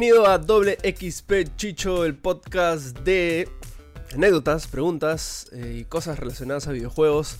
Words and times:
Bienvenido 0.00 0.28
a 0.28 0.38
Doble 0.38 0.78
XP 0.82 1.54
Chicho, 1.56 2.06
el 2.06 2.14
podcast 2.14 2.98
de 3.00 3.50
anécdotas, 4.14 4.66
preguntas 4.66 5.50
eh, 5.52 5.80
y 5.80 5.84
cosas 5.84 6.18
relacionadas 6.18 6.66
a 6.68 6.72
videojuegos. 6.72 7.38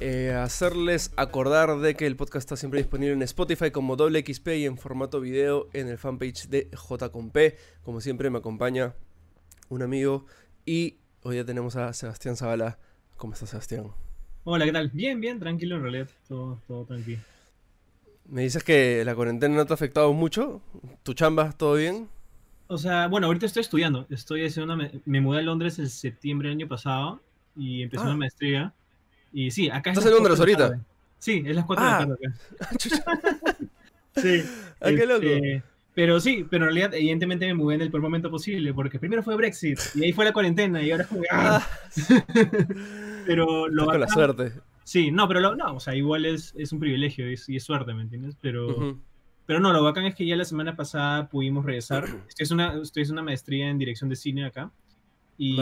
Eh, 0.00 0.32
hacerles 0.32 1.12
acordar 1.16 1.78
de 1.78 1.96
que 1.96 2.06
el 2.06 2.16
podcast 2.16 2.44
está 2.44 2.56
siempre 2.56 2.80
disponible 2.80 3.12
en 3.12 3.20
Spotify 3.20 3.70
como 3.70 3.96
Doble 3.96 4.24
XP 4.26 4.48
y 4.48 4.64
en 4.64 4.78
formato 4.78 5.20
video 5.20 5.68
en 5.74 5.88
el 5.88 5.98
fanpage 5.98 6.48
de 6.48 6.70
J 6.74 7.12
P. 7.34 7.58
Como 7.82 8.00
siempre 8.00 8.30
me 8.30 8.38
acompaña 8.38 8.94
un 9.68 9.82
amigo 9.82 10.24
y 10.64 11.00
hoy 11.22 11.36
ya 11.36 11.44
tenemos 11.44 11.76
a 11.76 11.92
Sebastián 11.92 12.34
Zavala. 12.34 12.78
¿Cómo 13.18 13.34
estás, 13.34 13.50
Sebastián? 13.50 13.88
Hola, 14.44 14.64
¿qué 14.64 14.72
tal? 14.72 14.88
Bien, 14.88 15.20
bien, 15.20 15.38
tranquilo 15.38 15.76
en 15.76 15.82
realidad, 15.82 16.08
todo, 16.26 16.62
todo 16.66 16.86
tranquilo. 16.86 17.20
Me 18.30 18.42
dices 18.42 18.62
que 18.62 19.04
la 19.04 19.16
cuarentena 19.16 19.56
no 19.56 19.66
te 19.66 19.72
ha 19.72 19.74
afectado 19.74 20.12
mucho. 20.12 20.62
¿Tu 21.02 21.14
chamba, 21.14 21.52
todo 21.52 21.74
bien? 21.74 22.08
O 22.68 22.78
sea, 22.78 23.08
bueno, 23.08 23.26
ahorita 23.26 23.46
estoy 23.46 23.62
estudiando. 23.62 24.06
Estoy 24.08 24.46
haciendo 24.46 24.72
una, 24.72 24.88
me 25.04 25.20
mudé 25.20 25.40
a 25.40 25.42
Londres 25.42 25.80
el 25.80 25.90
septiembre 25.90 26.48
del 26.48 26.58
año 26.58 26.68
pasado 26.68 27.20
y 27.56 27.82
empecé 27.82 28.04
una 28.04 28.12
ah. 28.12 28.16
maestría. 28.16 28.72
Y 29.32 29.50
sí, 29.50 29.68
acá 29.68 29.90
¿Estás 29.90 30.06
en 30.06 30.12
Londres 30.12 30.38
ahorita? 30.38 30.80
Sí, 31.18 31.42
es 31.44 31.56
las 31.56 31.64
4 31.64 31.84
de 31.84 31.90
la 31.90 31.96
ah. 31.96 32.06
tarde 32.06 32.16
sí. 34.16 34.42
Ah, 34.80 34.88
qué 34.88 35.04
loco. 35.06 35.26
Este, 35.26 35.62
pero 35.94 36.20
sí, 36.20 36.46
pero 36.48 36.64
en 36.64 36.74
realidad, 36.74 36.94
evidentemente 36.94 37.46
me 37.46 37.54
mudé 37.54 37.74
en 37.74 37.80
el 37.82 37.90
peor 37.90 38.02
momento 38.02 38.30
posible, 38.30 38.72
porque 38.72 38.98
primero 38.98 39.22
fue 39.22 39.36
Brexit 39.36 39.78
y 39.94 40.04
ahí 40.04 40.12
fue 40.12 40.24
la 40.24 40.32
cuarentena 40.32 40.80
y 40.80 40.90
ahora 40.90 41.02
es 41.02 41.08
como. 41.08 41.22
¡ah! 41.32 41.66
pero 43.26 43.68
lo. 43.68 43.86
Con 43.86 44.00
la 44.00 44.08
suerte. 44.08 44.52
Sí, 44.90 45.12
no, 45.12 45.28
pero 45.28 45.54
no, 45.54 45.74
o 45.76 45.78
sea, 45.78 45.94
igual 45.94 46.26
es, 46.26 46.52
es 46.58 46.72
un 46.72 46.80
privilegio 46.80 47.30
y 47.30 47.34
es, 47.34 47.62
suerte, 47.62 47.94
¿me 47.94 48.02
entiendes? 48.02 48.36
Pero. 48.40 48.98
Pero 49.46 49.60
no, 49.60 49.72
lo 49.72 49.84
bacán 49.84 50.04
es 50.06 50.16
que 50.16 50.26
ya 50.26 50.34
la 50.34 50.44
semana 50.44 50.74
pasada 50.74 51.28
pudimos 51.28 51.64
regresar. 51.64 52.06
Estoy 52.28 52.42
es 52.42 52.50
una, 52.50 52.74
estoy 52.82 53.04
es 53.04 53.10
una 53.10 53.22
maestría 53.22 53.70
en 53.70 53.78
dirección 53.78 54.10
de 54.10 54.16
cine 54.16 54.46
acá. 54.46 54.72
Y 55.38 55.56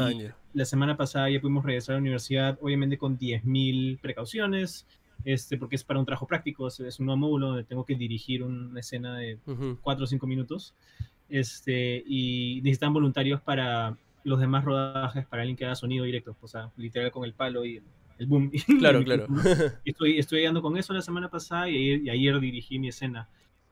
la 0.55 0.65
semana 0.65 0.97
pasada 0.97 1.29
ya 1.29 1.43
pudimos 1.43 1.63
regresar 1.63 1.93
a 1.93 1.99
la 1.99 2.01
universidad, 2.01 2.59
obviamente 2.63 2.97
con 2.97 3.19
10.000 3.19 4.01
precauciones, 4.01 4.87
este, 5.27 5.59
porque 5.59 5.77
es 5.77 5.85
para 5.85 6.01
un 6.01 6.07
trabajo 6.07 6.27
práctico, 6.27 6.67
es, 6.67 6.99
un 6.99 7.05
nuevo 7.05 7.19
módulo 7.19 7.49
donde 7.49 7.65
tengo 7.65 7.85
que 7.85 7.97
dirigir 7.97 8.43
una 8.43 8.81
escena 8.81 9.15
de 9.19 9.39
4 9.83 10.05
o 10.05 10.07
5 10.07 10.27
minutos. 10.27 10.75
Este, 11.29 12.03
y 12.07 12.63
necesitan 12.63 12.95
voluntarios 12.95 13.43
para 13.43 13.95
los 14.25 14.41
demás 14.41 14.65
rodajes, 14.65 15.27
para 15.27 15.43
alguien 15.43 15.57
que 15.59 15.67
haga 15.67 15.75
sonido 15.75 16.07
directo, 16.07 16.35
o 16.41 16.49
sea, 16.49 16.71
literal 16.79 17.11
con 17.11 17.25
el 17.25 17.35
palo 17.35 17.67
y 17.67 17.83
el, 18.19 18.27
boom. 18.27 18.51
Claro, 18.79 19.03
claro. 19.05 19.27
Estoy, 19.85 20.19
estoy 20.19 20.45
con 20.61 20.77
eso 20.77 20.93
la 20.93 21.03
semana 21.03 21.29
pasada 21.29 21.69
y 21.69 22.09
ayer 22.09 22.39
dirigí 22.41 22.79
mi 22.79 22.89
escena. 22.89 23.29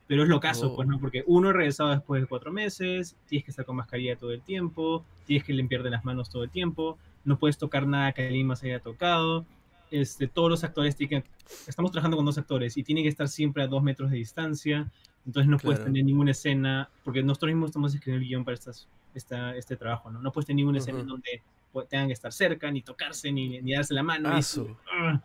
Pero 0.07 0.23
es 0.23 0.29
lo 0.29 0.39
caso, 0.39 0.73
pues, 0.73 0.87
¿no? 0.87 0.95
Oh. 0.95 0.99
Porque 0.99 1.23
uno 1.27 1.51
regresado 1.51 1.89
después 1.89 2.21
de 2.21 2.27
cuatro 2.27 2.51
meses, 2.51 3.15
tienes 3.27 3.43
que 3.43 3.51
estar 3.51 3.65
con 3.65 3.75
mascarilla 3.75 4.15
todo 4.15 4.31
el 4.31 4.41
tiempo, 4.41 5.03
tienes 5.25 5.43
que 5.43 5.53
limpiarte 5.53 5.89
las 5.89 6.05
manos 6.05 6.29
todo 6.29 6.43
el 6.43 6.49
tiempo, 6.49 6.97
no 7.25 7.37
puedes 7.37 7.57
tocar 7.57 7.85
nada 7.85 8.13
que 8.13 8.25
alguien 8.25 8.47
más 8.47 8.63
haya 8.63 8.79
tocado. 8.79 9.45
Este, 9.91 10.27
todos 10.27 10.49
los 10.49 10.63
actores 10.63 10.95
tienen 10.95 11.21
que, 11.21 11.29
estamos 11.67 11.91
trabajando 11.91 12.17
con 12.17 12.25
dos 12.25 12.37
actores 12.37 12.77
y 12.77 12.83
tienen 12.83 13.03
que 13.03 13.09
estar 13.09 13.27
siempre 13.27 13.63
a 13.63 13.67
dos 13.67 13.83
metros 13.83 14.09
de 14.11 14.17
distancia, 14.17 14.89
entonces 15.25 15.49
no 15.49 15.57
puedes 15.57 15.83
tener 15.83 16.03
ninguna 16.05 16.31
escena, 16.31 16.89
porque 17.03 17.21
nosotros 17.21 17.49
mismos 17.49 17.69
estamos 17.69 17.93
escribiendo 17.93 18.23
el 18.23 18.29
guion 18.29 18.45
para 18.45 18.55
estas, 18.55 18.87
esta, 19.13 19.55
este 19.55 19.75
trabajo, 19.75 20.09
¿no? 20.09 20.21
No 20.21 20.31
puedes 20.31 20.45
tener 20.45 20.57
ninguna 20.57 20.79
escena 20.79 21.01
en 21.01 21.07
donde 21.07 21.41
tengan 21.89 22.07
que 22.07 22.13
estar 22.13 22.33
cerca, 22.33 22.71
ni 22.71 22.81
tocarse, 22.81 23.31
ni, 23.31 23.61
ni 23.61 23.73
darse 23.73 23.93
la 23.93 24.03
mano. 24.03 24.29
Ah, 24.29 25.21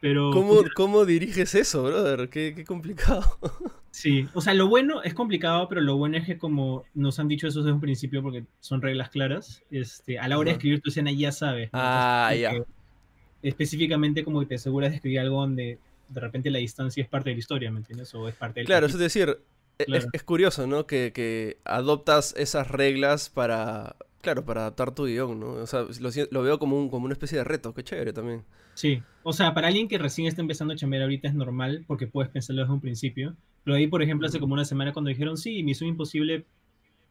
pero, 0.00 0.30
¿Cómo, 0.32 0.64
¿Cómo, 0.74 1.04
diriges 1.04 1.54
eso, 1.54 1.84
brother? 1.84 2.28
Qué, 2.28 2.54
qué 2.56 2.64
complicado. 2.64 3.38
Sí, 3.92 4.26
o 4.32 4.40
sea, 4.40 4.54
lo 4.54 4.68
bueno 4.68 5.02
es 5.02 5.12
complicado, 5.12 5.68
pero 5.68 5.82
lo 5.82 5.96
bueno 5.96 6.16
es 6.16 6.24
que 6.24 6.38
como 6.38 6.84
nos 6.94 7.18
han 7.18 7.28
dicho 7.28 7.46
eso 7.46 7.60
desde 7.60 7.72
un 7.72 7.80
principio, 7.80 8.22
porque 8.22 8.46
son 8.58 8.80
reglas 8.80 9.10
claras, 9.10 9.62
este, 9.70 10.18
a 10.18 10.28
la 10.28 10.38
hora 10.38 10.48
de 10.48 10.52
escribir 10.54 10.80
tu 10.80 10.88
escena 10.88 11.12
ya 11.12 11.30
sabes. 11.30 11.68
Ah, 11.74 12.32
ya. 12.34 12.54
Específicamente 13.42 14.24
como 14.24 14.40
que 14.40 14.46
te 14.46 14.54
aseguras 14.54 14.90
de 14.90 14.96
escribir 14.96 15.20
algo 15.20 15.42
donde 15.42 15.78
de 16.08 16.20
repente 16.20 16.50
la 16.50 16.58
distancia 16.58 17.02
es 17.02 17.08
parte 17.08 17.28
de 17.30 17.36
la 17.36 17.40
historia, 17.40 17.70
¿me 17.70 17.80
entiendes? 17.80 18.14
O 18.14 18.26
es 18.28 18.34
parte 18.34 18.60
del... 18.60 18.66
Claro, 18.66 18.86
es 18.86 18.96
decir, 18.96 19.38
e, 19.78 19.84
es, 20.12 20.22
curioso, 20.22 20.66
¿no? 20.66 20.86
Que, 20.86 21.12
que 21.14 21.58
adoptas 21.64 22.34
esas 22.38 22.70
reglas 22.70 23.28
para, 23.28 23.96
Claro, 24.22 24.44
para 24.44 24.60
adaptar 24.60 24.94
tu 24.94 25.04
guion, 25.06 25.40
¿no? 25.40 25.48
O 25.54 25.66
sea, 25.66 25.84
lo, 26.30 26.42
veo 26.42 26.58
como, 26.60 26.78
un, 26.78 26.88
como 26.88 27.06
una 27.06 27.12
especie 27.12 27.38
de 27.38 27.44
reto, 27.44 27.74
qué 27.74 27.82
chévere 27.82 28.12
también. 28.12 28.44
Sí, 28.74 29.02
o 29.24 29.32
sea, 29.32 29.52
para 29.52 29.66
alguien 29.66 29.88
que 29.88 29.98
recién 29.98 30.28
está 30.28 30.40
empezando 30.40 30.72
a 30.72 30.76
chambear 30.76 31.02
ahorita 31.02 31.26
es 31.26 31.34
normal 31.34 31.84
porque 31.88 32.06
puedes 32.06 32.30
pensarlo 32.30 32.62
desde 32.62 32.72
un 32.72 32.80
principio. 32.80 33.34
Pero 33.64 33.76
ahí, 33.76 33.88
por 33.88 34.00
ejemplo, 34.00 34.28
hace 34.28 34.38
como 34.38 34.54
una 34.54 34.64
semana 34.64 34.92
cuando 34.92 35.08
dijeron, 35.08 35.36
sí, 35.36 35.64
Misión 35.64 35.88
Imposible 35.88 36.46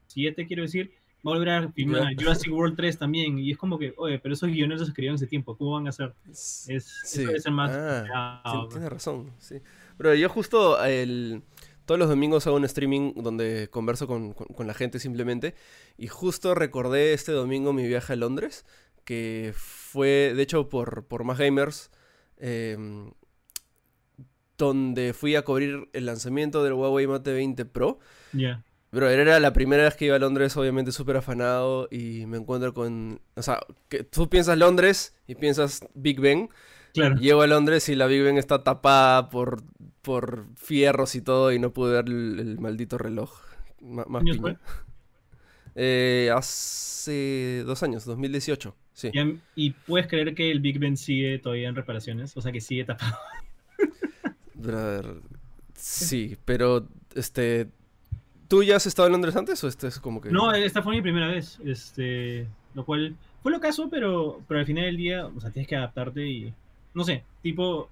7, 0.08 0.48
quiero 0.48 0.64
decir, 0.64 0.92
va 1.28 1.34
a 1.34 1.36
volver 1.36 1.50
a 1.50 1.72
filmar 1.74 2.16
Jurassic 2.16 2.52
World 2.52 2.78
3 2.78 2.98
también. 2.98 3.38
Y 3.40 3.52
es 3.52 3.58
como 3.58 3.78
que, 3.78 3.94
oye, 3.98 4.18
pero 4.18 4.34
esos 4.34 4.50
guiones 4.50 4.80
los 4.80 4.88
escribieron 4.88 5.16
hace 5.16 5.28
tiempo, 5.28 5.58
¿cómo 5.58 5.74
van 5.74 5.88
a 5.88 5.90
hacer? 5.90 6.14
Es, 6.30 7.02
sí. 7.04 7.26
más... 7.52 7.72
Ah, 7.74 8.68
tienes 8.70 8.90
razón, 8.90 9.32
sí. 9.38 9.58
Pero 9.98 10.16
yo 10.16 10.30
justo 10.30 10.82
el 10.84 11.44
todos 11.86 12.00
los 12.00 12.10
domingos 12.10 12.48
hago 12.48 12.56
un 12.56 12.66
streaming 12.66 13.14
donde 13.16 13.70
converso 13.70 14.08
con, 14.08 14.36
la 14.60 14.74
gente 14.74 15.00
simplemente. 15.00 15.56
Y 15.98 16.08
justo 16.08 16.56
recordé 16.56 17.14
este 17.14 17.32
domingo 17.32 17.74
mi 17.74 17.88
viaje 17.88 18.14
a 18.14 18.16
Londres, 18.16 18.66
que 19.04 19.54
fue, 19.56 20.34
de 20.36 20.42
hecho, 20.42 20.70
por, 20.70 21.06
por 21.08 21.24
más 21.24 21.38
gamers, 21.38 21.92
em, 22.38 23.12
donde 24.58 25.14
fui 25.14 25.36
a 25.36 25.44
cubrir 25.44 25.90
el 25.94 26.06
lanzamiento 26.06 26.64
del 26.64 26.74
Huawei 26.74 27.08
Mate 27.08 27.34
20 27.34 27.66
Pro. 27.66 28.00
Ya. 28.34 28.64
Pero 28.92 29.10
era 29.10 29.40
la 29.40 29.54
primera 29.54 29.84
vez 29.84 29.96
que 29.96 30.06
iba 30.06 30.18
a 30.18 30.20
Londres, 30.20 30.56
obviamente 30.58 30.92
súper 30.92 31.16
afanado, 31.16 31.88
y 31.90 32.26
me 32.26 32.38
encuentro 32.38 32.74
con... 32.74 33.22
O 33.36 33.42
sea, 33.42 33.62
que 33.88 34.04
tú 34.04 34.30
piensas 34.30 34.58
Londres 34.58 35.16
y 35.28 35.36
piensas 35.36 35.88
Big 35.94 36.20
Ben. 36.20 36.50
Claro. 36.94 37.16
Llego 37.16 37.42
a 37.42 37.48
Londres 37.48 37.88
y 37.88 37.96
la 37.96 38.06
Big 38.08 38.22
Ben 38.22 38.38
está 38.38 38.64
tapada 38.64 39.30
por 39.30 39.64
por 40.02 40.46
fierros 40.56 41.16
y 41.16 41.22
todo 41.22 41.52
y 41.52 41.60
no 41.60 41.72
pude 41.72 41.94
ver 41.94 42.06
el, 42.08 42.60
maldito 42.60 42.98
reloj. 42.98 43.40
más 43.82 44.24
eh, 45.76 46.30
hace 46.36 47.64
dos 47.66 47.82
años, 47.84 48.06
2018. 48.06 48.76
Sí. 48.94 49.12
¿Y, 49.56 49.72
puedes 49.72 50.08
creer 50.08 50.36
que 50.36 50.52
el 50.52 50.60
Big 50.60 50.80
Ben 50.80 50.98
sigue 50.98 51.40
todavía 51.40 51.70
en 51.70 51.76
reparaciones? 51.76 52.36
O 52.36 52.42
sea, 52.42 52.52
que 52.52 52.62
sigue 52.62 52.84
tapado. 52.84 53.16
Brother, 54.54 55.16
sí, 55.76 56.38
pero 56.46 56.88
este. 57.16 57.68
¿Tú 58.48 58.64
ya 58.64 58.76
has 58.76 58.86
estado 58.86 59.08
en 59.08 59.14
Londres 59.14 59.36
antes 59.38 59.64
o 59.64 59.68
este 59.68 59.88
es 59.88 60.00
como 60.00 60.20
que.? 60.20 60.30
No, 60.30 60.52
esta 60.52 60.84
fue 60.84 60.96
mi 60.96 61.02
primera 61.02 61.28
vez. 61.28 61.58
Este. 61.64 62.48
Lo 62.74 62.86
cual. 62.86 63.16
Fue 63.42 63.52
lo 63.52 63.60
caso, 63.60 63.90
pero, 63.90 64.42
pero 64.48 64.60
al 64.60 64.68
final 64.68 64.84
del 64.84 64.98
día, 64.98 65.26
o 65.26 65.40
sea, 65.40 65.50
tienes 65.50 65.68
que 65.68 65.76
adaptarte 65.76 66.28
y. 66.28 66.54
No 66.94 67.04
sé, 67.06 67.24
tipo, 67.42 67.90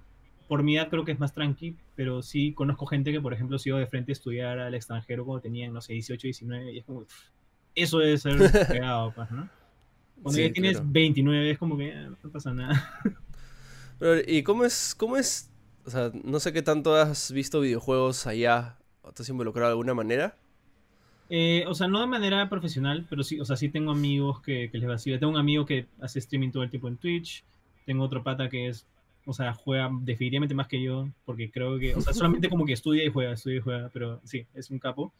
por 0.50 0.64
mi 0.64 0.76
edad 0.76 0.88
creo 0.88 1.04
que 1.04 1.12
es 1.12 1.20
más 1.20 1.32
tranqui, 1.32 1.76
pero 1.94 2.22
sí 2.22 2.52
conozco 2.54 2.84
gente 2.84 3.12
que, 3.12 3.20
por 3.20 3.32
ejemplo, 3.32 3.56
se 3.56 3.68
iba 3.68 3.78
de 3.78 3.86
frente 3.86 4.10
a 4.10 4.14
estudiar 4.14 4.58
al 4.58 4.74
extranjero 4.74 5.24
cuando 5.24 5.42
tenían, 5.42 5.72
no 5.72 5.80
sé, 5.80 5.92
18, 5.92 6.22
19, 6.26 6.72
y 6.72 6.78
es 6.78 6.84
como, 6.84 7.04
eso 7.76 8.00
debe 8.00 8.18
ser 8.18 8.36
pegado, 8.68 9.12
pues, 9.14 9.30
¿no? 9.30 9.48
Cuando 10.20 10.40
ya 10.40 10.52
tienes 10.52 10.80
29 10.84 11.52
es 11.52 11.56
como 11.56 11.78
que 11.78 11.92
ah, 11.92 12.10
no 12.20 12.30
pasa 12.32 12.52
nada. 12.52 13.00
Pero, 14.00 14.22
¿y 14.26 14.42
cómo 14.42 14.64
es, 14.64 14.96
cómo 14.96 15.16
es, 15.16 15.52
o 15.86 15.90
sea, 15.90 16.10
no 16.24 16.40
sé 16.40 16.52
qué 16.52 16.62
tanto 16.62 16.96
has 16.96 17.30
visto 17.30 17.60
videojuegos 17.60 18.26
allá, 18.26 18.76
o 19.02 19.12
te 19.12 19.22
has 19.22 19.28
involucrado 19.28 19.68
de 19.68 19.74
alguna 19.74 19.94
manera? 19.94 20.36
Eh, 21.28 21.64
o 21.68 21.74
sea, 21.74 21.86
no 21.86 22.00
de 22.00 22.08
manera 22.08 22.48
profesional, 22.48 23.06
pero 23.08 23.22
sí, 23.22 23.38
o 23.38 23.44
sea, 23.44 23.54
sí 23.54 23.68
tengo 23.68 23.92
amigos 23.92 24.42
que, 24.42 24.68
que 24.72 24.78
les 24.78 24.88
vacila. 24.88 25.20
Tengo 25.20 25.30
un 25.30 25.38
amigo 25.38 25.64
que 25.64 25.86
hace 26.00 26.18
streaming 26.18 26.50
todo 26.50 26.64
el 26.64 26.70
tiempo 26.70 26.88
en 26.88 26.96
Twitch. 26.96 27.44
Tengo 27.86 28.02
otro 28.02 28.24
pata 28.24 28.48
que 28.48 28.66
es 28.66 28.84
o 29.26 29.32
sea, 29.32 29.54
juega 29.54 29.90
definitivamente 30.00 30.54
más 30.54 30.68
que 30.68 30.82
yo, 30.82 31.08
porque 31.24 31.50
creo 31.50 31.78
que, 31.78 31.94
o 31.94 32.00
sea, 32.00 32.12
solamente 32.12 32.48
como 32.48 32.64
que 32.64 32.72
estudia 32.72 33.04
y 33.04 33.08
juega, 33.08 33.32
estudia 33.32 33.58
y 33.58 33.60
juega, 33.60 33.90
pero 33.92 34.20
sí, 34.24 34.46
es 34.54 34.70
un 34.70 34.78
capo. 34.78 35.12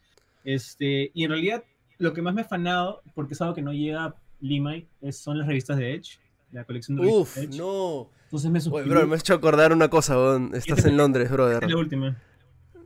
Este, 0.43 1.11
y 1.13 1.23
en 1.23 1.31
realidad, 1.31 1.63
lo 1.97 2.13
que 2.13 2.21
más 2.21 2.33
me 2.33 2.41
ha 2.41 2.45
fanado, 2.45 3.01
porque 3.13 3.33
es 3.33 3.41
algo 3.41 3.53
que 3.53 3.61
no 3.61 3.73
llega 3.73 4.05
a 4.05 4.15
Lima, 4.39 4.75
es, 5.01 5.17
son 5.17 5.37
las 5.37 5.47
revistas 5.47 5.77
de 5.77 5.93
Edge, 5.93 6.19
la 6.51 6.63
colección 6.63 6.97
de 6.97 7.07
Uf, 7.07 7.37
Edge. 7.37 7.57
no. 7.57 8.09
Entonces 8.25 8.49
me 8.49 8.61
suscribí. 8.61 8.89
bro, 8.89 9.07
me 9.07 9.15
has 9.15 9.21
hecho 9.21 9.33
acordar 9.33 9.73
una 9.73 9.89
cosa, 9.89 10.15
Estás 10.53 10.85
en 10.85 10.97
Londres, 10.97 11.29
brother. 11.29 11.63
Es 11.63 11.69
la 11.69 11.77
última. 11.77 12.17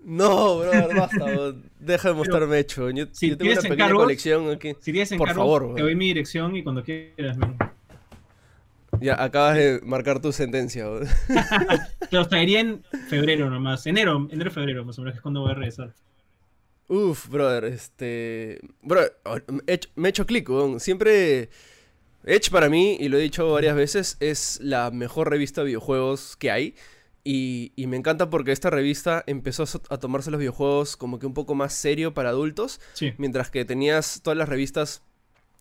No, 0.04 0.60
brother, 0.60 0.96
basta, 0.96 1.26
Deja 1.80 2.10
de 2.10 2.16
mostrarme 2.16 2.60
hecho. 2.60 2.90
Yo, 2.90 3.06
si 3.12 3.36
tengo 3.36 3.52
una 3.52 3.62
pequeña 3.62 3.94
colección 3.94 4.50
aquí. 4.52 4.74
Si 4.80 4.92
tienes 4.92 5.14
Por 5.14 5.34
favor, 5.34 5.76
te 5.76 5.82
doy 5.82 5.96
mi 5.96 6.08
dirección 6.08 6.56
y 6.56 6.64
cuando 6.64 6.84
quieras, 6.84 7.38
ya, 9.06 9.24
acabas 9.24 9.56
de 9.56 9.80
marcar 9.84 10.22
tu 10.22 10.32
sentencia. 10.32 10.86
Te 12.10 12.16
los 12.18 12.28
traería 12.28 12.60
en 12.60 12.84
febrero 13.10 13.50
nomás. 13.50 13.86
Enero, 13.86 14.28
enero, 14.32 14.52
febrero, 14.52 14.84
más 14.84 14.98
o 14.98 15.02
menos, 15.02 15.14
que 15.14 15.18
es 15.18 15.22
cuando 15.22 15.42
voy 15.42 15.52
a 15.52 15.56
regresar. 15.56 15.94
Uf, 16.88 17.30
brother, 17.30 17.66
este. 17.66 18.60
Bro, 18.82 19.02
me 19.96 20.08
he 20.08 20.10
hecho 20.10 20.26
clic, 20.26 20.50
Siempre. 20.80 21.50
Edge 22.28 22.50
para 22.50 22.70
mí, 22.70 22.98
y 23.00 23.08
lo 23.08 23.20
he 23.20 23.22
dicho 23.22 23.52
varias 23.52 23.76
veces, 23.76 24.18
es 24.20 24.60
la 24.60 24.90
mejor 24.90 25.30
revista 25.30 25.62
de 25.62 25.68
videojuegos 25.68 26.36
que 26.38 26.50
hay. 26.50 26.76
Y, 27.24 27.72
me 27.78 27.98
encanta 27.98 28.30
porque 28.30 28.52
esta 28.52 28.70
revista 28.70 29.24
empezó 29.28 29.66
a 29.90 29.98
tomarse 29.98 30.32
los 30.32 30.40
videojuegos 30.40 30.98
como 30.98 31.20
que 31.20 31.28
un 31.28 31.34
poco 31.34 31.54
más 31.54 31.74
serio 31.74 32.14
para 32.14 32.30
adultos. 32.30 32.82
Mientras 33.18 33.52
que 33.52 33.64
tenías 33.66 34.22
todas 34.24 34.38
las 34.38 34.50
revistas, 34.50 35.04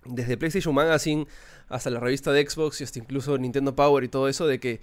desde 0.05 0.37
PlayStation 0.37 0.75
Magazine 0.75 1.27
hasta 1.69 1.91
la 1.91 2.01
revista 2.01 2.33
de 2.33 2.49
Xbox 2.49 2.81
y 2.81 2.85
hasta 2.85 2.99
incluso 2.99 3.37
Nintendo 3.39 3.75
Power 3.75 4.05
y 4.05 4.09
todo 4.09 4.29
eso, 4.29 4.47
de 4.47 4.61
que 4.61 4.81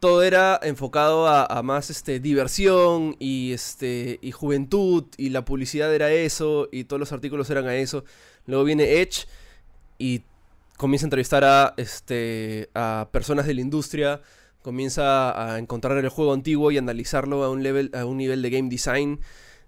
todo 0.00 0.22
era 0.22 0.60
enfocado 0.62 1.26
a, 1.26 1.62
más 1.62 1.90
este, 1.90 2.20
diversión 2.20 3.16
y, 3.18 3.52
este, 3.52 4.18
y 4.20 4.30
juventud 4.30 5.04
y 5.16 5.30
la 5.30 5.44
publicidad 5.44 5.94
era 5.94 6.12
eso 6.12 6.68
y 6.70 6.84
todos 6.84 7.00
los 7.00 7.12
artículos 7.12 7.48
eran 7.50 7.66
a 7.66 7.76
eso. 7.76 8.04
Luego 8.46 8.64
viene 8.64 9.00
Edge 9.00 9.26
y 9.98 10.22
comienza 10.76 11.06
a 11.06 11.08
entrevistar 11.08 11.44
a, 11.44 11.74
este, 11.78 12.68
a 12.74 13.08
personas 13.10 13.46
de 13.46 13.54
la 13.54 13.60
industria 13.62 14.20
comienza 14.66 15.54
a 15.54 15.60
encontrar 15.60 15.96
el 15.96 16.08
juego 16.08 16.32
antiguo 16.32 16.72
y 16.72 16.76
analizarlo 16.76 17.44
a 17.44 17.50
un, 17.50 17.62
level, 17.62 17.88
a 17.94 18.04
un 18.04 18.16
nivel 18.16 18.42
de 18.42 18.50
game 18.50 18.68
design. 18.68 19.20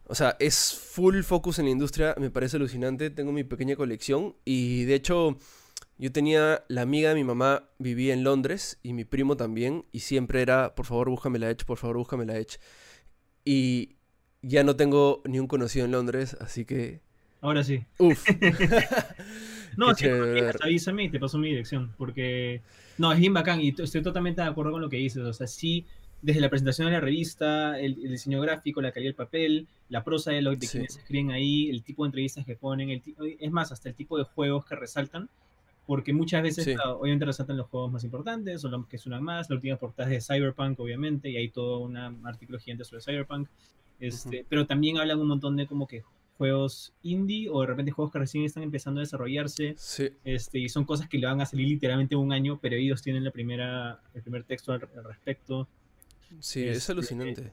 O 0.08 0.16
sea, 0.16 0.34
es 0.40 0.74
full 0.74 1.22
focus 1.22 1.60
en 1.60 1.66
la 1.66 1.70
industria, 1.70 2.16
me 2.18 2.30
parece 2.30 2.56
alucinante. 2.56 3.08
Tengo 3.08 3.30
mi 3.30 3.44
pequeña 3.44 3.76
colección 3.76 4.34
y 4.44 4.86
de 4.86 4.96
hecho 4.96 5.38
yo 5.98 6.12
tenía 6.12 6.64
la 6.68 6.82
amiga 6.82 7.10
de 7.10 7.16
mi 7.16 7.24
mamá, 7.24 7.68
vivía 7.78 8.14
en 8.14 8.22
Londres 8.22 8.78
y 8.82 8.92
mi 8.92 9.04
primo 9.04 9.36
también 9.36 9.84
y 9.90 10.00
siempre 10.00 10.42
era, 10.42 10.74
por 10.74 10.86
favor 10.86 11.10
búscame 11.10 11.38
la 11.40 11.50
Edge, 11.50 11.64
por 11.64 11.76
favor 11.76 11.96
búscame 11.96 12.24
la 12.24 12.36
Edge. 12.38 12.58
Y 13.44 13.96
ya 14.42 14.62
no 14.62 14.76
tengo 14.76 15.22
ni 15.24 15.40
un 15.40 15.48
conocido 15.48 15.84
en 15.84 15.92
Londres, 15.92 16.36
así 16.40 16.64
que... 16.64 17.00
Ahora 17.40 17.64
sí. 17.64 17.84
Uf. 17.98 18.24
no, 19.76 19.94
si 19.94 20.06
avísame 20.08 21.04
y 21.04 21.08
te 21.08 21.18
paso 21.18 21.38
mi 21.38 21.48
dirección, 21.48 21.92
porque 21.96 22.62
no, 22.98 23.12
es 23.12 23.18
bien 23.18 23.34
bacán 23.34 23.60
y 23.60 23.74
estoy 23.76 24.02
totalmente 24.02 24.40
de 24.40 24.48
acuerdo 24.48 24.72
con 24.72 24.80
lo 24.80 24.88
que 24.88 24.96
dices. 24.96 25.22
O 25.22 25.32
sea, 25.32 25.46
sí, 25.46 25.84
desde 26.22 26.40
la 26.40 26.48
presentación 26.48 26.86
de 26.86 26.92
la 26.92 27.00
revista, 27.00 27.78
el, 27.78 27.94
diseño 27.94 28.40
gráfico, 28.40 28.80
la 28.80 28.92
calidad 28.92 29.10
del 29.10 29.14
papel, 29.16 29.68
la 29.88 30.04
prosa 30.04 30.32
de, 30.32 30.42
lo, 30.42 30.50
de 30.50 30.66
quienes 30.66 30.96
escriben 30.96 31.30
ahí, 31.30 31.70
el 31.70 31.82
tipo 31.82 32.04
de 32.04 32.08
entrevistas 32.08 32.44
que 32.44 32.56
ponen, 32.56 32.90
el, 32.90 33.02
es 33.40 33.50
más, 33.50 33.72
hasta 33.72 33.88
el 33.88 33.94
tipo 33.94 34.18
de 34.18 34.24
juegos 34.24 34.64
que 34.64 34.76
resaltan. 34.76 35.28
Porque 35.88 36.12
muchas 36.12 36.42
veces, 36.42 36.76
obviamente, 36.84 37.24
resaltan 37.24 37.56
los 37.56 37.66
juegos 37.68 37.90
más 37.90 38.04
importantes 38.04 38.62
o 38.62 38.68
los 38.68 38.86
que 38.88 38.98
suenan 38.98 39.22
más. 39.22 39.48
La 39.48 39.56
última 39.56 39.76
portada 39.78 40.12
es 40.12 40.28
de 40.28 40.34
Cyberpunk, 40.34 40.78
obviamente, 40.78 41.30
y 41.30 41.38
hay 41.38 41.48
todo 41.48 41.78
un 41.78 41.96
artículo 41.96 42.58
gigante 42.58 42.84
sobre 42.84 43.00
Cyberpunk. 43.00 43.48
Este, 43.98 44.44
Pero 44.46 44.66
también 44.66 44.98
hablan 44.98 45.18
un 45.18 45.28
montón 45.28 45.56
de 45.56 45.66
como 45.66 45.88
que 45.88 46.04
juegos 46.36 46.92
indie 47.02 47.48
o 47.50 47.62
de 47.62 47.68
repente 47.68 47.90
juegos 47.90 48.12
que 48.12 48.18
recién 48.18 48.44
están 48.44 48.64
empezando 48.64 49.00
a 49.00 49.04
desarrollarse. 49.04 49.76
Este, 50.24 50.58
y 50.58 50.68
son 50.68 50.84
cosas 50.84 51.08
que 51.08 51.16
le 51.16 51.26
van 51.26 51.40
a 51.40 51.46
salir 51.46 51.66
literalmente 51.66 52.16
un 52.16 52.34
año, 52.34 52.58
pero 52.60 52.76
ellos 52.76 53.00
tienen 53.00 53.24
la 53.24 53.30
primera, 53.30 53.98
el 54.12 54.20
primer 54.20 54.44
texto 54.44 54.72
al, 54.72 54.82
respecto. 55.04 55.66
Sí, 56.40 56.64
es 56.64 56.76
este, 56.76 56.92
alucinante. 56.92 57.50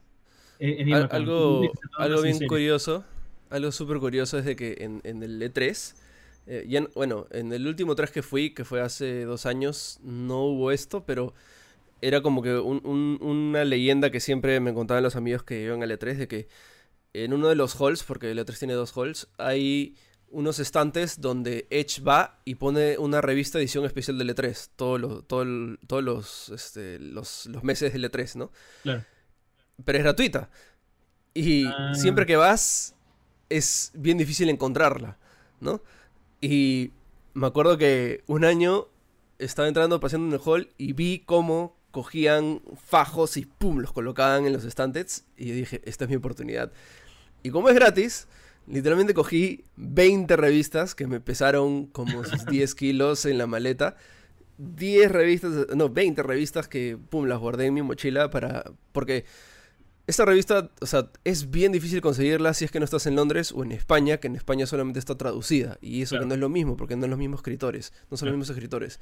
Eh, 0.58 0.86
algo 1.10 1.62
algo 1.96 2.20
bien 2.20 2.46
curioso, 2.46 3.02
algo 3.48 3.72
súper 3.72 3.98
curioso 3.98 4.38
es 4.38 4.44
de 4.44 4.56
que 4.56 4.76
en, 4.80 5.22
el 5.22 5.40
E3, 5.40 5.94
eh, 6.46 6.88
bueno, 6.94 7.26
en 7.30 7.52
el 7.52 7.66
último 7.66 7.94
3 7.94 8.10
que 8.10 8.22
fui, 8.22 8.50
que 8.54 8.64
fue 8.64 8.80
hace 8.80 9.24
dos 9.24 9.46
años, 9.46 9.98
no 10.02 10.44
hubo 10.44 10.70
esto, 10.70 11.04
pero 11.04 11.34
era 12.00 12.20
como 12.22 12.42
que 12.42 12.56
una 12.56 13.64
leyenda 13.64 14.10
que 14.10 14.20
siempre 14.20 14.60
me 14.60 14.74
contaban 14.74 15.02
los 15.02 15.16
amigos 15.16 15.42
que 15.42 15.62
iban 15.62 15.82
al 15.82 15.90
E3 15.90 16.16
de 16.16 16.28
que 16.28 16.48
en 17.14 17.32
uno 17.32 17.48
de 17.48 17.54
los 17.54 17.80
halls, 17.80 18.02
porque 18.02 18.30
el 18.30 18.38
E3 18.38 18.58
tiene 18.58 18.74
dos 18.74 18.96
halls, 18.96 19.28
hay 19.38 19.96
unos 20.28 20.58
estantes 20.58 21.20
donde 21.20 21.66
Edge 21.70 22.02
va 22.02 22.40
y 22.44 22.56
pone 22.56 22.98
una 22.98 23.20
revista 23.20 23.58
edición 23.58 23.84
especial 23.86 24.18
del 24.18 24.34
E3, 24.34 24.70
todo 24.76 25.22
todos 25.22 26.04
los, 26.04 26.48
este, 26.50 26.98
los, 26.98 27.46
los, 27.46 27.64
meses 27.64 27.92
del 27.92 28.10
E3, 28.10 28.36
¿no? 28.36 28.52
Claro. 28.82 29.04
Pero 29.84 29.98
es 29.98 30.04
gratuita. 30.04 30.50
Y 31.32 31.64
ah. 31.66 31.94
siempre 31.94 32.26
que 32.26 32.36
vas, 32.36 32.94
es 33.48 33.92
bien 33.94 34.18
difícil 34.18 34.48
encontrarla, 34.48 35.16
¿no? 35.60 35.82
Y 36.48 36.92
me 37.34 37.48
acuerdo 37.48 37.76
que 37.76 38.22
un 38.28 38.44
año 38.44 38.86
estaba 39.40 39.66
entrando, 39.66 39.98
paseando 39.98 40.28
en 40.28 40.40
el 40.40 40.48
hall 40.48 40.68
y 40.78 40.92
vi 40.92 41.24
cómo 41.26 41.74
cogían 41.90 42.62
fajos 42.76 43.36
y 43.36 43.46
pum, 43.46 43.78
los 43.78 43.92
colocaban 43.92 44.46
en 44.46 44.52
los 44.52 44.64
estantes. 44.64 45.24
Y 45.36 45.50
dije, 45.50 45.82
esta 45.84 46.04
es 46.04 46.10
mi 46.10 46.14
oportunidad. 46.14 46.70
Y 47.42 47.50
como 47.50 47.68
es 47.68 47.74
gratis, 47.74 48.28
literalmente 48.68 49.12
cogí 49.12 49.64
20 49.74 50.36
revistas 50.36 50.94
que 50.94 51.08
me 51.08 51.18
pesaron 51.18 51.86
como 51.86 52.22
10 52.22 52.74
kilos 52.76 53.26
en 53.26 53.38
la 53.38 53.48
maleta. 53.48 53.96
10 54.58 55.10
revistas, 55.10 55.66
no, 55.74 55.88
20 55.88 56.22
revistas 56.22 56.68
que, 56.68 56.96
pum, 56.96 57.26
las 57.26 57.40
guardé 57.40 57.66
en 57.66 57.74
mi 57.74 57.82
mochila 57.82 58.30
para... 58.30 58.70
Porque 58.92 59.24
esta 60.06 60.24
revista, 60.24 60.70
o 60.80 60.86
sea, 60.86 61.10
es 61.24 61.50
bien 61.50 61.72
difícil 61.72 62.00
conseguirla 62.00 62.54
si 62.54 62.64
es 62.64 62.70
que 62.70 62.78
no 62.78 62.84
estás 62.84 63.06
en 63.06 63.16
Londres 63.16 63.52
o 63.52 63.64
en 63.64 63.72
España, 63.72 64.18
que 64.18 64.28
en 64.28 64.36
España 64.36 64.66
solamente 64.66 64.98
está 64.98 65.16
traducida. 65.16 65.78
Y 65.80 66.02
eso 66.02 66.18
que 66.18 66.26
no 66.26 66.34
es 66.34 66.40
lo 66.40 66.48
mismo, 66.48 66.76
porque 66.76 66.94
no 66.96 67.02
son 67.02 67.10
los 67.10 67.18
mismos 67.18 67.40
escritores, 67.40 67.92
no 68.10 68.16
son 68.16 68.26
los 68.26 68.36
mismos 68.36 68.50
escritores. 68.50 69.00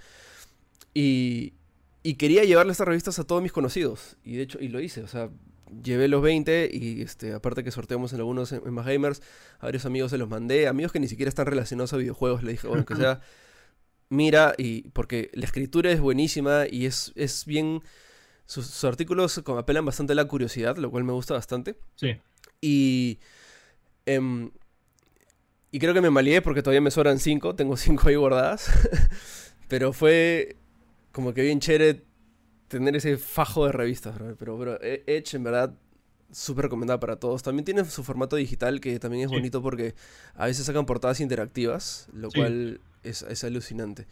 Y, 0.95 1.55
y 2.03 2.15
quería 2.15 2.45
llevarle 2.45 2.73
estas 2.73 2.89
revistas 2.89 3.19
a 3.19 3.25
todos 3.25 3.43
mis 3.43 3.53
conocidos. 3.53 4.17
Y 4.25 4.37
de 4.37 4.43
hecho, 4.43 4.59
y 4.61 4.69
lo 4.69 4.81
hice, 4.81 5.03
o 5.03 5.09
sea, 5.09 5.31
llevé 5.83 6.09
los 6.09 6.23
20 6.23 6.71
y 6.73 7.03
este, 7.03 7.33
aparte 7.33 7.65
que 7.65 7.71
sorteamos 7.71 8.13
en 8.13 8.21
algunos 8.21 8.53
en, 8.53 8.73
más 8.73 8.87
gamers, 8.87 9.23
a 9.59 9.67
varios 9.67 9.87
amigos 9.87 10.11
se 10.11 10.19
los 10.19 10.29
mandé, 10.29 10.69
amigos 10.69 10.93
que 10.93 11.01
ni 11.01 11.09
siquiera 11.09 11.29
están 11.29 11.47
relacionados 11.47 11.93
a 11.93 11.97
videojuegos, 11.97 12.43
le 12.43 12.53
dije, 12.53 12.67
bueno, 12.67 12.85
que 12.85 12.97
sea, 12.97 13.21
mira, 14.09 14.55
y 14.59 14.89
porque 14.91 15.31
la 15.35 15.45
escritura 15.45 15.91
es 15.91 16.01
buenísima 16.01 16.65
y 16.71 16.87
es, 16.87 17.13
es 17.15 17.45
bien, 17.47 17.83
sus, 18.47 18.85
artículos 18.85 19.43
apelan 19.47 19.85
bastante 19.85 20.13
a 20.13 20.17
la 20.17 20.27
curiosidad, 20.27 20.77
lo 20.77 20.91
cual 20.91 21.05
me 21.05 21.13
gusta 21.13 21.35
bastante. 21.35 21.77
Sí. 21.97 22.17
Y... 22.61 23.19
Em, 24.07 24.51
y 25.71 25.81
creo 25.81 25.93
que 25.93 26.01
me 26.01 26.11
malié 26.11 26.41
porque 26.41 26.63
todavía 26.63 26.81
me 26.81 26.93
sobran 26.93 27.19
5, 27.19 27.57
tengo 27.57 27.77
5 27.77 28.09
ahí 28.09 28.15
guardadas. 28.15 28.71
Pero 29.69 29.93
fue 29.93 30.57
como 31.11 31.35
que 31.35 31.43
bien 31.43 31.59
chévere 31.59 32.05
tener 32.69 32.95
ese 32.95 33.17
fajo 33.17 33.67
de 33.67 33.73
revistas, 33.73 34.17
pero, 34.39 34.59
pero 34.59 34.83
e, 34.83 35.05
Edge 35.07 35.37
en 35.37 35.45
verdad 35.45 35.75
súper 36.33 36.65
recomendada 36.65 36.99
para 37.01 37.17
todos. 37.17 37.43
También 37.43 37.65
tiene 37.65 37.85
su 37.85 38.03
formato 38.03 38.37
digital 38.37 38.81
que 38.81 38.99
también 38.99 39.25
es 39.25 39.31
bonito 39.31 39.63
porque 39.63 39.95
a 40.35 40.47
veces 40.47 40.67
sacan 40.67 40.87
portadas 40.87 41.21
interactivas, 41.21 42.09
lo 42.13 42.31
cual 42.31 42.81
es, 43.03 43.45
alucinante. 43.45 44.07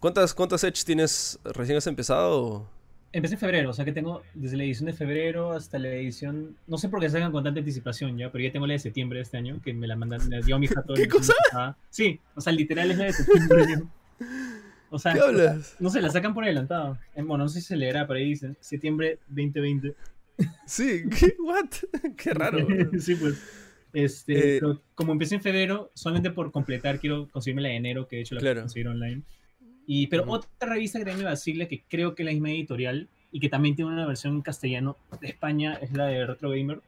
¿Cuántas, 0.00 0.34
¿Cuántas 0.34 0.64
Edge 0.64 0.84
tienes? 0.84 1.38
¿Recién 1.44 1.78
has 1.78 1.86
empezado? 1.86 2.68
Empecé 3.12 3.34
en 3.34 3.40
febrero, 3.40 3.70
o 3.70 3.72
sea 3.72 3.84
que 3.84 3.92
tengo 3.92 4.22
desde 4.32 4.56
la 4.56 4.64
edición 4.64 4.86
de 4.86 4.94
febrero 4.94 5.52
hasta 5.52 5.78
la 5.78 5.88
edición. 5.88 6.56
No 6.66 6.78
sé 6.78 6.88
por 6.88 7.00
qué 7.00 7.10
sacan 7.10 7.30
con 7.30 7.44
tanta 7.44 7.60
anticipación 7.60 8.16
ya, 8.16 8.32
pero 8.32 8.42
ya 8.42 8.52
tengo 8.52 8.66
la 8.66 8.72
de 8.72 8.78
septiembre 8.78 9.18
de 9.18 9.24
este 9.24 9.36
año, 9.36 9.60
que 9.62 9.74
me 9.74 9.86
la 9.86 9.96
mandan, 9.96 10.26
me 10.28 10.40
dio 10.40 10.58
mi 10.58 10.66
jato. 10.66 10.94
¿Qué 10.94 11.08
cosa? 11.08 11.34
Sí, 11.90 12.18
o 12.34 12.40
sea, 12.40 12.52
literal 12.52 12.90
es 12.90 12.98
la 12.98 13.04
de 13.04 13.12
septiembre. 13.12 13.82
O 14.90 14.98
sea, 14.98 15.14
no 15.78 15.90
se 15.90 16.02
la 16.02 16.10
sacan 16.10 16.34
por 16.34 16.44
adelantado. 16.44 16.98
Bueno, 17.16 17.38
no 17.38 17.48
sé 17.48 17.60
si 17.60 17.68
se 17.68 17.76
leerá, 17.76 18.06
pero 18.06 18.18
ahí 18.18 18.28
dicen 18.28 18.56
septiembre 18.60 19.18
2020. 19.28 19.94
Sí, 20.66 21.04
¿qué? 21.18 21.34
¿What? 21.38 21.70
Qué 22.16 22.34
raro. 22.34 22.58
sí, 22.98 23.14
pues. 23.14 23.42
Este, 23.92 24.56
eh, 24.56 24.60
como 24.94 25.12
empecé 25.12 25.34
en 25.34 25.42
febrero, 25.42 25.90
solamente 25.94 26.30
por 26.30 26.50
completar, 26.50 26.98
quiero 26.98 27.28
conseguirme 27.28 27.60
la 27.60 27.68
de 27.68 27.76
enero, 27.76 28.08
que 28.08 28.16
de 28.16 28.22
hecho 28.22 28.34
la 28.34 28.40
puedo 28.40 28.60
conseguir 28.60 28.88
online. 28.88 29.22
Y, 29.86 30.06
pero 30.06 30.24
otra 30.28 30.68
revista 30.68 30.98
que 30.98 31.04
también 31.04 31.24
me 31.24 31.30
vacila, 31.30 31.66
que 31.66 31.82
creo 31.88 32.14
que 32.14 32.22
es 32.22 32.26
la 32.26 32.32
misma 32.32 32.50
editorial 32.50 33.08
y 33.32 33.40
que 33.40 33.48
también 33.48 33.74
tiene 33.74 33.90
una 33.90 34.06
versión 34.06 34.34
en 34.34 34.42
castellano 34.42 34.96
de 35.20 35.28
España, 35.28 35.74
es 35.80 35.92
la 35.92 36.06
de 36.06 36.26
Retro 36.26 36.50
Gamer. 36.50 36.80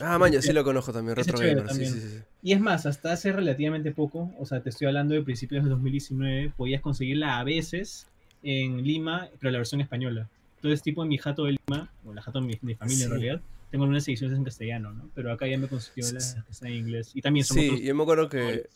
Ah, 0.00 0.18
man, 0.18 0.32
sí 0.40 0.52
lo 0.52 0.64
conozco 0.64 0.92
también, 0.92 1.16
Retro 1.16 1.38
Gamer. 1.38 1.68
Sí, 1.70 1.86
sí, 1.86 2.00
sí. 2.00 2.18
Y 2.42 2.52
es 2.52 2.60
más, 2.60 2.86
hasta 2.86 3.12
hace 3.12 3.32
relativamente 3.32 3.92
poco, 3.92 4.32
o 4.38 4.46
sea, 4.46 4.60
te 4.62 4.70
estoy 4.70 4.86
hablando 4.86 5.14
de 5.14 5.22
principios 5.22 5.64
de 5.64 5.70
2019, 5.70 6.52
podías 6.56 6.80
conseguirla 6.80 7.38
a 7.38 7.44
veces 7.44 8.08
en 8.42 8.82
Lima, 8.82 9.28
pero 9.38 9.50
la 9.52 9.58
versión 9.58 9.80
española. 9.80 10.28
Entonces, 10.56 10.82
tipo 10.82 11.02
en 11.02 11.08
mi 11.08 11.18
jato 11.18 11.44
de 11.44 11.56
Lima, 11.66 11.92
o 12.04 12.14
la 12.14 12.22
jato 12.22 12.40
de 12.40 12.58
mi, 12.62 12.74
familia 12.74 13.04
en 13.04 13.10
realidad, 13.10 13.40
tengo 13.70 13.84
unas 13.84 14.06
ediciones 14.08 14.36
en 14.36 14.44
castellano, 14.44 14.92
¿no? 14.92 15.10
Pero 15.14 15.32
acá 15.32 15.46
ya 15.46 15.58
me 15.58 15.68
consiguió 15.68 16.10
las 16.12 16.34
que 16.34 16.52
están 16.52 16.70
en 16.70 16.78
inglés. 16.78 17.10
Y 17.14 17.22
también 17.22 17.44
son 17.44 17.58
Sí, 17.58 17.82
yo 17.82 17.94
me 17.94 18.02
acuerdo 18.02 18.28
que 18.28 18.68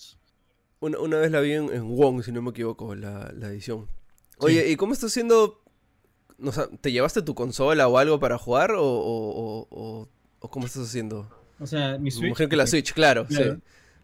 una, 0.87 0.99
una, 0.99 1.19
vez 1.19 1.31
la 1.31 1.41
vi 1.41 1.53
en, 1.53 1.97
Wong, 1.97 2.23
si 2.23 2.33
no 2.33 2.43
me 2.43 2.51
equivoco, 2.51 2.95
la, 2.95 3.33
la 3.37 3.49
edición. 3.49 3.87
Oye, 4.39 4.71
¿y 4.71 4.77
cómo 4.77 4.93
estás 4.93 5.11
haciendo? 5.11 5.63
O 6.43 6.53
sea, 6.53 6.69
¿te 6.81 6.93
llevaste 6.93 7.23
tu 7.23 7.35
consola 7.35 7.89
o 7.89 7.99
algo 7.99 8.21
para 8.21 8.39
jugar 8.39 8.73
o, 8.73 8.85
o, 8.85 9.67
o, 9.71 10.09
o 10.41 10.51
cómo 10.51 10.67
estás 10.67 10.83
haciendo? 10.83 11.29
O 11.59 11.67
sea, 11.67 11.99
mi 11.99 12.11
Switch. 12.11 12.31
Mejor 12.31 12.49
que 12.49 12.57
la 12.57 12.67
Switch, 12.67 12.93
claro, 12.93 13.27
Sí. 13.29 13.43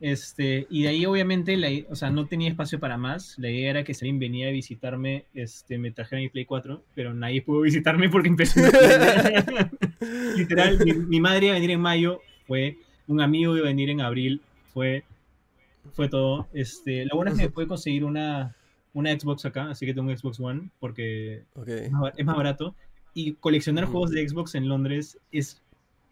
Este, 0.02 0.66
y 0.68 0.82
de 0.82 0.88
ahí 0.88 1.06
obviamente, 1.06 1.56
la, 1.56 1.68
o 1.88 1.94
sea, 1.94 2.10
no 2.10 2.26
tenía 2.26 2.50
espacio 2.50 2.80
para 2.80 2.96
más. 2.96 3.38
La 3.38 3.48
idea 3.48 3.70
era 3.70 3.84
que 3.84 3.92
alguien 3.92 4.18
venía 4.18 4.48
a 4.48 4.50
visitarme, 4.50 5.26
este, 5.32 5.78
me 5.78 5.92
trajera 5.92 6.20
mi 6.20 6.28
Play 6.28 6.44
4, 6.44 6.82
pero 6.96 7.14
nadie 7.14 7.40
pudo 7.40 7.60
visitarme 7.60 8.08
porque 8.08 8.28
empecé. 8.28 8.62
Literal, 10.36 10.84
mi, 11.06 11.20
madre 11.20 11.46
iba 11.46 11.54
a 11.54 11.58
venir 11.60 11.70
en 11.70 11.80
mayo, 11.80 12.20
fue 12.48 12.78
un 13.06 13.20
amigo 13.20 13.56
iba 13.56 13.66
a 13.66 13.68
venir 13.68 13.90
en 13.90 14.00
abril, 14.00 14.40
fue, 14.74 15.04
fue 15.92 16.08
todo. 16.08 16.48
Este, 16.52 17.04
lo 17.06 17.16
bueno 17.16 17.30
es 17.32 17.38
que 17.38 17.44
me 17.44 17.50
pude 17.50 17.66
conseguir 17.66 18.04
una, 18.04 18.56
una 18.94 19.18
Xbox 19.18 19.44
acá, 19.44 19.70
así 19.70 19.86
que 19.86 19.94
tengo 19.94 20.10
un 20.10 20.16
Xbox 20.16 20.40
One 20.40 20.70
porque 20.78 21.44
es, 21.66 21.92
más, 21.92 22.36
barato. 22.36 22.74
y 23.14 23.34
coleccionar 23.34 23.86
juegos 23.86 24.10
de 24.10 24.26
Xbox 24.28 24.54
en 24.54 24.68
Londres 24.68 25.18
es 25.30 25.62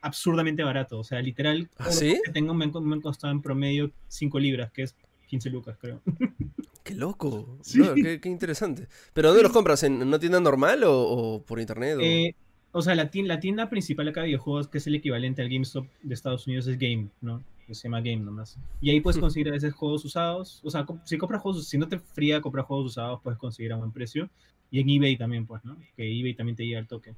absurdamente 0.02 0.62
barato. 0.62 0.98
O 0.98 1.04
sea, 1.04 1.20
literal, 1.20 1.68
¿Ah, 1.78 1.90
¿sí? 1.90 2.20
que 2.24 2.32
tengo 2.32 2.54
me, 2.54 2.64
han 2.64 3.00
costado 3.00 3.32
en 3.32 3.42
promedio 3.42 3.90
5 4.08 4.38
libras, 4.38 4.72
que 4.72 4.82
es 4.82 4.94
15 5.26 5.50
lucas, 5.50 5.76
creo. 5.80 6.00
Qué 6.82 6.94
loco. 6.94 7.58
qué, 7.94 8.20
interesante. 8.24 8.88
¿Pero 9.12 9.28
dónde 9.28 9.42
los 9.42 9.52
compras? 9.52 9.82
¿En 9.82 10.02
una 10.02 10.18
tienda 10.18 10.40
normal 10.40 10.82
o, 10.84 11.44
por 11.46 11.60
internet? 11.60 11.98
O... 11.98 12.00
Eh, 12.00 12.34
o 12.72 12.82
sea, 12.82 12.94
la 12.94 13.10
tienda, 13.10 13.34
la 13.34 13.40
tienda 13.40 13.68
principal 13.68 14.08
acá 14.08 14.20
de 14.20 14.28
videojuegos, 14.28 14.68
que 14.68 14.78
es 14.78 14.86
el 14.86 14.94
equivalente 14.94 15.42
al 15.42 15.48
GameStop 15.48 15.86
de 16.02 16.14
Estados 16.14 16.46
Unidos, 16.46 16.66
es 16.66 16.78
Game, 16.78 17.08
¿no? 17.20 17.42
Que 17.66 17.74
se 17.74 17.84
llama 17.84 18.00
Game 18.00 18.18
nomás. 18.18 18.58
Y 18.80 18.90
ahí 18.90 19.00
puedes 19.00 19.20
conseguir 19.20 19.48
a 19.48 19.52
veces 19.52 19.74
juegos 19.74 20.04
usados. 20.04 20.60
O 20.64 20.70
sea, 20.70 20.86
si 21.04 21.18
compras 21.18 21.42
juegos, 21.42 21.66
si 21.66 21.78
no 21.78 21.88
te 21.88 21.98
fría 21.98 22.40
comprar 22.40 22.64
juegos 22.64 22.86
usados, 22.86 23.20
puedes 23.22 23.38
conseguir 23.38 23.72
a 23.72 23.76
buen 23.76 23.92
precio. 23.92 24.28
Y 24.70 24.80
en 24.80 24.88
eBay 24.88 25.16
también, 25.16 25.46
pues, 25.46 25.64
¿no? 25.64 25.76
Que 25.96 26.04
eBay 26.18 26.34
también 26.34 26.56
te 26.56 26.64
llega 26.64 26.78
el 26.78 26.86
toque. 26.86 27.14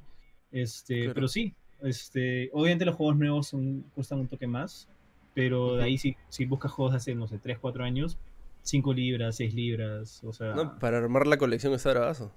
Este, 0.50 1.10
Pero 1.12 1.28
sí, 1.28 1.54
este, 1.82 2.50
obviamente 2.52 2.84
los 2.84 2.94
juegos 2.94 3.16
nuevos 3.16 3.48
son, 3.48 3.84
cuestan 3.94 4.20
un 4.20 4.28
toque 4.28 4.46
más. 4.46 4.88
Pero 5.34 5.76
de 5.76 5.84
ahí 5.84 5.98
si, 5.98 6.16
si 6.28 6.44
buscas 6.44 6.72
juegos 6.72 6.94
hace, 6.94 7.14
no 7.14 7.26
sé, 7.26 7.38
3, 7.38 7.58
4 7.58 7.84
años, 7.84 8.18
5 8.62 8.94
libras, 8.94 9.36
6 9.36 9.54
libras, 9.54 10.22
o 10.24 10.32
sea... 10.32 10.54
No, 10.54 10.78
para 10.78 10.98
armar 10.98 11.26
la 11.26 11.38
colección 11.38 11.72
está 11.72 11.90
bravazo. 11.90 12.30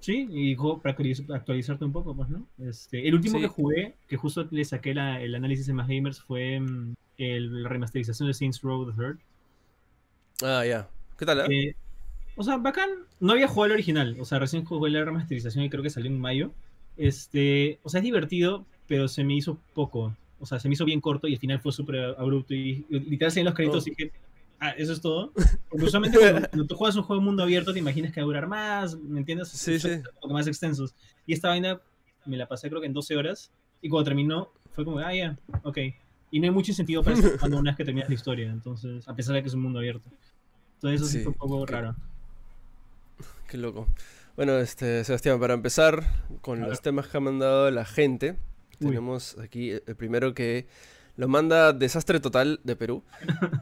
Sí, 0.00 0.26
y 0.30 0.56
para 0.56 0.96
actualizarte 1.34 1.84
un 1.84 1.92
poco, 1.92 2.16
pues, 2.16 2.30
¿no? 2.30 2.46
Este, 2.58 3.06
el 3.06 3.14
último 3.14 3.38
que 3.38 3.48
jugué, 3.48 3.94
que 4.08 4.16
justo 4.16 4.48
le 4.50 4.64
saqué 4.64 4.92
el 4.92 5.34
análisis 5.34 5.68
en 5.68 5.76
más 5.76 5.88
gamers, 5.88 6.20
fue 6.22 6.58
mm, 6.58 6.94
el, 7.18 7.62
la 7.62 7.68
remasterización 7.68 8.28
de 8.28 8.34
Saints 8.34 8.62
Row 8.62 8.90
the 8.90 8.96
Third. 8.96 9.18
Ah, 10.42 10.64
ya. 10.64 10.88
¿Qué 11.18 11.26
tal? 11.26 11.40
Eh? 11.40 11.68
Eh, 11.68 11.76
o 12.36 12.42
sea, 12.42 12.56
bacán. 12.56 12.88
No 13.20 13.32
había 13.32 13.46
jugado 13.46 13.66
el 13.66 13.72
original. 13.72 14.16
O 14.18 14.24
sea, 14.24 14.38
recién 14.38 14.64
jugué 14.64 14.90
la 14.90 15.04
remasterización 15.04 15.64
y 15.64 15.70
creo 15.70 15.82
que 15.82 15.90
salió 15.90 16.10
en 16.10 16.18
mayo. 16.18 16.52
Este, 16.96 17.78
o 17.82 17.90
sea, 17.90 17.98
es 17.98 18.04
divertido, 18.04 18.64
pero 18.86 19.06
se 19.06 19.22
me 19.24 19.34
hizo 19.34 19.58
poco. 19.74 20.16
O 20.38 20.46
sea, 20.46 20.58
se 20.58 20.68
me 20.68 20.74
hizo 20.74 20.86
bien 20.86 21.02
corto 21.02 21.28
y 21.28 21.34
al 21.34 21.40
final 21.40 21.60
fue 21.60 21.72
súper 21.72 22.16
abrupto. 22.18 22.54
Y, 22.54 22.86
literal, 22.88 23.36
en 23.36 23.44
los 23.44 23.54
créditos 23.54 23.84
oh. 23.84 23.88
y 23.88 23.90
dije, 23.90 24.12
Ah, 24.60 24.70
eso 24.76 24.92
es 24.92 25.00
todo. 25.00 25.32
Porque 25.70 25.86
usualmente 25.86 26.18
cuando, 26.50 26.66
tú 26.66 26.76
juegas 26.76 26.94
un 26.96 27.02
juego 27.02 27.20
de 27.20 27.24
mundo 27.24 27.42
abierto 27.42 27.72
te 27.72 27.78
imaginas 27.78 28.12
que 28.12 28.20
va 28.20 28.24
a 28.24 28.26
durar 28.26 28.46
más, 28.46 28.96
¿me 28.96 29.20
entiendes? 29.20 29.48
Sí, 29.48 29.80
sí. 29.80 29.88
Un 29.88 30.04
poco 30.20 30.34
más 30.34 30.46
extensos. 30.46 30.94
Y 31.26 31.32
esta 31.32 31.48
vaina 31.48 31.80
me 32.26 32.36
la 32.36 32.46
pasé 32.46 32.68
creo 32.68 32.80
que 32.80 32.86
en 32.86 32.92
12 32.92 33.16
horas. 33.16 33.50
Y 33.80 33.88
cuando 33.88 34.04
terminó, 34.04 34.52
fue 34.72 34.84
como, 34.84 34.98
ah, 34.98 35.14
ya, 35.14 35.38
ok. 35.62 35.78
Y 36.30 36.38
no 36.38 36.44
hay 36.44 36.50
mucho 36.50 36.72
sentido 36.74 37.02
para 37.02 37.18
eso 37.18 37.30
cuando 37.40 37.58
una 37.58 37.70
vez 37.70 37.78
que 37.78 37.84
terminas 37.84 38.08
la 38.08 38.14
historia. 38.14 38.50
Entonces, 38.50 39.08
a 39.08 39.16
pesar 39.16 39.34
de 39.34 39.42
que 39.42 39.48
es 39.48 39.54
un 39.54 39.62
mundo 39.62 39.78
abierto. 39.78 40.08
Entonces, 40.74 41.00
eso 41.00 41.10
sí, 41.10 41.20
fue 41.20 41.32
un 41.32 41.38
poco 41.38 41.64
raro. 41.66 41.96
Qué 43.48 43.56
loco. 43.56 43.88
Bueno, 44.36 44.58
este, 44.58 45.04
Sebastián, 45.04 45.40
para 45.40 45.54
empezar 45.54 46.04
con 46.40 46.60
los 46.60 46.82
temas 46.82 47.08
que 47.08 47.16
ha 47.16 47.20
mandado 47.20 47.70
la 47.70 47.84
gente, 47.84 48.36
tenemos 48.78 49.36
aquí 49.38 49.70
el 49.70 49.96
primero 49.96 50.34
que 50.34 50.66
lo 51.20 51.28
manda 51.28 51.74
Desastre 51.74 52.18
Total 52.18 52.60
de 52.64 52.76
Perú 52.76 53.04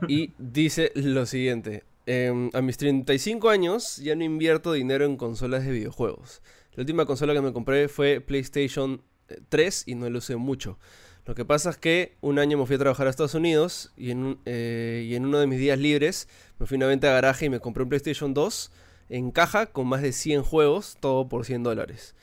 y 0.07 0.33
dice 0.39 0.93
lo 0.95 1.27
siguiente. 1.27 1.83
Em, 2.07 2.51
a 2.55 2.63
mis 2.63 2.77
35 2.77 3.51
años 3.51 3.97
ya 3.97 4.15
no 4.15 4.23
invierto 4.23 4.73
dinero 4.73 5.05
en 5.05 5.17
consolas 5.17 5.65
de 5.65 5.73
videojuegos. 5.73 6.41
La 6.75 6.83
última 6.83 7.05
consola 7.05 7.35
que 7.35 7.41
me 7.41 7.53
compré 7.53 7.89
fue 7.89 8.21
PlayStation 8.21 9.03
3 9.49 9.81
eh, 9.81 9.91
y 9.91 9.97
no 9.97 10.09
lo 10.09 10.19
usé 10.19 10.37
mucho. 10.37 10.79
Lo 11.27 11.35
que 11.35 11.45
pasa 11.45 11.71
es 11.71 11.79
que 11.79 12.17
un 12.21 12.39
año 12.39 12.59
me 12.59 12.65
fui 12.65 12.77
a 12.77 12.79
trabajar 12.79 13.09
a 13.09 13.11
Estados 13.11 13.35
Unidos 13.35 13.91
y 13.97 14.13
en, 14.13 14.39
eh, 14.47 15.19
uno 15.21 15.41
de 15.41 15.49
mis 15.49 15.59
días 15.59 15.81
libres 15.81 16.29
me 16.61 16.67
fui 16.67 16.77
a 16.77 16.79
una 16.79 16.87
venta 16.87 17.09
de 17.09 17.15
garaje 17.15 17.47
y 17.47 17.51
me 17.51 17.59
compré 17.59 17.83
un 17.83 17.89
PlayStation 17.89 18.35
2 18.35 18.71
en 19.09 19.33
caja 19.33 19.67
con 19.67 19.89
más 19.89 20.03
de 20.03 20.13
100 20.13 20.45
juegos, 20.45 20.97
todo 21.01 21.29
por 21.29 21.45
100 21.45 21.65
dólares. 21.65 22.15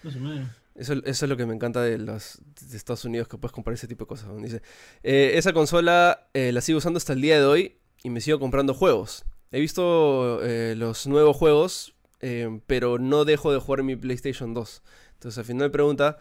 Eso, 0.75 0.93
es 1.05 1.21
lo 1.21 1.37
que 1.37 1.45
me 1.45 1.53
encanta 1.53 1.81
de 1.81 1.97
los 1.97 2.41
de 2.69 2.75
Estados 2.75 3.05
Unidos, 3.05 3.29
que 3.29 3.37
puedes 3.37 3.53
comprar 3.53 3.73
ese 3.73 3.87
tipo 3.87 4.03
de 4.03 4.09
cosas. 4.09 4.29
Dice, 4.41 4.61
eh, 5.03 5.31
esa 5.35 5.53
consola 5.53 6.27
eh, 6.33 6.51
la 6.51 6.59
sigo 6.59 6.79
usando 6.79 6.97
hasta 6.97 7.13
el 7.13 7.21
día 7.21 7.39
de 7.39 7.45
hoy 7.45 7.77
y 8.03 8.09
me 8.09 8.19
sigo 8.19 8.39
comprando 8.39 8.73
juegos. 8.73 9.23
He 9.51 9.61
visto 9.61 10.43
eh, 10.43 10.75
los 10.75 11.07
nuevos 11.07 11.37
juegos, 11.37 11.93
pero 12.65 12.97
no 12.97 13.23
dejo 13.23 13.53
de 13.53 13.59
jugar 13.59 13.83
mi 13.83 13.95
PlayStation 13.95 14.53
2. 14.53 14.81
Entonces 15.13 15.37
al 15.37 15.45
final 15.45 15.67
me 15.67 15.69
pregunta, 15.69 16.17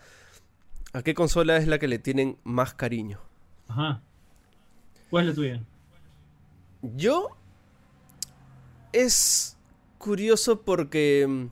¿a 0.93 1.03
qué 1.03 1.15
consola 1.15 1.57
es 1.57 1.67
la 1.67 1.79
que 1.79 1.89
le 1.89 1.99
tienen 1.99 2.39
más 2.45 2.75
cariño? 2.75 3.21
Ajá. 3.69 4.03
¿Cuál 5.11 5.25
es 5.25 5.29
la 5.31 5.35
tuya? 5.35 5.63
Yo... 6.83 7.31
Es 8.93 9.57
curioso 9.99 10.63
porque... 10.63 11.27
Mm, 11.29 11.47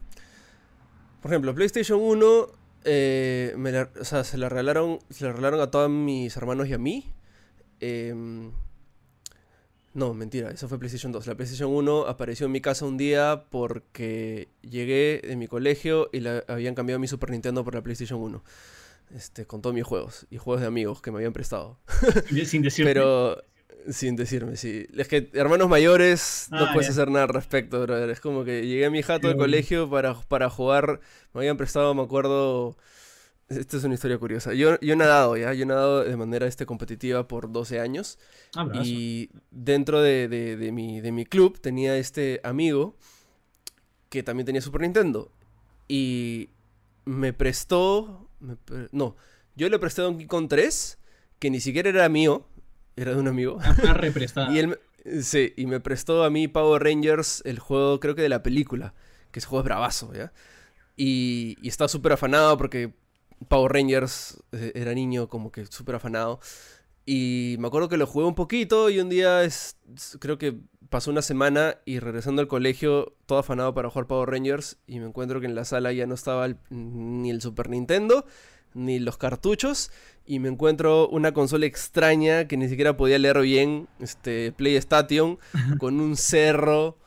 por 1.20 1.32
ejemplo, 1.32 1.54
PlayStation 1.54 1.98
1 2.00 2.61
eh, 2.84 3.54
me 3.56 3.76
o 3.78 4.04
sea, 4.04 4.24
se 4.24 4.38
la 4.38 4.48
regalaron, 4.48 4.98
se 5.10 5.24
la 5.24 5.32
regalaron 5.32 5.60
a 5.60 5.70
todos 5.70 5.90
mis 5.90 6.36
hermanos 6.36 6.68
y 6.68 6.74
a 6.74 6.78
mí. 6.78 7.12
Em, 7.80 8.52
no, 9.94 10.14
mentira, 10.14 10.50
eso 10.50 10.68
fue 10.68 10.78
PlayStation 10.78 11.12
2. 11.12 11.26
La 11.26 11.34
PlayStation 11.34 11.70
1 11.70 12.06
apareció 12.06 12.46
en 12.46 12.52
mi 12.52 12.60
casa 12.60 12.86
un 12.86 12.96
día 12.96 13.44
porque 13.50 14.48
llegué 14.62 15.20
de 15.26 15.36
mi 15.36 15.48
colegio 15.48 16.08
y 16.12 16.20
la, 16.20 16.44
habían 16.48 16.74
cambiado 16.74 16.98
mi 16.98 17.08
Super 17.08 17.30
Nintendo 17.30 17.64
por 17.64 17.74
la 17.74 17.82
PlayStation 17.82 18.20
1. 18.20 18.42
Este, 19.14 19.46
con 19.46 19.60
todos 19.60 19.74
mis 19.74 19.84
juegos 19.84 20.26
y 20.30 20.38
juegos 20.38 20.62
de 20.62 20.66
amigos 20.66 21.02
que 21.02 21.10
me 21.10 21.18
habían 21.18 21.34
prestado. 21.34 21.78
Sin 22.46 22.62
decirme. 22.62 22.90
Pero 22.94 23.42
sin 23.90 24.16
decirme, 24.16 24.56
sí. 24.56 24.86
Es 24.96 25.08
que 25.08 25.30
hermanos 25.32 25.68
mayores 25.68 26.48
no 26.50 26.66
ah, 26.66 26.70
puedes 26.72 26.90
hacer 26.90 27.10
nada 27.10 27.24
al 27.24 27.30
respecto, 27.30 27.80
brother. 27.82 28.10
Es 28.10 28.20
como 28.20 28.44
que 28.44 28.66
llegué 28.66 28.86
a 28.86 28.90
mi 28.90 29.02
jato 29.02 29.28
de 29.28 29.36
colegio 29.36 29.88
para, 29.90 30.14
para 30.14 30.50
jugar. 30.50 31.00
Me 31.32 31.40
habían 31.40 31.56
prestado, 31.56 31.94
me 31.94 32.02
acuerdo. 32.02 32.76
Esta 33.48 33.76
es 33.76 33.84
una 33.84 33.94
historia 33.94 34.18
curiosa. 34.18 34.54
Yo, 34.54 34.78
yo 34.80 34.92
he 34.94 34.96
nadado, 34.96 35.36
¿ya? 35.36 35.52
Yo 35.52 35.64
he 35.64 35.66
nadado 35.66 36.04
de 36.04 36.16
manera 36.16 36.46
este, 36.46 36.64
competitiva 36.64 37.28
por 37.28 37.52
12 37.52 37.80
años. 37.80 38.18
Ah, 38.54 38.66
y 38.82 39.30
dentro 39.50 40.00
de, 40.00 40.28
de, 40.28 40.72
mi, 40.72 41.00
de 41.00 41.12
mi 41.12 41.26
club 41.26 41.60
tenía 41.60 41.96
este 41.96 42.40
amigo 42.44 42.96
que 44.08 44.22
también 44.22 44.46
tenía 44.46 44.62
Super 44.62 44.82
Nintendo. 44.82 45.30
Y 45.88 46.50
me 47.04 47.32
prestó. 47.32 48.28
no, 48.92 49.16
yo 49.56 49.68
le 49.68 49.78
presté 49.78 50.02
Donkey 50.02 50.26
Kong 50.26 50.48
3, 50.48 50.98
que 51.38 51.50
ni 51.50 51.60
siquiera 51.60 51.90
era 51.90 52.08
mío 52.08 52.46
era 52.96 53.12
de 53.12 53.20
un 53.20 53.28
amigo. 53.28 53.58
Ah, 53.62 53.94
represtada. 53.94 54.52
y 54.54 54.58
él, 54.58 54.78
sí, 55.22 55.52
y 55.56 55.66
me 55.66 55.80
prestó 55.80 56.24
a 56.24 56.30
mí 56.30 56.48
Power 56.48 56.82
Rangers, 56.82 57.42
el 57.44 57.58
juego 57.58 58.00
creo 58.00 58.14
que 58.14 58.22
de 58.22 58.28
la 58.28 58.42
película, 58.42 58.94
que 59.30 59.38
ese 59.38 59.48
juego 59.48 59.62
es 59.62 59.64
bravazo, 59.64 60.12
¿ya? 60.12 60.32
Y, 60.96 61.56
y 61.62 61.68
estaba 61.68 61.88
súper 61.88 62.12
afanado 62.12 62.56
porque 62.58 62.92
Power 63.48 63.72
Rangers 63.72 64.42
eh, 64.52 64.72
era 64.74 64.94
niño 64.94 65.28
como 65.28 65.50
que 65.50 65.66
súper 65.66 65.96
afanado. 65.96 66.40
Y 67.04 67.56
me 67.58 67.66
acuerdo 67.66 67.88
que 67.88 67.96
lo 67.96 68.06
jugué 68.06 68.26
un 68.26 68.34
poquito 68.34 68.88
y 68.88 69.00
un 69.00 69.08
día 69.08 69.42
es, 69.42 69.76
creo 70.20 70.38
que 70.38 70.56
pasó 70.88 71.10
una 71.10 71.22
semana 71.22 71.78
y 71.84 71.98
regresando 71.98 72.42
al 72.42 72.48
colegio 72.48 73.16
todo 73.26 73.38
afanado 73.38 73.74
para 73.74 73.90
jugar 73.90 74.06
Power 74.06 74.30
Rangers 74.30 74.78
y 74.86 75.00
me 75.00 75.06
encuentro 75.06 75.40
que 75.40 75.46
en 75.46 75.54
la 75.54 75.64
sala 75.64 75.92
ya 75.92 76.06
no 76.06 76.14
estaba 76.14 76.46
ni 76.70 77.30
el 77.30 77.40
Super 77.40 77.70
Nintendo 77.70 78.24
ni 78.74 78.98
los 78.98 79.16
cartuchos 79.16 79.90
y 80.24 80.38
me 80.38 80.48
encuentro 80.48 81.08
una 81.08 81.32
consola 81.32 81.66
extraña 81.66 82.46
que 82.46 82.56
ni 82.56 82.68
siquiera 82.68 82.96
podía 82.96 83.18
leer 83.18 83.40
bien, 83.40 83.88
este 83.98 84.52
PlayStation, 84.52 85.38
con 85.78 86.00
un 86.00 86.16
cerro 86.16 86.98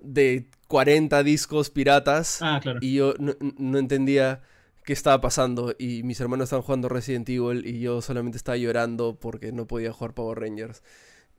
de 0.00 0.48
40 0.68 1.22
discos 1.22 1.70
piratas. 1.70 2.40
Ah, 2.40 2.60
claro. 2.62 2.78
Y 2.80 2.94
yo 2.94 3.14
no, 3.18 3.78
entendía 3.78 4.42
qué 4.84 4.92
estaba 4.92 5.20
pasando. 5.20 5.74
Y 5.78 6.02
mis 6.04 6.20
hermanos 6.20 6.44
estaban 6.44 6.62
jugando 6.62 6.88
Resident 6.88 7.28
Evil 7.28 7.66
y 7.66 7.80
yo 7.80 8.00
solamente 8.02 8.36
estaba 8.36 8.56
llorando 8.56 9.18
porque 9.18 9.52
no 9.52 9.66
podía 9.66 9.92
jugar 9.92 10.14
Power 10.14 10.38
Rangers. 10.38 10.82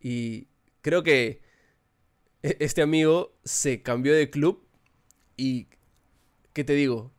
Y 0.01 0.47
creo 0.81 1.01
que 1.01 1.41
e-, 2.43 2.57
este 2.59 2.81
amigo 2.81 3.37
se 3.43 3.81
cambió 3.81 4.13
de 4.13 4.29
club 4.29 4.67
y, 5.37 5.67
¿qué 6.53 6.65
te 6.65 6.73
digo? 6.73 7.11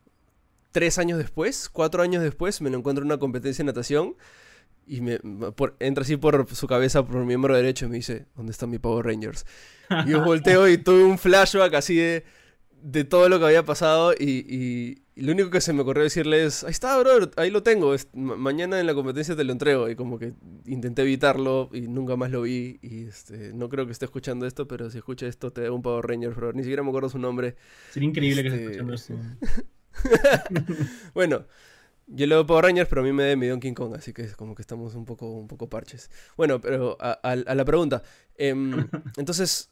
Tres 0.73 0.99
años 0.99 1.19
después, 1.19 1.69
cuatro 1.69 2.02
años 2.02 2.23
después, 2.23 2.61
me 2.61 2.71
lo 2.71 2.79
encuentro 2.79 3.02
en 3.02 3.07
una 3.07 3.19
competencia 3.19 3.62
de 3.62 3.67
natación 3.67 4.17
y 4.87 5.00
me 5.00 5.21
entra 5.79 6.02
así 6.02 6.17
por 6.17 6.47
su 6.55 6.67
cabeza, 6.67 7.05
por 7.05 7.17
mi 7.17 7.26
miembro 7.26 7.55
derecho 7.55 7.87
y 7.87 7.88
me 7.88 7.97
dice, 7.97 8.26
¿dónde 8.35 8.52
están 8.52 8.71
mis 8.71 8.81
Power 8.81 9.07
Rangers? 9.07 9.47
Y 10.07 10.11
yo 10.11 10.25
volteo 10.25 10.69
y 10.69 10.79
tuve 10.79 11.05
un 11.05 11.19
flashback 11.19 11.75
así 11.75 11.97
de, 11.97 12.25
de 12.83 13.05
todo 13.05 13.29
lo 13.29 13.38
que 13.38 13.47
había 13.47 13.64
pasado 13.64 14.12
y, 14.12 14.99
lo 15.14 15.33
único 15.33 15.50
que 15.50 15.61
se 15.61 15.75
me 15.75 15.83
ocurrió 15.83 16.02
decirle 16.02 16.43
es, 16.43 16.64
ahí 16.64 16.71
está, 16.71 16.99
bro, 16.99 17.31
ahí 17.37 17.50
lo 17.50 17.62
tengo, 17.62 17.95
mañana 18.14 18.81
en 18.81 18.87
la 18.87 18.95
competencia 18.95 19.37
te 19.37 19.45
lo 19.45 19.52
entrego. 19.52 19.91
Y 19.91 19.95
como 19.95 20.19
que 20.19 20.33
intenté 20.64 21.02
evitarlo 21.02 21.69
y 21.71 21.83
nunca 21.83 22.17
más 22.17 22.31
lo 22.31 22.43
vi 22.43 22.79
y 22.81 23.05
este, 23.05 23.52
no 23.52 23.69
creo 23.69 23.85
que 23.85 23.93
esté 23.93 24.07
escuchando 24.07 24.47
esto, 24.47 24.67
pero 24.67 24.91
si 24.91 24.97
escucha 24.97 25.26
esto 25.26 25.52
te 25.52 25.61
debo 25.61 25.76
un 25.76 25.83
Power 25.83 26.07
Ranger, 26.07 26.31
bro. 26.31 26.52
Ni 26.55 26.62
siquiera 26.62 26.83
me 26.83 26.88
acuerdo 26.88 27.11
su 27.11 27.19
nombre. 27.19 27.57
Sería 27.91 28.09
increíble 28.09 28.43
que 28.43 28.49
esté 28.49 28.61
este, 28.61 28.71
escuchando 28.71 28.95
esto. 28.95 29.14
bueno, 31.14 31.46
yo 32.06 32.26
le 32.26 32.34
doy 32.34 32.44
Power 32.44 32.64
Rangers, 32.64 32.88
pero 32.88 33.02
a 33.02 33.04
mí 33.04 33.12
me 33.12 33.28
da 33.28 33.37
mi 33.37 33.61
King 33.61 33.75
Kong, 33.75 33.94
así 33.94 34.12
que 34.12 34.22
es 34.22 34.37
como 34.37 34.54
que 34.54 34.62
estamos 34.62 34.94
un 34.94 35.04
poco, 35.04 35.30
un 35.30 35.49
poco 35.49 35.68
parches. 35.68 36.11
Bueno, 36.37 36.61
pero 36.61 36.96
a, 37.00 37.37
la 37.37 37.64
pregunta. 37.64 38.02
Em, 38.37 38.88
entonces, 39.16 39.70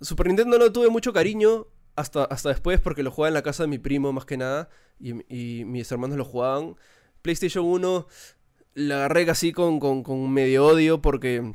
Super 0.00 0.26
Nintendo 0.28 0.58
no 0.58 0.72
tuve 0.72 0.88
mucho 0.88 1.12
cariño 1.12 1.66
hasta, 1.96 2.24
hasta 2.24 2.50
después 2.50 2.80
porque 2.80 3.02
lo 3.02 3.10
jugaba 3.10 3.28
en 3.28 3.34
la 3.34 3.42
casa 3.42 3.64
de 3.64 3.68
mi 3.68 3.78
primo 3.78 4.12
más 4.12 4.24
que 4.24 4.36
nada 4.36 4.68
y, 5.00 5.12
y 5.34 5.64
mis 5.64 5.90
hermanos 5.90 6.16
lo 6.16 6.24
jugaban. 6.24 6.76
PlayStation 7.22 7.64
1 7.64 8.06
la 8.78 8.96
agarré 8.96 9.28
así 9.28 9.52
con, 9.52 9.80
con, 9.80 10.32
medio 10.32 10.66
odio 10.66 11.02
porque 11.02 11.52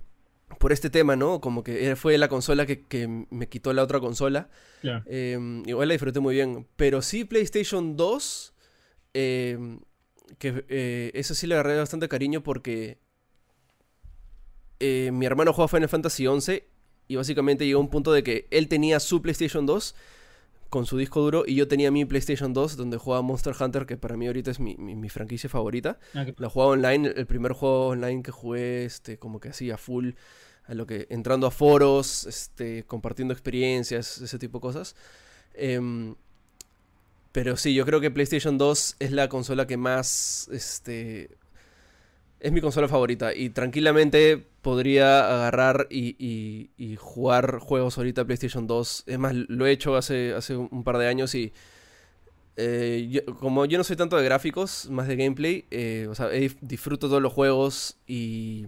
por 0.60 0.72
este 0.72 0.90
tema, 0.90 1.16
¿no? 1.16 1.42
Como 1.42 1.64
que 1.64 1.96
fue 1.96 2.18
la 2.18 2.28
consola 2.28 2.66
que, 2.66 3.26
me 3.30 3.48
quitó 3.50 3.74
la 3.74 3.84
otra 3.84 4.00
consola. 4.00 4.50
Em, 5.06 5.64
igual 5.68 5.88
la 5.88 5.94
disfruté 5.94 6.20
muy 6.20 6.36
bien. 6.36 6.68
Pero 6.76 7.02
sí, 7.02 7.26
PlayStation 7.26 7.96
2, 7.96 8.54
em, 9.14 9.80
que 10.38 10.66
eh, 10.70 11.12
eso 11.14 11.36
sí 11.36 11.48
le 11.48 11.56
agarré 11.56 11.78
bastante 11.78 12.08
cariño 12.08 12.44
porque 12.44 12.98
eh, 14.80 15.12
mi 15.14 15.26
hermano 15.26 15.54
jugaba 15.54 15.68
Final 15.68 15.90
Fantasy 15.90 16.26
XI 16.26 16.64
y 17.08 17.16
básicamente 17.16 17.66
llegó 17.66 17.80
a 17.80 17.84
un 17.84 17.90
punto 17.90 18.12
de 18.12 18.24
que 18.24 18.48
él 18.52 18.68
tenía 18.68 19.00
su 19.00 19.22
PlayStation 19.22 19.66
2 19.66 19.96
con 20.74 20.88
su 20.88 20.98
disco 20.98 21.22
duro 21.22 21.44
y 21.46 21.54
yo 21.54 21.68
tenía 21.68 21.92
mi 21.92 22.04
PlayStation 22.04 22.52
2 22.52 22.78
donde 22.78 22.98
jugaba 22.98 23.22
Monster 23.22 23.54
Hunter, 23.60 23.86
que 23.86 23.96
para 23.96 24.18
mí 24.18 24.26
ahorita 24.26 24.50
es 24.50 24.60
mi, 24.60 25.08
franquicia 25.08 25.48
favorita. 25.48 26.00
Ah, 26.16 26.26
la 26.36 26.50
jugaba 26.50 26.72
online, 26.72 27.14
el 27.16 27.28
primer 27.28 27.52
juego 27.54 27.90
online 27.90 28.24
que 28.24 28.32
jugué, 28.32 28.84
este, 28.84 29.20
como 29.20 29.40
que 29.40 29.50
así 29.50 29.70
a 29.70 29.78
full, 29.78 30.14
a 30.66 30.74
lo 30.74 30.88
que, 30.88 31.06
entrando 31.12 31.46
a 31.46 31.52
foros, 31.52 32.26
este, 32.26 32.86
compartiendo 32.86 33.36
experiencias, 33.36 34.18
ese 34.20 34.40
tipo 34.40 34.58
de 34.58 34.62
cosas. 34.64 34.96
Em, 35.54 36.16
pero 37.32 37.56
sí, 37.56 37.76
yo 37.76 37.86
creo 37.86 38.02
que 38.02 38.10
PlayStation 38.10 38.58
2 38.58 38.96
es 38.98 39.12
la 39.12 39.30
consola 39.30 39.68
que 39.68 39.78
más, 39.78 40.50
este, 40.52 41.38
es 42.44 42.52
mi 42.52 42.60
consola 42.60 42.90
favorita 42.90 43.34
y 43.34 43.50
tranquilamente 43.50 44.46
podría 44.62 45.34
agarrar 45.34 45.88
y, 45.90 46.70
jugar 47.00 47.60
juegos 47.60 47.98
ahorita 47.98 48.26
PlayStation 48.26 48.68
2. 48.68 49.06
Es 49.08 49.18
más, 49.18 49.34
lo 49.34 49.66
he 49.66 49.72
hecho 49.72 49.96
hace, 49.96 50.34
hace 50.34 50.58
un 50.58 50.84
par 50.84 50.98
de 50.98 51.08
años 51.08 51.34
y 51.36 51.54
eh, 52.58 53.24
como 53.40 53.66
yo 53.66 53.78
no 53.78 53.86
soy 53.86 53.96
tanto 53.96 54.18
de 54.18 54.26
gráficos, 54.26 54.90
más 54.90 55.08
de 55.08 55.16
gameplay, 55.16 55.66
eh, 55.72 56.08
o 56.10 56.16
sea, 56.16 56.28
disfruto 56.62 57.08
todos 57.08 57.22
los 57.22 57.34
juegos 57.34 57.98
y... 58.06 58.68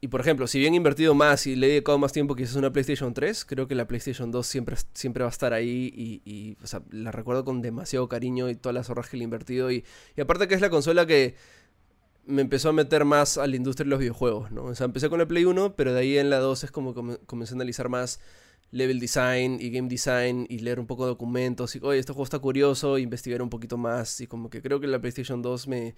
Y 0.00 0.06
por 0.06 0.20
ejemplo, 0.20 0.46
si 0.46 0.60
bien 0.60 0.74
he 0.74 0.76
invertido 0.76 1.12
más 1.12 1.48
y 1.48 1.56
le 1.56 1.66
he 1.66 1.70
dedicado 1.70 1.98
más 1.98 2.12
tiempo 2.12 2.36
quizás 2.36 2.54
a 2.54 2.60
una 2.60 2.72
PlayStation 2.72 3.12
3, 3.12 3.44
creo 3.44 3.66
que 3.66 3.74
la 3.74 3.88
PlayStation 3.88 4.30
2 4.30 4.46
siempre, 4.46 4.76
siempre 4.92 5.24
va 5.24 5.28
a 5.28 5.32
estar 5.32 5.52
ahí 5.52 5.92
y, 5.92 6.22
y 6.24 6.56
la 6.92 7.10
recuerdo 7.10 7.44
con 7.44 7.62
demasiado 7.62 8.08
cariño 8.08 8.48
y 8.48 8.54
todas 8.54 8.74
las 8.74 8.90
horas 8.90 9.08
que 9.08 9.16
le 9.16 9.22
he 9.22 9.24
invertido. 9.24 9.72
Y, 9.72 9.84
y 10.16 10.20
aparte 10.20 10.46
que 10.46 10.54
es 10.54 10.60
la 10.60 10.70
consola 10.70 11.04
que 11.04 11.34
me 12.28 12.42
empezó 12.42 12.68
a 12.68 12.72
meter 12.72 13.06
más 13.06 13.38
a 13.38 13.46
la 13.46 13.56
industria 13.56 13.84
de 13.84 13.90
los 13.90 13.98
videojuegos, 13.98 14.52
¿no? 14.52 14.64
O 14.64 14.74
sea, 14.74 14.84
empecé 14.84 15.08
con 15.08 15.20
el 15.20 15.26
Play 15.26 15.46
1, 15.46 15.76
pero 15.76 15.94
de 15.94 16.00
ahí 16.00 16.18
en 16.18 16.28
la 16.28 16.38
2 16.38 16.64
es 16.64 16.70
como 16.70 16.94
comencé 17.26 17.54
a 17.54 17.56
analizar 17.56 17.88
más 17.88 18.20
level 18.70 19.00
design 19.00 19.56
y 19.60 19.70
game 19.70 19.88
design 19.88 20.46
y 20.50 20.58
leer 20.58 20.78
un 20.78 20.86
poco 20.86 21.04
de 21.04 21.08
documentos 21.08 21.74
y, 21.74 21.80
oye, 21.82 21.98
este 21.98 22.12
juego 22.12 22.24
está 22.24 22.38
curioso, 22.38 22.98
investigar 22.98 23.40
un 23.40 23.48
poquito 23.48 23.78
más 23.78 24.20
y 24.20 24.26
como 24.26 24.50
que 24.50 24.60
creo 24.60 24.78
que 24.78 24.86
la 24.86 25.00
PlayStation 25.00 25.40
2 25.40 25.68
me, 25.68 25.94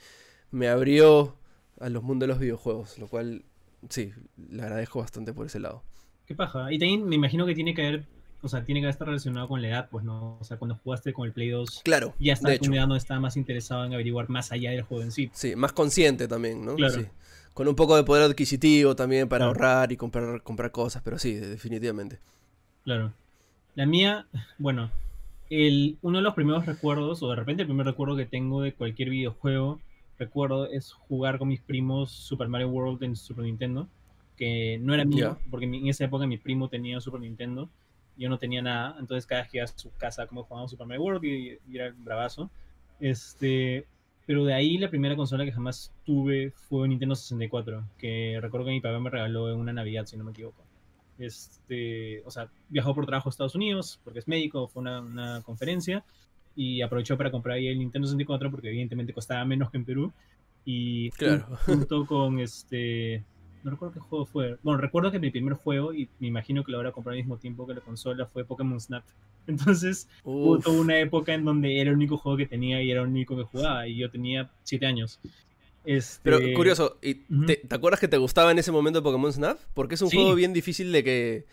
me 0.52 0.68
abrió 0.68 1.36
a 1.80 1.88
los 1.88 2.04
mundos 2.04 2.28
de 2.28 2.32
los 2.32 2.38
videojuegos, 2.38 2.96
lo 2.98 3.08
cual, 3.08 3.44
sí, 3.88 4.12
le 4.36 4.62
agradezco 4.62 5.00
bastante 5.00 5.32
por 5.32 5.46
ese 5.46 5.58
lado. 5.58 5.82
Qué 6.26 6.36
paja. 6.36 6.72
Y 6.72 6.78
también 6.78 7.08
me 7.08 7.16
imagino 7.16 7.44
que 7.44 7.56
tiene 7.56 7.74
que 7.74 7.84
haber 7.84 8.06
o 8.42 8.48
sea, 8.48 8.64
tiene 8.64 8.80
que 8.80 8.88
estar 8.88 9.06
relacionado 9.06 9.48
con 9.48 9.60
la 9.60 9.68
edad, 9.68 9.88
pues, 9.90 10.04
¿no? 10.04 10.38
O 10.40 10.44
sea, 10.44 10.56
cuando 10.56 10.76
jugaste 10.76 11.12
con 11.12 11.26
el 11.26 11.32
Play 11.32 11.50
2, 11.50 11.82
claro, 11.84 12.14
ya 12.18 12.32
está 12.32 12.56
tu 12.58 12.72
edad 12.72 12.86
no 12.86 12.96
estaba 12.96 13.20
más 13.20 13.36
interesado 13.36 13.84
en 13.84 13.92
averiguar 13.92 14.28
más 14.28 14.52
allá 14.52 14.70
del 14.70 14.82
juego 14.82 15.02
en 15.02 15.12
sí. 15.12 15.30
Sí, 15.32 15.56
más 15.56 15.72
consciente 15.72 16.28
también, 16.28 16.64
¿no? 16.64 16.74
Claro. 16.74 16.94
Sí. 16.94 17.06
Con 17.52 17.68
un 17.68 17.74
poco 17.74 17.96
de 17.96 18.04
poder 18.04 18.22
adquisitivo 18.22 18.96
también 18.96 19.28
para 19.28 19.46
ahorrar 19.46 19.92
y 19.92 19.96
comprar, 19.96 20.42
comprar 20.42 20.70
cosas, 20.70 21.02
pero 21.02 21.18
sí, 21.18 21.34
definitivamente. 21.34 22.18
Claro. 22.84 23.12
La 23.74 23.86
mía, 23.86 24.26
bueno, 24.58 24.90
el, 25.50 25.98
uno 26.02 26.18
de 26.18 26.24
los 26.24 26.34
primeros 26.34 26.64
recuerdos, 26.64 27.22
o 27.22 27.30
de 27.30 27.36
repente 27.36 27.62
el 27.62 27.68
primer 27.68 27.86
recuerdo 27.86 28.16
que 28.16 28.26
tengo 28.26 28.62
de 28.62 28.72
cualquier 28.72 29.10
videojuego, 29.10 29.80
recuerdo, 30.18 30.66
es 30.70 30.92
jugar 30.92 31.38
con 31.38 31.48
mis 31.48 31.60
primos 31.60 32.10
Super 32.10 32.48
Mario 32.48 32.68
World 32.68 33.02
en 33.02 33.16
Super 33.16 33.44
Nintendo, 33.44 33.88
que 34.36 34.78
no 34.80 34.94
era 34.94 35.04
mío, 35.04 35.38
porque 35.50 35.66
en 35.66 35.86
esa 35.88 36.04
época 36.04 36.26
mi 36.26 36.38
primo 36.38 36.68
tenía 36.68 37.00
Super 37.00 37.20
Nintendo 37.20 37.68
yo 38.16 38.28
no 38.28 38.38
tenía 38.38 38.62
nada, 38.62 38.96
entonces 38.98 39.26
cada 39.26 39.42
vez 39.42 39.50
que 39.50 39.58
iba 39.58 39.64
a 39.64 39.68
su 39.68 39.90
casa 39.92 40.26
como 40.26 40.44
jugábamos 40.44 40.70
Super 40.70 40.86
Mario 40.86 41.02
World 41.02 41.24
y, 41.24 41.58
era 41.74 41.86
era 41.86 41.94
bravazo. 41.98 42.50
Este, 43.00 43.86
pero 44.26 44.44
de 44.44 44.54
ahí 44.54 44.78
la 44.78 44.90
primera 44.90 45.16
consola 45.16 45.44
que 45.44 45.52
jamás 45.52 45.92
tuve 46.04 46.50
fue 46.50 46.86
Nintendo 46.88 47.14
64, 47.14 47.84
que 47.98 48.38
recuerdo 48.40 48.66
que 48.66 48.72
mi 48.72 48.80
papá 48.80 48.98
me 49.00 49.10
regaló 49.10 49.50
en 49.50 49.58
una 49.58 49.72
Navidad, 49.72 50.06
si 50.06 50.16
no 50.16 50.24
me 50.24 50.32
equivoco. 50.32 50.62
Este, 51.18 52.22
o 52.24 52.30
sea, 52.30 52.48
viajó 52.68 52.94
por 52.94 53.06
trabajo 53.06 53.28
a 53.28 53.30
Estados 53.30 53.54
Unidos, 53.54 54.00
porque 54.04 54.20
es 54.20 54.28
médico, 54.28 54.68
fue 54.68 54.82
una, 54.82 55.00
una 55.00 55.42
conferencia, 55.42 56.04
y 56.56 56.82
aprovechó 56.82 57.16
para 57.16 57.30
comprar 57.30 57.56
ahí 57.56 57.68
el 57.68 57.78
Nintendo 57.78 58.06
64 58.06 58.50
porque 58.50 58.68
evidentemente 58.68 59.12
costaba 59.12 59.44
menos 59.44 59.70
que 59.70 59.78
en 59.78 59.84
Perú. 59.84 60.12
Y 60.64 61.10
claro. 61.10 61.56
junto 61.64 62.06
con 62.06 62.38
este 62.38 63.24
no 63.62 63.70
recuerdo 63.70 63.94
qué 63.94 64.00
juego 64.00 64.24
fue. 64.24 64.56
Bueno, 64.62 64.80
recuerdo 64.80 65.10
que 65.10 65.18
mi 65.18 65.30
primer 65.30 65.54
juego, 65.54 65.92
y 65.92 66.08
me 66.18 66.28
imagino 66.28 66.64
que 66.64 66.72
lo 66.72 66.78
habrá 66.78 66.92
comprado 66.92 67.14
al 67.14 67.22
mismo 67.22 67.36
tiempo 67.36 67.66
que 67.66 67.74
la 67.74 67.80
consola, 67.80 68.26
fue 68.26 68.44
Pokémon 68.44 68.80
Snap. 68.80 69.04
Entonces, 69.46 70.08
hubo 70.24 70.58
toda 70.58 70.80
una 70.80 70.98
época 70.98 71.34
en 71.34 71.44
donde 71.44 71.80
era 71.80 71.90
el 71.90 71.96
único 71.96 72.16
juego 72.16 72.38
que 72.38 72.46
tenía 72.46 72.82
y 72.82 72.90
era 72.90 73.02
el 73.02 73.08
único 73.08 73.36
que 73.36 73.44
jugaba, 73.44 73.86
y 73.86 73.96
yo 73.96 74.10
tenía 74.10 74.50
7 74.64 74.86
años. 74.86 75.20
Este... 75.84 76.20
Pero 76.22 76.38
curioso, 76.54 76.98
¿y 77.02 77.14
te, 77.14 77.62
acuerdas 77.70 78.00
que 78.00 78.08
te 78.08 78.18
gustaba 78.18 78.50
en 78.50 78.58
ese 78.58 78.72
momento 78.72 79.02
Pokémon 79.02 79.32
Snap? 79.32 79.58
Porque 79.74 79.94
es 79.94 80.02
un 80.02 80.10
juego 80.10 80.34
bien 80.34 80.52
difícil 80.52 80.92
de 80.92 81.04
que. 81.04 81.46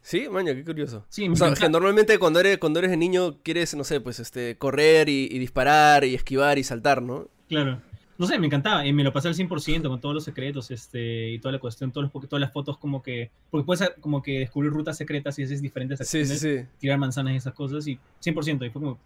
Sí, 0.00 0.28
maña, 0.30 0.54
qué 0.54 0.64
curioso. 0.64 1.06
Sí, 1.08 1.26
o 1.28 1.36
sea, 1.36 1.54
que 1.54 1.68
normalmente 1.70 2.18
cuando 2.18 2.40
eres, 2.40 2.58
cuando 2.58 2.78
eres 2.78 2.96
niño 2.98 3.38
quieres, 3.42 3.74
no 3.74 3.84
sé, 3.84 4.00
pues 4.00 4.20
este, 4.20 4.56
correr 4.58 5.08
y 5.08 5.38
disparar 5.38 6.04
y 6.04 6.14
esquivar 6.14 6.58
y 6.58 6.64
saltar, 6.64 7.00
¿no? 7.00 7.28
Claro 7.48 7.80
no 8.16 8.26
sé, 8.26 8.38
me 8.38 8.46
encantaba. 8.46 8.86
Y 8.86 8.92
me 8.92 9.02
lo 9.02 9.12
pasé 9.12 9.28
al 9.28 9.34
100% 9.34 9.88
con 9.88 10.00
todos 10.00 10.14
los 10.14 10.24
secretos 10.24 10.70
este, 10.70 11.30
y 11.30 11.38
toda 11.38 11.52
la 11.52 11.58
cuestión, 11.58 11.92
todos 11.92 12.10
los, 12.12 12.28
todas 12.28 12.40
las 12.40 12.52
fotos 12.52 12.78
como 12.78 13.02
que... 13.02 13.30
Porque 13.50 13.64
puedes 13.64 13.90
como 14.00 14.22
que 14.22 14.40
descubrir 14.40 14.70
rutas 14.70 14.96
secretas 14.96 15.38
y 15.38 15.42
haces 15.42 15.60
diferentes 15.60 16.00
acciones, 16.00 16.28
sí, 16.28 16.36
sí, 16.38 16.58
sí. 16.58 16.66
tirar 16.78 16.98
manzanas 16.98 17.34
y 17.34 17.36
esas 17.36 17.54
cosas 17.54 17.86
y 17.86 17.98
100%. 18.22 18.66
Y 18.66 18.70
fue 18.70 18.80
como... 18.80 18.98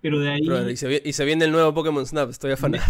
Pero 0.00 0.20
de 0.20 0.30
ahí... 0.30 0.40
y, 1.04 1.12
se, 1.12 1.24
viene 1.24 1.46
el 1.46 1.52
nuevo 1.52 1.74
Pokémon 1.74 2.06
Snap, 2.06 2.30
estoy 2.30 2.52
afanado. 2.52 2.84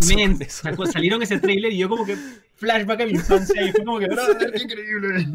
salieron 0.93 1.23
ese 1.23 1.39
trailer 1.39 1.73
y 1.73 1.79
yo 1.79 1.89
como 1.89 2.05
que 2.05 2.17
flashback 2.57 3.01
a 3.01 3.07
mi 3.07 3.13
infancia 3.13 3.63
y 3.63 3.73
fue 3.73 3.85
como 3.85 3.99
que, 3.99 4.09
qué 4.55 4.63
increíble. 4.63 5.27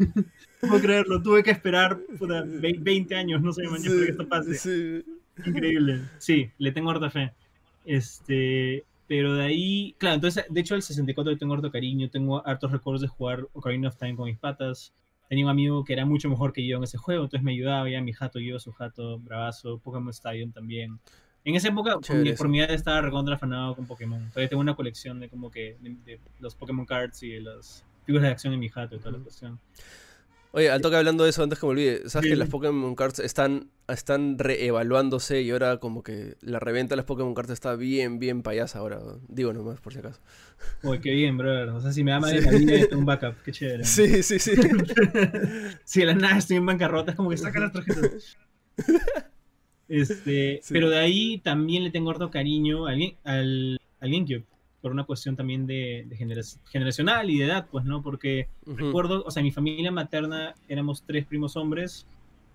No 0.62 0.68
puedo 0.68 0.80
creerlo, 0.80 1.22
tuve 1.22 1.42
que 1.42 1.50
esperar 1.50 1.98
20 2.20 3.14
años, 3.16 3.42
no 3.42 3.52
sé, 3.52 3.62
mañana 3.64 3.90
para 3.90 4.04
que 4.04 4.10
esto 4.10 4.28
pase. 4.28 5.04
Increíble. 5.44 6.02
Sí, 6.18 6.50
le 6.58 6.72
tengo 6.72 6.90
harta 6.90 7.10
fe. 7.10 7.32
Este, 7.84 8.84
pero 9.12 9.34
de 9.34 9.44
ahí, 9.44 9.94
claro, 9.98 10.14
entonces, 10.14 10.46
de 10.48 10.58
hecho, 10.58 10.74
el 10.74 10.80
64 10.80 11.36
tengo 11.36 11.52
harto 11.52 11.70
cariño, 11.70 12.08
tengo 12.08 12.46
hartos 12.46 12.72
recuerdos 12.72 13.02
de 13.02 13.08
jugar 13.08 13.46
Ocarina 13.52 13.88
of 13.88 13.98
Time 13.98 14.16
con 14.16 14.24
mis 14.24 14.38
patas. 14.38 14.94
Tenía 15.28 15.44
un 15.44 15.50
amigo 15.50 15.84
que 15.84 15.92
era 15.92 16.06
mucho 16.06 16.30
mejor 16.30 16.54
que 16.54 16.66
yo 16.66 16.78
en 16.78 16.84
ese 16.84 16.96
juego, 16.96 17.24
entonces 17.24 17.44
me 17.44 17.52
ayudaba, 17.52 17.90
ya 17.90 18.00
mi 18.00 18.14
jato, 18.14 18.38
yo, 18.38 18.58
su 18.58 18.72
jato, 18.72 19.18
bravazo, 19.18 19.76
Pokémon 19.80 20.08
Stadium 20.08 20.50
también. 20.50 20.98
En 21.44 21.54
esa 21.54 21.68
época, 21.68 21.98
por 22.38 22.48
mi, 22.48 22.60
edad, 22.60 22.70
estaba 22.70 23.02
recontra 23.02 23.34
afanado 23.34 23.76
con 23.76 23.84
Pokémon. 23.84 24.30
Todavía 24.30 24.48
tengo 24.48 24.62
una 24.62 24.74
colección 24.74 25.20
de 25.20 25.28
como 25.28 25.50
que 25.50 25.76
de, 25.82 26.18
los 26.40 26.54
Pokémon 26.54 26.86
Cards 26.86 27.22
y 27.22 27.32
de 27.32 27.42
las 27.42 27.84
figuras 28.06 28.22
de 28.22 28.32
acción 28.32 28.54
en 28.54 28.60
mi 28.60 28.70
jato 28.70 28.96
y 28.96 28.98
toda 28.98 29.12
la 29.12 29.18
cuestión. 29.18 29.60
Oye, 30.54 30.70
al 30.70 30.82
toque 30.82 30.96
hablando 30.96 31.24
de 31.24 31.30
eso, 31.30 31.42
antes 31.42 31.58
que 31.58 31.64
me 31.64 31.72
olvide, 31.72 32.08
¿sabes 32.10 32.28
que 32.28 32.36
las 32.36 32.50
Pokémon 32.50 32.94
Cards 32.94 33.20
están, 33.20 33.70
están 33.88 34.38
reevaluándose 34.38 35.40
y 35.40 35.50
ahora 35.50 35.78
como 35.78 36.02
que 36.02 36.36
la 36.42 36.58
reventa 36.58 36.92
de 36.92 36.96
las 36.96 37.06
Pokémon 37.06 37.32
Cards 37.32 37.50
está 37.50 37.74
bien, 37.74 38.18
bien 38.18 38.42
payasa 38.42 38.80
ahora? 38.80 39.00
Digo 39.28 39.54
nomás, 39.54 39.80
por 39.80 39.94
si 39.94 40.00
acaso. 40.00 40.20
Uy, 40.82 41.00
qué 41.00 41.10
bien, 41.12 41.38
brother. 41.38 41.70
O 41.70 41.80
sea, 41.80 41.90
si 41.90 42.04
me 42.04 42.10
da 42.10 42.20
mal 42.20 42.38
la 42.38 42.52
línea, 42.52 42.86
un 42.92 43.06
backup. 43.06 43.42
Qué 43.42 43.52
chévere. 43.52 43.84
Sí, 43.84 44.22
sí, 44.22 44.38
sí. 44.38 44.52
si 45.84 46.00
de 46.00 46.06
la 46.06 46.14
nada 46.14 46.36
estoy 46.36 46.58
en 46.58 46.66
bancarrota, 46.66 47.12
es 47.12 47.16
como 47.16 47.30
que 47.30 47.38
saca 47.38 47.58
las 47.58 47.72
tarjetas. 47.72 48.36
Este, 49.88 50.62
Pero 50.70 50.88
de 50.88 50.98
ahí 50.98 51.38
también 51.38 51.84
le 51.84 51.90
tengo 51.90 52.10
harto 52.10 52.30
cariño 52.30 52.86
al, 52.86 53.14
al, 53.24 53.78
al 54.00 54.10
GameCube 54.10 54.46
por 54.82 54.90
una 54.90 55.04
cuestión 55.04 55.36
también 55.36 55.66
de, 55.66 56.06
generacional 56.70 57.30
y 57.30 57.38
de 57.38 57.44
edad, 57.44 57.68
pues, 57.70 57.84
¿no? 57.84 58.02
Porque 58.02 58.48
recuerdo, 58.66 59.22
o 59.24 59.30
sea, 59.30 59.42
mi 59.42 59.52
familia 59.52 59.92
materna 59.92 60.54
éramos 60.68 61.04
tres 61.06 61.24
primos 61.24 61.56
hombres, 61.56 62.04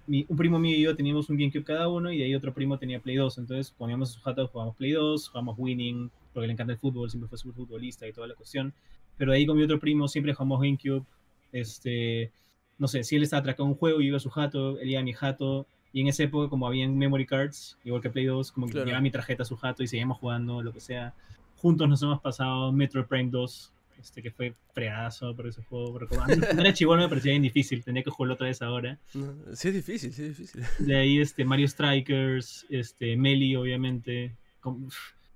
un 0.08 0.38
primo 0.38 0.60
mío 0.60 0.76
y 0.78 0.82
yo 0.82 0.96
teníamos 0.96 1.30
un 1.30 1.38
GameCube 1.38 1.64
cada 1.64 1.88
uno 1.88 2.12
y 2.12 2.18
de 2.18 2.26
ahí 2.26 2.36
otro 2.36 2.54
primo 2.54 2.78
tenía 2.78 3.00
Play 3.00 3.16
2, 3.16 3.38
entonces 3.40 3.72
poníamos 3.72 4.12
su 4.12 4.20
jato, 4.20 4.48
jugábamos 4.48 4.76
Play 4.76 4.92
2, 4.92 5.30
jugábamos 5.30 5.56
Winning, 5.58 6.12
porque 6.34 6.48
le 6.48 6.54
encanta 6.54 6.74
el 6.74 6.80
fútbol, 6.80 7.10
siempre 7.10 7.30
fue 7.30 7.38
súper 7.38 7.56
futbolista 7.56 8.06
y 8.06 8.12
toda 8.12 8.28
la 8.28 8.36
cuestión, 8.36 8.74
pero 9.18 9.32
de 9.32 9.38
ahí 9.38 9.46
con 9.46 9.58
mi 9.58 9.64
otro 9.64 9.80
primo 9.80 10.08
siempre 10.10 10.34
jugamos 10.34 10.62
GameCube, 10.62 11.06
este, 11.54 12.32
no 12.78 12.90
sé, 12.90 13.04
si 13.04 13.16
él 13.16 13.24
estaba 13.24 13.40
atracando 13.40 13.72
un 13.72 13.78
juego, 13.78 14.00
yo 14.00 14.08
iba 14.08 14.18
a 14.18 14.22
su 14.22 14.30
jato, 14.30 14.78
él 14.80 14.90
iba 14.90 15.00
a 15.00 15.04
mi 15.04 15.14
jato, 15.14 15.66
y 15.94 16.02
en 16.02 16.08
esa 16.08 16.24
época, 16.24 16.50
como 16.50 16.68
habían 16.68 16.98
memory 16.98 17.26
cards, 17.26 17.78
igual 17.86 18.02
que 18.02 18.10
Play 18.10 18.26
2, 18.26 18.52
como 18.52 18.68
que 18.68 18.74
llevaba 18.74 19.02
mi 19.02 19.12
tarjeta 19.12 19.44
a 19.44 19.46
su 19.46 19.56
jato 19.56 19.84
y 19.84 19.88
seguíamos 19.88 20.18
jugando, 20.18 20.62
lo 20.62 20.74
que 20.74 20.82
sea 20.82 21.14
juntos 21.58 21.90
nos 21.90 22.02
hemos 22.02 22.22
pasado 22.22 22.72
Metro 22.72 23.06
Prime 23.06 23.30
2 23.30 23.74
este, 24.00 24.22
que 24.22 24.32
fue 24.32 24.54
fregazo 24.74 25.36
por 25.36 25.48
ese 25.48 25.64
juego. 25.64 26.00
No 26.56 26.62
era 26.62 26.74
chivolo, 26.74 27.02
me 27.02 27.10
parecía 27.10 27.32
bien 27.32 27.42
difícil, 27.42 27.84
tenía 27.84 28.04
que 28.04 28.12
jugarlo 28.12 28.36
otra 28.36 28.48
vez 28.48 28.62
ahora. 28.62 28.98
sí 29.54 29.68
es 29.68 29.74
difícil, 29.74 30.14
sí 30.14 30.24
es 30.24 30.38
difícil. 30.38 30.64
De 30.80 30.96
ahí 30.96 31.20
este, 31.20 31.44
Mario 31.46 31.68
Strikers, 31.68 32.66
este, 32.70 33.18
Meli, 33.18 33.56
obviamente. 33.56 34.36
Con, 34.62 34.90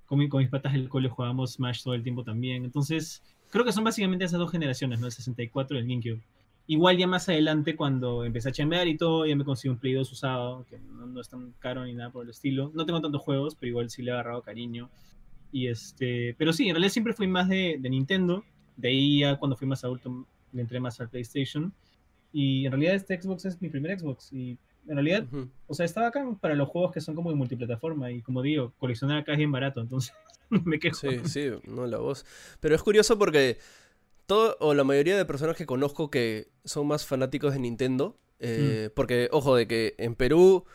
con, 0.05 0.19
mis 0.19 0.49
patas 0.49 0.73
del 0.73 0.89
cole 0.89 1.09
jugábamos 1.09 1.53
Smash 1.53 1.83
todo 1.83 1.93
el 1.93 2.03
tiempo 2.03 2.23
también. 2.23 2.65
Entonces, 2.65 3.23
creo 3.49 3.65
que 3.65 3.71
son 3.71 3.83
básicamente 3.83 4.25
esas 4.25 4.39
dos 4.39 4.51
generaciones, 4.51 4.99
¿no? 4.99 5.05
El 5.07 5.11
64 5.11 5.77
y 5.77 5.79
el 5.79 5.87
GameCube. 5.87 6.21
Igual 6.67 6.97
ya 6.97 7.07
más 7.07 7.27
adelante, 7.27 7.75
cuando 7.75 8.23
empecé 8.23 8.49
a 8.49 8.51
chambear 8.51 8.87
y 8.87 8.95
todo, 8.95 9.25
ya 9.25 9.35
me 9.35 9.43
conseguí 9.43 9.71
un 9.71 9.77
Play 9.77 9.93
2 9.93 10.11
usado, 10.11 10.65
que 10.69 10.79
no, 10.79 11.19
es 11.19 11.27
tan 11.27 11.53
caro 11.59 11.83
ni 11.85 11.93
nada 11.93 12.11
por 12.11 12.23
el 12.23 12.29
estilo. 12.29 12.71
No 12.73 12.85
tengo 12.85 13.01
tantos 13.01 13.21
juegos, 13.21 13.55
pero 13.55 13.69
igual 13.69 13.89
sí 13.89 14.03
le 14.03 14.11
he 14.11 14.13
agarrado 14.13 14.41
cariño. 14.41 14.89
Y 15.51 15.67
este, 15.67 16.35
pero 16.37 16.53
sí, 16.53 16.67
en 16.67 16.75
realidad 16.75 16.91
siempre 16.91 17.13
fui 17.13 17.27
más 17.27 17.49
de, 17.49 17.77
de 17.79 17.89
Nintendo. 17.89 18.43
De 18.77 18.89
ahí 18.89 19.19
ya 19.19 19.37
cuando 19.37 19.55
fui 19.57 19.67
más 19.67 19.83
adulto 19.83 20.25
le 20.53 20.61
entré 20.61 20.79
más 20.79 20.99
al 20.99 21.09
PlayStation. 21.09 21.73
Y 22.33 22.65
en 22.65 22.71
realidad 22.71 22.95
este 22.95 23.21
Xbox 23.21 23.45
es 23.45 23.61
mi 23.61 23.69
primer 23.69 23.99
Xbox. 23.99 24.31
Y 24.31 24.57
en 24.87 24.95
realidad, 24.95 25.27
o 25.67 25.73
sea, 25.73 25.85
estaba 25.85 26.07
acá 26.07 26.25
para 26.39 26.55
los 26.55 26.69
juegos 26.69 26.91
que 26.91 27.01
son 27.01 27.15
como 27.15 27.29
de 27.29 27.35
multiplataforma. 27.35 28.11
Y 28.11 28.21
como 28.21 28.41
digo, 28.41 28.73
coleccionar 28.79 29.19
acá 29.19 29.33
es 29.33 29.37
bien 29.37 29.51
barato, 29.51 29.81
entonces 29.81 30.13
me 30.65 30.79
quejo. 30.79 30.97
Sí, 30.97 31.19
sí, 31.25 31.49
no 31.67 31.85
la 31.85 31.97
voz. 31.97 32.25
Pero 32.59 32.75
es 32.75 32.81
curioso 32.81 33.17
porque 33.17 33.57
todo, 34.25 34.57
o 34.59 34.73
la 34.73 34.83
mayoría 34.83 35.17
de 35.17 35.25
personas 35.25 35.55
que 35.55 35.65
conozco 35.65 36.09
que 36.09 36.49
son 36.63 36.87
más 36.87 37.05
fanáticos 37.05 37.53
de 37.53 37.59
Nintendo, 37.59 38.17
eh, 38.39 38.87
mm. 38.89 38.93
porque, 38.95 39.29
ojo, 39.31 39.55
de 39.55 39.67
que 39.67 39.95
en 39.97 40.15
Perú 40.15 40.65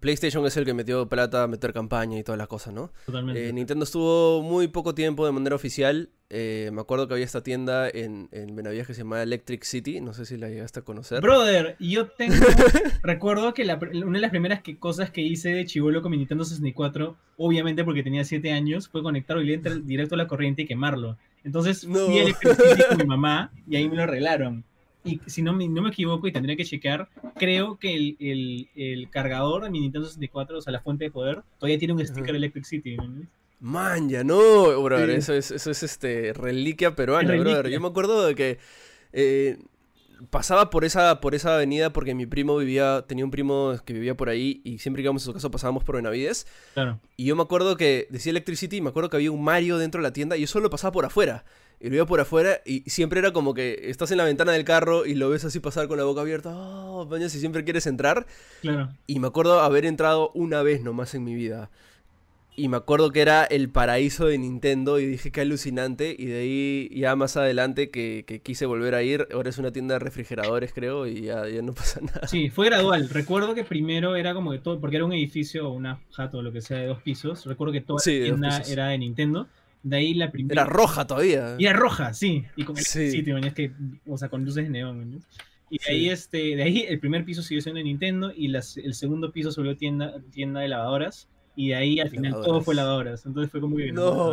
PlayStation 0.00 0.44
es 0.46 0.56
el 0.56 0.64
que 0.64 0.74
metió 0.74 1.08
plata 1.08 1.44
a 1.44 1.46
meter 1.46 1.72
campaña 1.72 2.18
y 2.18 2.22
todas 2.22 2.38
las 2.38 2.48
cosas, 2.48 2.74
¿no? 2.74 2.92
Totalmente. 3.06 3.48
Eh, 3.48 3.52
Nintendo 3.52 3.84
estuvo 3.84 4.42
muy 4.42 4.68
poco 4.68 4.94
tiempo 4.94 5.24
de 5.24 5.32
manera 5.32 5.56
oficial. 5.56 6.10
Eh, 6.30 6.70
me 6.72 6.80
acuerdo 6.80 7.06
que 7.06 7.14
había 7.14 7.24
esta 7.24 7.42
tienda 7.42 7.88
en, 7.88 8.28
en 8.32 8.54
Benavides 8.54 8.86
que 8.86 8.94
se 8.94 9.02
llamaba 9.02 9.22
Electric 9.22 9.62
City. 9.64 10.00
No 10.00 10.12
sé 10.12 10.26
si 10.26 10.36
la 10.36 10.48
llegaste 10.48 10.80
a 10.80 10.82
conocer. 10.82 11.20
Brother, 11.22 11.76
yo 11.78 12.08
tengo. 12.08 12.34
recuerdo 13.02 13.54
que 13.54 13.62
una 13.62 14.18
de 14.18 14.20
las 14.20 14.30
primeras 14.30 14.62
cosas 14.78 15.10
que 15.10 15.22
hice 15.22 15.50
de 15.50 15.64
chivolo 15.64 16.02
con 16.02 16.10
mi 16.10 16.18
Nintendo 16.18 16.44
64, 16.44 17.16
obviamente 17.36 17.84
porque 17.84 18.02
tenía 18.02 18.24
7 18.24 18.52
años, 18.52 18.88
fue 18.88 19.02
conectarlo 19.02 19.42
directo 19.42 20.16
a 20.16 20.18
la 20.18 20.26
corriente 20.26 20.62
y 20.62 20.66
quemarlo. 20.66 21.16
Entonces 21.44 21.86
fui 21.86 22.18
a 22.18 22.22
Electric 22.24 22.56
City 22.56 22.82
con 22.88 22.98
mi 22.98 23.06
mamá 23.06 23.52
y 23.68 23.76
ahí 23.76 23.88
me 23.88 23.96
lo 23.96 24.02
arreglaron 24.02 24.64
y 25.04 25.20
si 25.26 25.42
no 25.42 25.52
me, 25.52 25.68
no 25.68 25.82
me 25.82 25.90
equivoco 25.90 26.26
y 26.26 26.32
tendría 26.32 26.56
que 26.56 26.64
chequear, 26.64 27.08
creo 27.36 27.78
que 27.78 27.94
el, 27.94 28.16
el, 28.18 28.68
el, 28.74 29.10
cargador 29.10 29.64
de 29.64 29.70
mi 29.70 29.80
Nintendo 29.80 30.08
64, 30.08 30.58
o 30.58 30.62
sea, 30.62 30.72
la 30.72 30.80
fuente 30.80 31.04
de 31.04 31.10
poder, 31.10 31.42
todavía 31.58 31.78
tiene 31.78 31.92
un 31.92 32.04
sticker 32.04 32.34
Electric 32.34 32.64
City. 32.64 32.96
Man, 33.60 34.08
ya 34.08 34.24
no, 34.24 34.82
brother, 34.82 35.10
eso, 35.10 35.34
es, 35.34 35.50
eso 35.50 35.70
es 35.70 35.82
este 35.82 36.32
reliquia 36.32 36.96
peruana, 36.96 37.36
brother. 37.36 37.68
Yo 37.68 37.80
me 37.80 37.88
acuerdo 37.88 38.26
de 38.26 38.34
que 38.34 38.58
eh, 39.12 39.58
pasaba 40.30 40.70
por 40.70 40.84
esa, 40.84 41.20
por 41.20 41.34
esa 41.34 41.54
avenida 41.54 41.92
porque 41.92 42.14
mi 42.14 42.26
primo 42.26 42.56
vivía, 42.56 43.04
tenía 43.06 43.24
un 43.24 43.30
primo 43.30 43.74
que 43.84 43.92
vivía 43.92 44.16
por 44.16 44.28
ahí 44.28 44.62
y 44.64 44.78
siempre 44.78 45.02
que 45.02 45.06
íbamos 45.06 45.22
a 45.22 45.26
su 45.26 45.34
casa 45.34 45.50
pasábamos 45.50 45.84
por 45.84 45.96
Benavides. 45.96 46.46
Claro. 46.72 46.98
Y 47.16 47.26
yo 47.26 47.36
me 47.36 47.42
acuerdo 47.42 47.76
que 47.76 48.06
decía 48.10 48.30
Electric 48.30 48.56
City 48.56 48.76
y 48.78 48.80
me 48.80 48.88
acuerdo 48.88 49.10
que 49.10 49.16
había 49.16 49.30
un 49.30 49.42
Mario 49.42 49.76
dentro 49.76 50.00
de 50.00 50.08
la 50.08 50.12
tienda 50.12 50.36
y 50.36 50.42
yo 50.42 50.46
solo 50.46 50.70
pasaba 50.70 50.92
por 50.92 51.04
afuera 51.04 51.44
y 51.80 51.90
lo 51.90 51.96
iba 51.96 52.06
por 52.06 52.20
afuera 52.20 52.60
y 52.64 52.80
siempre 52.88 53.18
era 53.18 53.32
como 53.32 53.54
que 53.54 53.90
estás 53.90 54.10
en 54.10 54.18
la 54.18 54.24
ventana 54.24 54.52
del 54.52 54.64
carro 54.64 55.06
y 55.06 55.14
lo 55.14 55.28
ves 55.30 55.44
así 55.44 55.60
pasar 55.60 55.88
con 55.88 55.98
la 55.98 56.04
boca 56.04 56.22
abierta, 56.22 56.50
oh, 56.54 57.08
si 57.28 57.40
siempre 57.40 57.64
quieres 57.64 57.86
entrar. 57.86 58.26
Claro. 58.60 58.90
Y 59.06 59.18
me 59.18 59.26
acuerdo 59.26 59.60
haber 59.60 59.84
entrado 59.84 60.30
una 60.34 60.62
vez 60.62 60.82
nomás 60.82 61.14
en 61.14 61.24
mi 61.24 61.34
vida. 61.34 61.70
Y 62.56 62.68
me 62.68 62.76
acuerdo 62.76 63.10
que 63.10 63.20
era 63.20 63.44
el 63.44 63.68
paraíso 63.68 64.26
de 64.26 64.38
Nintendo 64.38 65.00
y 65.00 65.06
dije 65.06 65.32
que 65.32 65.40
alucinante. 65.40 66.14
Y 66.16 66.26
de 66.26 66.38
ahí 66.38 66.88
ya 66.94 67.16
más 67.16 67.36
adelante 67.36 67.90
que, 67.90 68.40
quise 68.44 68.64
volver 68.64 68.94
a 68.94 69.02
ir. 69.02 69.26
Ahora 69.32 69.50
es 69.50 69.58
una 69.58 69.72
tienda 69.72 69.94
de 69.94 69.98
refrigeradores, 69.98 70.72
creo, 70.72 71.06
y 71.06 71.22
ya, 71.22 71.44
no 71.62 71.72
pasa 71.74 72.00
nada. 72.00 72.28
Sí, 72.28 72.50
fue 72.50 72.66
gradual. 72.66 73.08
Recuerdo 73.08 73.54
que 73.54 73.64
primero 73.64 74.14
era 74.14 74.34
como 74.34 74.52
que 74.52 74.58
todo, 74.58 74.80
porque 74.80 74.96
era 74.96 75.04
un 75.04 75.12
edificio 75.12 75.68
o 75.68 75.72
una 75.72 76.00
jato 76.12 76.38
o 76.38 76.42
lo 76.42 76.52
que 76.52 76.60
sea 76.60 76.78
de 76.78 76.86
dos 76.86 77.02
pisos. 77.02 77.44
Recuerdo 77.44 77.72
que 77.72 77.80
toda 77.80 77.98
la 77.98 78.04
tienda 78.04 78.62
era 78.68 78.88
de 78.88 78.98
Nintendo. 78.98 79.48
De 79.84 79.98
ahí 79.98 80.14
la 80.14 80.32
primera. 80.32 80.62
Era 80.62 80.70
roja 80.70 81.06
todavía. 81.06 81.56
Y 81.58 81.66
era 81.66 81.78
roja, 81.78 82.14
sí. 82.14 82.44
Y 82.56 82.64
con 82.64 82.76
el 82.76 82.84
sitio, 82.84 83.36
es 83.36 83.52
que, 83.52 83.70
o 84.06 84.16
sea, 84.16 84.30
con 84.30 84.42
luces 84.42 84.64
de 84.64 84.70
neón, 84.70 85.22
Y 85.68 85.78
de 85.78 85.92
ahí, 85.92 86.08
este, 86.08 86.56
de 86.56 86.62
ahí 86.62 86.86
el 86.88 86.98
primer 86.98 87.26
piso 87.26 87.42
siguió 87.42 87.60
siendo 87.60 87.78
de 87.78 87.84
Nintendo 87.84 88.32
y 88.34 88.48
las, 88.48 88.78
el 88.78 88.94
segundo 88.94 89.30
piso 89.30 89.52
se 89.52 89.60
volvió 89.60 89.76
tienda, 89.76 90.14
tienda 90.32 90.60
de 90.60 90.68
lavadoras. 90.68 91.28
Y 91.54 91.68
de 91.68 91.74
ahí 91.74 92.00
al 92.00 92.08
final 92.08 92.32
todo 92.32 92.62
fue 92.62 92.74
lavadoras. 92.74 93.26
Entonces 93.26 93.52
fue 93.52 93.60
como 93.60 93.76
que. 93.76 93.92
No. 93.92 94.32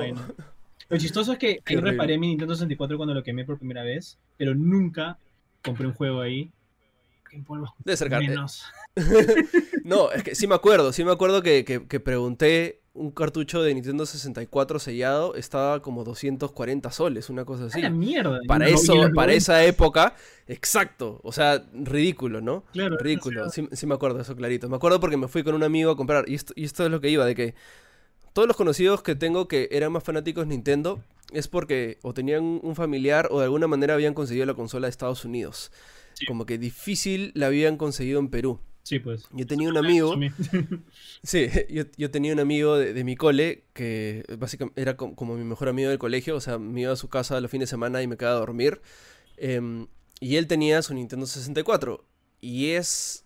Lo 0.90 0.98
chistoso 0.98 1.34
es 1.34 1.38
que 1.38 1.62
yo 1.70 1.82
reparé 1.82 2.18
mi 2.18 2.28
Nintendo 2.28 2.56
64 2.56 2.96
cuando 2.96 3.14
lo 3.14 3.24
quemé 3.24 3.44
por 3.44 3.58
primera 3.58 3.84
vez, 3.84 4.18
pero 4.38 4.56
nunca 4.56 5.18
compré 5.64 5.86
un 5.86 5.94
juego 5.94 6.22
ahí. 6.22 6.50
En 7.32 7.46
polvo. 7.46 7.74
De 7.86 7.96
Menos. 8.10 8.66
no, 9.86 10.12
es 10.12 10.24
que 10.24 10.36
sí 10.36 10.48
me 10.48 10.56
acuerdo, 10.56 10.92
sí 10.92 11.06
me 11.06 11.12
acuerdo 11.12 11.42
que, 11.42 11.64
que, 11.64 11.88
que 11.88 12.00
pregunté 12.02 12.81
un 12.94 13.12
cartucho 13.12 13.62
de 13.62 13.74
Nintendo 13.74 14.06
64 14.06 14.80
sellado 14.80 15.36
estaba 15.36 15.82
como 15.82 16.04
240 16.04 16.92
soles, 16.92 17.30
una 17.30 17.46
cosa 17.46 17.66
así. 17.66 17.82
la 17.82 17.90
mierda! 17.90 18.40
Para 18.48 18.68
eso, 18.68 18.94
para 19.16 19.34
esa 19.34 19.64
época, 19.64 20.16
exacto. 20.48 21.20
O 21.24 21.32
sea, 21.32 21.66
ridículo, 21.74 22.42
¿no? 22.42 22.66
Claro. 22.74 22.98
Ridículo. 22.98 23.50
Sí, 23.50 23.88
me 23.88 23.96
acuerdo 23.96 24.20
eso 24.20 24.36
clarito. 24.36 24.68
Me 24.68 24.76
acuerdo 24.76 25.00
porque 25.00 25.18
me 25.18 25.28
fui 25.28 25.44
con 25.44 25.56
un 25.56 25.64
amigo 25.64 25.92
a 25.92 25.96
comprar. 25.96 26.28
Y 26.28 26.36
esto, 26.36 26.54
y 26.56 26.66
esto 26.66 26.86
es 26.86 26.92
lo 26.92 27.00
que 27.00 27.10
iba, 27.10 27.26
de 27.26 27.36
que 27.36 27.56
todos 28.34 28.48
los 28.48 28.58
conocidos 28.58 29.04
que 29.04 29.16
tengo 29.16 29.48
que 29.48 29.70
eran 29.72 29.92
más 29.92 30.04
fanáticos 30.04 30.46
de 30.46 30.50
Nintendo 30.50 31.04
es 31.32 31.48
porque 31.48 31.98
o 32.02 32.14
tenían 32.14 32.60
un 32.62 32.76
familiar 32.76 33.30
o 33.32 33.40
de 33.40 33.46
alguna 33.46 33.68
manera 33.68 33.94
habían 33.94 34.14
conseguido 34.14 34.46
la 34.46 34.54
consola 34.54 34.88
de 34.88 34.92
Estados 34.92 35.24
Unidos. 35.24 35.72
Como 36.28 36.46
que 36.46 36.58
difícil 36.58 37.32
la 37.36 37.48
habían 37.48 37.78
conseguido 37.78 38.20
en 38.20 38.30
Perú. 38.30 38.60
Sí, 38.84 39.00
pues. 39.00 39.28
Yo 39.32 39.46
tenía 39.46 39.70
un 39.70 39.78
amigo. 39.78 40.16
sí, 41.24 41.48
yo, 41.98 42.12
tenía 42.12 42.34
un 42.34 42.40
amigo 42.40 42.78
de, 42.78 43.04
mi 43.04 43.16
cole 43.16 43.66
que 43.74 44.26
básicamente 44.38 44.82
era 44.82 44.98
como, 44.98 45.36
mi 45.36 45.44
mejor 45.44 45.70
amigo 45.70 45.90
del 45.90 46.00
colegio. 46.00 46.36
O 46.36 46.42
sea, 46.42 46.58
me 46.58 46.82
iba 46.82 46.94
a 46.94 46.96
su 46.96 47.10
casa 47.10 47.40
los 47.40 47.52
fines 47.52 47.70
de 47.70 47.72
semana 47.72 48.02
y 48.02 48.08
me 48.08 48.18
quedaba 48.18 48.38
a 48.38 48.40
dormir. 48.40 48.82
Em, 49.38 49.88
y 50.20 50.36
él 50.36 50.48
tenía 50.48 50.82
su 50.82 50.94
Nintendo 50.94 51.26
64. 51.26 52.04
Y 52.42 52.72
es. 52.72 53.26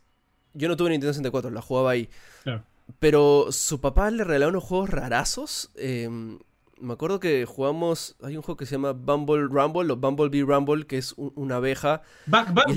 Yo 0.54 0.68
no 0.68 0.78
tuve 0.78 0.90
Nintendo 0.90 1.14
64, 1.14 1.52
la 1.52 1.62
jugaba 1.62 1.92
ahí. 1.92 2.10
Claro. 2.44 2.64
Pero 3.00 3.48
su 3.52 3.82
papá 3.82 4.12
le 4.12 4.24
regalaba 4.24 4.52
unos 4.52 4.64
juegos 4.64 4.90
rarazos. 4.90 5.72
Eh, 5.76 6.38
me 6.80 6.94
acuerdo 6.94 7.20
que 7.20 7.46
jugamos. 7.46 8.16
Hay 8.22 8.36
un 8.36 8.42
juego 8.42 8.58
que 8.58 8.66
se 8.66 8.74
llama 8.74 8.92
Bumble 8.92 9.48
Rumble 9.48 9.92
o 9.92 9.96
Bumblebee 9.96 10.44
Rumble, 10.44 10.86
que 10.86 10.98
es 10.98 11.14
una 11.18 11.58
abeja. 11.58 12.02
Back, 12.26 12.54
back, 12.54 12.68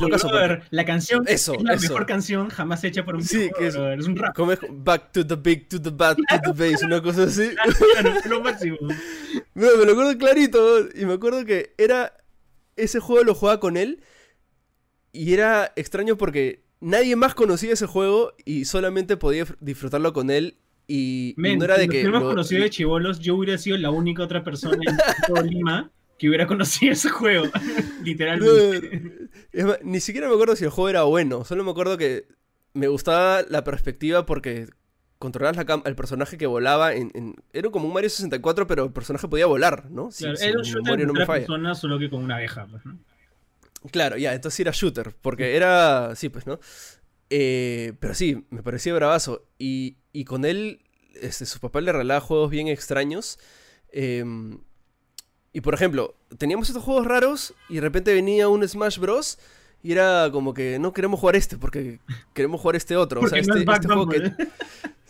la 0.71 0.85
canción 0.85 1.25
eso, 1.27 1.55
es 1.55 1.63
la 1.63 1.77
mejor 1.77 2.07
canción 2.07 2.49
jamás 2.49 2.85
hecha 2.85 3.05
por 3.05 3.17
un 3.17 3.25
Sí, 3.25 3.51
que 3.59 3.67
es, 3.67 3.75
es, 3.75 4.07
un 4.07 4.17
rap. 4.17 4.37
back 4.71 5.13
to 5.13 5.27
the 5.27 5.37
big, 5.37 5.69
to 5.69 5.81
the 5.81 5.91
bad, 5.91 6.17
to 6.17 6.53
the 6.53 6.53
base, 6.53 6.85
una 6.85 7.03
cosa 7.03 7.25
así. 7.25 7.51
Claro, 7.93 8.15
lo 8.27 8.41
máximo. 8.41 8.77
me 9.55 9.67
lo 9.67 9.93
acuerdo 9.93 10.17
clarito. 10.19 10.81
Y 10.95 11.05
me 11.05 11.15
acuerdo 11.15 11.45
que 11.45 11.75
era. 11.79 12.15
Ese 12.77 13.01
juego 13.01 13.25
lo 13.25 13.35
jugaba 13.35 13.59
con 13.59 13.77
él. 13.77 14.03
Y 15.11 15.33
era 15.33 15.73
extraño 15.75 16.17
porque 16.17 16.65
nadie 16.81 17.17
más 17.17 17.35
conocía 17.35 17.73
ese 17.73 17.87
juego 17.87 18.35
y 18.45 18.67
solamente 18.67 19.17
podía 19.17 19.47
disfrutarlo 19.61 20.13
con 20.13 20.31
él 20.31 20.59
y 20.91 21.35
no 21.37 21.65
era 21.65 21.77
de 21.77 21.87
que. 21.87 22.01
hemos 22.01 22.23
conocido 22.23 22.63
de 22.63 22.71
chivolos, 22.71 23.21
yo 23.21 23.37
hubiera 23.37 23.59
sido 23.59 23.77
la 23.77 23.91
única 23.91 24.23
otra 24.23 24.43
persona 24.43 24.79
en 24.85 24.97
todo 25.27 25.43
Lima 25.43 25.91
que 26.19 26.29
hubiera 26.29 26.47
conocido 26.47 26.93
ese 26.93 27.11
juego. 27.11 27.47
Literalmente. 28.03 29.29
ni 29.83 30.01
siquiera 30.01 30.29
me 30.29 30.35
acuerdo 30.35 30.57
si 30.57 30.65
el 30.65 30.71
juego 30.71 30.89
era 30.89 31.03
bueno. 31.03 31.45
Solo 31.45 31.63
me 31.63 31.71
acuerdo 31.71 31.97
que 31.97 32.27
me 32.73 32.89
gustaba 32.89 33.43
la 33.49 33.65
perspectiva 33.65 34.27
porque 34.27 34.69
controlabas 35.19 35.57
la 35.57 35.83
el 35.85 35.97
personaje 35.97 36.39
que 36.39 36.47
volaba 36.47 36.95
en, 36.95 37.37
Era 37.53 37.71
como 37.71 37.87
un 37.87 37.95
Mario 37.95 38.11
64, 38.11 38.67
pero 38.67 38.85
el 38.85 38.93
personaje 38.93 39.29
podía 39.29 39.47
volar, 39.47 39.91
¿no? 39.91 40.09
era 40.41 40.59
un 40.59 40.65
shooter 40.65 41.07
no 41.07 41.13
persona, 41.27 41.75
solo 41.75 41.99
que 41.99 42.09
con 42.09 42.23
una 42.23 42.37
abeja. 42.37 42.67
Pues, 42.67 42.83
claro, 43.93 44.17
ya, 44.17 44.35
entonces 44.35 44.61
era 44.61 44.73
shooter. 44.73 45.15
Porque 45.21 45.57
era. 45.57 46.15
Sí, 46.17 46.29
pues, 46.29 46.47
¿no? 46.47 46.59
Eh, 47.31 47.93
pero 48.01 48.15
sí, 48.15 48.47
me 48.51 48.63
parecía 48.63 48.95
bravazo. 48.95 49.47
Y, 49.59 49.97
y 50.13 50.25
con 50.25 50.45
él, 50.45 50.81
este, 51.21 51.47
su 51.47 51.61
papá 51.61 51.81
le 51.81 51.93
regalaba 51.93 52.21
juegos 52.21 52.51
bien 52.51 52.69
extraños. 52.69 53.39
Em, 53.93 54.61
y 55.53 55.61
por 55.61 55.75
ejemplo, 55.75 56.15
teníamos 56.37 56.69
estos 56.69 56.85
juegos 56.85 57.07
raros 57.07 57.55
y 57.69 57.77
de 57.77 57.81
repente 57.81 58.15
venía 58.15 58.49
un 58.49 58.67
Smash 58.67 58.99
Bros. 58.99 59.39
Y 59.81 59.93
era 59.93 60.29
como 60.33 60.55
que 60.55 60.81
no 60.81 60.93
queremos 60.93 61.21
jugar 61.21 61.37
este 61.37 61.57
porque 61.57 62.01
queremos 62.35 62.61
jugar 62.61 62.77
este 62.77 62.97
otro. 62.97 63.21
o 63.21 63.29
sea, 63.29 63.39
este, 63.39 63.61
este 63.61 63.87
juego 63.87 64.09
que... 64.09 64.33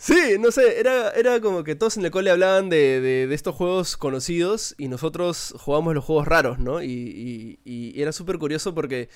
Sí, 0.01 0.37
no 0.39 0.53
sé, 0.53 0.79
era, 0.79 1.11
era 1.11 1.41
como 1.41 1.65
que 1.65 1.75
todos 1.75 1.97
en 1.97 2.05
el 2.05 2.13
cole 2.13 2.31
hablaban 2.31 2.69
de, 2.69 3.01
de, 3.01 3.35
estos 3.35 3.57
juegos 3.57 3.97
conocidos 3.97 4.77
y 4.79 4.87
nosotros 4.87 5.57
jugábamos 5.59 5.93
los 5.93 6.05
juegos 6.05 6.29
raros, 6.29 6.61
¿no? 6.61 6.81
Y, 6.85 7.59
y 7.65 8.01
era 8.01 8.13
súper 8.13 8.39
curioso 8.39 8.77
porque 8.77 9.09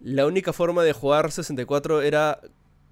la 0.00 0.26
única 0.26 0.52
forma 0.52 0.82
de 0.82 0.92
jugar 0.92 1.30
64 1.30 2.02
era 2.02 2.40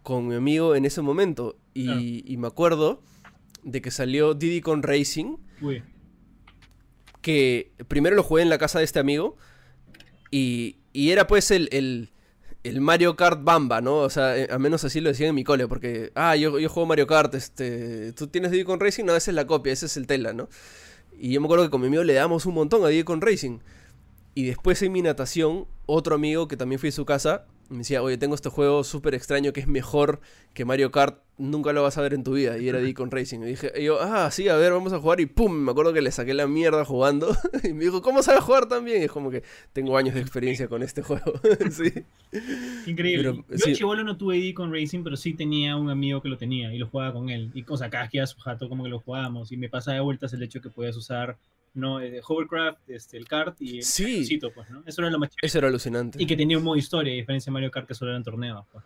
con 0.02 0.28
mi 0.28 0.34
amigo 0.34 0.74
en 0.74 0.84
ese 0.84 1.02
momento. 1.02 1.56
Y, 1.74 2.36
me 2.38 2.46
acuerdo 2.46 3.02
de 3.62 3.82
que 3.82 3.90
salió 3.90 4.34
Diddy 4.34 4.60
con 4.60 4.82
Racing. 4.82 5.36
que 7.20 7.72
primero 7.88 8.16
lo 8.16 8.22
jugué 8.22 8.42
en 8.42 8.48
la 8.48 8.58
casa 8.58 8.78
de 8.78 8.84
este 8.84 9.00
amigo 9.00 9.36
y, 10.30 10.76
y 10.92 11.10
era 11.10 11.26
pues 11.26 11.50
el, 11.50 11.68
el, 11.72 12.10
el, 12.62 12.80
Mario 12.80 13.16
Kart 13.16 13.42
Bamba, 13.42 13.80
¿no? 13.80 13.96
O 13.98 14.10
sea, 14.10 14.36
eh, 14.36 14.48
al 14.50 14.60
menos 14.60 14.84
así 14.84 15.00
lo 15.00 15.08
decían 15.08 15.30
en 15.30 15.34
mi 15.34 15.44
cole, 15.44 15.66
porque, 15.66 16.12
ah, 16.14 16.36
yo, 16.36 16.58
yo 16.58 16.68
juego 16.68 16.86
Mario 16.86 17.06
Kart, 17.06 17.34
este, 17.34 18.12
tú 18.12 18.28
tienes 18.28 18.50
Diddy 18.50 18.64
con 18.64 18.80
Racing, 18.80 19.04
no, 19.04 19.16
esa 19.16 19.30
es 19.30 19.34
la 19.34 19.46
copia, 19.46 19.72
ese 19.72 19.86
es 19.86 19.96
el 19.96 20.06
Tela, 20.06 20.32
¿no? 20.32 20.48
Y 21.18 21.32
yo 21.32 21.40
me 21.40 21.46
acuerdo 21.46 21.64
que 21.64 21.70
con 21.70 21.80
mi 21.80 21.88
amigo 21.88 22.04
le 22.04 22.14
damos 22.14 22.46
un 22.46 22.54
montón 22.54 22.84
a 22.84 22.88
Diddy 22.88 23.04
con 23.04 23.20
Racing. 23.20 23.58
Y 24.34 24.46
después 24.46 24.80
en 24.82 24.92
mi 24.92 25.02
natación, 25.02 25.66
otro 25.88 26.14
amigo 26.14 26.48
que 26.48 26.56
también 26.58 26.78
fui 26.78 26.90
a 26.90 26.92
su 26.92 27.06
casa, 27.06 27.46
me 27.70 27.78
decía, 27.78 28.02
oye, 28.02 28.18
tengo 28.18 28.34
este 28.34 28.50
juego 28.50 28.84
súper 28.84 29.14
extraño 29.14 29.54
que 29.54 29.60
es 29.60 29.66
mejor 29.66 30.20
que 30.52 30.66
Mario 30.66 30.90
Kart, 30.90 31.22
nunca 31.38 31.72
lo 31.72 31.82
vas 31.82 31.96
a 31.96 32.02
ver 32.02 32.12
en 32.12 32.24
tu 32.24 32.34
vida. 32.34 32.58
Y 32.58 32.68
era 32.68 32.78
con 32.92 33.10
Racing. 33.10 33.40
Y 33.40 33.46
dije, 33.46 33.72
y 33.74 33.84
yo, 33.84 33.98
ah, 34.00 34.30
sí, 34.30 34.48
a 34.48 34.56
ver, 34.56 34.72
vamos 34.72 34.92
a 34.92 34.98
jugar. 34.98 35.18
Y 35.20 35.26
pum, 35.26 35.50
me 35.52 35.70
acuerdo 35.70 35.94
que 35.94 36.02
le 36.02 36.10
saqué 36.10 36.34
la 36.34 36.46
mierda 36.46 36.84
jugando. 36.84 37.34
y 37.64 37.72
me 37.72 37.84
dijo, 37.84 38.02
¿cómo 38.02 38.22
sabes 38.22 38.42
jugar 38.42 38.68
también? 38.68 39.00
Y 39.00 39.04
es 39.06 39.10
como 39.10 39.30
que 39.30 39.42
tengo 39.72 39.96
años 39.96 40.14
de 40.14 40.20
experiencia 40.20 40.68
con 40.68 40.82
este 40.82 41.00
juego. 41.00 41.40
sí. 41.70 41.92
Increíble. 42.86 43.44
yo 43.48 43.72
chivolo 43.72 44.04
no 44.04 44.18
tuve 44.18 44.52
con 44.52 44.72
Racing, 44.72 45.02
pero 45.02 45.16
sí 45.16 45.32
tenía 45.32 45.76
un 45.76 45.88
amigo 45.88 46.20
que 46.20 46.28
lo 46.28 46.36
tenía 46.36 46.72
y 46.74 46.78
lo 46.78 46.88
jugaba 46.88 47.14
con 47.14 47.30
él. 47.30 47.50
Y, 47.54 47.64
o 47.66 47.76
sea, 47.78 47.88
cada 47.88 48.08
que 48.08 48.26
su 48.26 48.38
jato 48.38 48.68
como 48.68 48.84
que 48.84 48.90
lo 48.90 49.00
jugábamos. 49.00 49.52
Y 49.52 49.56
me 49.56 49.70
pasaba 49.70 49.94
de 49.94 50.00
vueltas 50.00 50.34
el 50.34 50.42
hecho 50.42 50.60
que 50.60 50.68
podías 50.68 50.96
usar 50.96 51.38
¿no? 51.78 52.00
Eh, 52.00 52.20
Hovercraft, 52.26 52.88
este, 52.88 53.16
el 53.16 53.26
kart 53.26 53.56
y 53.60 53.78
el 53.78 53.84
sí. 53.84 54.38
pues, 54.54 54.70
¿no? 54.70 54.82
Eso 54.86 55.00
era 55.02 55.10
lo 55.10 55.18
más 55.18 55.30
Eso 55.40 55.58
era 55.58 55.68
alucinante. 55.68 56.22
Y 56.22 56.26
que 56.26 56.36
tenía 56.36 56.58
un 56.58 56.64
modo 56.64 56.76
historia, 56.76 57.12
a 57.12 57.16
diferencia 57.16 57.50
de 57.50 57.54
Mario 57.54 57.70
Kart 57.70 57.86
que 57.86 57.94
solo 57.94 58.10
eran 58.10 58.22
torneos, 58.22 58.66
pues. 58.72 58.84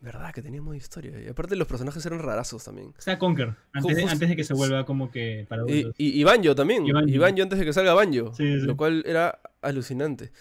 ¿Verdad? 0.00 0.32
Que 0.32 0.40
tenía 0.40 0.62
modo 0.62 0.74
historia. 0.74 1.20
Y 1.20 1.28
aparte 1.28 1.56
los 1.56 1.68
personajes 1.68 2.04
eran 2.06 2.20
rarazos 2.20 2.64
también. 2.64 2.94
O 2.96 3.00
sea, 3.00 3.18
Conker, 3.18 3.54
antes, 3.72 3.96
de, 3.96 4.04
antes 4.04 4.28
de 4.30 4.36
que 4.36 4.44
se 4.44 4.54
vuelva 4.54 4.86
como 4.86 5.10
que 5.10 5.44
para 5.46 5.62
y, 5.68 5.92
y, 5.98 6.24
Banjo 6.24 6.54
también. 6.54 6.86
Y 6.86 7.18
Banjo. 7.18 7.42
antes 7.42 7.58
de 7.58 7.66
que 7.66 7.72
salga 7.74 7.92
Banjo. 7.92 8.32
Lo 8.38 8.76
cual 8.78 9.02
era 9.06 9.40
alucinante. 9.60 10.32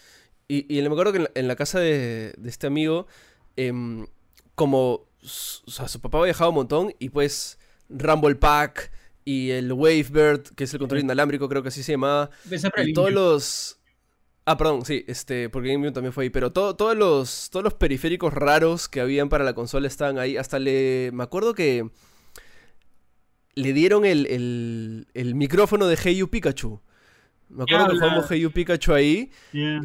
Y, 0.48 0.66
y 0.78 0.82
me 0.82 0.88
acuerdo 0.88 1.12
que 1.12 1.30
en 1.36 1.48
la, 1.50 1.58
casa 1.58 1.80
de, 1.80 2.34
de, 2.38 2.50
este 2.50 2.68
amigo, 2.68 3.06
em, 3.58 4.08
como 4.56 5.10
o 5.22 5.72
sea, 5.72 5.88
su 5.88 6.00
papá 6.00 6.24
viajaba 6.24 6.50
un 6.50 6.56
montón 6.56 6.94
y 7.00 7.10
pues 7.10 7.60
Rumble 7.90 8.36
Pack 8.36 8.92
y 9.26 9.52
el 9.52 9.72
Wavebird, 9.72 10.56
que 10.56 10.64
es 10.64 10.74
el 10.74 10.80
control 10.80 11.02
inalámbrico, 11.02 11.48
creo 11.50 11.62
que 11.62 11.70
así 11.70 11.84
se 11.84 11.94
llamaba. 11.94 12.30
Y 12.86 12.94
todos 12.94 13.12
los... 13.12 13.80
Ah, 14.46 14.58
perdón, 14.58 14.84
sí, 14.84 15.06
este, 15.08 15.50
porque 15.50 15.70
GameCube 15.70 15.94
también 15.94 16.12
fue 16.12 16.24
ahí, 16.24 16.30
pero 16.32 16.52
todos, 16.52 16.98
los, 16.98 17.50
todos 17.52 17.64
los 17.64 17.76
periféricos 17.76 18.34
raros 18.34 18.90
que 18.90 19.00
habían 19.00 19.30
para 19.30 19.44
la 19.44 19.54
consola 19.54 19.88
estaban 19.88 20.18
ahí. 20.18 20.38
Hasta 20.38 20.58
le... 20.58 21.12
Me 21.14 21.24
acuerdo 21.24 21.54
que 21.54 21.88
le 23.54 23.74
dieron 23.74 24.06
el, 24.06 25.06
el, 25.14 25.36
micrófono 25.36 25.88
de 25.88 25.98
Hey 26.02 26.18
You 26.18 26.30
Pikachu. 26.30 26.82
Me 27.50 27.64
acuerdo 27.64 27.88
que 27.90 27.96
jugamos 27.96 28.26
Hey 28.30 28.42
You 28.42 28.52
Pikachu 28.52 28.94
ahí, 28.94 29.32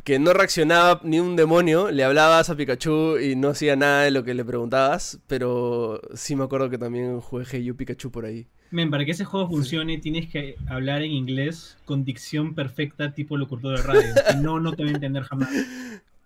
que 0.05 0.19
no 0.19 0.33
reaccionaba 0.33 1.01
ni 1.03 1.19
un 1.19 1.35
demonio, 1.35 1.91
le 1.91 2.05
hablabas 2.05 2.51
a 2.51 2.57
Pikachu 2.57 3.19
y 3.19 3.37
no 3.37 3.49
hacía 3.49 3.75
nada 3.75 4.03
de 4.03 4.11
lo 4.11 4.23
que 4.23 4.35
le 4.35 4.45
preguntabas, 4.45 5.19
pero 5.27 6.01
sí 6.15 6.37
me 6.37 6.45
acuerdo 6.45 6.69
que 6.69 6.79
también 6.79 7.21
jugué 7.21 7.45
Hey 7.51 7.65
You 7.65 7.77
Pikachu 7.77 8.11
por 8.11 8.27
ahí. 8.27 8.47
Men, 8.75 8.91
para 8.91 9.05
que 9.05 9.13
ese 9.13 9.25
juego 9.25 9.49
funcione 9.49 9.99
tienes 9.99 10.29
que 10.29 10.57
hablar 10.67 11.03
en 11.03 11.13
inglés 11.13 11.77
con 11.85 12.05
dicción 12.05 12.57
perfecta 12.57 13.13
tipo 13.13 13.37
locutor 13.37 13.77
de 13.77 13.83
radio. 13.85 14.03
No, 14.43 14.59
no 14.59 14.73
te 14.73 14.83
voy 14.83 14.91
a 14.91 14.97
entender 14.97 15.23
jamás. 15.23 15.49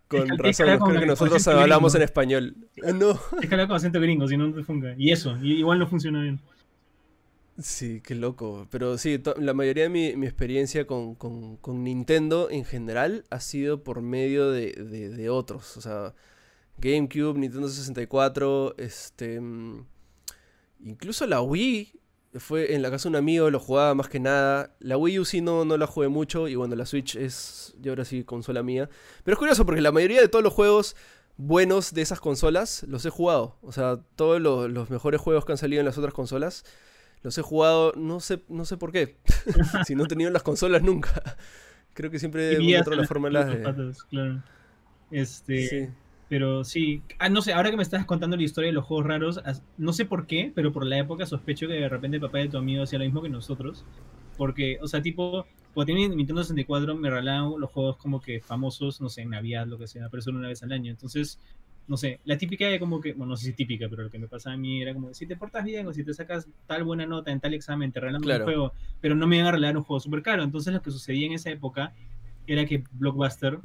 Con 0.09 0.27
razón, 0.39 0.79
creo 0.79 1.01
que 1.01 1.07
nosotros 1.07 1.47
hablamos 1.47 1.95
en 1.95 2.03
español. 2.03 2.57
No. 2.95 3.11
Es 3.43 3.49
que 3.49 3.55
hablar 3.55 3.69
con 3.69 3.77
acento 3.77 4.01
gringo, 4.01 4.27
si 4.27 4.39
no, 4.39 4.47
no 4.47 4.55
te 4.55 4.63
funga. 4.63 4.95
Y 4.97 5.13
eso, 5.13 5.37
igual 5.43 5.79
no 5.79 5.87
funciona 5.87 6.23
bien. 6.23 6.41
Sí, 7.59 8.01
qué 8.03 8.15
loco. 8.15 8.67
Pero 8.71 8.97
sí, 8.97 9.21
la 9.37 9.53
mayoría 9.53 9.83
de 9.83 9.91
mi, 9.91 10.17
mi 10.17 10.27
experiencia 10.27 10.87
con, 10.87 11.17
con, 11.17 11.59
con, 11.59 11.85
Nintendo 11.85 12.49
en 12.51 12.65
general 12.65 13.25
ha 13.29 13.41
sido 13.41 13.85
por 13.85 14.01
medio 14.01 14.51
de, 14.51 14.73
de, 14.73 15.11
de 15.11 15.29
otros. 15.29 15.77
O 15.77 15.83
sea, 15.83 16.15
GameCube, 16.79 17.39
Nintendo 17.39 17.69
64, 17.69 18.75
este... 18.79 19.39
Mm, 19.39 19.85
incluso 20.85 21.27
la 21.27 21.43
Wii 21.43 21.93
fue 22.35 22.75
en 22.75 22.83
la 22.83 22.91
casa 22.91 23.05
de 23.05 23.11
un 23.11 23.17
amigo, 23.17 23.51
lo 23.51 23.59
jugaba 23.59 23.95
más 23.95 24.09
que 24.09 24.21
nada. 24.21 24.75
La 24.81 24.97
Wii 24.97 25.21
U 25.21 25.25
sí 25.25 25.41
no, 25.41 25.65
no 25.65 25.77
la 25.77 25.87
jugué 25.87 26.09
mucho 26.09 26.49
y 26.49 26.55
bueno, 26.55 26.77
la 26.77 26.87
Switch 26.87 27.17
es 27.17 27.75
yo 27.81 27.93
ahora 27.93 28.05
sí 28.05 28.25
consola 28.25 28.63
mía. 28.63 28.89
Pero 29.25 29.35
es 29.35 29.39
curioso 29.39 29.65
porque 29.65 29.81
la 29.81 29.93
mayoría 29.93 30.21
de 30.21 30.29
todos 30.29 30.45
los 30.45 30.53
juegos 30.53 30.97
buenos 31.37 31.95
de 31.95 32.03
esas 32.03 32.21
consolas 32.21 32.85
los 32.89 33.05
he 33.07 33.11
jugado. 33.11 33.57
O 33.63 33.73
sea, 33.73 34.01
todos 34.17 34.41
los, 34.41 34.91
mejores 34.91 35.21
juegos 35.21 35.45
que 35.45 35.53
han 35.53 35.59
salido 35.59 35.81
en 35.81 35.87
las 35.87 35.97
otras 35.97 36.13
consolas 36.13 36.65
los 37.23 37.37
he 37.37 37.43
jugado, 37.43 37.93
no 37.97 38.21
sé, 38.21 38.43
no 38.49 38.65
sé 38.65 38.77
por 38.77 38.93
qué. 38.93 39.17
si 39.87 39.95
no 39.95 40.05
he 40.05 40.09
tenido 40.09 40.31
las 40.31 40.43
consolas 40.43 40.83
nunca. 40.83 41.37
Creo 41.95 42.11
que 42.11 42.19
siempre 42.19 42.53
he 42.53 42.57
encontrado 42.57 43.01
la 43.01 43.09
forma 43.09 43.29
de... 43.31 43.95
Claro. 44.11 44.43
Este... 45.11 45.91
Pero 46.29 46.63
sí, 46.63 47.03
ah, 47.19 47.31
no 47.31 47.41
sé, 47.41 47.55
ahora 47.55 47.71
que 47.71 47.77
me 47.77 47.83
estás 47.83 48.05
contando 48.05 48.37
la 48.37 48.43
historia 48.43 48.69
de 48.69 48.75
los 48.75 48.85
juegos 48.85 49.07
raros, 49.07 49.41
no 49.79 49.93
sé 49.95 50.05
por 50.05 50.27
qué, 50.27 50.53
pero 50.55 50.73
por 50.73 50.85
la 50.85 50.99
época 50.99 51.25
sospecho 51.25 51.67
que 51.67 51.75
de 51.75 51.89
repente 51.89 52.19
el 52.19 52.21
papá 52.21 52.39
de 52.39 52.49
tu 52.49 52.59
amigo 52.59 52.83
hacía 52.83 52.99
lo 52.99 53.07
mismo 53.07 53.23
que 53.23 53.31
nosotros. 53.31 53.85
Porque, 54.37 54.79
o 54.83 54.87
sea, 54.87 55.01
tipo, 55.01 55.47
cuando 55.73 55.93
tenía 55.93 56.09
Nintendo 56.09 56.43
64 56.43 56.95
me 56.97 57.09
regalaban 57.09 57.59
los 57.59 57.71
juegos 57.71 57.97
como 57.97 58.21
que 58.21 58.41
famosos, 58.41 59.01
no 59.01 59.09
sé, 59.09 59.23
en 59.23 59.31
Navidad, 59.31 59.67
lo 59.67 59.79
que 59.79 59.87
sea, 59.87 60.09
pero 60.11 60.23
solo 60.23 60.39
una 60.39 60.49
vez 60.49 60.63
al 60.63 60.71
año. 60.73 60.91
Entonces, 60.91 61.41
no 61.87 61.97
sé, 61.97 62.21
la 62.25 62.37
típica 62.37 62.67
de 62.67 62.79
como 62.79 63.01
que, 63.01 63.15
bueno, 63.15 63.31
no 63.31 63.37
sé 63.37 63.47
si 63.47 63.53
típica, 63.55 63.89
pero 63.89 64.03
lo 64.03 64.11
que 64.11 64.19
me 64.19 64.29
pasaba 64.29 64.55
a 64.55 64.59
mí 64.59 64.83
era 64.83 64.93
como, 64.93 65.15
si 65.15 65.27
te 65.27 65.35
portas 65.35 65.65
bien 65.65 65.87
o 65.87 65.95
si 65.95 66.05
te 66.05 66.13
sacas 66.13 66.47
tal 66.67 66.85
buena 66.85 67.07
nota 67.07 67.33
en 67.33 67.41
tal 67.41 67.55
examen, 67.55 67.91
te 67.91 68.01
regalan 68.01 68.23
un 68.23 68.45
juego, 68.45 68.75
pero 69.01 69.15
no 69.15 69.27
me 69.27 69.37
iban 69.37 69.49
a 69.49 69.53
regalar 69.53 69.79
un 69.79 69.85
juego 69.85 69.99
súper 69.99 70.23
caro. 70.23 70.43
Entonces 70.43 70.75
lo 70.75 70.83
que 70.83 70.91
sucedía 70.91 71.27
en 71.27 71.33
esa 71.33 71.51
época 71.51 71.95
era 72.47 72.67
que 72.67 72.85
Blockbuster, 72.93 73.59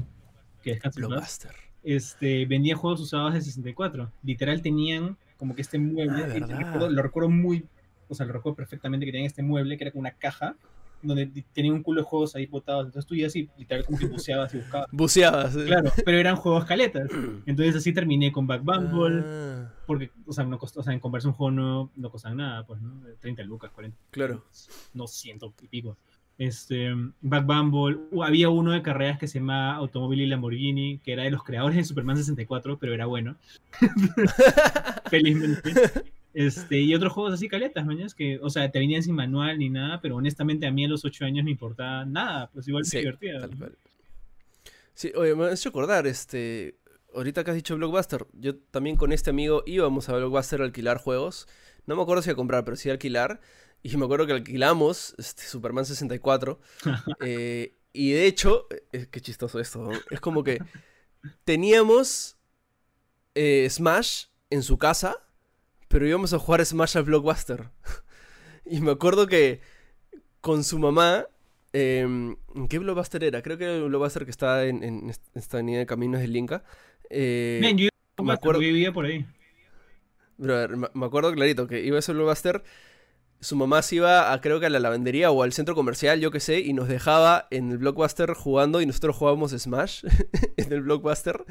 que 0.64 0.72
es 0.72 0.96
Blockbuster 0.96 1.73
este, 1.84 2.46
vendía 2.46 2.76
juegos 2.76 3.02
usados 3.02 3.34
de 3.34 3.42
64. 3.42 4.12
Literal 4.24 4.62
tenían 4.62 5.18
como 5.38 5.56
que 5.56 5.62
este 5.62 5.78
mueble, 5.78 6.24
ah, 6.24 6.88
lo, 6.90 7.02
recuerdo, 7.02 7.30
muy, 7.30 7.66
o 8.08 8.16
sea, 8.16 8.26
lo 8.26 8.34
recuerdo 8.34 8.56
perfectamente 8.56 9.06
que 9.06 9.12
tenían 9.12 9.28
este 9.28 9.44
mueble 9.44 9.78
que 9.78 9.84
era 9.84 9.92
como 9.92 10.02
una 10.02 10.12
caja 10.12 10.56
donde 11.02 11.44
tenía 11.52 11.74
un 11.74 11.84
culo 11.84 12.02
de 12.02 12.08
juegos 12.08 12.34
ahí 12.36 12.46
botados. 12.46 12.86
Entonces 12.86 13.06
tú 13.06 13.16
ya 13.16 13.28
así, 13.28 13.50
literal, 13.58 13.86
como 13.86 13.98
que 13.98 14.06
buceabas 14.06 14.54
y 14.54 14.58
buscabas. 14.60 14.88
Buceabas. 14.92 15.54
Claro, 15.54 15.92
pero 16.06 16.18
eran 16.18 16.38
juegos 16.38 16.64
caletas. 16.64 17.10
Entonces 17.46 17.76
así 17.76 17.94
terminé 17.94 18.32
con 18.32 18.48
Back 18.48 18.64
Bumble. 18.64 19.22
Ah. 19.26 19.74
Porque, 19.86 20.12
o 20.26 20.32
sea, 20.32 20.46
no 20.46 20.58
costó, 20.58 20.80
o 20.80 20.84
sea, 20.84 20.94
en 20.94 21.02
comprarse 21.02 21.28
un 21.28 21.34
juego 21.34 21.52
no, 21.52 21.92
no 21.98 22.10
costaba 22.10 22.34
nada, 22.36 22.66
pues, 22.66 22.82
¿no? 22.82 23.02
30 23.20 23.44
lucas, 23.44 23.70
40. 23.72 23.98
Claro. 24.12 24.46
No, 24.94 25.08
ciento 25.08 25.54
y 25.62 25.68
pico 25.68 25.98
este, 26.38 26.94
Back 27.22 27.46
Bumble, 27.46 28.00
había 28.24 28.50
uno 28.50 28.72
de 28.72 28.82
carreras 28.82 29.20
que 29.20 29.28
se 29.28 29.40
llama 29.40 29.76
Automóvil 29.76 30.22
y 30.22 30.28
Lamborghini, 30.28 31.00
que 31.00 31.14
era 31.14 31.24
de 31.24 31.32
los 31.32 31.44
creadores 31.44 31.78
de 31.78 31.84
Superman 31.84 32.18
64, 32.18 32.78
pero 32.80 32.94
era 32.94 33.06
bueno. 33.06 33.36
Felizmente. 35.10 35.72
Este, 36.34 36.80
y 36.82 36.96
otros 36.96 37.14
juegos 37.14 37.34
así 37.34 37.48
caletas, 37.48 37.86
mañas, 37.86 38.16
que, 38.16 38.40
o 38.42 38.50
sea, 38.50 38.72
te 38.72 38.80
venían 38.80 39.04
sin 39.04 39.14
manual 39.14 39.60
ni 39.60 39.70
nada, 39.70 40.02
pero 40.02 40.16
honestamente 40.16 40.66
a 40.66 40.72
mí 40.72 40.84
a 40.84 40.88
los 40.88 41.06
8 41.06 41.26
años 41.26 41.46
me 41.46 41.52
importaba 41.52 42.06
nada, 42.06 42.50
pues 42.52 42.68
igual 42.68 42.86
se 42.86 43.00
divertía. 43.00 43.48
Sí, 44.96 45.12
oye, 45.16 45.36
me 45.36 45.46
has 45.46 45.60
hecho 45.60 45.70
acordar, 45.70 46.08
este, 46.08 46.76
ahorita 47.14 47.44
que 47.44 47.52
has 47.52 47.56
dicho 47.56 47.76
Blockbuster, 47.76 48.26
yo 48.34 48.56
también 48.56 48.96
con 48.96 49.12
este 49.12 49.30
amigo 49.30 49.64
íbamos 49.68 50.10
a 50.10 50.18
Blockbuster 50.18 50.62
a 50.62 50.66
alquilar 50.66 50.98
juegos, 50.98 51.48
no 51.86 51.96
me 51.96 52.02
acuerdo 52.02 52.24
si 52.24 52.32
a 52.32 52.36
comprar, 52.36 52.64
pero 52.64 52.78
sí 52.78 52.90
a 52.90 52.94
alquilar, 52.94 53.40
y 53.84 53.98
me 53.98 54.06
acuerdo 54.06 54.26
que 54.26 54.32
alquilamos 54.32 55.14
este, 55.18 55.44
Superman 55.44 55.86
64. 55.86 56.60
Eh, 57.20 57.76
y 57.92 58.12
de 58.12 58.26
hecho, 58.26 58.66
es 58.92 59.08
que 59.08 59.22
chistoso 59.22 59.60
esto. 59.60 59.92
Es 60.10 60.20
como 60.20 60.44
que 60.44 60.60
teníamos 61.44 62.38
eh, 63.36 63.68
Smash 63.70 64.26
en 64.50 64.64
su 64.64 64.78
casa, 64.78 65.18
pero 65.90 66.08
íbamos 66.08 66.34
a 66.34 66.40
jugar 66.40 66.66
Smash 66.66 66.98
al 66.98 67.04
Blockbuster. 67.04 67.70
y 68.66 68.82
me 68.82 68.92
acuerdo 68.92 69.28
que 69.28 69.62
con 70.42 70.64
su 70.64 70.80
mamá. 70.80 71.28
Em, 71.74 72.36
¿Qué 72.70 72.80
Blockbuster 72.80 73.24
era? 73.24 73.42
Creo 73.42 73.58
que 73.58 73.66
era 73.66 73.76
el 73.76 73.84
Blockbuster 73.84 74.26
que 74.26 74.32
está 74.32 74.66
en, 74.66 75.12
esta 75.34 75.58
avenida 75.58 75.80
de 75.80 75.86
Caminos 75.86 76.22
del 76.22 76.36
Inca. 76.36 76.64
Eh, 77.10 77.62
yo 77.76 77.90
me 78.24 78.34
acuerdo, 78.34 78.60
vivía 78.60 78.94
por 78.94 79.06
ahí. 79.06 79.26
me 80.38 81.06
acuerdo 81.06 81.34
clarito 81.34 81.68
que 81.68 81.84
iba 81.84 81.98
a 81.98 82.00
ese 82.00 82.14
Blockbuster 82.14 82.64
su 83.44 83.56
mamá 83.56 83.82
se 83.82 83.98
iba 83.98 84.32
a 84.32 84.42
creo 84.42 84.60
que 84.60 84.68
a 84.68 84.70
la 84.70 84.80
lavandería 84.80 85.30
o 85.30 85.44
al 85.44 85.54
centro 85.54 85.76
comercial, 85.76 86.20
yo 86.20 86.32
qué 86.32 86.40
sé, 86.40 86.60
y 86.62 86.74
nos 86.74 86.88
dejaba 86.88 87.48
en 87.52 87.72
el 87.72 87.78
blockbuster 87.78 88.34
jugando 88.34 88.82
y 88.82 88.86
nosotros 88.86 89.16
jugábamos 89.16 89.52
Smash 89.52 90.06
en 90.58 90.72
el 90.72 90.82
blockbuster. 90.82 91.44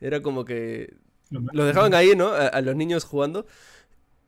Era 0.00 0.22
como 0.22 0.44
que 0.44 0.94
los 1.30 1.66
dejaban 1.66 1.94
ahí, 1.94 2.14
¿no? 2.16 2.28
A, 2.32 2.60
los 2.60 2.76
niños 2.76 3.04
jugando. 3.04 3.46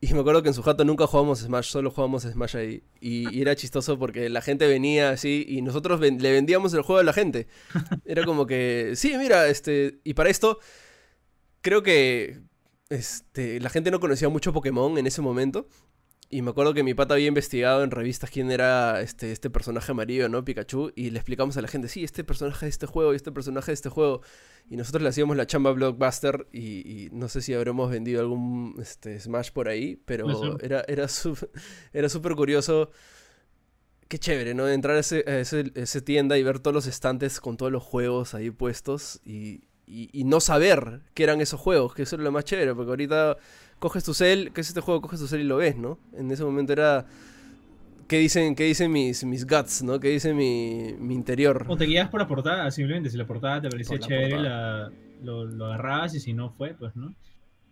Y 0.00 0.12
me 0.14 0.20
acuerdo 0.20 0.42
que 0.42 0.48
en 0.48 0.54
su 0.54 0.62
jato 0.62 0.84
nunca 0.84 1.06
jugábamos 1.06 1.38
Smash, 1.38 1.66
solo 1.66 1.90
jugábamos 1.90 2.24
Smash 2.24 2.56
ahí. 2.56 2.82
Y, 3.00 3.40
era 3.40 3.54
chistoso 3.54 3.98
porque 3.98 4.28
la 4.28 4.42
gente 4.42 4.66
venía 4.66 5.10
así 5.10 5.44
y 5.48 5.62
nosotros 5.62 6.00
le 6.00 6.32
vendíamos 6.32 6.74
el 6.74 6.82
juego 6.82 7.00
a 7.00 7.04
la 7.04 7.12
gente. 7.12 7.46
Era 8.04 8.24
como 8.24 8.46
que, 8.46 8.94
sí, 8.96 9.16
mira, 9.16 9.46
este, 9.46 10.00
y 10.02 10.14
para 10.14 10.28
esto, 10.28 10.58
creo 11.60 11.84
que 11.84 12.40
este, 12.88 13.60
la 13.60 13.70
gente 13.70 13.90
no 13.90 14.00
conocía 14.00 14.28
mucho 14.28 14.52
Pokémon 14.52 14.98
en 14.98 15.06
ese 15.06 15.22
momento. 15.22 15.68
Y 16.32 16.40
me 16.40 16.52
acuerdo 16.52 16.72
que 16.72 16.82
mi 16.82 16.94
pata 16.94 17.12
había 17.12 17.26
investigado 17.26 17.84
en 17.84 17.90
revistas 17.90 18.30
quién 18.30 18.50
era 18.50 19.02
este, 19.02 19.32
este 19.32 19.50
personaje 19.50 19.92
amarillo, 19.92 20.30
¿no? 20.30 20.42
Pikachu. 20.42 20.90
Y 20.96 21.10
le 21.10 21.18
explicamos 21.18 21.58
a 21.58 21.60
la 21.60 21.68
gente, 21.68 21.88
sí, 21.88 22.04
este 22.04 22.24
personaje 22.24 22.64
de 22.64 22.70
este 22.70 22.86
juego 22.86 23.12
y 23.12 23.16
este 23.16 23.30
personaje 23.32 23.66
de 23.66 23.74
este 23.74 23.90
juego. 23.90 24.22
Y 24.70 24.78
nosotros 24.78 25.02
le 25.02 25.10
hacíamos 25.10 25.36
la 25.36 25.46
chamba 25.46 25.72
blockbuster. 25.72 26.48
Y, 26.50 27.10
no 27.12 27.28
sé 27.28 27.42
si 27.42 27.52
habremos 27.52 27.90
vendido 27.90 28.22
algún 28.22 28.76
este, 28.80 29.20
Smash 29.20 29.50
por 29.50 29.68
ahí. 29.68 30.00
Pero 30.06 30.58
era, 30.60 30.82
era 30.88 31.06
súper 31.08 31.50
era 31.92 32.08
curioso. 32.34 32.90
Qué 34.08 34.18
chévere, 34.18 34.54
¿no? 34.54 34.66
Entrar 34.70 34.96
a 34.96 35.00
ese, 35.00 35.24
ese, 35.26 36.00
tienda 36.00 36.38
y 36.38 36.42
ver 36.42 36.60
todos 36.60 36.74
los 36.74 36.86
estantes 36.86 37.40
con 37.40 37.58
todos 37.58 37.70
los 37.70 37.82
juegos 37.82 38.32
ahí 38.32 38.50
puestos. 38.50 39.20
Y, 39.22 39.64
y, 39.86 40.24
no 40.24 40.40
saber 40.40 41.02
qué 41.12 41.24
eran 41.24 41.42
esos 41.42 41.60
juegos, 41.60 41.92
que 41.92 42.04
eso 42.04 42.16
era 42.16 42.24
lo 42.24 42.32
más 42.32 42.46
chévere. 42.46 42.74
Porque 42.74 42.88
ahorita 42.88 43.36
coges 43.82 44.04
tu 44.04 44.14
cel, 44.14 44.52
¿qué 44.52 44.60
es 44.60 44.68
este 44.68 44.80
juego? 44.80 45.02
Coges 45.02 45.18
tu 45.18 45.26
cel 45.26 45.40
y 45.40 45.44
lo 45.44 45.56
ves, 45.56 45.76
¿no? 45.76 45.98
En 46.12 46.30
ese 46.30 46.44
momento 46.44 46.72
era... 46.72 47.04
¿Qué 48.06 48.18
dicen, 48.18 48.54
qué 48.54 48.64
dicen 48.64 48.92
mis, 48.92 49.24
mis 49.24 49.44
guts, 49.44 49.82
¿no? 49.82 49.98
¿Qué 49.98 50.08
dice 50.08 50.34
mi, 50.34 50.94
mi 50.98 51.14
interior? 51.14 51.64
O 51.68 51.76
te 51.76 51.86
guías 51.86 52.08
por 52.08 52.20
la 52.20 52.28
portada, 52.28 52.70
simplemente. 52.70 53.10
Si 53.10 53.16
la 53.16 53.26
portada 53.26 53.62
te 53.62 53.70
parecía 53.70 53.98
chévere, 53.98 54.38
lo, 55.22 55.44
lo, 55.46 55.66
agarrabas 55.66 56.14
y 56.14 56.20
si 56.20 56.32
no 56.32 56.50
fue, 56.50 56.74
pues, 56.74 56.94
¿no? 56.94 57.12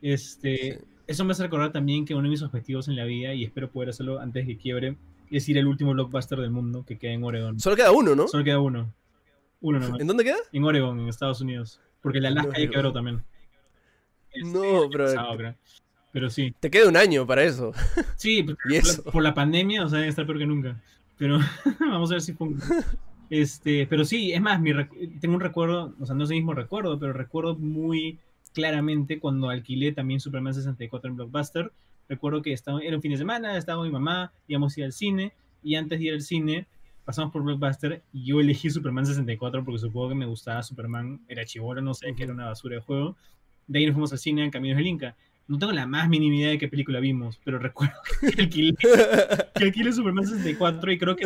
Este, 0.03 0.81
Eso 1.07 1.25
me 1.25 1.33
hace 1.33 1.45
recordar 1.45 1.73
también 1.73 2.05
que 2.05 2.15
uno 2.15 2.25
de 2.25 2.31
mis 2.31 2.43
objetivos 2.43 2.89
en 2.89 2.97
la 2.97 3.05
vida, 3.05 3.33
y 3.35 3.45
espero 3.45 3.71
poder 3.71 3.91
hacerlo 3.91 4.19
antes 4.19 4.47
de 4.47 4.55
que 4.55 4.59
quiebre, 4.61 4.97
es 5.31 5.49
ir 5.49 5.59
al 5.59 5.67
último 5.67 5.93
blockbuster 5.93 6.41
del 6.41 6.51
mundo 6.51 6.85
que 6.85 6.99
queda 6.99 7.13
en 7.13 7.23
Oregon. 7.23 7.61
Solo 7.61 7.77
queda 7.77 7.93
uno, 7.93 8.17
¿no? 8.17 8.27
Solo 8.27 8.43
queda 8.43 8.59
uno. 8.59 8.93
Uno 9.61 9.79
nomás. 9.79 10.01
¿En 10.01 10.07
dónde 10.07 10.25
queda? 10.25 10.39
En 10.53 10.65
Oregon, 10.65 10.99
en 10.99 11.09
Estados 11.09 11.41
Unidos. 11.41 11.81
Porque 12.01 12.19
la 12.19 12.31
Alaska 12.31 12.59
ya 12.59 12.71
quebró 12.71 12.93
también. 12.93 13.23
no, 14.43 14.89
pero... 14.91 15.55
Pero 16.13 16.31
sí. 16.31 16.55
Te 16.59 16.71
queda 16.71 16.89
un 16.89 16.97
año 16.97 17.27
para 17.27 17.45
eso. 17.45 17.73
Sí, 18.17 18.43
por, 19.13 19.23
La, 19.23 19.35
pandemia, 19.35 19.85
o 19.85 19.89
sea, 19.89 20.07
estar 20.07 20.27
peor 20.27 20.39
que 20.39 20.47
nunca. 20.47 20.81
Pero 21.17 21.39
vamos 21.81 22.11
a 22.11 22.15
ver 22.15 22.23
si 22.23 22.33
pongo. 22.33 22.59
Este, 23.29 23.87
pero 23.87 24.05
sí, 24.05 24.33
es 24.33 24.41
más, 24.41 24.61
mi 24.61 24.73
tengo 25.21 25.35
un 25.35 25.41
recuerdo, 25.41 25.95
o 26.01 26.07
sea, 26.07 26.17
no 26.17 26.25
es 26.25 26.31
el 26.31 26.37
mismo 26.37 26.53
recuerdo, 26.53 26.99
pero 26.99 27.13
recuerdo 27.13 27.57
muy 27.57 28.19
claramente 28.53 29.21
cuando 29.21 29.49
alquilé 29.51 29.93
también 29.93 30.19
Superman 30.19 30.55
64 30.55 31.11
en 31.11 31.17
Blockbuster. 31.17 31.73
Recuerdo 32.09 32.43
que 32.43 32.53
estaba, 32.53 32.81
era 32.81 32.97
un 32.97 33.03
fin 33.03 33.13
de 33.13 33.19
semana, 33.19 33.57
estaba 33.57 33.85
mi 33.85 33.91
mamá, 33.91 34.33
íbamos 34.49 34.77
a 34.77 34.81
ir 34.81 34.87
al 34.87 34.93
cine, 34.93 35.33
y 35.63 35.77
antes 35.77 36.01
de 36.01 36.07
ir 36.07 36.15
al 36.15 36.23
cine, 36.23 36.67
pasamos 37.05 37.33
por 37.33 37.43
Blockbuster 37.43 38.03
y 38.13 38.25
yo 38.25 38.41
elegí 38.41 38.71
Superman 38.71 39.07
64 39.07 39.65
porque 39.65 39.79
supongo 39.79 40.11
que 40.11 40.15
me 40.17 40.27
gustaba 40.27 40.63
Superman, 40.63 41.21
era 41.29 41.45
chivolo, 41.45 41.81
no 41.81 41.95
sé, 41.95 42.15
que 42.15 42.25
era 42.25 42.33
una 42.33 42.47
basura 42.47 42.77
de 42.77 42.83
juego. 42.83 43.17
De 43.67 43.79
ahí 43.79 43.87
nos 43.87 43.95
fuimos 43.95 44.13
al 44.13 44.19
cine 44.19 44.45
en 44.45 44.51
Caminos 44.51 44.77
del 44.77 44.87
Inca. 44.87 45.17
No 45.51 45.59
tengo 45.59 45.73
la 45.73 45.85
más 45.85 46.09
mínima 46.09 46.37
idea 46.37 46.51
de 46.51 46.59
qué 46.59 46.69
película 46.69 47.01
vimos, 47.01 47.41
pero 47.45 47.59
recuerdo 47.69 47.97
que 48.21 48.41
alquilé, 48.41 48.73
que 49.57 49.93
Superman 49.93 50.25
64 50.25 50.93
y 50.93 50.99
creo 50.99 51.17
que 51.17 51.25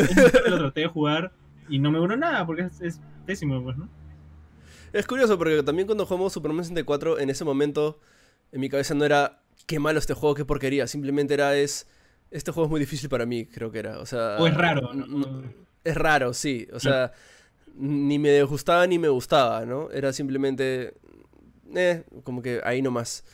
lo 0.48 0.58
traté 0.58 0.80
de 0.80 0.86
jugar 0.86 1.32
y 1.68 1.78
no 1.78 1.90
me 1.90 1.98
duró 1.98 2.16
nada 2.16 2.46
porque 2.46 2.70
es, 2.80 3.00
pésimo, 3.26 3.62
pues, 3.62 3.76
¿no? 3.76 3.86
Es 4.94 5.06
curioso 5.06 5.36
porque 5.36 5.62
también 5.62 5.86
cuando 5.86 6.06
jugamos 6.06 6.32
Superman 6.32 6.64
64, 6.64 7.18
en 7.18 7.28
ese 7.28 7.44
momento, 7.44 8.00
en 8.50 8.62
mi 8.62 8.70
cabeza 8.70 8.94
no 8.94 9.04
era 9.04 9.42
qué 9.66 9.78
malo 9.78 9.98
este 9.98 10.14
juego, 10.14 10.34
qué 10.34 10.46
porquería. 10.46 10.86
Simplemente 10.86 11.34
era 11.34 11.54
es. 11.54 11.86
Este 12.30 12.50
juego 12.50 12.68
es 12.68 12.70
muy 12.70 12.80
difícil 12.80 13.10
para 13.10 13.26
mí, 13.26 13.44
creo 13.44 13.70
que 13.70 13.80
era. 13.80 13.98
O 13.98 14.06
sea. 14.06 14.36
O 14.38 14.46
es 14.46 14.54
raro, 14.54 14.90
Es 15.82 15.96
raro, 15.96 16.32
sí. 16.32 16.66
O 16.72 16.80
sea, 16.80 17.12
ni 17.74 18.18
me 18.18 18.42
gustaba 18.44 18.86
ni 18.86 18.98
me 18.98 19.08
gustaba, 19.08 19.66
¿no? 19.66 19.90
Era 19.90 20.14
simplemente. 20.14 20.94
Eh, 21.74 22.04
como 22.22 22.40
que 22.40 22.60
ahí 22.64 22.80
nomás 22.80 23.24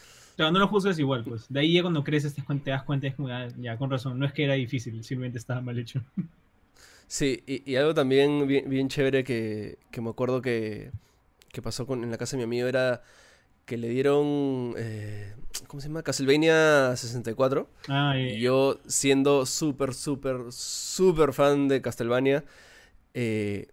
no 0.50 0.58
lo 0.58 0.68
juzgas 0.68 0.98
igual, 0.98 1.24
pues. 1.24 1.46
De 1.48 1.60
ahí 1.60 1.74
ya 1.74 1.82
cuando 1.82 2.04
creces 2.04 2.34
te, 2.34 2.42
das 2.70 2.82
cuenta, 2.84 3.06
es 3.06 3.14
como, 3.14 3.28
ah, 3.28 3.48
ya, 3.58 3.76
con 3.76 3.90
razón, 3.90 4.18
no 4.18 4.26
es 4.26 4.32
que 4.32 4.44
era 4.44 4.54
difícil, 4.54 5.02
simplemente 5.04 5.38
estaba 5.38 5.60
mal 5.60 5.78
hecho. 5.78 6.02
Sí, 7.06 7.42
y, 7.44 7.74
algo 7.74 7.92
también 7.92 8.46
bien, 8.46 8.88
chévere 8.88 9.24
que, 9.24 9.78
me 10.00 10.10
acuerdo 10.10 10.40
que, 10.40 10.92
pasó 11.60 11.84
con, 11.84 12.04
en 12.04 12.10
la 12.12 12.18
casa 12.18 12.36
de 12.36 12.38
mi 12.38 12.44
amigo 12.44 12.68
era 12.68 13.02
que 13.64 13.76
le 13.76 13.88
dieron, 13.88 14.74
eh, 14.76 15.34
¿cómo 15.66 15.80
se 15.80 15.88
llama? 15.88 16.04
Castlevania 16.04 16.94
64. 16.96 17.68
Ah, 17.88 18.16
y 18.16 18.38
yo 18.38 18.78
siendo 18.86 19.44
súper, 19.44 19.92
súper, 19.92 20.52
súper 20.52 21.32
fan 21.32 21.66
de 21.66 21.82
Castlevania, 21.82 22.44
eh, 23.14 23.66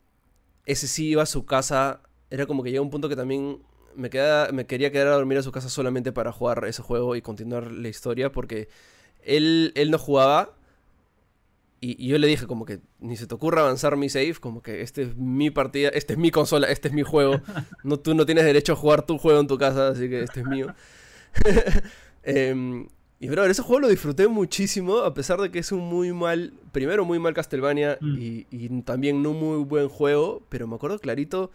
ese 0.65 0.87
sí 0.87 1.09
iba 1.09 1.21
a 1.21 1.27
su 1.27 1.45
casa, 1.45 2.01
era 2.31 2.47
como 2.47 2.63
que 2.63 2.71
llega 2.71 2.81
un 2.81 2.89
punto 2.89 3.07
que 3.07 3.15
también 3.15 3.59
me, 3.97 4.09
queda, 4.09 4.51
me 4.51 4.65
quería 4.65 4.91
quedar 4.91 5.07
a 5.07 5.15
dormir 5.15 5.37
a 5.37 5.43
su 5.43 5.51
casa 5.51 5.69
solamente 5.69 6.11
para 6.11 6.31
jugar 6.31 6.63
ese 6.65 6.81
juego 6.81 7.15
y 7.15 7.21
continuar 7.21 7.71
la 7.71 7.89
historia 7.89 8.31
porque 8.31 8.69
él, 9.23 9.73
él 9.75 9.91
no 9.91 9.97
jugaba 9.97 10.57
y, 11.79 12.07
yo 12.07 12.17
le 12.17 12.27
dije 12.27 12.47
como 12.47 12.65
que 12.65 12.79
ni 12.99 13.17
se 13.17 13.27
te 13.27 13.35
ocurra 13.35 13.61
avanzar 13.61 13.97
mi 13.97 14.09
save, 14.09 14.35
como 14.35 14.61
que 14.61 14.81
este 14.81 15.03
es 15.03 15.15
mi 15.15 15.51
partida, 15.51 15.89
este 15.89 16.13
es 16.13 16.19
mi 16.19 16.31
consola, 16.31 16.67
este 16.69 16.87
es 16.87 16.93
mi 16.93 17.03
juego. 17.03 17.41
No, 17.83 17.99
tú 17.99 18.15
no 18.15 18.25
tienes 18.25 18.45
derecho 18.45 18.73
a 18.73 18.75
jugar 18.75 19.05
tu 19.05 19.17
juego 19.17 19.39
en 19.39 19.47
tu 19.47 19.57
casa, 19.57 19.89
así 19.89 20.09
que 20.09 20.23
este 20.23 20.41
es 20.41 20.45
mío. 20.45 20.73
Em, 22.23 22.89
y 23.21 23.29
bro, 23.29 23.45
ese 23.45 23.61
juego 23.61 23.79
lo 23.79 23.87
disfruté 23.87 24.27
muchísimo, 24.27 24.97
a 24.97 25.13
pesar 25.13 25.39
de 25.39 25.49
que 25.49 25.59
es 25.59 25.71
un 25.71 25.79
muy 25.79 26.11
mal, 26.11 26.51
primero 26.73 27.05
muy 27.05 27.19
mal 27.19 27.33
Castlevania 27.33 27.97
mm. 28.01 28.17
y, 28.19 28.47
y, 28.51 28.81
también 28.81 29.23
no 29.23 29.31
muy 29.31 29.63
buen 29.63 29.87
juego, 29.87 30.43
pero 30.49 30.67
me 30.67 30.75
acuerdo 30.75 30.99
clarito 30.99 31.51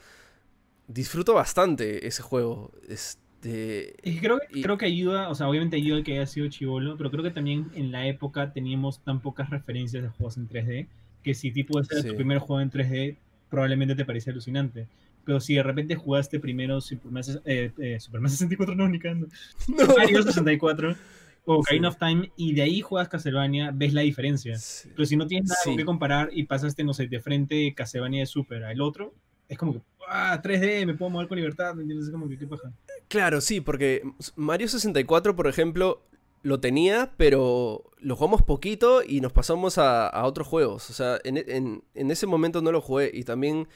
disfruto 0.89 1.35
bastante 1.35 2.07
ese 2.07 2.23
juego. 2.23 2.73
Este, 2.89 3.97
creo, 4.21 4.39
creo 4.51 4.79
que 4.79 4.87
ayuda, 4.87 5.29
o 5.29 5.35
sea, 5.35 5.49
obviamente 5.49 5.77
ayuda 5.77 6.03
que 6.03 6.13
haya 6.13 6.27
sido 6.27 6.49
chivolo, 6.49 6.97
pero 6.97 7.11
creo 7.11 7.23
que 7.23 7.31
también 7.31 7.71
en 7.75 7.93
la 7.93 8.07
época 8.07 8.53
teníamos 8.53 9.01
tan 9.01 9.21
pocas 9.21 9.51
referencias 9.51 10.03
de 10.03 10.09
juegos 10.09 10.37
en 10.37 10.49
3D 10.49 10.87
que 11.23 11.35
si 11.35 11.53
tipo 11.53 11.81
ese 11.81 11.99
era 11.99 12.09
tu 12.09 12.17
primer 12.17 12.39
juego 12.39 12.61
en 12.61 12.71
3D, 12.71 13.17
probablemente 13.49 13.95
te 13.95 14.05
parecía 14.05 14.33
alucinante. 14.33 14.89
Pero 15.25 15.41
si 15.41 15.55
de 15.55 15.63
repente 15.63 15.95
jugaste 15.95 16.41
primero 16.41 16.81
Superman, 16.81 17.23
eh, 17.45 17.71
eh, 17.79 18.01
Superman 18.01 18.31
64, 18.31 18.75
no, 18.75 18.89
ni 18.89 18.99
no. 18.99 19.87
Mario 19.97 20.23
64 20.23 20.97
o 21.45 21.55
Ocarina 21.57 21.89
of 21.89 21.97
Time 21.97 22.31
y 22.37 22.55
de 22.55 22.63
ahí 22.63 22.81
juegas 22.81 23.09
Castlevania, 23.09 23.71
ves 23.73 23.95
la 23.95 24.03
diferencia. 24.03 24.57
Pero 24.95 25.07
si 25.07 25.17
no 25.17 25.27
tienes 25.27 25.51
nada 25.51 25.77
que 25.77 25.85
comparar 25.85 26.31
y 26.33 26.45
pasaste, 26.45 26.85
no 26.85 26.95
sé, 26.95 27.07
de 27.07 27.21
frente 27.21 27.73
Castlevania 27.75 28.21
de 28.21 28.27
Super 28.27 28.65
al 28.65 28.81
otro, 28.81 29.15
es 29.53 29.59
como 29.59 29.75
que 29.75 29.81
ah, 30.09 30.41
3D, 30.43 30.87
me 30.87 30.95
puedo 30.95 31.11
mover 31.11 31.29
con 31.29 31.37
libertad, 31.37 31.75
¿me 31.75 31.83
entiendes? 31.83 32.11
Como 32.11 32.29
que 32.29 32.39
qué 32.39 32.47
paja. 32.47 32.73
Claro, 33.09 33.41
sí, 33.41 33.61
porque 33.61 34.03
Mario 34.37 34.69
64, 34.69 35.37
por 35.37 35.47
ejemplo, 35.47 36.03
lo 36.43 36.61
tenía, 36.61 37.13
pero 37.17 37.85
lo 37.99 38.17
jugamos 38.17 38.43
poquito 38.43 39.03
y 39.03 39.21
nos 39.21 39.33
pasamos 39.33 39.77
a, 39.79 40.11
otros 40.25 40.47
juegos. 40.49 40.89
O 40.91 40.93
sea, 40.93 41.19
en, 41.25 41.83
ese 41.95 42.27
momento 42.27 42.63
no 42.63 42.73
lo 42.73 42.81
jugué 42.81 43.11
y 43.13 43.25
también 43.25 43.69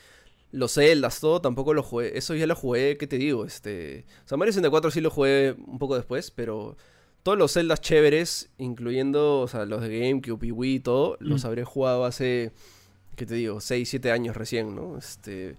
los 0.53 0.75
Zeldas, 0.75 1.21
todo, 1.21 1.41
tampoco 1.43 1.75
lo 1.75 1.83
jugué. 1.83 2.17
Eso 2.17 2.35
ya 2.35 2.47
lo 2.47 2.57
jugué, 2.57 2.97
¿qué 2.97 3.07
te 3.07 3.19
digo? 3.19 3.45
Este, 3.45 4.07
o 4.25 4.29
sea, 4.29 4.39
Mario 4.39 4.53
64 4.53 4.91
sí 4.91 5.01
lo 5.01 5.11
jugué 5.11 5.55
un 5.67 5.79
poco 5.79 5.97
después, 5.97 6.31
pero 6.31 6.77
todos 7.23 7.37
los 7.37 7.53
Zeldas 7.53 7.81
chéveres, 7.81 8.51
incluyendo 8.57 9.41
o 9.41 9.49
sea, 9.49 9.67
los 9.67 9.83
de 9.83 10.01
GameCube 10.01 10.47
y 10.47 10.53
Wii 10.53 10.75
y 10.77 10.81
todo, 10.81 11.17
los 11.21 11.45
mm. 11.45 11.47
habré 11.47 11.65
jugado 11.65 12.05
hace, 12.05 12.53
¿qué 13.17 13.27
te 13.27 13.35
digo? 13.35 13.61
6, 13.61 13.89
7 13.89 14.13
años 14.13 14.37
recién, 14.37 14.75
¿no? 14.75 14.99
Este, 14.99 15.57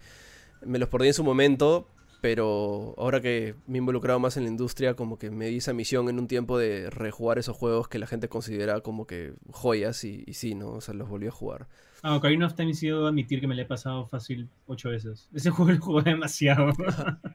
me 0.65 0.80
los 0.80 0.89
perdí 0.89 1.08
en 1.08 1.13
su 1.13 1.24
momento, 1.24 1.88
pero 2.22 2.96
ahora 2.98 3.22
que 3.22 3.56
me 3.67 3.78
he 3.78 3.80
involucrado 3.80 4.20
más 4.20 4.38
en 4.38 4.43
la 4.43 4.50
industria, 4.50 4.96
como 4.96 5.17
que 5.20 5.30
me 5.30 5.48
di 5.48 5.58
esa 5.58 5.74
misión 5.74 6.10
en 6.10 6.20
un 6.20 6.28
tiempo 6.28 6.58
de 6.58 6.89
rejugar 6.89 7.38
esos 7.38 7.56
juegos 7.56 7.88
que 7.88 8.00
la 8.00 8.08
gente 8.08 8.30
considera 8.30 8.82
como 8.82 9.06
que 9.06 9.34
joyas 9.52 10.04
y, 10.04 10.26
sí, 10.34 10.56
¿no? 10.56 10.70
O 10.70 10.82
sea, 10.82 10.93
los 10.93 11.10
volví 11.10 11.28
a 11.28 11.32
jugar. 11.32 11.67
Ah, 12.04 12.15
Ocarina 12.15 12.46
of 12.46 12.56
Time 12.56 12.74
sí 12.74 12.88
debo 12.88 13.08
admitir 13.08 13.41
que 13.41 13.48
me 13.48 13.56
lo 13.56 13.62
he 13.62 13.65
pasado 13.65 14.08
fácil 14.08 14.50
ocho 14.65 14.89
veces. 14.89 15.30
Ese 15.34 15.50
juego 15.52 15.72
lo 15.72 15.80
jugué 15.80 16.04
demasiado. 16.12 16.72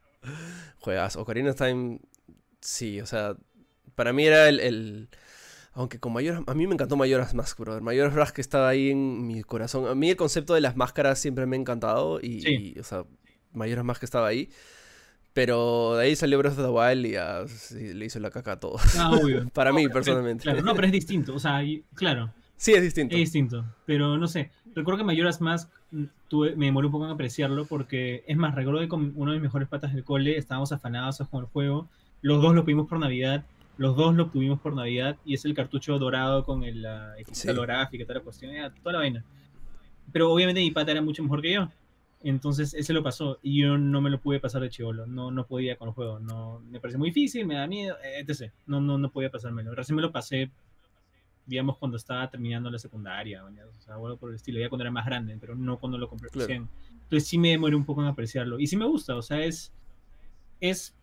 Juegas, 0.80 1.16
Ocarina 1.16 1.50
of 1.50 1.56
Time, 1.56 2.00
sí, 2.60 3.00
o 3.00 3.06
sea, 3.06 3.36
para 3.94 4.12
mí 4.12 4.24
era 4.24 4.48
el, 4.48 5.08
aunque 5.74 5.98
con 5.98 6.12
Mayoras, 6.12 6.42
a 6.46 6.54
mí 6.54 6.66
me 6.66 6.74
encantó 6.74 6.96
Mayoras 6.96 7.34
Mask, 7.34 7.58
brother. 7.58 7.82
Mayoras 7.82 8.14
Mask 8.14 8.38
estaba 8.38 8.68
ahí 8.68 8.90
en 8.90 9.26
mi 9.26 9.42
corazón. 9.42 9.88
A 9.88 9.94
mí 9.94 10.10
el 10.10 10.16
concepto 10.16 10.54
de 10.54 10.60
las 10.60 10.76
máscaras 10.76 11.18
siempre 11.18 11.46
me 11.46 11.56
ha 11.56 11.60
encantado 11.60 12.20
y, 12.20 12.78
o 12.78 12.84
sea, 12.84 13.04
Mayoras 13.52 13.84
Mask 13.84 14.02
estaba 14.02 14.26
ahí. 14.26 14.50
Pero 15.32 15.96
de 15.96 16.04
ahí 16.04 16.16
salió 16.16 16.36
Breath 16.36 16.58
of 16.58 16.66
the 16.66 16.70
Wild 16.70 17.06
y 17.06 17.94
le 17.94 18.04
hizo 18.04 18.20
la 18.20 18.30
caca 18.30 18.52
a 18.52 18.60
todo. 18.60 18.76
Ah, 18.98 19.18
Para 19.54 19.72
mí, 19.72 19.88
personalmente. 19.88 20.42
Claro, 20.42 20.60
no, 20.60 20.74
pero 20.74 20.86
es 20.86 20.92
distinto. 20.92 21.34
O 21.34 21.38
sea, 21.38 21.62
claro. 21.94 22.30
Sí, 22.56 22.74
es 22.74 22.82
distinto. 22.82 23.14
Es 23.14 23.20
distinto. 23.20 23.64
Pero 23.86 24.18
no 24.18 24.28
sé. 24.28 24.50
Recuerdo 24.74 24.98
que 24.98 25.04
Mayoras 25.04 25.40
Mask 25.40 25.70
mm, 25.90 26.04
tuve, 26.28 26.54
me 26.54 26.66
demoré 26.66 26.86
un 26.86 26.92
poco 26.92 27.06
en 27.06 27.12
apreciarlo 27.12 27.64
porque, 27.64 28.24
es 28.26 28.36
más, 28.36 28.54
recuerdo 28.54 28.80
que 28.80 28.88
con 28.88 29.12
uno 29.16 29.32
de 29.32 29.38
mis 29.38 29.44
mejores 29.44 29.68
patas 29.68 29.94
del 29.94 30.04
cole 30.04 30.36
estábamos 30.36 30.70
afanados 30.70 31.22
con 31.30 31.40
el 31.40 31.46
juego. 31.46 31.88
Los 32.20 32.42
dos 32.42 32.54
lo 32.54 32.66
pedimos 32.66 32.86
por 32.86 32.98
Navidad 32.98 33.46
los 33.78 33.96
dos 33.96 34.14
lo 34.14 34.24
obtuvimos 34.24 34.60
por 34.60 34.74
Navidad 34.74 35.16
y 35.24 35.34
es 35.34 35.44
el 35.44 35.54
cartucho 35.54 35.98
dorado 35.98 36.44
con 36.44 36.62
el, 36.62 36.82
la 36.82 37.14
holográfica 37.48 38.02
y 38.02 38.06
toda 38.06 38.18
la 38.18 38.24
cuestión, 38.24 38.52
toda 38.82 38.92
la 38.92 38.98
vaina. 38.98 39.24
Pero 40.12 40.32
obviamente 40.32 40.60
mi 40.60 40.70
pata 40.70 40.92
era 40.92 41.02
mucho 41.02 41.22
mejor 41.22 41.42
que 41.42 41.52
yo. 41.52 41.68
Entonces 42.22 42.74
ese 42.74 42.92
lo 42.92 43.02
pasó 43.02 43.38
y 43.42 43.62
yo 43.62 43.78
no 43.78 44.00
me 44.00 44.10
lo 44.10 44.20
pude 44.20 44.38
pasar 44.38 44.62
de 44.62 44.70
chivolo, 44.70 45.06
no, 45.06 45.30
no 45.32 45.46
podía 45.46 45.76
con 45.76 45.88
el 45.88 45.94
juego, 45.94 46.20
no, 46.20 46.60
me 46.70 46.78
parece 46.78 46.96
muy 46.96 47.10
difícil, 47.10 47.46
me 47.46 47.56
da 47.56 47.66
miedo, 47.66 47.96
etc. 48.02 48.52
No, 48.66 48.80
no, 48.80 48.96
no 48.98 49.10
podía 49.10 49.30
pasármelo. 49.30 49.74
Recién 49.74 49.96
me 49.96 50.02
lo 50.02 50.12
pasé 50.12 50.50
digamos, 51.46 51.76
cuando 51.78 51.96
estaba 51.96 52.30
terminando 52.30 52.70
la 52.70 52.78
secundaria, 52.78 53.44
o 53.44 53.80
sea, 53.80 53.94
algo 53.94 54.16
por 54.16 54.30
el 54.30 54.36
estilo, 54.36 54.60
ya 54.60 54.68
cuando 54.68 54.84
era 54.84 54.90
más 54.90 55.06
grande, 55.06 55.36
pero 55.40 55.54
no 55.54 55.78
cuando 55.78 55.98
lo 55.98 56.08
compré 56.08 56.28
recién. 56.32 56.68
Entonces 57.02 57.28
sí 57.28 57.38
me 57.38 57.50
demoré 57.50 57.74
un 57.74 57.84
poco 57.84 58.02
en 58.02 58.08
apreciarlo. 58.08 58.58
Y 58.58 58.66
sí 58.66 58.76
me 58.76 58.86
gusta, 58.86 59.16
o 59.16 59.22
sea, 59.22 59.44
es, 59.44 59.72
es 60.60 60.94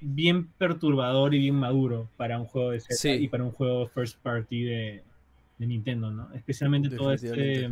bien 0.00 0.46
perturbador 0.58 1.34
y 1.34 1.38
bien 1.38 1.54
maduro 1.54 2.08
para 2.16 2.38
un 2.38 2.46
juego 2.46 2.70
de 2.70 2.80
Zelda 2.80 3.16
y 3.16 3.28
para 3.28 3.44
un 3.44 3.52
juego 3.52 3.86
first 3.88 4.18
party 4.22 4.64
de, 4.64 5.02
de 5.58 5.66
Nintendo, 5.66 6.10
¿no? 6.10 6.32
Especialmente 6.34 6.90
todo 6.90 7.12
este, 7.12 7.70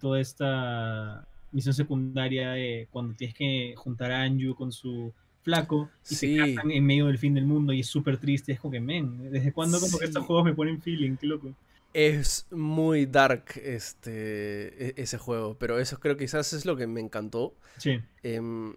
toda 0.00 0.20
esta 0.20 1.26
misión 1.52 1.74
secundaria 1.74 2.52
de 2.52 2.88
cuando 2.90 3.14
tienes 3.14 3.36
que 3.36 3.74
juntar 3.76 4.10
a 4.10 4.22
Anju 4.22 4.54
con 4.54 4.72
su 4.72 5.12
flaco 5.42 5.90
y 6.08 6.14
se 6.14 6.36
casan 6.36 6.70
en 6.70 6.84
medio 6.84 7.06
del 7.06 7.18
fin 7.18 7.34
del 7.34 7.44
mundo 7.44 7.72
y 7.72 7.80
es 7.80 7.86
súper 7.86 8.16
triste. 8.18 8.52
Es 8.52 8.60
como 8.60 8.72
que, 8.72 8.80
men, 8.80 9.30
¿desde 9.30 9.52
cuándo 9.52 9.80
como 9.80 9.98
que 9.98 10.06
estos 10.06 10.24
juegos 10.24 10.44
me 10.44 10.54
ponen 10.54 10.80
feeling? 10.80 11.16
Qué 11.16 11.26
loco. 11.26 11.52
Es 11.92 12.46
muy 12.50 13.04
dark 13.04 13.44
este 13.62 14.88
e, 14.88 14.94
ese 14.96 15.18
juego, 15.18 15.56
pero 15.58 15.78
eso 15.78 16.00
creo 16.00 16.16
que 16.16 16.24
quizás 16.24 16.52
es 16.54 16.64
lo 16.64 16.76
que 16.76 16.86
me 16.86 17.00
encantó. 17.00 17.54
Sí. 17.76 18.00
Em, 18.22 18.74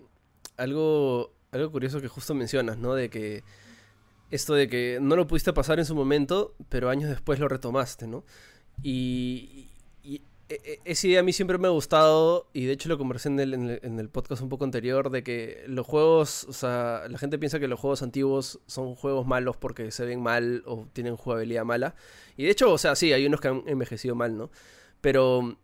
algo, 0.58 1.32
algo 1.56 1.72
curioso 1.72 2.02
que 2.02 2.08
justo 2.08 2.34
mencionas, 2.34 2.78
¿no? 2.78 2.94
De 2.94 3.10
que 3.10 3.44
esto 4.32 4.54
de 4.54 4.68
que 4.68 5.00
no 5.02 5.16
lo 5.16 5.28
pudiste 5.28 5.54
pasar 5.54 5.80
en 5.80 5.86
su 5.86 5.96
momento, 5.96 6.56
pero 6.70 6.90
años 6.90 7.10
después 7.10 7.40
lo 7.40 7.48
retomaste, 7.48 8.08
¿no? 8.08 8.24
Y, 8.84 9.70
e, 10.04 10.22
e, 10.50 10.80
esa 10.86 11.08
idea 11.08 11.20
a 11.22 11.24
mí 11.24 11.34
siempre 11.34 11.58
me 11.58 11.68
ha 11.68 11.72
gustado 11.72 12.48
y 12.54 12.66
de 12.66 12.74
hecho 12.74 12.90
lo 12.90 12.98
conversé 12.98 13.30
en 13.30 13.40
el, 13.40 14.10
podcast 14.10 14.42
un 14.42 14.50
poco 14.50 14.66
anterior 14.66 15.10
de 15.10 15.24
que 15.24 15.64
los 15.68 15.88
juegos, 15.88 16.44
o 16.46 16.54
sea, 16.54 17.04
la 17.10 17.18
gente 17.18 17.40
piensa 17.40 17.60
que 17.60 17.68
los 17.68 17.80
juegos 17.80 18.04
antiguos 18.04 18.60
son 18.68 18.96
juegos 18.96 19.26
malos 19.26 19.58
porque 19.58 19.92
se 19.92 20.06
ven 20.06 20.22
mal 20.22 20.64
o 20.66 20.88
tienen 20.94 21.16
jugabilidad 21.16 21.66
mala. 21.66 21.96
Y 22.38 22.44
de 22.44 22.52
hecho, 22.52 22.72
o 22.72 22.78
sea, 22.78 22.96
sí, 22.96 23.14
hay 23.14 23.26
unos 23.26 23.42
que 23.42 23.48
han 23.48 23.64
envejecido 23.66 24.16
mal, 24.16 24.38
¿no? 24.38 24.52
Pero 25.02 25.58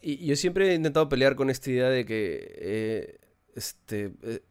y, 0.00 0.26
yo 0.26 0.36
siempre 0.36 0.70
he 0.70 0.74
intentado 0.74 1.08
pelear 1.08 1.36
con 1.36 1.50
esta 1.50 1.70
idea 1.70 1.88
de 1.88 2.04
que, 2.04 2.54
eh, 2.56 3.18
este, 3.54 4.12
eh, 4.22 4.42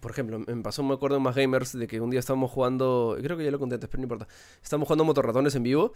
por 0.00 0.10
ejemplo, 0.10 0.38
me 0.38 0.62
pasó, 0.62 0.82
me 0.82 0.94
acuerdo 0.94 1.16
en 1.16 1.22
más 1.22 1.34
gamers 1.34 1.76
de 1.76 1.86
que 1.86 2.00
un 2.00 2.10
día 2.10 2.20
estábamos 2.20 2.50
jugando, 2.50 3.16
creo 3.20 3.36
que 3.36 3.44
ya 3.44 3.50
lo 3.50 3.58
conté 3.58 3.74
antes, 3.74 3.88
pero 3.90 4.00
no 4.00 4.04
importa, 4.04 4.28
estábamos 4.62 4.86
jugando 4.86 5.04
motorratones 5.04 5.54
en 5.54 5.62
vivo 5.62 5.92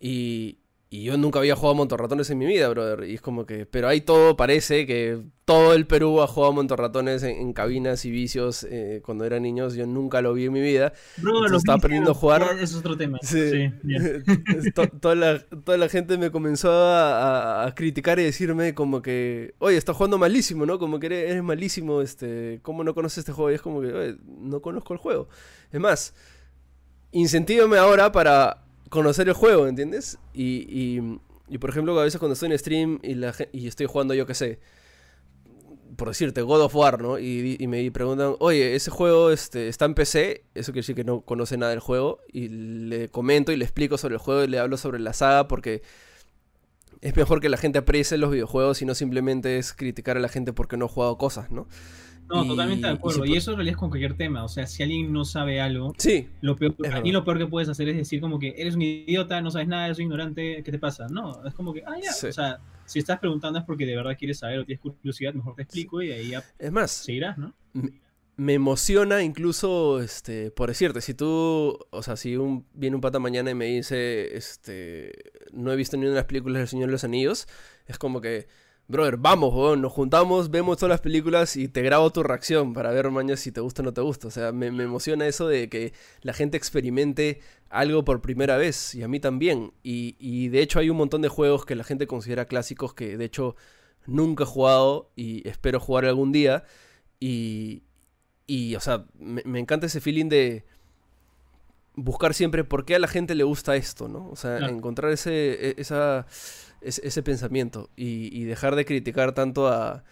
y, 0.00 0.58
y 0.92 1.04
yo 1.04 1.16
nunca 1.16 1.38
había 1.38 1.56
jugado 1.56 1.74
montorratones 1.74 2.28
en 2.28 2.36
mi 2.36 2.44
vida, 2.44 2.68
brother. 2.68 3.08
Y 3.08 3.14
es 3.14 3.22
como 3.22 3.46
que. 3.46 3.64
Pero 3.64 3.88
ahí 3.88 4.02
todo 4.02 4.36
parece 4.36 4.86
que 4.86 5.22
todo 5.46 5.72
el 5.72 5.86
Perú 5.86 6.20
ha 6.20 6.26
jugado 6.26 6.52
montorratones 6.52 7.22
en, 7.22 7.34
en 7.34 7.54
cabinas 7.54 8.04
y 8.04 8.10
vicios 8.10 8.66
eh, 8.68 9.00
cuando 9.02 9.24
eran 9.24 9.42
niños. 9.42 9.72
Yo 9.72 9.86
nunca 9.86 10.20
lo 10.20 10.34
vi 10.34 10.44
en 10.44 10.52
mi 10.52 10.60
vida. 10.60 10.92
Bro, 11.16 11.48
lo 11.48 11.56
estaba 11.56 11.78
aprendiendo 11.78 12.10
a 12.10 12.14
jugar. 12.14 12.42
Es 12.60 12.74
otro 12.74 12.94
tema. 12.98 13.18
Sí. 13.22 13.72
toda, 15.00 15.14
la, 15.14 15.38
toda, 15.38 15.78
la, 15.78 15.88
gente 15.88 16.18
me 16.18 16.30
comenzó 16.30 16.70
a, 16.70 17.72
criticar 17.74 18.18
y 18.18 18.24
decirme 18.24 18.74
como 18.74 19.00
que. 19.00 19.54
Oye, 19.60 19.78
estás 19.78 19.96
jugando 19.96 20.18
malísimo, 20.18 20.66
¿no? 20.66 20.78
Como 20.78 21.00
que 21.00 21.06
eres, 21.06 21.42
malísimo. 21.42 22.02
este 22.02 22.60
¿Cómo 22.60 22.84
no 22.84 22.94
conoces 22.94 23.20
este 23.20 23.32
juego? 23.32 23.50
Y 23.50 23.54
es 23.54 23.62
como 23.62 23.80
que. 23.80 23.94
Oye, 23.94 24.16
no 24.26 24.60
conozco 24.60 24.92
el 24.92 24.98
juego. 24.98 25.30
Es 25.72 25.80
más. 25.80 26.14
Incentívame 27.12 27.78
ahora 27.78 28.12
para 28.12 28.61
conocer 28.92 29.26
el 29.26 29.34
juego, 29.34 29.66
¿entiendes? 29.66 30.18
Y, 30.34 31.00
y, 31.48 31.58
por 31.58 31.70
ejemplo, 31.70 31.98
a 31.98 32.04
veces 32.04 32.18
cuando 32.18 32.34
estoy 32.34 32.52
en 32.52 32.58
stream 32.58 32.98
y, 33.02 33.14
la, 33.14 33.34
y 33.50 33.66
estoy 33.66 33.86
jugando, 33.86 34.12
yo 34.12 34.26
qué 34.26 34.34
sé, 34.34 34.60
por 35.96 36.08
decirte, 36.08 36.42
God 36.42 36.60
of 36.60 36.76
War, 36.76 37.00
¿no? 37.00 37.18
Y, 37.18 37.56
y, 37.58 37.66
me 37.68 37.90
preguntan, 37.90 38.36
oye, 38.38 38.74
ese 38.74 38.90
juego 38.90 39.30
este, 39.30 39.68
está 39.68 39.86
en 39.86 39.94
PC, 39.94 40.44
eso 40.54 40.72
quiere 40.72 40.82
decir 40.82 40.94
que 40.94 41.04
no 41.04 41.22
conoce 41.22 41.56
nada 41.56 41.70
del 41.70 41.80
juego, 41.80 42.20
y 42.30 42.48
le 42.48 43.08
comento 43.08 43.50
y 43.50 43.56
le 43.56 43.64
explico 43.64 43.96
sobre 43.96 44.16
el 44.16 44.20
juego 44.20 44.44
y 44.44 44.48
le 44.48 44.58
hablo 44.58 44.76
sobre 44.76 45.00
la 45.00 45.14
saga 45.14 45.48
porque 45.48 45.80
es 47.00 47.16
mejor 47.16 47.40
que 47.40 47.48
la 47.48 47.56
gente 47.56 47.78
aprecie 47.78 48.18
los 48.18 48.30
videojuegos 48.30 48.82
y 48.82 48.84
no 48.84 48.94
simplemente 48.94 49.56
es 49.56 49.72
criticar 49.72 50.18
a 50.18 50.20
la 50.20 50.28
gente 50.28 50.52
porque 50.52 50.76
no 50.76 50.84
ha 50.84 50.88
jugado 50.88 51.16
cosas, 51.16 51.50
¿no? 51.50 51.66
No, 52.32 52.46
totalmente 52.46 52.86
de 52.86 52.92
acuerdo. 52.94 53.24
Y, 53.24 53.36
eso 53.36 53.50
en 53.50 53.58
realidad 53.58 53.74
es 53.74 53.78
con 53.78 53.90
cualquier 53.90 54.14
tema. 54.14 54.44
O 54.44 54.48
sea, 54.48 54.66
si 54.66 54.82
alguien 54.82 55.12
no 55.12 55.24
sabe 55.24 55.60
algo, 55.60 55.92
sí, 55.98 56.28
lo 56.40 56.56
peor, 56.56 56.74
y 57.04 57.12
lo 57.12 57.24
peor 57.24 57.38
que 57.38 57.46
puedes 57.46 57.68
hacer 57.68 57.88
es 57.88 57.96
decir 57.96 58.20
como 58.20 58.38
que 58.38 58.54
eres 58.56 58.74
un 58.74 58.82
idiota, 58.82 59.40
no 59.40 59.50
sabes 59.50 59.68
nada, 59.68 59.86
eres 59.86 59.98
un 59.98 60.04
ignorante, 60.04 60.62
¿qué 60.62 60.72
te 60.72 60.78
pasa? 60.78 61.08
No, 61.08 61.44
es 61.46 61.54
como 61.54 61.72
que, 61.72 61.82
ah, 61.86 61.96
ya. 62.02 62.10
O 62.10 62.32
sea, 62.32 62.60
si 62.86 62.98
estás 62.98 63.18
preguntando 63.18 63.58
es 63.58 63.64
porque 63.64 63.86
de 63.86 63.96
verdad 63.96 64.16
quieres 64.18 64.38
saber 64.38 64.60
o 64.60 64.64
tienes 64.64 64.80
curiosidad, 64.80 65.34
mejor 65.34 65.54
te 65.54 65.62
explico 65.62 66.02
y 66.02 66.12
ahí 66.12 66.30
ya 66.30 66.44
es 66.58 66.72
más, 66.72 66.90
seguirás, 66.90 67.38
¿no? 67.38 67.54
Me 68.36 68.54
emociona 68.54 69.22
incluso, 69.22 70.00
este, 70.00 70.50
por 70.50 70.68
decirte, 70.68 71.02
si 71.02 71.12
tú, 71.12 71.78
o 71.90 72.02
sea, 72.02 72.16
si 72.16 72.36
un, 72.36 72.66
viene 72.72 72.96
un 72.96 73.02
pata 73.02 73.18
mañana 73.18 73.50
y 73.50 73.54
me 73.54 73.66
dice, 73.66 74.36
este, 74.36 75.12
no 75.52 75.70
he 75.70 75.76
visto 75.76 75.96
ni 75.96 76.04
una 76.04 76.10
de 76.10 76.16
las 76.16 76.24
películas 76.24 76.60
del 76.60 76.68
Señor 76.68 76.86
de 76.86 76.92
los 76.92 77.04
Anillos, 77.04 77.46
es 77.86 77.98
como 77.98 78.20
que 78.20 78.46
brother, 78.92 79.16
vamos, 79.16 79.78
nos 79.78 79.90
juntamos, 79.90 80.50
vemos 80.50 80.76
todas 80.76 80.90
las 80.90 81.00
películas 81.00 81.56
y 81.56 81.66
te 81.66 81.80
grabo 81.80 82.10
tu 82.12 82.22
reacción 82.22 82.74
para 82.74 82.90
ver 82.90 83.10
mañana 83.10 83.38
si 83.38 83.50
te 83.50 83.62
gusta 83.62 83.82
o 83.82 83.84
no 83.86 83.92
te 83.92 84.02
gusta. 84.02 84.28
O 84.28 84.30
sea, 84.30 84.52
me, 84.52 84.66
emociona 84.66 85.26
eso 85.26 85.48
de 85.48 85.68
que 85.68 85.94
la 86.20 86.34
gente 86.34 86.58
experimente 86.58 87.40
algo 87.70 88.04
por 88.04 88.20
primera 88.20 88.58
vez 88.58 88.94
y 88.94 89.02
a 89.02 89.08
mí 89.08 89.18
también. 89.18 89.72
Y, 89.82 90.48
de 90.48 90.60
hecho 90.60 90.78
hay 90.78 90.90
un 90.90 90.98
montón 90.98 91.22
de 91.22 91.28
juegos 91.28 91.64
que 91.64 91.74
la 91.74 91.84
gente 91.84 92.06
considera 92.06 92.44
clásicos 92.44 92.92
que 92.94 93.16
de 93.16 93.24
hecho 93.24 93.56
nunca 94.06 94.44
he 94.44 94.46
jugado 94.46 95.10
y 95.16 95.48
espero 95.48 95.80
jugar 95.80 96.04
algún 96.04 96.30
día. 96.30 96.64
Y, 97.18 97.84
y 98.46 98.76
o 98.76 98.80
sea, 98.80 99.06
me, 99.18 99.58
encanta 99.58 99.86
ese 99.86 100.02
feeling 100.02 100.28
de 100.28 100.66
buscar 101.94 102.34
siempre 102.34 102.62
por 102.62 102.84
qué 102.84 102.96
a 102.96 102.98
la 102.98 103.08
gente 103.08 103.34
le 103.34 103.44
gusta 103.44 103.74
esto, 103.74 104.06
¿no? 104.06 104.28
O 104.28 104.36
sea, 104.36 104.58
encontrar 104.68 105.10
ese, 105.12 105.70
e, 105.70 105.74
esa 106.84 107.02
ese 107.02 107.22
pensamiento 107.22 107.90
y, 107.96 108.44
dejar 108.44 108.76
de 108.76 108.84
criticar 108.84 109.32
tanto 109.32 109.68
a... 109.68 110.04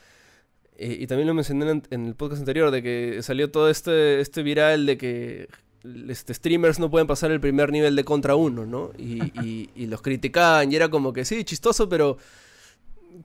Y 0.78 1.06
también 1.06 1.28
lo 1.28 1.34
mencioné 1.34 1.82
en, 1.90 2.06
el 2.06 2.14
podcast 2.14 2.40
anterior, 2.40 2.70
de 2.70 2.82
que 2.82 3.22
salió 3.22 3.50
todo 3.50 3.68
este, 3.68 4.20
este 4.20 4.42
viral 4.42 4.86
de 4.86 4.96
que 4.96 5.48
este, 6.08 6.32
streamers 6.32 6.78
no 6.78 6.90
pueden 6.90 7.06
pasar 7.06 7.30
el 7.30 7.40
primer 7.40 7.70
nivel 7.70 7.94
de 7.96 8.04
contra 8.04 8.34
uno, 8.34 8.64
¿no? 8.64 8.92
Y, 8.98 9.86
los 9.86 10.00
criticaban 10.00 10.72
y 10.72 10.76
era 10.76 10.88
como 10.88 11.12
que 11.12 11.24
sí, 11.24 11.44
chistoso, 11.44 11.88
pero 11.88 12.16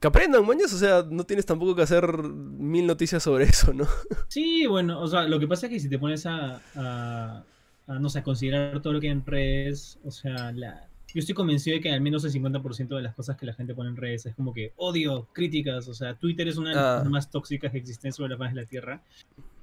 que 0.01 0.07
aprendan, 0.07 0.45
mañas, 0.45 0.73
o 0.73 0.77
sea, 0.77 1.05
no 1.09 1.23
tienes 1.23 1.45
tampoco 1.45 1.75
que 1.75 1.83
hacer 1.83 2.17
mil 2.17 2.85
noticias 2.85 3.23
sobre 3.23 3.45
eso, 3.49 3.73
¿no? 3.73 3.87
Sí, 4.27 4.65
bueno, 4.65 4.99
o 4.99 5.07
sea, 5.07 5.23
lo 5.23 5.39
que 5.39 5.47
pasa 5.47 5.67
es 5.67 5.73
que 5.73 5.79
si 5.79 5.87
te 5.87 5.99
pones 5.99 6.25
a, 6.25 6.61
a 6.75 7.43
no 7.87 8.09
sé, 8.09 8.19
a 8.19 8.23
considerar 8.23 8.81
todo 8.81 8.93
lo 8.93 8.99
que 8.99 9.07
hay 9.07 9.13
en 9.13 9.25
redes, 9.25 9.99
o 10.03 10.11
sea, 10.11 10.51
la, 10.51 10.89
yo 11.16 11.22
estoy 11.22 11.34
convencido 11.34 11.76
de 11.76 11.82
que 11.82 11.93
al 11.93 12.01
menos 12.01 12.26
el 12.26 12.34
50% 12.34 12.93
de 12.93 13.01
las 13.01 13.16
cosas 13.16 13.38
que 13.38 13.45
la 13.45 13.53
gente 13.53 13.74
pone 13.74 13.89
en 13.89 13.95
redes 13.95 14.26
es 14.26 14.36
como 14.36 14.53
que 14.53 14.74
odio, 14.76 15.30
críticas, 15.32 15.88
o 15.88 15.93
sea, 15.93 16.13
Twitter 16.16 16.45
es 16.49 16.57
una 16.57 16.72
de 16.72 16.76
las 16.76 16.97
cosas 16.97 17.09
más 17.09 17.32
tóxicas 17.32 17.72
que 17.72 17.78
existen 17.78 18.11
sobre 18.11 18.32
la 18.32 18.38
faz 18.38 18.53
de 18.53 18.61
la 18.61 18.68
Tierra 18.68 19.01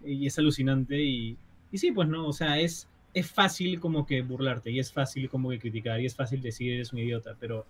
y 0.02 0.26
es 0.26 0.38
alucinante 0.38 0.98
y, 1.02 1.36
y 1.70 1.76
sí, 1.76 1.92
pues 1.92 2.08
no, 2.08 2.26
o 2.26 2.32
sea, 2.32 2.58
es, 2.58 2.88
es 3.12 3.30
fácil 3.30 3.80
como 3.80 4.06
que 4.06 4.22
burlarte 4.22 4.70
y 4.70 4.78
es 4.78 4.90
fácil 4.90 5.28
como 5.28 5.50
que 5.50 5.58
criticar 5.58 6.00
y 6.00 6.06
es 6.06 6.14
fácil 6.14 6.40
decir 6.40 6.72
eres 6.72 6.94
un 6.94 7.00
idiota, 7.00 7.36
pero, 7.38 7.66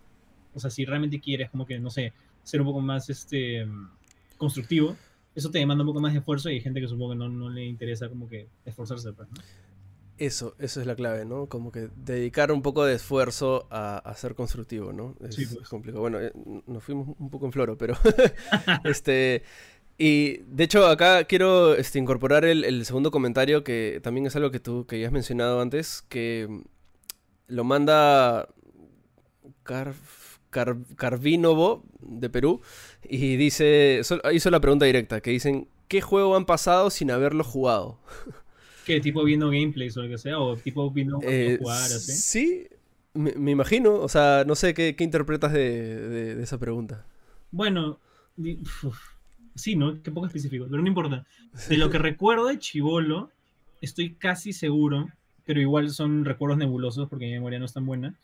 o 0.55 0.61
sea, 0.61 0.71
si 0.71 0.85
realmente 0.85 1.19
quieres 1.19 1.51
como 1.51 1.67
que, 1.67 1.81
no 1.81 1.91
sé, 1.91 2.13
ser 2.45 2.61
un 2.61 2.69
poco 2.69 2.81
más 2.81 3.11
este 3.11 3.67
constructivo, 4.39 4.97
eso 5.35 5.51
te 5.51 5.59
demanda 5.59 5.83
un 5.83 5.89
poco 5.89 6.01
más 6.01 6.13
de 6.13 6.21
esfuerzo 6.21 6.51
y 6.51 6.55
hay 6.55 6.61
gente 6.61 6.81
que 6.81 6.87
supongo 6.87 7.15
que 7.15 7.19
no, 7.19 7.29
no 7.29 7.51
le 7.51 7.65
interesa 7.65 8.09
como 8.09 8.29
que 8.29 8.47
esforzarse, 8.65 9.13
pues, 9.13 9.29
¿no? 9.29 9.43
Eso, 10.19 10.55
eso 10.59 10.81
es 10.81 10.87
la 10.87 10.95
clave, 10.95 11.25
¿no? 11.25 11.47
Como 11.47 11.73
que 11.73 11.89
dedicar 11.97 12.53
un 12.53 12.63
poco 12.63 12.85
de 12.85 12.95
esfuerzo 12.95 13.67
a, 13.71 14.13
ser 14.17 14.35
constructivo, 14.35 14.93
¿no? 14.93 15.17
Es, 15.21 15.35
sí, 15.35 15.47
pues. 15.47 15.69
complicado. 15.69 16.01
Bueno, 16.01 16.21
eh, 16.21 16.33
nos 16.67 16.85
fuimos 16.85 17.09
un 17.19 17.31
poco 17.31 17.47
en 17.47 17.53
floro, 17.53 17.77
pero 17.77 17.95
este... 18.85 19.43
Y 19.99 20.39
de 20.49 20.65
hecho 20.65 20.87
acá 20.87 21.25
quiero 21.25 21.75
este, 21.75 21.99
incorporar 21.99 22.45
el, 22.45 22.85
segundo 22.87 23.11
comentario 23.11 23.63
que 23.63 24.01
también 24.03 24.27
es 24.27 24.35
algo 24.35 24.51
que 24.51 24.59
tú 24.59 24.87
que 24.87 24.99
ya 24.99 25.07
has 25.07 25.13
mencionado 25.13 25.61
antes, 25.61 26.03
que 26.09 26.65
lo 27.47 27.63
manda 27.63 28.49
Car, 29.63 29.95
Carvinovo 30.51 31.85
de 32.01 32.31
Perú 32.31 32.63
y 33.03 33.37
dice, 33.37 34.01
hizo 34.33 34.51
la 34.51 34.61
pregunta 34.61 34.87
directa, 34.87 35.21
que 35.21 35.31
dicen, 35.31 35.69
¿qué 35.89 36.01
juego 36.01 36.37
han 36.37 36.47
pasado 36.47 36.91
sin 36.91 37.11
haberlo 37.11 37.45
jugado? 37.45 37.99
¿Qué 38.85 39.01
tipo 39.01 39.23
viendo 39.25 39.47
gameplays 39.51 39.97
o 39.97 40.03
lo 40.03 40.09
que 40.09 40.19
sea? 40.19 40.39
¿O 40.39 40.57
tipo 40.57 40.91
viendo 40.91 41.19
eh, 41.23 41.59
jugar 41.61 41.85
así? 41.85 42.13
Sí, 42.13 42.69
me, 43.15 43.51
imagino. 43.51 43.95
O 43.95 44.09
sea, 44.09 44.45
no 44.47 44.55
sé 44.55 44.75
qué, 44.75 44.95
interpretas 44.99 45.53
de, 45.53 46.43
esa 46.43 46.59
pregunta. 46.59 47.05
Bueno, 47.51 47.99
sí, 49.55 49.77
¿no? 49.77 50.03
Qué 50.03 50.11
poco 50.11 50.27
específico, 50.27 50.67
pero 50.69 50.83
no 50.83 50.89
importa. 50.89 51.27
De 51.69 51.77
lo 51.77 51.91
que 51.91 51.99
recuerdo 51.99 52.47
de 52.47 52.59
Chivolo, 52.59 53.31
estoy 53.81 54.15
casi 54.15 54.53
seguro, 54.53 55.09
pero 55.45 55.61
igual 55.61 55.91
son 55.91 56.25
recuerdos 56.25 56.59
nebulosos 56.59 57.09
porque 57.09 57.27
mi 57.27 57.33
memoria 57.33 57.59
no 57.59 57.67
es 57.67 57.73
tan 57.73 57.87
buena. 57.87 58.15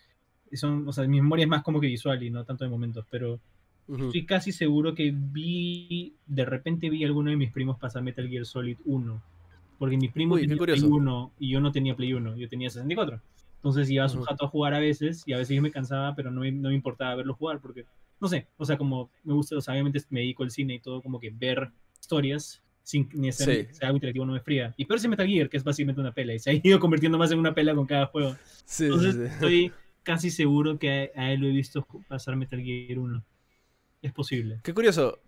Son, 0.53 0.89
o 0.89 0.93
sea, 0.93 1.07
mi 1.07 1.21
memoria 1.21 1.45
es 1.45 1.49
más 1.49 1.63
como 1.63 1.81
que 1.81 1.87
visual 1.87 2.23
y 2.23 2.31
no 2.31 2.45
tanto 2.45 2.65
de 2.65 2.71
momentos, 2.71 3.05
pero 3.11 3.39
estoy 3.87 4.27
casi 4.27 4.53
seguro 4.53 4.95
que 4.95 5.15
vi, 5.15 6.15
de 6.27 6.45
repente 6.45 6.91
vi 6.91 7.05
a 7.05 7.07
alguno 7.07 7.31
de 7.31 7.37
mis 7.37 7.53
primos 7.53 7.79
pasar 7.79 8.03
Metal 8.03 8.29
Gear 8.29 8.45
Solid 8.45 8.79
1 8.85 9.23
porque 9.79 9.97
mi 9.97 10.09
primo 10.09 10.37
tenía 10.37 10.57
Play 10.57 10.83
1 10.83 11.33
y 11.39 11.51
yo 11.51 11.61
no 11.61 11.73
tenía 11.73 11.95
Play 11.95 12.13
1, 12.13 12.37
yo 12.37 12.49
tenía 12.49 12.71
64. 12.71 13.21
Entonces 13.57 13.91
iba 13.91 14.05
a 14.05 14.09
su 14.09 14.23
jato 14.23 14.45
a 14.45 14.49
jugar 14.49 14.75
a 14.75 14.79
veces 14.79 15.25
y 15.27 15.33
a 15.33 15.39
veces 15.39 15.57
yo 15.57 15.63
me 15.63 15.71
cansaba, 15.71 16.15
pero 16.15 16.31
no 16.31 16.43
me, 16.43 16.53
no 16.53 16.69
me 16.69 16.75
importaba 16.75 17.17
verlo 17.17 17.35
jugar 17.35 17.61
porque, 17.61 17.87
no 18.21 18.29
sé, 18.29 18.47
o 18.57 18.65
sea, 18.65 18.79
como 18.79 19.11
me 19.25 19.35
gusta, 19.35 19.57
o 19.57 19.61
sea, 19.61 19.75
obviamente 19.75 20.01
me 20.11 20.21
dedico 20.21 20.45
al 20.45 20.51
cine 20.51 20.75
y 20.75 20.81
todo, 20.81 21.03
como 21.03 21.19
que 21.19 21.31
ver 21.31 21.71
historias 22.01 22.63
sin 22.89 23.07
necesariamente 23.13 23.75
sea 23.75 23.89
algo 23.89 23.97
interactivo 23.97 24.25
no 24.25 24.33
me 24.33 24.41
fría. 24.41 24.73
Y 24.79 24.87
pero 24.87 24.97
ese 24.97 25.09
Metal 25.09 25.27
Gear, 25.27 25.51
que 25.51 25.59
es 25.59 25.65
básicamente 25.65 26.01
una 26.01 26.13
pela, 26.13 26.33
y 26.33 26.39
se 26.39 26.51
ha 26.51 26.55
ido 26.55 26.81
convirtiendo 26.81 27.19
más 27.19 27.31
en 27.31 27.39
una 27.39 27.55
pela 27.55 27.75
con 27.75 27.87
cada 27.87 28.07
juego. 28.07 28.35
Entonces 28.79 29.17
estoy 29.17 29.73
casi 30.03 30.31
seguro 30.31 30.79
que 30.79 31.13
a, 31.15 31.33
él 31.33 31.41
lo 31.41 31.49
he 31.49 31.51
visto 31.51 31.87
pasar 32.09 32.37
Metal 32.37 32.59
Gear 32.59 32.99
1. 32.99 33.25
Es 34.01 34.13
posible. 34.13 34.61
Qué 34.63 34.73
curioso. 34.73 35.19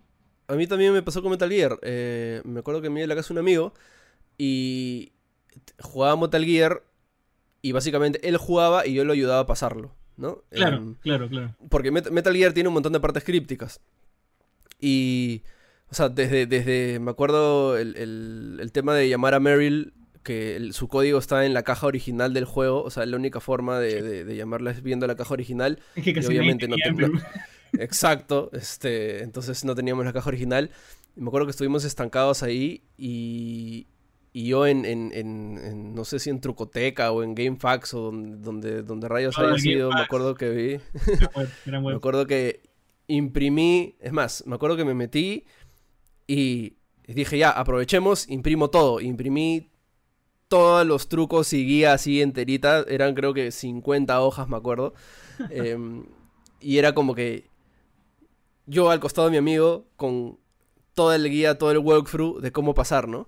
A 0.47 0.55
mí 0.55 0.65
también 0.65 0.91
me 0.91 1.03
pasó 1.03 1.21
con 1.21 1.29
Metal 1.29 1.49
Gear. 1.49 1.77
Eh, 1.83 2.41
me 2.45 2.61
acuerdo 2.61 2.81
que 2.81 2.89
me 2.89 3.01
iba 3.01 3.05
a 3.05 3.09
la 3.09 3.15
casa 3.15 3.31
un 3.31 3.37
amigo 3.37 3.73
y 4.37 5.11
jugaba 5.79 6.15
Metal 6.15 6.43
Gear 6.43 6.83
y 7.61 7.71
básicamente 7.71 8.27
él 8.27 8.37
jugaba 8.37 8.85
y 8.87 8.93
yo 8.93 9.05
lo 9.05 9.13
ayudaba 9.13 9.41
a 9.41 9.45
pasarlo, 9.45 9.95
¿no? 10.17 10.43
Claro, 10.49 10.77
em, 10.77 10.95
claro, 10.95 11.29
claro. 11.29 11.55
Porque 11.69 11.91
Metal 11.91 12.35
Gear 12.35 12.53
tiene 12.53 12.69
un 12.69 12.73
montón 12.73 12.93
de 12.93 12.99
partes 12.99 13.23
crípticas. 13.23 13.81
Y, 14.79 15.43
o 15.89 15.95
sea, 15.95 16.09
desde, 16.09 16.47
desde 16.47 16.99
me 16.99 17.11
acuerdo 17.11 17.77
el, 17.77 18.69
tema 18.73 18.95
de 18.95 19.07
llamar 19.07 19.35
a 19.35 19.39
Meryl, 19.39 19.93
que 20.23 20.69
su 20.71 20.87
código 20.87 21.19
está 21.19 21.45
en 21.45 21.53
la 21.53 21.63
caja 21.63 21.87
original 21.87 22.33
del 22.33 22.45
juego, 22.45 22.83
o 22.83 22.89
sea, 22.89 23.05
la 23.05 23.15
única 23.15 23.39
forma 23.39 23.79
de, 23.79 24.35
llamarla 24.35 24.71
es 24.71 24.81
viendo 24.81 25.05
la 25.05 25.15
caja 25.15 25.33
original. 25.33 25.79
Es 25.95 26.03
que 26.03 26.13
casi 26.13 26.27
obviamente 26.27 26.67
no, 26.67 26.75
Exacto, 27.73 28.49
este, 28.53 29.23
entonces 29.23 29.63
no 29.63 29.75
teníamos 29.75 30.05
la 30.05 30.13
caja 30.13 30.29
original. 30.29 30.71
Me 31.15 31.27
acuerdo 31.27 31.47
que 31.47 31.51
estuvimos 31.51 31.83
estancados 31.85 32.43
ahí 32.43 32.83
y, 32.97 33.87
y 34.33 34.47
yo 34.47 34.65
en, 34.65 34.85
en, 34.85 35.11
en, 35.13 35.93
no 35.93 36.05
sé 36.05 36.19
si 36.19 36.29
en 36.29 36.39
Trucoteca 36.39 37.11
o 37.11 37.23
en 37.23 37.35
GameFAQs 37.35 37.93
o 37.95 38.11
donde, 38.11 38.81
donde, 38.81 39.07
rayos 39.09 39.37
haya 39.37 39.57
sido, 39.57 39.91
me 39.91 40.01
acuerdo 40.01 40.35
que 40.35 40.49
vi. 40.49 40.79
me 41.65 41.93
acuerdo 41.93 42.25
que 42.27 42.61
imprimí, 43.07 43.95
es 43.99 44.13
más, 44.13 44.45
me 44.47 44.55
acuerdo 44.55 44.77
que 44.77 44.85
me 44.85 44.93
metí 44.93 45.45
y 46.27 46.77
dije 47.07 47.37
ya, 47.37 47.51
aprovechemos, 47.51 48.29
imprimo 48.29 48.69
todo. 48.69 49.01
Imprimí 49.01 49.69
todos 50.47 50.85
los 50.85 51.09
trucos 51.09 51.51
y 51.51 51.65
guías 51.65 51.95
así 51.95 52.21
enterita, 52.21 52.85
eran 52.87 53.15
creo 53.15 53.33
que 53.33 53.51
50 53.51 54.21
hojas, 54.21 54.47
me 54.47 54.57
acuerdo. 54.57 54.93
Em, 55.49 56.05
y 56.59 56.77
era 56.77 56.93
como 56.93 57.15
que 57.15 57.49
yo 58.65 58.91
al 58.91 58.99
costado 58.99 59.27
de 59.27 59.31
mi 59.31 59.37
amigo 59.37 59.87
con 59.95 60.37
toda 60.93 61.15
el 61.15 61.29
guía, 61.29 61.57
todo 61.57 61.71
el 61.71 61.79
walkthrough 61.79 62.39
de 62.41 62.51
cómo 62.51 62.73
pasar, 62.73 63.07
¿no? 63.07 63.27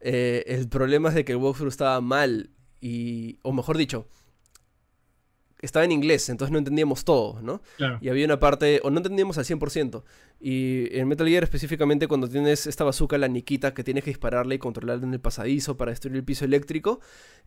Eh, 0.00 0.44
el 0.46 0.68
problema 0.68 1.10
es 1.10 1.14
de 1.14 1.24
que 1.24 1.32
el 1.32 1.38
walkthrough 1.38 1.68
estaba 1.70 2.00
mal 2.00 2.50
y, 2.80 3.38
o 3.42 3.52
mejor 3.52 3.76
dicho, 3.76 4.06
estaba 5.60 5.84
en 5.84 5.92
inglés, 5.92 6.28
entonces 6.28 6.52
no 6.52 6.58
entendíamos 6.58 7.04
todo, 7.04 7.40
¿no? 7.42 7.60
Y 8.00 8.08
había 8.08 8.24
una 8.24 8.38
parte, 8.38 8.80
o 8.82 8.90
no 8.90 8.98
entendíamos 8.98 9.36
al 9.36 9.44
100%. 9.44 10.02
Y 10.40 10.88
en 10.96 11.06
Metal 11.06 11.28
Gear 11.28 11.44
específicamente 11.44 12.08
cuando 12.08 12.28
tienes 12.28 12.66
esta 12.66 12.84
bazooka, 12.84 13.18
la 13.18 13.28
Nikita, 13.28 13.74
que 13.74 13.84
tienes 13.84 14.04
que 14.04 14.10
dispararle 14.10 14.54
y 14.54 14.58
controlarla 14.58 15.06
en 15.06 15.12
el 15.12 15.20
pasadizo 15.20 15.76
para 15.76 15.90
destruir 15.90 16.16
el 16.16 16.24
piso 16.24 16.44
eléctrico, 16.44 17.00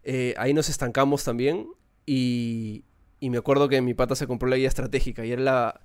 eh, 0.03 0.35
ahí 0.37 0.53
nos 0.53 0.69
estancamos 0.69 1.23
también. 1.23 1.67
Y, 2.05 2.83
y 3.19 3.29
me 3.29 3.37
acuerdo 3.37 3.67
que 3.67 3.81
mi 3.81 3.93
pata 3.93 4.15
se 4.15 4.27
compró 4.27 4.47
la 4.47 4.57
guía 4.57 4.67
estratégica 4.67 5.25
y 5.25 5.31
era 5.31 5.41
la... 5.41 5.81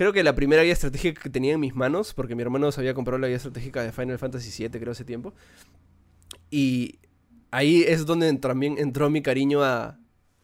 Creo 0.00 0.14
que 0.14 0.22
la 0.22 0.34
primera 0.34 0.62
guía 0.62 0.72
estratégica 0.72 1.20
que 1.20 1.28
tenía 1.28 1.52
en 1.52 1.60
mis 1.60 1.74
manos, 1.74 2.14
porque 2.14 2.34
mi 2.34 2.40
hermano 2.40 2.72
se 2.72 2.80
había 2.80 2.94
comprado 2.94 3.18
la 3.18 3.26
guía 3.26 3.36
estratégica 3.36 3.82
de 3.82 3.92
Final 3.92 4.18
Fantasy 4.18 4.50
VII, 4.62 4.80
creo, 4.80 4.92
hace 4.92 5.04
tiempo. 5.04 5.34
Y 6.50 7.00
ahí 7.50 7.84
es 7.86 8.06
donde 8.06 8.32
también 8.38 8.78
entró 8.78 9.10
mi 9.10 9.20
cariño 9.20 9.62
a 9.62 9.98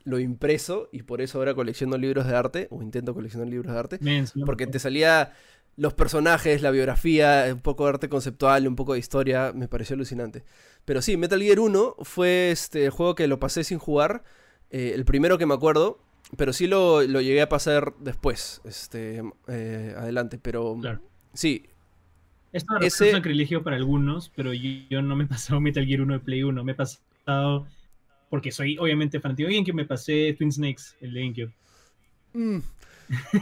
lo 0.05 0.19
impreso 0.19 0.91
y 0.93 1.05
por 1.05 1.23
eso 1.23 1.39
ahora 1.39 1.55
colecciono 1.55 1.97
libros 1.97 2.27
de 2.27 2.37
arte, 2.37 2.69
o 2.71 2.83
intento 2.83 3.15
coleccionar 3.15 3.49
libros 3.49 3.73
de 3.73 3.79
arte, 3.79 3.99
porque 4.45 4.67
te 4.67 4.79
salía 4.79 5.33
los 5.77 5.95
personajes, 5.95 6.61
la 6.61 6.71
biografía, 6.71 7.47
un 7.51 7.63
poco 7.63 7.85
de 7.85 7.89
arte 7.89 8.11
conceptual, 8.11 8.69
un 8.69 8.77
poco 8.77 8.93
de 8.93 8.99
historia, 8.99 9.55
me 9.55 9.69
pareció 9.69 9.95
alucinante. 9.95 10.45
Pero 10.85 11.01
sí, 11.01 11.17
Metal 11.17 11.41
Gear 11.41 11.61
1 11.61 11.97
fue 12.03 12.51
este 12.51 12.85
el 12.85 12.91
juego 12.91 13.15
que 13.15 13.27
lo 13.27 13.41
pasé 13.41 13.65
sin 13.65 13.79
jugar, 13.79 14.23
eh, 14.69 14.93
el 14.95 15.07
primero 15.07 15.39
que 15.39 15.47
me 15.47 15.55
acuerdo, 15.55 16.06
pero 16.37 16.53
sí 16.53 16.67
lo, 16.67 17.03
llegué 17.03 17.43
a 17.43 17.49
pasar 17.49 17.95
después, 18.01 18.61
este, 18.65 19.23
eh, 19.49 19.95
adelante, 19.97 20.39
pero 20.39 20.77
sí, 21.33 21.67
esto 22.57 22.79
es 22.81 23.01
un 23.01 23.11
sacrilegio 23.11 23.63
para 23.63 23.77
algunos, 23.77 24.31
pero 24.35 24.53
yo, 24.55 25.03
no 25.03 25.15
me 25.15 25.25
he 25.25 25.27
pasado 25.27 25.61
Metal 25.61 25.85
Gear 25.85 26.01
1 26.01 26.15
de 26.15 26.21
Play 26.21 26.43
1. 26.43 26.65
Me 26.65 26.73
he 26.73 26.75
pasado, 26.75 27.67
porque 28.31 28.51
soy 28.51 28.79
obviamente 28.79 29.21
fanático 29.21 29.49
de 29.49 29.57
GameCube, 29.57 29.75
me 29.75 29.85
pasé 29.85 30.35
Twin 30.39 30.51
Snakes, 30.51 30.83
el 31.03 31.13
de 31.13 31.21
GameCube. 31.21 31.53
Mm. 32.33 32.59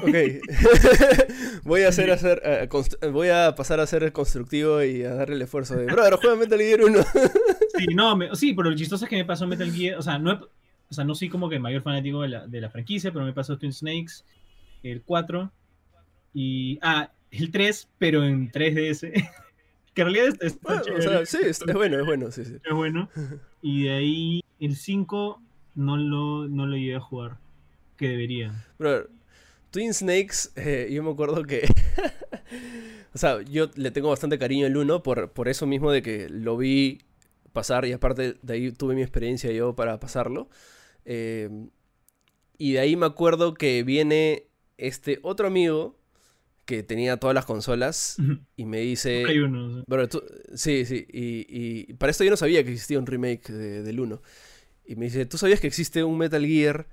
Ok. 0.03 0.15
voy 1.63 1.83
a 1.83 1.89
hacer, 1.89 2.11
hacer 2.11 2.43
eh, 2.45 2.69
voy 3.11 3.29
a 3.29 3.55
pasar 3.55 3.81
a 3.81 3.87
ser 3.87 4.13
constructivo 4.13 4.83
y 4.83 5.05
a 5.05 5.15
darle 5.15 5.37
el 5.37 5.43
esfuerzo 5.43 5.77
de, 5.77 5.87
brother, 5.87 6.17
juega 6.17 6.37
Metal 6.37 6.59
Gear 6.59 6.83
1. 6.83 7.03
sí, 7.79 7.87
no, 7.95 8.35
sí, 8.35 8.53
pero 8.53 8.71
lo 8.71 8.77
chistoso 8.77 9.05
es 9.05 9.09
que 9.09 9.17
me 9.17 9.25
pasó 9.25 9.47
Metal 9.47 9.71
Gear, 9.71 9.97
o 9.97 10.03
sea, 10.03 10.19
no, 10.19 10.49
o 10.95 10.97
sea, 10.97 11.05
no 11.05 11.17
soy 11.17 11.29
como 11.29 11.49
que 11.49 11.57
el 11.57 11.61
mayor 11.61 11.83
fanático 11.83 12.23
de 12.23 12.29
la, 12.29 12.47
de 12.47 12.61
la 12.61 12.71
franquicia, 12.71 13.13
pero 13.13 13.25
me 13.25 13.33
pasó 13.33 13.59
Twin 13.59 13.73
Snakes, 13.73 14.23
el 14.85 15.03
4, 15.03 15.51
y, 16.35 16.79
ah, 16.83 17.11
el 17.33 17.51
3, 17.51 17.89
pero 17.99 18.25
en 18.25 18.53
3DS. 18.53 19.01
que 19.95 20.03
en 20.03 20.07
realidad 20.07 20.37
es, 20.41 20.61
bueno, 20.61 21.27
sí, 21.27 21.39
es, 21.43 21.65
bueno, 21.65 21.99
es 21.99 22.07
bueno, 22.07 22.31
sí, 22.31 22.45
sí. 22.45 22.55
Es 22.65 22.73
bueno. 22.73 23.09
Y 23.67 23.85
de 23.85 23.93
ahí 23.93 24.45
el 24.61 24.77
5 24.77 25.43
no 25.75 25.97
lo, 25.97 26.47
no 26.47 26.67
lo 26.67 26.77
llegué 26.77 26.95
a 26.95 27.01
jugar, 27.01 27.39
que 27.97 28.09
debería. 28.09 28.53
Bro, 28.79 29.09
Twin 29.71 29.95
Snakes, 29.95 30.51
eh, 30.55 30.91
yo 30.93 31.03
me 31.03 31.11
acuerdo 31.11 31.43
que... 31.43 31.67
o 33.15 33.19
sea, 33.19 33.43
yo 33.43 33.71
le 33.75 33.91
tengo 33.91 34.11
bastante 34.11 34.39
cariño 34.39 34.67
al 34.67 34.77
1 34.77 35.03
por, 35.03 35.33
por 35.33 35.49
eso 35.49 35.67
mismo 35.67 35.91
de 35.91 36.03
que 36.03 36.29
lo 36.29 36.57
vi 36.57 37.01
pasar 37.55 37.87
y 37.87 37.93
aparte 37.93 38.37
de 38.43 38.53
ahí 38.53 38.71
tuve 38.71 38.95
mi 38.95 39.01
experiencia 39.01 39.51
yo 39.51 39.75
para 39.75 39.99
pasarlo. 39.99 40.51
Eh, 41.05 41.69
y 42.59 42.73
de 42.73 42.81
ahí 42.81 42.97
me 42.97 43.07
acuerdo 43.07 43.55
que 43.55 43.83
viene 43.83 44.49
este 44.79 45.19
otro 45.23 45.47
amigo 45.47 45.99
que 46.65 46.83
tenía 46.83 47.19
todas 47.19 47.35
las 47.35 47.45
consolas 47.45 48.17
y 48.57 48.65
me 48.65 48.81
dice... 48.81 49.25
Hay 49.27 49.39
uno. 49.39 49.85
sí, 50.55 50.87
sí, 50.87 51.07
y, 51.11 51.93
para 51.95 52.11
esto 52.11 52.25
yo 52.25 52.31
no 52.31 52.37
sabía 52.37 52.65
que 52.65 52.73
existía 52.73 52.99
un 52.99 53.07
remake 53.07 53.53
del 53.53 54.01
1. 54.01 54.23
Y 54.87 54.97
me 54.97 55.07
dice, 55.07 55.27
¿tú 55.27 55.37
sabías 55.37 55.61
que 55.61 55.67
existe 55.67 56.05
un 56.05 56.17
Metal 56.17 56.45
Gear 56.45 56.89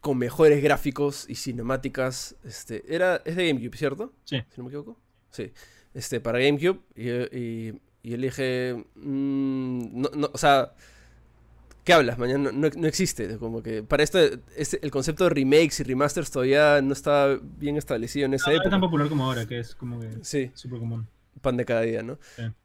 con 0.00 0.18
mejores 0.18 0.62
gráficos 0.62 1.26
y 1.28 1.34
cinemáticas? 1.34 2.36
Este, 2.44 2.82
era, 2.88 3.20
es 3.24 3.36
de 3.36 3.48
GameCube, 3.48 3.76
¿cierto? 3.76 4.14
Sí. 4.24 4.38
Si 4.50 4.58
no 4.58 4.64
me 4.64 4.68
equivoco. 4.70 4.98
Sí. 5.30 5.52
Este, 5.92 6.20
para 6.20 6.38
GameCube. 6.38 6.80
Y, 6.94 7.10
y, 7.10 7.80
y 8.02 8.16
le 8.16 8.26
dije, 8.28 8.84
mm, 8.94 10.00
no, 10.00 10.10
no, 10.14 10.30
o 10.32 10.38
sea 10.38 10.74
¿Qué 11.84 11.92
hablas? 11.92 12.18
Mañana 12.18 12.50
no, 12.50 12.66
existe. 12.86 13.36
Como 13.36 13.62
que 13.62 13.82
para 13.82 14.02
esto, 14.02 14.18
este, 14.56 14.78
el 14.82 14.90
concepto 14.90 15.24
de 15.24 15.30
remakes 15.30 15.80
y 15.80 15.82
remasters 15.82 16.30
todavía 16.30 16.80
no 16.80 16.94
está 16.94 17.38
bien 17.58 17.76
establecido 17.76 18.24
en 18.24 18.34
esa 18.34 18.50
época. 18.50 18.64
No 18.64 18.68
es 18.68 18.70
tan 18.70 18.80
popular 18.80 19.08
como 19.08 19.24
ahora, 19.24 19.46
que 19.46 19.58
es 19.58 19.74
como 19.74 20.00
que 20.00 20.08
sí. 20.22 20.50
súper 20.54 20.78
común. 20.78 21.06
Pan 21.42 21.58
de 21.58 21.66
cada 21.66 21.82
día, 21.82 22.02
¿no? 22.02 22.18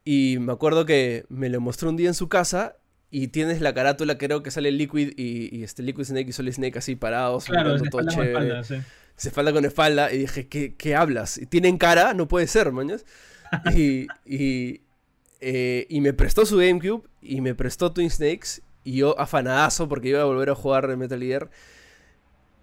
Y 0.05 0.37
me 0.39 0.53
acuerdo 0.53 0.85
que 0.85 1.25
me 1.27 1.49
lo 1.49 1.59
mostró 1.59 1.89
un 1.89 1.97
día 1.97 2.07
en 2.07 2.13
su 2.13 2.29
casa 2.29 2.77
y 3.11 3.27
tienes 3.27 3.59
la 3.59 3.73
carátula, 3.73 4.17
creo 4.17 4.41
que 4.41 4.51
sale 4.51 4.71
Liquid 4.71 5.13
y, 5.17 5.63
este 5.63 5.83
Liquid 5.83 6.05
Snake 6.05 6.29
y 6.29 6.31
Solid 6.31 6.53
Snake 6.53 6.77
así 6.77 6.95
parados. 6.95 7.45
Claro, 7.45 7.77
se 7.77 7.89
todo 7.89 8.07
chévere. 8.07 8.29
Espalda, 8.29 8.63
sí. 8.63 8.75
Se 9.17 9.31
falda 9.31 9.51
con 9.51 9.65
espalda 9.65 10.13
y 10.13 10.19
dije, 10.19 10.47
¿qué, 10.47 10.75
qué 10.75 10.95
hablas? 10.95 11.41
¿Tienen 11.49 11.77
cara? 11.77 12.13
No 12.13 12.29
puede 12.29 12.47
ser, 12.47 12.71
mañas. 12.71 13.05
y, 13.75 14.07
y, 14.25 14.81
eh, 15.41 15.87
y 15.89 15.99
me 15.99 16.13
prestó 16.13 16.45
su 16.45 16.57
GameCube 16.57 17.03
y 17.21 17.41
me 17.41 17.53
prestó 17.53 17.91
Twin 17.91 18.09
Snakes 18.09 18.61
y 18.83 18.97
yo 18.97 19.19
afanadazo 19.19 19.87
porque 19.87 20.09
iba 20.09 20.21
a 20.21 20.25
volver 20.25 20.49
a 20.49 20.55
jugar 20.55 20.95
Metal 20.97 21.19
Gear. 21.19 21.49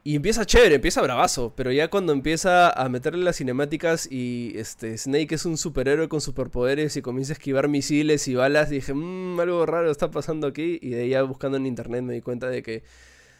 Y 0.06 0.14
empieza 0.14 0.44
chévere, 0.46 0.76
empieza 0.76 1.02
bravazo, 1.02 1.52
pero 1.56 1.72
ya 1.72 1.88
cuando 1.90 2.12
empieza 2.12 2.70
a 2.70 2.88
meterle 2.88 3.24
las 3.24 3.38
cinemáticas 3.38 4.06
y 4.08 4.52
este 4.54 4.96
Snake 4.96 5.34
es 5.34 5.44
un 5.46 5.58
superhéroe 5.58 6.08
con 6.08 6.20
superpoderes 6.20 6.96
y 6.96 7.02
comienza 7.02 7.32
a 7.32 7.34
esquivar 7.34 7.66
misiles 7.66 8.28
y 8.28 8.36
balas, 8.36 8.70
dije, 8.70 8.94
mmm, 8.94 9.40
algo 9.40 9.66
raro 9.66 9.90
está 9.90 10.12
pasando 10.12 10.46
aquí. 10.46 10.78
Y 10.80 10.90
de 10.90 11.02
ahí 11.02 11.08
ya 11.08 11.22
buscando 11.24 11.58
en 11.58 11.66
internet 11.66 12.02
me 12.02 12.14
di 12.14 12.20
cuenta 12.20 12.48
de 12.48 12.62
que 12.62 12.84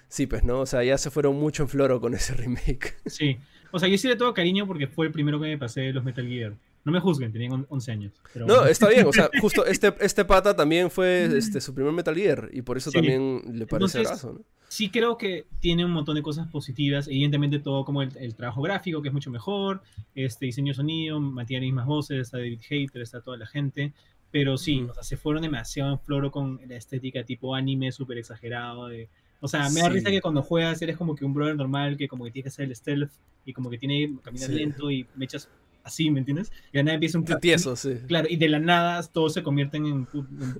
sí, 0.08 0.26
pues 0.26 0.42
no, 0.42 0.58
o 0.60 0.66
sea, 0.66 0.82
ya 0.82 0.98
se 0.98 1.12
fueron 1.12 1.36
mucho 1.36 1.62
en 1.62 1.68
floro 1.68 2.00
con 2.00 2.14
ese 2.14 2.34
remake. 2.36 2.96
Sí, 3.06 3.38
o 3.70 3.78
sea, 3.78 3.88
yo 3.88 3.96
sí 3.96 4.08
le 4.08 4.16
tengo 4.16 4.34
cariño 4.34 4.66
porque 4.66 4.88
fue 4.88 5.06
el 5.06 5.12
primero 5.12 5.40
que 5.40 5.46
me 5.46 5.58
pasé 5.58 5.92
los 5.92 6.02
Metal 6.02 6.26
Gear. 6.26 6.54
No 6.86 6.92
me 6.92 7.00
juzguen, 7.00 7.32
tenían 7.32 7.66
11 7.68 7.90
años. 7.90 8.12
No, 8.36 8.64
está 8.64 8.88
bien, 8.88 9.04
o 9.08 9.12
sea, 9.12 9.28
justo 9.40 9.66
este, 9.66 9.92
este 10.00 10.24
pata 10.24 10.54
también 10.54 10.88
fue 10.88 11.24
este, 11.36 11.60
su 11.60 11.74
primer 11.74 11.92
Metal 11.92 12.14
Gear 12.14 12.48
y 12.52 12.62
por 12.62 12.76
eso 12.76 12.92
también 12.92 13.42
le 13.54 13.66
parece 13.66 14.04
raso, 14.04 14.34
¿no? 14.34 14.44
Sí 14.68 14.88
creo 14.88 15.18
que 15.18 15.46
tiene 15.58 15.84
un 15.84 15.90
montón 15.90 16.14
de 16.14 16.22
cosas 16.22 16.46
positivas, 16.46 17.08
evidentemente 17.08 17.58
todo 17.58 17.84
como 17.84 18.02
el, 18.02 18.34
trabajo 18.36 18.62
gráfico, 18.62 19.02
que 19.02 19.08
es 19.08 19.14
mucho 19.14 19.32
mejor, 19.32 19.82
este 20.14 20.46
diseño 20.46 20.74
sonido, 20.74 21.18
mantiene 21.18 21.66
las 21.66 21.72
mismas 21.72 21.86
voces, 21.86 22.18
está 22.20 22.38
David 22.38 22.60
Hater, 22.62 23.02
está 23.02 23.20
toda 23.20 23.36
la 23.36 23.46
gente, 23.48 23.92
pero 24.30 24.56
sí, 24.56 24.86
o 24.88 24.94
sea, 24.94 25.02
se 25.02 25.16
fueron 25.16 25.42
demasiado 25.42 25.90
en 25.90 25.98
floro 25.98 26.30
con 26.30 26.60
la 26.68 26.76
estética 26.76 27.24
tipo 27.24 27.56
anime 27.56 27.90
súper 27.90 28.18
exagerado 28.18 28.86
de 28.86 29.08
O 29.40 29.48
sea, 29.48 29.68
me 29.70 29.80
da 29.80 29.88
risa 29.88 30.10
que 30.10 30.20
cuando 30.20 30.42
juegas 30.42 30.80
eres 30.82 30.96
como 30.96 31.16
que 31.16 31.24
un 31.24 31.34
brother 31.34 31.56
normal 31.56 31.96
que 31.96 32.06
como 32.06 32.24
que 32.24 32.30
tiene 32.30 32.44
que 32.44 32.50
hacer 32.50 32.66
el 32.66 32.76
stealth 32.76 33.10
y 33.44 33.52
como 33.52 33.70
que 33.70 33.78
tiene 33.78 34.06
que 34.06 34.22
caminar 34.22 34.50
lento 34.50 34.88
y 34.88 35.04
me 35.16 35.24
echas 35.24 35.48
así, 35.86 36.10
¿me 36.10 36.18
entiendes? 36.18 36.52
Y 36.72 36.76
de 36.76 36.78
la 36.78 36.82
nada 36.82 36.94
empieza 36.94 37.18
un... 37.18 37.24
Tieso, 37.24 37.76
sí. 37.76 37.94
Claro, 38.06 38.26
y 38.28 38.36
de 38.36 38.48
la 38.48 38.58
nada 38.58 39.02
todos 39.04 39.32
se 39.32 39.42
convierten 39.42 39.86
en, 39.86 40.08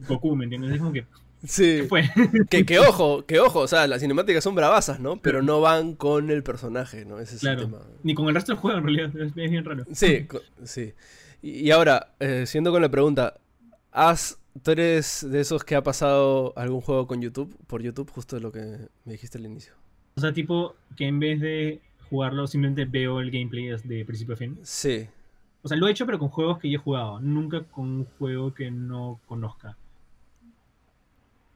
Goku, 0.09 0.37
¿me 0.37 0.45
entiendes? 0.45 0.73
Es 0.73 0.79
como 0.79 0.93
que... 0.93 1.05
Sí. 1.45 1.83
fue? 1.89 2.09
que, 2.51 2.65
que, 2.65 2.79
ojo, 2.79 3.27
que 3.27 3.41
ojo, 3.41 3.61
o 3.61 3.69
sea, 3.69 3.87
las 3.87 4.01
cinemáticas 4.01 4.43
son 4.43 4.55
bravasas, 4.55 5.01
¿no? 5.01 5.21
Pero 5.21 5.43
no 5.43 5.61
van 5.61 5.95
con 5.95 6.31
el 6.31 6.43
personaje, 6.43 7.05
¿no? 7.05 7.21
Ese 7.21 7.37
es 7.37 7.45
el 7.45 7.57
tema. 7.57 7.79
Ni 8.03 8.15
con 8.15 8.29
el 8.29 8.35
resto 8.35 8.53
del 8.53 8.61
juego, 8.61 8.79
en 8.79 8.85
realidad. 8.85 9.11
Es 9.21 9.35
bien 9.35 9.65
raro. 9.65 9.85
Sí, 9.93 10.27
sí. 10.65 10.95
Y, 11.43 11.71
ahora, 11.71 12.15
eh, 12.19 12.45
siendo 12.47 12.73
con 12.73 12.81
la 12.83 12.89
pregunta, 12.89 13.35
¿has, 13.93 14.39
¿tú 14.63 14.71
eres 14.71 15.27
de 15.29 15.41
esos 15.41 15.63
que 15.63 15.75
ha 15.75 15.83
pasado 15.83 16.53
algún 16.57 16.81
juego 16.81 17.07
con 17.07 17.21
YouTube, 17.21 17.55
por 17.67 17.83
YouTube, 17.83 18.11
justo 18.11 18.37
de 18.37 18.43
lo 18.43 18.51
que 18.51 18.89
me 19.05 19.13
dijiste 19.13 19.39
al 19.39 19.45
inicio? 19.45 19.75
O 20.17 20.21
sea, 20.21 20.33
tipo 20.33 20.75
que 20.97 21.07
en 21.07 21.21
vez 21.21 21.41
de 21.41 21.81
jugarlo, 22.09 22.47
simplemente 22.47 22.85
veo 22.87 23.21
el 23.21 23.31
gameplay 23.31 23.69
de 23.85 24.05
principio 24.05 24.35
a 24.35 24.37
fin. 24.37 24.59
Sí. 24.63 25.07
O 25.67 25.69
sea, 25.69 25.77
lo 25.77 25.89
he 25.89 25.91
hecho, 25.91 26.07
pero 26.07 26.21
con 26.21 26.29
juegos 26.29 26.61
que 26.61 26.71
yo 26.71 26.79
he 26.79 26.81
jugado, 26.81 27.19
nunca 27.19 27.65
con 27.65 27.87
un 27.87 28.05
juego 28.21 28.55
que 28.55 28.71
no 28.71 29.19
conozca. 29.27 29.77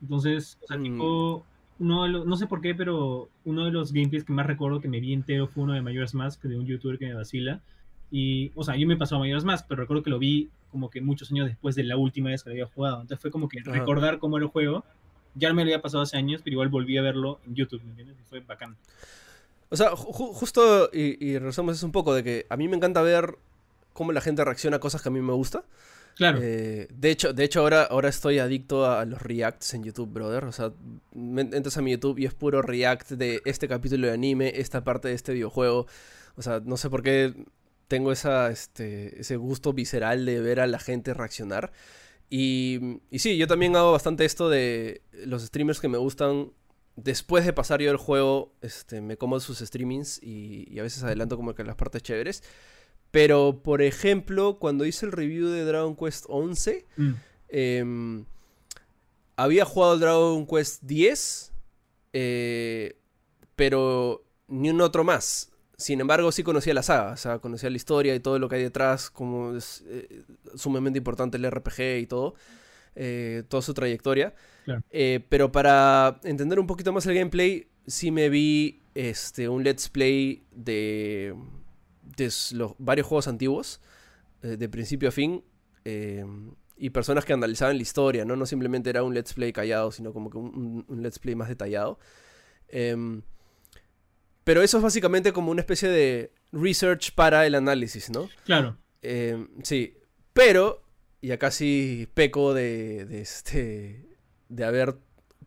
Entonces, 0.03 0.59
o 0.65 0.67
sea, 0.67 0.79
mm. 0.79 0.83
tipo, 0.83 1.47
uno 1.79 2.09
no 2.09 2.37
sé 2.37 2.49
por 2.49 2.61
qué, 2.61 2.75
pero 2.75 3.29
uno 3.45 3.67
de 3.67 3.71
los 3.71 3.93
gameplays 3.93 4.25
que 4.25 4.33
más 4.33 4.49
recuerdo 4.49 4.81
que 4.81 4.89
me 4.89 4.99
vi 4.99 5.13
entero 5.13 5.47
fue 5.47 5.63
uno 5.63 5.75
de 5.75 5.83
Majora's 5.83 6.15
Mask, 6.15 6.43
de 6.43 6.59
un 6.59 6.67
youtuber 6.67 6.99
que 6.99 7.07
me 7.07 7.15
vacila. 7.15 7.61
Y, 8.11 8.51
o 8.57 8.65
sea, 8.65 8.75
yo 8.75 8.85
me 8.89 8.97
pasó 8.97 9.15
a 9.15 9.21
Majora's 9.21 9.45
Mask, 9.45 9.67
pero 9.69 9.83
recuerdo 9.83 10.03
que 10.03 10.11
lo 10.11 10.19
vi 10.19 10.51
como 10.73 10.91
que 10.91 11.01
muchos 11.01 11.31
años 11.31 11.47
después 11.47 11.77
de 11.77 11.85
la 11.85 11.97
última 11.97 12.31
vez 12.31 12.43
que 12.43 12.51
lo 12.51 12.55
había 12.55 12.67
jugado. 12.67 13.03
Entonces 13.03 13.23
fue 13.23 13.31
como 13.31 13.49
que 13.49 13.61
recordar 13.63 14.19
cómo 14.19 14.39
era 14.39 14.47
el 14.47 14.51
juego. 14.51 14.85
Ya 15.37 15.53
me 15.55 15.63
lo 15.63 15.69
había 15.69 15.83
pasado 15.83 16.03
hace 16.03 16.17
años, 16.17 16.41
pero 16.43 16.55
igual 16.55 16.69
volví 16.69 16.99
a 16.99 17.03
verlo 17.03 17.39
en 17.47 17.55
YouTube, 17.55 17.81
¿me 17.85 17.91
entiendes? 17.91 18.17
Y 18.19 18.29
fue 18.29 18.41
bacán. 18.41 18.77
O 19.69 19.77
sea, 19.77 19.95
justo, 19.95 20.91
y, 20.93 21.25
y 21.25 21.39
regresamos 21.39 21.77
eso 21.77 21.87
un 21.87 21.93
poco, 21.93 22.13
de 22.13 22.25
que 22.25 22.47
a 22.49 22.57
mí 22.57 22.67
me 22.67 22.75
encanta 22.75 23.03
ver 23.03 23.39
cómo 24.01 24.13
la 24.13 24.23
gente 24.23 24.43
reacciona 24.43 24.79
a 24.79 24.81
cosas 24.81 25.03
que 25.03 25.11
a 25.11 25.13
mí 25.13 25.21
me 25.21 25.35
gusta. 25.35 25.63
Claro. 26.17 26.39
Eh, 26.41 26.89
de 26.91 27.11
hecho, 27.11 27.35
de 27.35 27.45
hecho 27.45 27.61
ahora, 27.61 27.83
ahora 27.83 28.09
estoy 28.09 28.39
adicto 28.39 28.91
a 28.91 29.05
los 29.05 29.21
reacts 29.21 29.75
en 29.75 29.85
YouTube, 29.85 30.11
brother. 30.11 30.45
O 30.45 30.53
sea, 30.53 30.73
entras 31.15 31.77
a 31.77 31.83
mi 31.83 31.91
YouTube 31.91 32.19
y 32.19 32.25
es 32.25 32.33
puro 32.33 32.63
react 32.63 33.11
de 33.11 33.43
este 33.45 33.69
capítulo 33.69 34.07
de 34.07 34.15
anime, 34.15 34.55
esta 34.57 34.83
parte 34.85 35.09
de 35.09 35.15
este 35.15 35.35
videojuego. 35.35 35.87
O 36.37 36.41
sea, 36.41 36.63
no 36.65 36.79
sé 36.79 36.89
por 36.89 37.03
qué 37.03 37.45
tengo 37.89 38.11
esa, 38.11 38.51
este, 38.51 39.21
ese 39.21 39.37
gusto 39.37 39.75
visceral 39.75 40.25
de 40.25 40.41
ver 40.41 40.61
a 40.61 40.67
la 40.67 40.79
gente 40.79 41.13
reaccionar. 41.13 41.71
Y, 42.31 43.03
y 43.11 43.19
sí, 43.19 43.37
yo 43.37 43.47
también 43.49 43.77
hago 43.77 43.93
bastante 43.93 44.25
esto 44.25 44.49
de 44.49 45.03
los 45.27 45.43
streamers 45.43 45.79
que 45.79 45.89
me 45.89 45.99
gustan. 45.99 46.53
Después 46.97 47.45
de 47.45 47.53
pasar 47.53 47.83
yo 47.83 47.91
el 47.91 47.99
juego, 47.99 48.55
este, 48.63 49.03
me 49.03 49.19
como 49.19 49.41
sus 49.41 49.59
streamings 49.59 50.23
y, 50.23 50.67
y 50.71 50.79
a 50.79 50.85
veces 50.85 51.03
adelanto 51.03 51.37
como 51.37 51.55
que 51.55 51.65
las 51.65 51.77
partes 51.77 52.03
chéveres. 52.03 52.43
Pero, 53.11 53.61
por 53.63 53.83
ejemplo, 53.83 54.59
cuando 54.59 54.85
hice 54.85 55.07
el 55.07 55.13
review 55.13 55.49
de 55.49 55.65
Dragon 55.65 55.97
Quest 55.97 56.27
11, 56.29 56.87
mm. 56.97 57.11
em, 57.49 58.25
había 59.37 59.65
jugado 59.65 59.99
Dragon 59.99 60.47
Quest 60.47 60.83
10, 60.85 61.53
eh, 62.13 62.97
pero 63.57 64.25
ni 64.49 64.71
un 64.71 64.81
otro 64.81 65.03
más. 65.03 65.51
Sin 65.77 66.01
embargo, 66.01 66.31
sí 66.31 66.43
conocía 66.43 66.75
la 66.75 66.83
saga, 66.83 67.13
o 67.13 67.17
sea, 67.17 67.39
conocía 67.39 67.71
la 67.71 67.77
historia 67.77 68.15
y 68.15 68.21
todo 68.21 68.39
lo 68.39 68.49
que 68.49 68.57
hay 68.57 68.63
detrás, 68.63 69.11
como 69.11 69.57
es 69.57 69.83
eh, 69.89 70.25
sumamente 70.55 70.99
importante 70.99 71.39
el 71.39 71.51
RPG 71.51 72.01
y 72.01 72.07
todo, 72.07 72.35
eh, 72.95 73.45
toda 73.49 73.63
su 73.63 73.75
trayectoria. 73.75 74.35
pero 75.29 75.51
para 75.51 76.21
entender 76.23 76.61
un 76.61 76.67
poquito 76.67 76.93
más 76.93 77.07
el 77.07 77.15
gameplay, 77.15 77.67
sí 77.87 78.11
me 78.11 78.29
vi 78.29 78.83
este, 78.95 79.49
un 79.49 79.65
let's 79.65 79.89
play 79.89 80.45
de 80.53 81.35
los 82.53 82.75
varios 82.79 83.07
juegos 83.07 83.29
antiguos, 83.29 83.81
eh, 84.43 84.57
de 84.57 84.69
principio 84.69 85.09
a 85.09 85.13
fin, 85.13 85.45
eh, 85.85 86.25
y 86.77 86.91
personas 86.91 87.25
que 87.25 87.33
analizaban 87.33 87.77
la 87.77 87.83
historia, 87.83 88.25
¿no? 88.25 88.37
No 88.37 88.47
simplemente 88.47 88.89
era 88.89 89.03
un 89.03 89.15
let's 89.15 89.35
play 89.35 89.53
callado, 89.53 89.93
sino 89.93 90.13
como 90.13 90.31
que 90.31 90.39
un, 90.39 90.85
let's 91.03 91.19
play 91.19 91.35
más 91.35 91.49
detallado. 91.49 91.99
Em, 92.69 93.23
pero 94.45 94.63
eso 94.63 94.79
es 94.79 94.83
básicamente 94.83 95.33
como 95.33 95.51
una 95.51 95.61
especie 95.61 95.91
de 95.91 96.33
research 96.53 97.15
para 97.15 97.47
el 97.47 97.55
análisis, 97.55 98.09
¿no? 98.11 98.29
Claro. 98.45 98.79
Em, 99.03 99.49
sí, 99.63 99.95
pero, 100.33 100.83
y 101.21 101.33
acá 101.33 101.51
sí 101.51 102.09
peco 102.15 102.55
de, 102.55 103.05
de, 103.05 103.21
este, 103.21 104.17
de 104.49 104.65
haber 104.65 104.97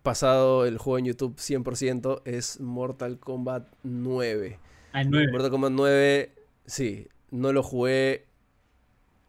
pasado 0.04 0.66
el 0.66 0.78
juego 0.78 1.00
en 1.00 1.06
YouTube 1.06 1.38
100%, 1.38 2.22
es 2.26 2.60
Mortal 2.60 3.20
Kombat 3.20 3.74
9. 3.82 4.60
Ah, 4.92 5.04
9. 5.04 5.32
Mortal 5.32 5.50
Kombat 5.50 5.72
9 5.72 6.43
Sí, 6.66 7.08
no 7.32 7.52
lo 7.54 7.64
jugué. 7.64 8.26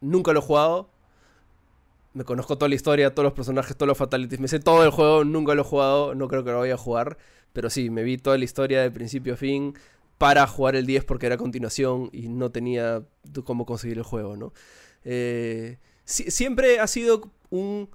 Nunca 0.01 0.32
lo 0.32 0.41
he 0.41 0.43
jugado. 0.43 0.91
Me 2.12 2.24
conozco 2.24 2.57
toda 2.57 2.68
la 2.68 2.76
historia, 2.76 3.14
todos 3.14 3.24
los 3.24 3.32
personajes, 3.32 3.76
todos 3.76 3.89
los 3.89 3.99
fatalities. 3.99 4.41
Me 4.41 4.49
sé 4.49 4.61
todo 4.61 4.85
el 4.85 4.91
juego, 4.91 5.24
nunca 5.24 5.55
lo 5.55 5.62
he 5.62 5.64
jugado. 5.64 6.14
No 6.14 6.28
creo 6.28 6.45
que 6.45 6.51
lo 6.51 6.61
vaya 6.61 6.74
a 6.74 6.78
jugar. 6.78 7.18
Pero 7.53 7.70
sí, 7.70 7.91
me 7.91 8.03
vi 8.03 8.18
toda 8.18 8.39
la 8.39 8.45
historia 8.45 8.82
de 8.82 8.91
principio 8.91 9.35
a 9.35 9.37
fin 9.37 9.74
para 10.18 10.47
jugar 10.47 10.76
el 10.76 10.87
10 10.87 11.05
porque 11.05 11.26
era 11.26 11.37
continuación 11.37 12.11
y 12.12 12.28
no 12.28 12.51
tenía 12.51 13.03
cómo 13.45 13.66
conseguir 13.66 13.99
el 13.99 14.05
juego, 14.05 14.37
¿no? 14.37 14.53
Eh, 15.05 15.78
siempre 16.05 16.80
ha 16.80 16.87
sido 16.87 17.30
un... 17.51 17.91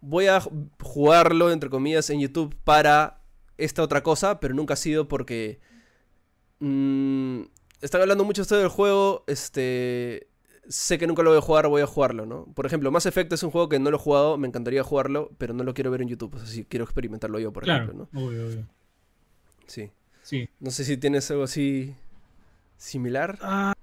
Voy 0.00 0.26
a 0.26 0.40
jugarlo, 0.82 1.50
entre 1.50 1.70
comillas, 1.70 2.10
en 2.10 2.20
YouTube 2.20 2.54
para 2.64 3.22
esta 3.58 3.82
otra 3.82 4.02
cosa, 4.02 4.40
pero 4.40 4.54
nunca 4.54 4.74
ha 4.74 4.76
sido 4.76 5.08
porque... 5.08 5.60
Mmm, 6.60 7.42
están 7.80 8.00
hablando 8.00 8.24
mucho 8.24 8.42
esto 8.42 8.56
del 8.56 8.68
juego, 8.68 9.24
este 9.26 10.28
sé 10.68 10.98
que 10.98 11.06
nunca 11.06 11.22
lo 11.22 11.30
voy 11.30 11.38
a 11.38 11.42
jugar, 11.42 11.68
voy 11.68 11.82
a 11.82 11.86
jugarlo, 11.86 12.26
¿no? 12.26 12.46
Por 12.54 12.66
ejemplo, 12.66 12.90
Mass 12.90 13.06
Effect 13.06 13.32
es 13.32 13.42
un 13.42 13.50
juego 13.50 13.68
que 13.68 13.78
no 13.78 13.90
lo 13.90 13.96
he 13.96 14.00
jugado, 14.00 14.36
me 14.36 14.48
encantaría 14.48 14.82
jugarlo, 14.82 15.30
pero 15.38 15.54
no 15.54 15.64
lo 15.64 15.74
quiero 15.74 15.90
ver 15.90 16.02
en 16.02 16.08
YouTube, 16.08 16.34
o 16.34 16.38
sea, 16.38 16.46
si 16.46 16.64
quiero 16.64 16.84
experimentarlo 16.84 17.38
yo, 17.38 17.52
por 17.52 17.68
ejemplo, 17.68 17.94
¿no? 17.94 18.20
Obvio, 18.20 18.46
obvio. 18.46 18.66
Sí. 19.66 19.90
Sí. 20.22 20.48
No 20.58 20.72
sé 20.72 20.84
si 20.84 20.96
tienes 20.96 21.30
algo 21.30 21.44
así 21.44 21.94
similar. 22.76 23.38
Ah, 23.42 23.74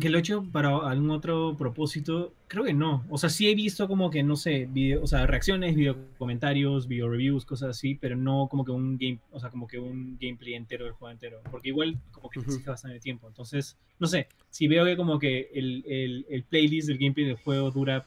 que 0.00 0.08
lo 0.10 0.18
he 0.18 0.20
hecho 0.20 0.44
para 0.52 0.76
algún 0.88 1.10
otro 1.10 1.56
propósito, 1.56 2.34
creo 2.48 2.64
que 2.64 2.74
no. 2.74 3.04
O 3.08 3.18
sea, 3.18 3.28
sí 3.28 3.48
he 3.48 3.54
visto 3.54 3.88
como 3.88 4.10
que, 4.10 4.22
no 4.22 4.36
sé, 4.36 4.68
video, 4.70 5.02
o 5.02 5.06
sea, 5.06 5.26
reacciones, 5.26 5.74
video 5.74 5.96
comentarios, 6.18 6.88
video 6.88 7.08
reviews, 7.08 7.44
cosas 7.44 7.70
así, 7.70 7.94
pero 7.94 8.16
no 8.16 8.48
como 8.50 8.64
que 8.64 8.72
un 8.72 8.96
game, 8.96 9.18
o 9.30 9.40
sea, 9.40 9.50
como 9.50 9.66
que 9.66 9.78
un 9.78 10.18
gameplay 10.20 10.54
entero 10.54 10.84
del 10.84 10.94
juego 10.94 11.12
entero. 11.12 11.40
Porque 11.50 11.68
igual 11.68 11.98
como 12.12 12.30
que 12.30 12.40
necesita 12.40 12.72
bastante 12.72 13.00
tiempo. 13.00 13.28
Entonces, 13.28 13.76
no 13.98 14.06
sé, 14.06 14.28
si 14.50 14.68
veo 14.68 14.84
que 14.84 14.96
como 14.96 15.18
que 15.18 15.50
el, 15.54 15.84
el, 15.86 16.26
el 16.28 16.44
playlist 16.44 16.88
del 16.88 16.98
gameplay 16.98 17.26
del 17.26 17.36
juego 17.36 17.70
dura 17.70 18.04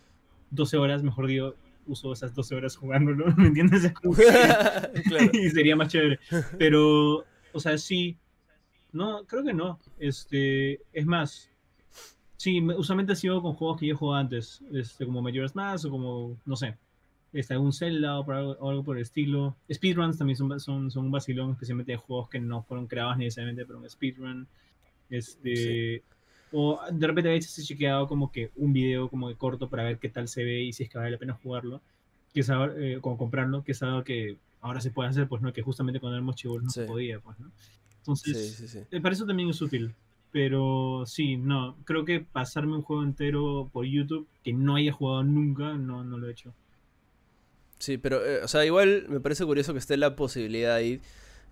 12 0.51 0.77
horas, 0.77 1.03
mejor 1.03 1.27
digo, 1.27 1.55
uso 1.87 2.13
esas 2.13 2.33
12 2.33 2.55
horas 2.55 2.75
jugándolo, 2.75 3.25
¿me 3.37 3.47
entiendes? 3.47 3.91
y 5.33 5.49
sería 5.49 5.75
más 5.75 5.89
chévere. 5.89 6.19
Pero, 6.57 7.25
o 7.53 7.59
sea, 7.59 7.77
sí. 7.77 8.17
No, 8.91 9.25
creo 9.25 9.43
que 9.43 9.53
no. 9.53 9.79
Este, 9.99 10.81
es 10.93 11.05
más, 11.05 11.51
Sí, 12.37 12.61
usualmente 12.61 13.13
ha 13.13 13.15
sido 13.15 13.41
con 13.41 13.53
juegos 13.53 13.79
que 13.79 13.87
yo 13.87 13.95
he 13.95 13.97
jugado 13.97 14.21
antes, 14.21 14.61
este, 14.71 15.05
como 15.05 15.21
Majora's 15.23 15.55
Mask 15.55 15.85
o 15.85 15.89
como, 15.89 16.37
no 16.45 16.55
sé, 16.55 16.77
este, 17.33 17.55
algún 17.55 17.73
Zelda 17.73 18.19
o, 18.19 18.69
algo, 18.69 18.83
por 18.83 18.97
el 18.97 19.01
estilo. 19.01 19.55
Speedruns 19.71 20.17
también 20.17 20.37
son, 20.37 20.59
son, 20.59 20.91
son 20.91 21.05
un 21.05 21.11
vacilón, 21.11 21.51
especialmente 21.51 21.93
de 21.93 21.97
juegos 21.97 22.29
que 22.29 22.39
no 22.39 22.61
fueron 22.61 22.87
creados 22.87 23.17
necesariamente 23.17 23.65
para 23.65 23.79
un 23.79 23.89
speedrun. 23.89 24.47
Este, 25.09 26.03
O 26.51 26.79
de 26.91 27.07
repente 27.07 27.29
a 27.29 27.33
veces 27.33 27.57
he 27.57 27.63
chequeado 27.63 28.07
como 28.07 28.31
que 28.31 28.51
un 28.55 28.71
video 28.71 29.09
como 29.09 29.29
de 29.29 29.35
corto 29.35 29.67
para 29.67 29.83
ver 29.83 29.97
qué 29.97 30.09
tal 30.09 30.27
se 30.27 30.43
ve 30.43 30.61
y 30.61 30.73
si 30.73 30.83
es 30.83 30.89
que 30.89 30.97
vale 30.97 31.11
la 31.11 31.17
pena 31.17 31.33
jugarlo, 31.33 31.81
que 32.33 32.41
es 32.41 32.49
eh, 32.49 32.99
como 33.01 33.17
comprarlo, 33.17 33.63
que 33.63 33.71
es 33.71 33.81
algo 33.81 34.03
que 34.03 34.37
ahora 34.61 34.79
se 34.79 34.91
puede 34.91 35.09
hacer, 35.09 35.27
pues 35.27 35.41
no, 35.41 35.51
que 35.53 35.63
justamente 35.63 35.99
cuando 35.99 36.17
éramos 36.17 36.35
chivos 36.35 36.61
no 36.61 36.69
se 36.69 36.85
podía, 36.85 37.19
pues, 37.19 37.39
¿no? 37.39 37.51
Entonces, 37.99 38.85
eh, 38.91 39.01
para 39.01 39.13
eso 39.13 39.25
también 39.25 39.49
es 39.49 39.61
útil. 39.61 39.93
Pero 40.37 41.03
sí, 41.07 41.35
no, 41.35 41.75
creo 41.83 42.05
que 42.05 42.19
pasarme 42.19 42.75
un 42.75 42.83
juego 42.83 43.01
entero 43.01 43.71
por 43.73 43.87
YouTube 43.87 44.27
que 44.43 44.53
no 44.53 44.75
haya 44.75 44.91
jugado 44.91 45.23
nunca, 45.23 45.73
no, 45.73 46.03
no 46.03 46.19
lo 46.19 46.27
he 46.27 46.31
hecho. 46.31 46.53
Sí, 47.79 47.97
pero, 47.97 48.23
eh, 48.23 48.43
o 48.43 48.47
sea, 48.47 48.63
igual 48.63 49.07
me 49.09 49.19
parece 49.19 49.45
curioso 49.45 49.73
que 49.73 49.79
esté 49.79 49.97
la 49.97 50.15
posibilidad 50.15 50.75
ahí. 50.75 51.01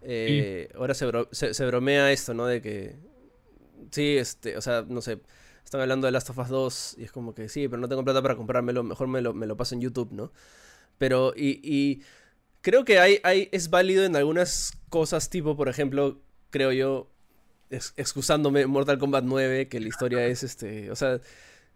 Eh, 0.03 0.69
Ahora 0.75 0.93
se, 0.93 1.07
se, 1.31 1.65
bromea 1.65 2.11
esto, 2.11 2.35
¿no? 2.35 2.45
De 2.45 2.61
que, 2.61 2.95
sí, 3.89 4.17
este, 4.17 4.55
o 4.55 4.61
sea, 4.61 4.85
no 4.87 5.01
sé, 5.01 5.19
están 5.63 5.81
hablando 5.81 6.05
de 6.05 6.11
Last 6.11 6.29
of 6.29 6.37
Us 6.37 6.49
2 6.49 6.95
y 6.99 7.05
es 7.05 7.11
como 7.11 7.33
que 7.33 7.49
sí, 7.49 7.67
pero 7.67 7.81
no 7.81 7.89
tengo 7.89 8.03
plata 8.03 8.21
para 8.21 8.35
comprármelo, 8.35 8.83
mejor 8.83 9.07
me 9.07 9.19
lo, 9.23 9.33
me 9.33 9.47
lo 9.47 9.57
paso 9.57 9.73
en 9.73 9.81
YouTube, 9.81 10.11
¿no? 10.11 10.31
Pero, 10.99 11.33
y, 11.35 11.59
y 11.63 12.03
creo 12.61 12.85
que 12.85 12.99
hay, 12.99 13.17
hay, 13.23 13.49
es 13.51 13.71
válido 13.71 14.03
en 14.05 14.15
algunas 14.15 14.73
cosas, 14.89 15.31
tipo, 15.31 15.57
por 15.57 15.69
ejemplo, 15.69 16.21
creo 16.51 16.71
yo, 16.71 17.09
excusándome 17.69 18.65
Mortal 18.65 18.97
Kombat 18.97 19.23
9, 19.23 19.67
que 19.67 19.79
la 19.79 19.87
historia 19.87 20.25
es 20.25 20.43
este, 20.43 20.91
o 20.91 20.95
sea, 20.95 21.19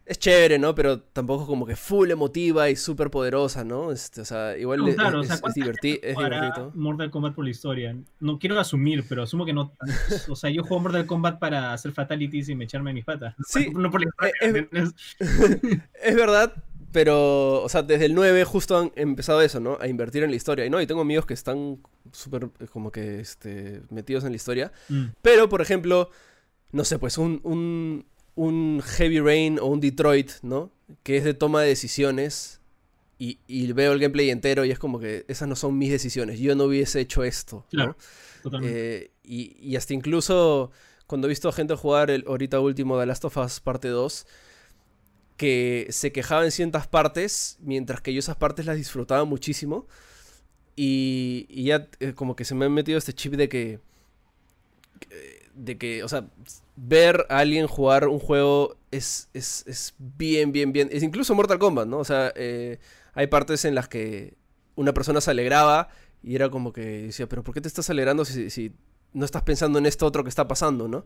es 0.10 0.18
chévere, 0.18 0.58
¿no? 0.58 0.74
Pero 0.74 1.00
tampoco 1.00 1.46
como 1.46 1.68
que 1.68 1.76
full 1.76 2.10
emotiva 2.10 2.68
y 2.68 2.76
súper 2.76 3.12
poderosa, 3.12 3.64
¿no? 3.64 3.92
Este, 3.92 4.22
o 4.22 4.26
sea, 4.26 4.58
igual 4.58 4.80
es, 4.90 5.54
divertido. 5.54 6.72
Mortal 6.74 7.12
Kombat 7.12 7.36
por 7.36 7.46
la 7.46 7.52
historia. 7.52 7.96
No 8.20 8.40
quiero 8.40 8.60
asumir, 8.60 9.06
pero 9.08 9.22
asumo 9.22 9.46
que 9.46 9.54
no. 9.54 9.72
O 10.28 10.36
sea, 10.36 10.50
yo 10.50 10.64
juego 10.64 10.82
Mortal 10.82 11.06
Kombat 11.06 11.38
para 11.38 11.74
hacer 11.74 11.92
fatalities 11.92 12.50
y 12.50 12.56
me 12.56 12.64
echarme 12.64 12.92
mis 12.92 13.06
patas. 13.06 13.36
Sí, 13.48 13.70
no 13.76 13.92
por 13.92 14.02
la 14.02 14.10
historia, 14.10 14.68
es, 14.72 14.94
es, 16.02 16.16
verdad, 16.16 16.56
pero, 16.92 17.62
o 17.62 17.70
sea, 17.70 17.84
desde 17.84 18.06
el 18.06 18.16
9 18.16 18.44
justo 18.46 18.78
han 18.78 18.92
empezado 18.96 19.42
eso, 19.42 19.60
¿no? 19.60 19.78
A 19.80 19.88
invertir 19.88 20.24
en 20.24 20.32
la 20.32 20.36
historia. 20.36 20.66
Y 20.66 20.70
no, 20.70 20.82
y 20.82 20.88
tengo 20.88 21.02
amigos 21.02 21.26
que 21.26 21.34
están 21.34 21.80
súper 22.12 22.50
eh, 22.60 22.68
como 22.68 22.92
que 22.92 23.20
este, 23.20 23.82
metidos 23.90 24.24
en 24.24 24.32
la 24.32 24.36
historia. 24.36 24.72
Mm. 24.90 25.06
Pero, 25.22 25.50
por 25.50 25.62
ejemplo, 25.62 26.10
no 26.72 26.84
sé, 26.84 26.98
pues 26.98 27.18
un, 27.18 27.42
un, 27.44 28.06
un 28.36 28.82
Heavy 28.84 29.20
Rain 29.20 29.60
o 29.60 29.66
un 29.66 29.80
Detroit, 29.80 30.32
¿no? 30.42 30.72
Que 31.04 31.18
es 31.18 31.24
de 31.24 31.34
toma 31.34 31.62
de 31.62 31.68
decisiones 31.68 32.60
y, 33.20 33.40
y, 33.48 33.72
veo 33.74 33.92
el 33.92 34.00
gameplay 34.00 34.30
entero 34.30 34.64
y 34.64 34.72
es 34.72 34.80
como 34.80 34.98
que 34.98 35.26
esas 35.28 35.48
no 35.48 35.56
son 35.58 35.78
mis 35.78 35.92
decisiones, 35.92 36.40
yo 36.40 36.56
no 36.56 36.64
hubiese 36.64 37.02
hecho 37.02 37.26
esto, 37.26 37.66
¿no? 37.74 37.98
Eh, 38.64 39.12
y, 39.24 39.58
y, 39.60 39.76
hasta 39.76 39.94
incluso 39.94 40.72
cuando 41.06 41.28
he 41.28 41.30
visto 41.30 41.50
a 41.50 41.52
gente 41.52 41.76
jugar 41.76 42.10
el 42.10 42.24
ahorita 42.26 42.62
último 42.62 42.98
de 42.98 43.06
Last 43.06 43.26
of 43.26 43.36
Us 43.36 43.60
parte 43.60 43.90
2, 43.90 44.26
que 45.40 45.88
se 45.90 46.12
quejaba 46.12 46.44
en 46.44 46.52
ciertas 46.52 46.86
partes, 46.86 47.58
mientras 47.62 48.02
que 48.02 48.14
yo 48.14 48.20
esas 48.20 48.36
partes 48.36 48.66
las 48.66 48.76
disfrutaba 48.76 49.24
muchísimo. 49.24 49.88
Y, 50.76 51.46
y 51.50 51.64
ya 51.64 51.88
eh, 52.02 52.14
como 52.14 52.36
que 52.36 52.44
se 52.44 52.56
me 52.56 52.66
ha 52.66 52.70
metido 52.70 52.98
este 52.98 53.14
chip 53.14 53.34
de 53.34 53.48
que... 53.48 53.80
De 55.56 55.78
que, 55.78 56.04
o 56.04 56.10
sea, 56.10 56.28
ver 56.76 57.26
a 57.30 57.40
alguien 57.40 57.68
jugar 57.68 58.10
un 58.10 58.20
juego 58.20 58.78
es, 58.92 59.30
es, 59.34 59.96
bien, 59.98 60.52
bien, 60.52 60.74
bien. 60.74 60.90
Es 60.92 61.04
incluso 61.04 61.34
Mortal 61.36 61.58
Kombat, 61.58 61.88
¿no? 61.88 62.00
O 62.00 62.06
sea, 62.06 62.34
eh, 62.36 62.80
hay 63.14 63.28
partes 63.28 63.64
en 63.64 63.76
las 63.76 63.88
que 63.88 64.36
una 64.76 64.94
persona 64.94 65.22
se 65.22 65.32
alegraba 65.32 65.90
y 66.22 66.36
era 66.36 66.50
como 66.50 66.74
que 66.74 66.82
decía, 66.82 67.28
pero 67.28 67.44
¿por 67.44 67.54
qué 67.54 67.62
te 67.62 67.70
estás 67.70 67.90
alegrando 67.90 68.26
si, 68.26 68.50
si 68.50 68.74
no 69.14 69.24
estás 69.24 69.44
pensando 69.44 69.80
en 69.80 69.86
esto 69.86 70.06
otro 70.06 70.24
que 70.24 70.30
está 70.30 70.48
pasando, 70.48 70.88
¿no? 70.90 71.06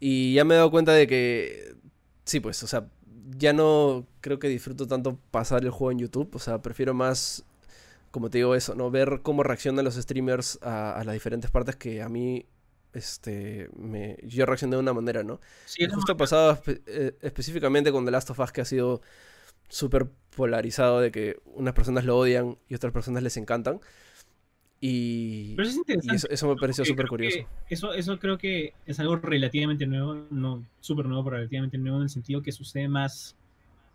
Y 0.00 0.34
ya 0.34 0.44
me 0.44 0.54
he 0.54 0.56
dado 0.56 0.70
cuenta 0.72 0.92
de 0.92 1.06
que, 1.06 1.76
sí, 2.24 2.40
pues, 2.40 2.60
o 2.62 2.66
sea, 2.66 2.88
ya 3.36 3.52
no 3.52 4.06
creo 4.20 4.38
que 4.38 4.48
disfruto 4.48 4.86
tanto 4.86 5.18
pasar 5.30 5.62
el 5.64 5.70
juego 5.70 5.92
en 5.92 5.98
YouTube, 5.98 6.30
o 6.34 6.38
sea, 6.38 6.62
prefiero 6.62 6.94
más, 6.94 7.44
como 8.10 8.30
te 8.30 8.38
digo, 8.38 8.54
eso, 8.54 8.74
¿no? 8.74 8.90
Ver 8.90 9.20
cómo 9.22 9.42
reaccionan 9.42 9.84
los 9.84 9.94
streamers 9.94 10.58
a, 10.62 10.98
a 10.98 11.04
las 11.04 11.14
diferentes 11.14 11.50
partes 11.50 11.76
que 11.76 12.02
a 12.02 12.08
mí 12.08 12.46
este, 12.92 13.68
me, 13.74 14.18
yo 14.22 14.46
reaccioné 14.46 14.76
de 14.76 14.80
una 14.80 14.92
manera, 14.92 15.22
¿no? 15.22 15.40
Sí, 15.64 15.86
Justo 15.88 16.16
pasado 16.16 16.60
eh, 16.66 17.16
específicamente 17.20 17.90
con 17.90 18.04
The 18.04 18.10
Last 18.10 18.30
of 18.30 18.38
Us 18.38 18.52
que 18.52 18.60
ha 18.60 18.64
sido 18.64 19.00
súper 19.68 20.08
polarizado 20.36 21.00
de 21.00 21.10
que 21.10 21.36
unas 21.46 21.74
personas 21.74 22.04
lo 22.04 22.18
odian 22.18 22.58
y 22.68 22.74
otras 22.74 22.92
personas 22.92 23.22
les 23.22 23.36
encantan. 23.36 23.80
Y, 24.84 25.54
eso, 26.28 26.48
me 26.48 26.56
pareció 26.56 26.84
súper 26.84 27.06
curioso. 27.06 27.38
Eso, 27.70 27.94
eso 27.94 28.18
creo 28.18 28.36
que 28.36 28.74
es 28.84 28.98
algo 28.98 29.14
relativamente 29.14 29.86
nuevo, 29.86 30.26
no 30.28 30.66
súper 30.80 31.06
nuevo, 31.06 31.22
pero 31.22 31.36
relativamente 31.36 31.78
nuevo 31.78 31.98
en 31.98 32.02
el 32.02 32.08
sentido 32.08 32.42
que 32.42 32.50
sucede 32.50 32.88
más 32.88 33.36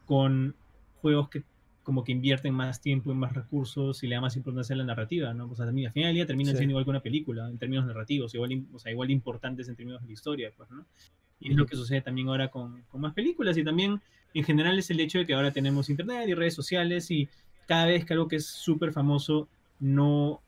con 0.05 0.55
juegos 1.01 1.27
que 1.27 1.43
como 1.83 2.05
que 2.05 2.13
invierten 2.13 2.53
más 2.53 2.79
tiempo 2.79 3.11
y 3.11 3.15
más 3.15 3.33
recursos 3.33 4.01
y 4.01 4.07
le 4.07 4.15
da 4.15 4.21
más 4.21 4.37
importancia 4.37 4.73
a 4.75 4.77
la 4.77 4.85
narrativa, 4.85 5.33
¿no? 5.33 5.49
O 5.51 5.55
sea, 5.55 5.65
al 5.65 5.73
final 5.73 5.91
del 5.93 6.13
día 6.13 6.25
termina 6.25 6.51
siendo 6.51 6.71
igual 6.71 6.85
que 6.85 6.89
una 6.89 7.01
película, 7.01 7.49
en 7.49 7.57
términos 7.57 7.85
narrativos, 7.85 8.33
igual, 8.33 8.63
o 8.73 8.79
sea, 8.79 8.89
igual 8.89 9.11
importantes 9.11 9.67
en 9.67 9.75
términos 9.75 10.01
de 10.01 10.07
la 10.07 10.13
historia, 10.13 10.53
pues, 10.55 10.71
¿no? 10.71 10.85
Y 11.41 11.51
es 11.51 11.57
lo 11.57 11.65
que 11.65 11.75
sucede 11.75 11.99
también 11.99 12.29
ahora 12.29 12.49
con, 12.49 12.81
con, 12.83 13.01
más 13.01 13.13
películas 13.13 13.57
y 13.57 13.63
también 13.65 14.01
en 14.33 14.43
general 14.45 14.79
es 14.79 14.89
el 14.89 15.01
hecho 15.01 15.19
de 15.19 15.25
que 15.25 15.33
ahora 15.33 15.51
tenemos 15.51 15.89
internet 15.89 16.29
y 16.29 16.33
redes 16.33 16.55
sociales 16.55 17.11
y 17.11 17.27
cada 17.67 17.87
vez 17.87 18.05
que 18.05 18.13
algo 18.13 18.29
que 18.29 18.37
es 18.37 18.45
súper 18.45 18.93
famoso 18.93 19.49
no 19.79 20.41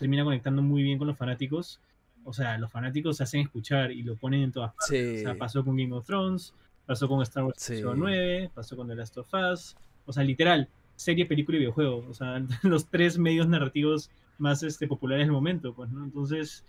termina 0.00 0.24
conectando 0.24 0.62
muy 0.62 0.82
bien 0.82 0.96
con 0.96 1.06
los 1.06 1.16
fanáticos, 1.16 1.78
o 2.24 2.32
sea, 2.32 2.56
los 2.56 2.72
fanáticos 2.72 3.18
se 3.18 3.22
hacen 3.22 3.42
escuchar 3.42 3.92
y 3.92 4.02
lo 4.02 4.16
ponen 4.16 4.40
en 4.40 4.50
todas 4.50 4.72
partes. 4.74 5.20
O 5.20 5.22
sea, 5.24 5.38
pasó 5.38 5.62
con 5.62 5.76
Game 5.76 5.94
of 5.94 6.06
Thrones, 6.06 6.54
pasó 6.86 7.06
con 7.06 7.20
Star 7.22 7.44
Wars 7.44 7.56
sí. 7.58 7.82
9, 7.82 8.50
pasó 8.54 8.76
con 8.76 8.88
The 8.88 8.94
Last 8.94 9.18
of 9.18 9.28
Us, 9.32 9.76
o 10.06 10.12
sea, 10.12 10.24
literal, 10.24 10.68
serie, 10.96 11.26
película 11.26 11.56
y 11.56 11.60
videojuego. 11.60 12.06
O 12.08 12.14
sea, 12.14 12.42
los 12.62 12.86
tres 12.88 13.18
medios 13.18 13.46
narrativos 13.46 14.10
más 14.38 14.62
este, 14.62 14.88
populares 14.88 15.26
del 15.26 15.32
momento, 15.32 15.74
pues, 15.74 15.90
¿no? 15.90 16.02
Entonces, 16.02 16.64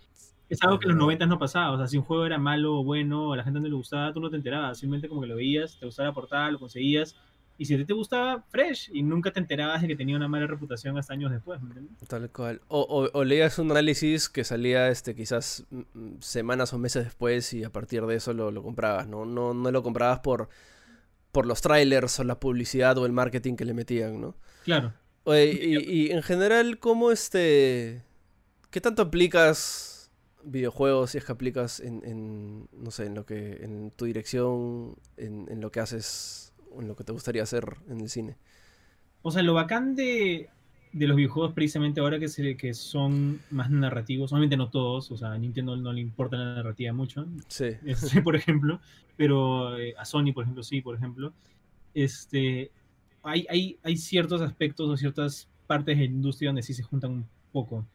es 0.50 0.62
algo 0.64 0.78
que 0.78 0.88
en 0.88 0.96
los 0.96 1.00
90 1.00 1.26
no 1.28 1.40
pasaba. 1.40 1.72
O 1.72 1.78
sea, 1.78 1.88
si 1.88 1.98
un 1.98 2.04
juego 2.04 2.26
era 2.26 2.38
malo 2.38 2.80
o 2.80 2.84
bueno, 2.84 3.32
a 3.32 3.38
la 3.38 3.44
gente 3.46 3.62
no 3.62 3.68
le 3.68 3.74
gustaba, 3.74 4.12
tú 4.12 4.20
no 4.20 4.30
te 4.30 4.36
enterabas. 4.36 4.80
Simplemente 4.80 5.08
como 5.08 5.22
que 5.22 5.28
lo 5.28 5.38
veías, 5.38 5.80
te 5.80 5.86
gustaba 5.86 6.10
la 6.10 6.14
portada, 6.14 6.52
lo 6.52 6.60
conseguías. 6.60 7.16
Y 7.62 7.66
si 7.66 7.76
a 7.76 7.78
ti 7.78 7.86
te 7.86 7.94
gustaba, 7.94 8.44
fresh. 8.50 8.90
Y 8.92 9.04
nunca 9.04 9.32
te 9.32 9.40
enterabas 9.40 9.84
de 9.84 9.88
que 9.88 9.96
tenía 9.96 10.16
una 10.16 10.28
mala 10.28 10.48
reputación 10.48 10.98
hasta 10.98 11.14
años 11.14 11.30
después, 11.30 11.62
¿me 11.62 11.68
entiendes? 11.68 12.08
Tal 12.08 12.28
cual. 12.32 12.60
O, 12.70 13.08
o, 13.14 13.24
leías 13.24 13.60
un 13.60 13.70
análisis 13.70 14.30
que 14.30 14.44
salía 14.44 14.90
este 14.90 15.14
quizás 15.14 15.68
mm, 15.70 15.82
mm, 15.94 16.22
semanas 16.22 16.74
o 16.74 16.80
meses 16.80 17.04
después 17.04 17.54
y 17.54 17.64
a 17.64 17.72
partir 17.72 18.04
de 18.08 18.16
eso 18.16 18.34
lo, 18.34 18.50
lo 18.50 18.64
comprabas, 18.64 19.08
¿no? 19.08 19.26
No, 19.26 19.54
no 19.54 19.70
lo 19.70 19.84
comprabas 19.84 20.22
por 20.22 20.50
por 21.32 21.46
los 21.46 21.62
trailers 21.62 22.20
o 22.20 22.24
la 22.24 22.40
publicidad 22.40 22.98
o 22.98 23.06
el 23.06 23.12
marketing 23.12 23.56
que 23.56 23.66
le 23.66 23.76
metían, 23.76 24.20
¿no? 24.20 24.36
Claro. 24.64 24.94
y, 25.28 26.10
en 26.10 26.24
general, 26.24 26.80
¿cómo 26.80 27.12
este... 27.12 28.02
¿Qué 28.72 28.82
tanto 28.82 29.04
aplicas 29.04 30.10
videojuegos 30.44 31.12
si 31.12 31.20
es 31.20 31.26
que 31.26 31.32
aplicas 31.32 31.80
en, 31.80 32.68
no 32.72 32.90
sé, 32.90 33.06
en 33.06 33.14
lo 33.14 33.26
que, 33.26 33.64
en 33.64 33.92
tu 33.92 34.06
dirección, 34.06 34.96
en, 35.16 35.48
en 35.50 35.62
lo 35.62 35.72
que 35.72 35.80
haces, 35.80 36.51
en 36.80 36.88
lo 36.88 36.96
que 36.96 37.04
te 37.04 37.12
gustaría 37.12 37.44
hacer 37.44 37.78
en 37.90 38.02
el 38.02 38.10
cine? 38.10 38.36
O 39.22 39.32
sea, 39.32 39.44
lo 39.44 39.54
bacán 39.54 39.96
de, 39.96 40.50
de 40.94 41.08
los 41.08 41.16
videojuegos 41.16 41.54
precisamente 41.54 42.02
ahora 42.02 42.20
que, 42.20 42.28
se, 42.28 42.58
que 42.58 42.74
son 42.74 43.40
más 43.50 43.70
narrativos, 43.70 44.32
obviamente 44.32 44.58
no 44.58 44.70
todos, 44.70 45.12
o 45.12 45.18
sea, 45.18 45.32
a 45.32 45.38
Nintendo 45.38 45.76
no 45.78 45.94
le 45.94 46.02
importa 46.02 46.38
la 46.38 46.56
narrativa 46.56 46.92
mucho, 46.94 47.26
sí. 47.48 47.66
Este, 47.86 48.22
por 48.22 48.36
ejemplo, 48.36 48.80
pero 49.16 49.78
eh, 49.78 49.94
a 49.98 50.06
Sony, 50.06 50.34
por 50.34 50.44
ejemplo, 50.44 50.64
sí, 50.64 50.82
por 50.82 50.96
ejemplo, 50.96 51.34
este, 51.94 52.72
hay, 53.24 53.46
hay, 53.50 53.78
hay 53.84 53.98
ciertos 53.98 54.42
aspectos 54.42 54.90
o 54.90 54.98
ciertas 54.98 55.48
partes 55.68 55.98
de 55.98 56.06
la 56.06 56.12
industria 56.12 56.50
donde 56.50 56.64
sí 56.64 56.74
se 56.74 56.84
juntan 56.84 57.12
un 57.12 57.26
poco. 57.52 57.86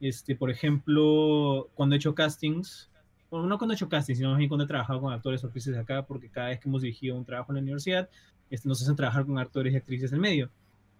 Este, 0.00 0.36
por 0.36 0.50
ejemplo, 0.50 1.68
cuando 1.74 1.94
he 1.94 1.98
hecho 1.98 2.14
castings, 2.14 2.90
bueno, 3.34 3.48
no 3.48 3.58
cuando 3.58 3.72
he 3.72 3.74
hecho 3.74 3.88
castings, 3.88 4.18
sino 4.18 4.30
más 4.30 4.38
bien 4.38 4.48
cuando 4.48 4.62
he 4.62 4.68
trabajado 4.68 5.00
con 5.00 5.12
actores 5.12 5.42
o 5.42 5.48
actrices 5.48 5.74
de 5.74 5.80
acá, 5.80 6.06
porque 6.06 6.28
cada 6.28 6.50
vez 6.50 6.60
que 6.60 6.68
hemos 6.68 6.82
dirigido 6.82 7.16
un 7.16 7.24
trabajo 7.24 7.50
en 7.50 7.56
la 7.56 7.62
universidad, 7.62 8.08
este, 8.48 8.68
nos 8.68 8.80
hacen 8.80 8.94
trabajar 8.94 9.26
con 9.26 9.40
actores 9.40 9.72
y 9.72 9.76
actrices 9.76 10.12
del 10.12 10.20
medio. 10.20 10.50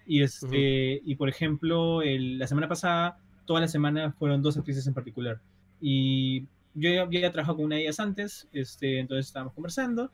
Y, 0.05 0.21
este, 0.21 1.01
y 1.05 1.15
por 1.15 1.29
ejemplo, 1.29 2.01
la 2.03 2.47
semana 2.49 2.67
pasada, 2.67 3.19
toda 3.45 3.61
la 3.61 3.69
semana 3.69 4.11
fueron 4.19 4.43
dos 4.43 4.57
actrices 4.57 4.85
en 4.89 4.95
particular. 4.95 5.41
Y 5.81 6.41
yo 6.75 6.91
ya 6.91 7.03
había 7.03 7.31
trabajado 7.31 7.59
con 7.59 7.67
una 7.67 7.77
de 7.77 7.83
ellas 7.83 8.01
antes, 8.01 8.49
este, 8.53 8.99
entonces 8.99 9.27
estábamos 9.27 9.55
conversando. 9.55 10.11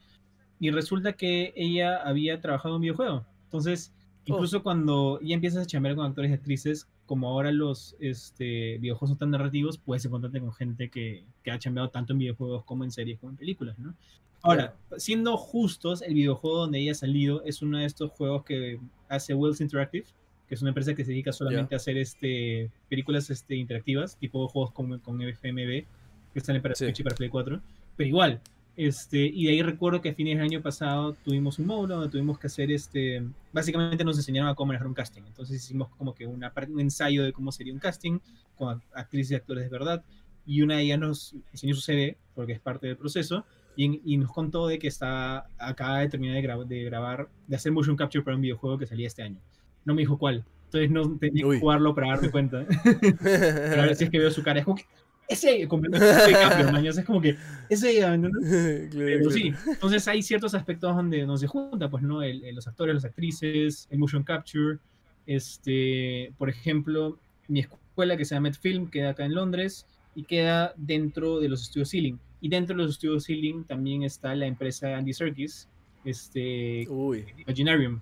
Y 0.59 0.71
resulta 0.73 1.14
que 1.14 1.55
ella 1.57 2.03
había 2.03 2.39
trabajado 2.43 2.75
en 2.75 2.77
un 2.77 2.83
videojuego. 2.83 3.25
Entonces, 3.45 3.95
oh. 3.97 4.35
incluso 4.35 4.62
cuando 4.62 5.18
ya 5.23 5.37
empiezas 5.37 5.62
a 5.62 5.66
chambear 5.66 5.97
con 5.97 6.05
actores 6.05 6.33
y 6.33 6.35
actrices, 6.35 6.87
como 7.11 7.27
ahora 7.29 7.51
los 7.51 7.97
este, 7.99 8.79
videojuegos 8.79 9.09
son 9.09 9.19
tan 9.19 9.31
narrativos, 9.33 9.79
puedes 9.79 10.05
encontrarte 10.05 10.39
con 10.39 10.53
gente 10.53 10.91
que, 10.91 11.25
que 11.43 11.51
ha 11.51 11.59
chambeado 11.59 11.91
tanto 11.91 12.13
en 12.13 12.21
videojuegos 12.21 12.63
como 12.63 12.85
en 12.85 12.93
series 12.93 13.19
como 13.19 13.31
en 13.31 13.37
películas, 13.37 13.77
¿no? 13.81 13.97
Ahora, 14.43 14.77
siendo 14.97 15.37
justos, 15.37 16.03
el 16.03 16.15
videojuego 16.15 16.59
donde 16.59 16.79
ella 16.79 16.93
ha 16.93 16.95
salido 16.95 17.43
es 17.43 17.63
uno 17.63 17.79
de 17.79 17.87
estos 17.87 18.13
juegos 18.13 18.45
que 18.45 18.79
hace 19.09 19.35
Wells 19.35 19.61
Interactive, 19.61 20.05
que 20.47 20.55
es 20.55 20.63
una 20.63 20.69
empresa 20.69 20.95
que 20.95 21.05
se 21.05 21.11
dedica 21.11 21.33
solamente 21.33 21.75
a 21.75 21.79
hacer 21.79 21.97
este, 21.99 22.71
películas 22.89 23.29
este, 23.29 23.57
interactivas, 23.57 24.17
tipo 24.17 24.47
juegos 24.47 24.71
con, 24.71 25.01
con 25.01 25.21
FMV, 25.21 25.85
que 26.33 26.41
salen 26.41 26.63
para 26.63 26.77
Switch 26.77 27.01
y 27.01 27.03
para 27.03 27.17
Play 27.17 27.29
4. 27.29 27.61
Pero 27.97 28.09
igual, 28.09 28.41
este, 28.87 29.18
y 29.18 29.45
de 29.45 29.51
ahí 29.51 29.62
recuerdo 29.62 30.01
que 30.01 30.09
a 30.09 30.14
fines 30.14 30.39
del 30.39 30.47
año 30.47 30.62
pasado 30.62 31.12
tuvimos 31.22 31.59
un 31.59 31.66
módulo 31.66 31.97
donde 31.97 32.11
tuvimos 32.11 32.39
que 32.39 32.47
hacer 32.47 32.72
este. 32.72 33.22
Básicamente 33.53 34.05
nos 34.05 34.16
enseñaron 34.16 34.49
a 34.49 34.55
cómo 34.55 34.68
manejar 34.68 34.87
un 34.87 34.95
casting. 34.95 35.20
Entonces 35.26 35.62
hicimos 35.62 35.91
como 35.99 36.14
que 36.14 36.26
una, 36.26 36.51
un 36.66 36.81
ensayo 36.81 37.22
de 37.22 37.35
cómo 37.35 37.53
sería 37.53 37.74
un 37.74 37.78
casting 37.78 38.20
con 38.57 38.83
actrices 38.95 39.33
y 39.33 39.35
actores 39.35 39.64
de 39.64 39.68
verdad. 39.68 40.03
Y 40.47 40.62
una 40.62 40.76
de 40.76 40.85
ellas 40.85 40.99
nos 40.99 41.35
enseñó 41.53 41.74
su 41.74 41.83
CV, 41.83 42.16
porque 42.35 42.55
es 42.55 42.61
parte 42.61 42.87
del 42.87 42.97
proceso 42.97 43.45
y, 43.76 44.16
nos 44.16 44.33
contó 44.33 44.66
de 44.66 44.78
que 44.78 44.89
está, 44.89 45.47
acaba 45.59 45.99
de 45.99 46.09
terminar 46.09 46.43
de, 46.43 46.64
de, 46.64 46.85
grabar, 46.85 47.28
de 47.47 47.57
hacer 47.57 47.72
motion 47.72 47.97
capture 47.97 48.24
para 48.24 48.35
un 48.35 48.43
videojuego 48.43 48.78
que 48.78 48.87
salía 48.87 49.07
este 49.07 49.22
año. 49.22 49.41
No 49.85 49.95
me 49.95 50.01
dijo 50.01 50.18
cuál. 50.18 50.45
Entonces 50.64 50.91
no 50.91 51.18
tenía 51.18 51.45
que 51.45 51.61
jugarlo 51.61 51.95
para 51.95 52.09
darme 52.09 52.31
cuenta. 52.31 52.64
Pero 53.22 53.83
a 53.83 53.87
ver 53.87 53.97
si 53.97 54.05
es 54.05 54.11
que 54.11 54.18
veo 54.18 54.31
su 54.31 54.43
cara. 54.43 54.61
Es 54.61 54.64
como 54.64 54.76
que, 54.76 54.87
ese 55.31 55.68
cambio, 55.68 56.91
Es 56.91 57.05
como 57.05 57.20
que, 57.20 57.37
ese 57.68 58.01
Pero 58.93 59.31
sí, 59.31 59.53
entonces 59.66 60.07
hay 60.09 60.22
ciertos 60.22 60.55
aspectos 60.55 60.95
donde 60.95 61.24
no 61.24 61.37
se 61.37 61.47
junta, 61.47 61.89
pues, 61.89 62.03
¿no? 62.03 62.20
los 62.22 62.66
actores, 62.66 62.95
las 62.95 63.05
actrices, 63.05 63.87
el 63.91 63.99
motion 63.99 64.24
capture. 64.24 64.78
Este, 65.26 66.33
por 66.37 66.51
ejemplo, 66.51 67.18
mi 67.47 67.61
escuela 67.61 68.16
que 68.16 68.24
se 68.24 68.35
llama 68.35 68.49
Medfilm 68.49 68.91
queda 68.91 69.11
acá 69.11 69.24
en 69.24 69.35
Londres 69.35 69.87
y 70.14 70.24
queda 70.24 70.74
dentro 70.76 71.39
de 71.39 71.49
los 71.49 71.62
estudios 71.62 71.91
Ceiling. 71.91 72.18
Y 72.41 72.49
dentro 72.49 72.76
de 72.76 72.83
los 72.83 72.93
estudios 72.93 73.26
Ceiling 73.26 73.64
también 73.64 74.03
está 74.03 74.35
la 74.35 74.47
empresa 74.47 74.97
Andy 74.97 75.12
Serkis, 75.12 75.68
este, 76.05 76.87
Uy. 76.89 77.26
Imaginarium. 77.47 78.01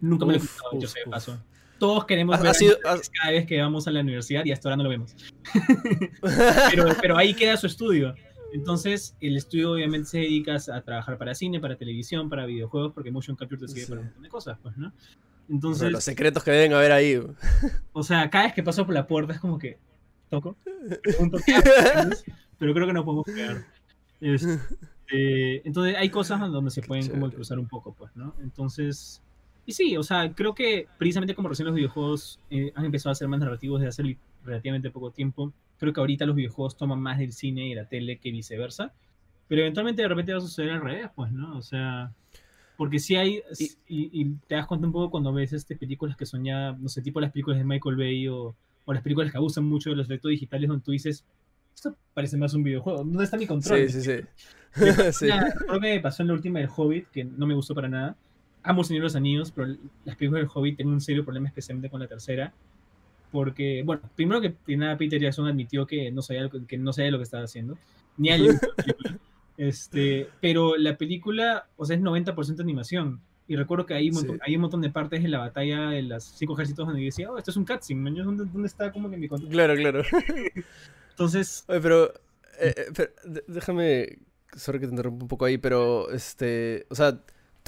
Nunca 0.00 0.24
me 0.24 0.34
lo 0.34 0.38
he 0.38 0.42
escuchado, 0.42 0.80
yo 0.80 0.88
sé 0.88 1.00
de 1.04 1.10
paso. 1.10 1.38
Todos 1.78 2.04
queremos 2.06 2.40
ver 2.40 2.54
sido- 2.54 2.78
cada 2.82 3.30
vez 3.30 3.46
que 3.46 3.60
vamos 3.60 3.86
a 3.86 3.90
la 3.90 4.00
universidad 4.00 4.44
y 4.44 4.52
hasta 4.52 4.68
ahora 4.68 4.76
no 4.78 4.82
lo 4.84 4.88
vemos. 4.90 5.14
pero, 6.70 6.86
pero 7.00 7.16
ahí 7.16 7.34
queda 7.34 7.56
su 7.56 7.66
estudio. 7.66 8.14
Entonces, 8.52 9.14
el 9.20 9.36
estudio 9.36 9.72
obviamente 9.72 10.08
se 10.08 10.18
dedica 10.18 10.56
a 10.72 10.80
trabajar 10.82 11.18
para 11.18 11.34
cine, 11.34 11.60
para 11.60 11.76
televisión, 11.76 12.30
para 12.30 12.46
videojuegos, 12.46 12.92
porque 12.94 13.10
Motion 13.10 13.36
Capture 13.36 13.60
te 13.60 13.68
sirve 13.68 13.80
Sí. 13.82 13.88
para 13.90 14.00
un 14.00 14.06
montón 14.06 14.22
de 14.22 14.28
cosas, 14.30 14.58
pues, 14.62 14.76
¿no? 14.78 14.92
Entonces, 15.50 15.90
los 15.92 16.02
secretos 16.04 16.42
que 16.42 16.50
deben 16.50 16.72
haber 16.72 16.92
ahí. 16.92 17.20
o 17.92 18.02
sea, 18.02 18.28
cada 18.30 18.44
vez 18.44 18.54
que 18.54 18.62
paso 18.62 18.84
por 18.86 18.94
la 18.94 19.06
puerta 19.06 19.34
es 19.34 19.40
como 19.40 19.58
que 19.58 19.78
toco, 20.30 20.56
pregunto 21.02 21.38
qué 21.46 21.54
pero 22.58 22.74
creo 22.74 22.86
que 22.86 22.92
no 22.92 23.04
podemos 23.04 23.24
quedar. 23.26 23.64
Este, 24.20 25.66
entonces 25.66 25.96
hay 25.96 26.10
cosas 26.10 26.40
donde 26.50 26.70
se 26.70 26.82
pueden 26.82 27.08
como 27.08 27.30
cruzar 27.30 27.58
un 27.58 27.68
poco, 27.68 27.94
pues, 27.94 28.14
¿no? 28.16 28.34
Entonces, 28.42 29.22
y 29.68 29.72
sí, 29.72 29.96
o 29.96 30.02
sea, 30.02 30.32
creo 30.34 30.54
que 30.54 30.88
precisamente 30.98 31.34
como 31.34 31.48
recién 31.48 31.66
los 31.66 31.74
videojuegos 31.76 32.40
eh, 32.50 32.72
han 32.74 32.86
empezado 32.86 33.12
a 33.12 33.14
ser 33.14 33.28
más 33.28 33.40
narrativos 33.40 33.80
desde 33.80 33.90
hace 33.90 34.18
relativamente 34.44 34.90
poco 34.90 35.10
tiempo, 35.12 35.52
creo 35.78 35.92
que 35.92 36.00
ahorita 36.00 36.26
los 36.26 36.36
videojuegos 36.36 36.76
toman 36.76 37.00
más 37.00 37.18
del 37.18 37.32
cine 37.32 37.68
y 37.68 37.74
la 37.74 37.86
tele 37.86 38.18
que 38.18 38.30
viceversa, 38.32 38.92
pero 39.46 39.62
eventualmente 39.62 40.02
de 40.02 40.08
repente 40.08 40.32
va 40.32 40.38
a 40.38 40.42
suceder 40.42 40.70
al 40.70 40.80
revés, 40.80 41.08
pues, 41.14 41.32
¿no? 41.32 41.58
O 41.58 41.62
sea, 41.62 42.12
porque 42.76 42.98
sí 42.98 43.16
hay, 43.16 43.42
Y- 43.58 43.64
y, 43.88 44.22
y 44.22 44.24
te 44.46 44.54
das 44.56 44.66
cuenta 44.66 44.86
un 44.86 44.92
poco 44.92 45.10
cuando 45.10 45.32
ves 45.32 45.52
este, 45.52 45.76
películas 45.76 46.16
que 46.16 46.26
son 46.26 46.44
ya, 46.44 46.72
no 46.72 46.88
sé, 46.88 47.02
tipo 47.02 47.20
las 47.20 47.32
películas 47.32 47.58
de 47.58 47.64
Michael 47.64 47.96
Bay 47.96 48.28
o, 48.28 48.54
o 48.86 48.92
las 48.92 49.02
películas 49.02 49.30
que 49.32 49.38
abusan 49.38 49.64
mucho 49.64 49.90
de 49.90 49.96
los 49.96 50.06
efectos 50.06 50.30
digitales 50.30 50.68
donde 50.68 50.84
tú 50.84 50.92
dices, 50.92 51.24
esto 51.74 51.96
parece 52.14 52.36
más 52.36 52.54
un 52.54 52.62
videojuego, 52.62 52.98
¿dónde 53.00 53.24
está 53.24 53.36
mi 53.36 53.46
control? 53.46 53.88
Sí, 53.88 54.00
sí, 54.00 54.02
sí. 54.02 54.26
Sí. 55.12 55.26
Creo 55.66 55.80
que 55.80 55.94
me 55.94 56.00
pasó 56.00 56.22
en 56.22 56.28
la 56.28 56.34
última 56.34 56.60
del 56.60 56.68
Hobbit, 56.74 57.08
que 57.08 57.24
no 57.24 57.46
me 57.46 57.54
gustó 57.54 57.74
para 57.74 57.88
nada. 57.88 58.16
Amo 58.68 58.82
el 58.82 58.86
Señor 58.86 59.00
de 59.00 59.04
los 59.06 59.16
Anillos, 59.16 59.50
pero 59.50 59.74
las 60.04 60.16
películas 60.16 60.42
del 60.42 60.50
Hobbit 60.52 60.76
tienen 60.76 60.92
un 60.92 61.00
serio 61.00 61.24
problema, 61.24 61.48
especialmente 61.48 61.88
con 61.88 62.00
la 62.00 62.06
tercera. 62.06 62.52
Porque, 63.32 63.82
bueno, 63.82 64.02
primero 64.14 64.42
que 64.42 64.76
nada, 64.76 64.98
Peter 64.98 65.18
Jackson 65.18 65.46
admitió 65.46 65.86
que 65.86 66.10
no 66.10 66.20
sabía 66.20 66.42
lo 66.42 66.66
que, 66.66 66.76
no 66.76 66.92
sabía 66.92 67.10
lo 67.10 67.16
que 67.16 67.24
estaba 67.24 67.44
haciendo. 67.44 67.78
Ni 68.18 68.28
película. 68.28 68.60
este, 69.56 70.28
pero 70.42 70.76
la 70.76 70.98
película, 70.98 71.66
o 71.78 71.86
sea, 71.86 71.96
es 71.96 72.02
90% 72.02 72.60
animación. 72.60 73.22
Y 73.46 73.56
recuerdo 73.56 73.86
que 73.86 73.94
hay 73.94 74.10
un, 74.10 74.16
montón, 74.16 74.36
Sí. 74.36 74.42
hay 74.44 74.56
un 74.56 74.60
montón 74.60 74.82
de 74.82 74.90
partes 74.90 75.24
en 75.24 75.30
la 75.30 75.38
batalla 75.38 75.88
de 75.88 76.02
los 76.02 76.24
cinco 76.24 76.52
ejércitos 76.52 76.86
donde 76.86 77.02
decía, 77.02 77.30
oh, 77.30 77.38
esto 77.38 77.50
es 77.50 77.56
un 77.56 77.64
cutscene. 77.64 78.10
¿Dónde, 78.22 78.44
¿Dónde 78.44 78.68
está 78.68 78.92
como 78.92 79.08
que 79.08 79.16
mi 79.16 79.28
control? 79.28 79.50
Claro, 79.50 79.76
claro. 79.76 80.02
Entonces, 81.12 81.64
Oye, 81.68 81.80
pero, 81.80 82.12
eh, 82.60 82.74
eh, 82.76 82.84
pero, 82.94 83.12
déjame, 83.46 84.18
sorry 84.54 84.78
que 84.78 84.86
te 84.86 84.92
interrumpa 84.92 85.24
un 85.24 85.28
poco 85.28 85.46
ahí, 85.46 85.56
pero, 85.56 86.10
este, 86.10 86.86
o 86.90 86.94
sea, 86.94 87.18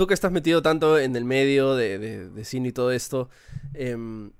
tú 0.00 0.06
que 0.06 0.14
estás 0.14 0.32
metido 0.32 0.62
tanto 0.62 0.98
en 0.98 1.14
el 1.14 1.26
medio 1.26 1.74
de, 1.74 2.30
cine 2.42 2.68
y 2.68 2.72
todo 2.72 2.90
esto, 2.90 3.28
em, 3.74 4.30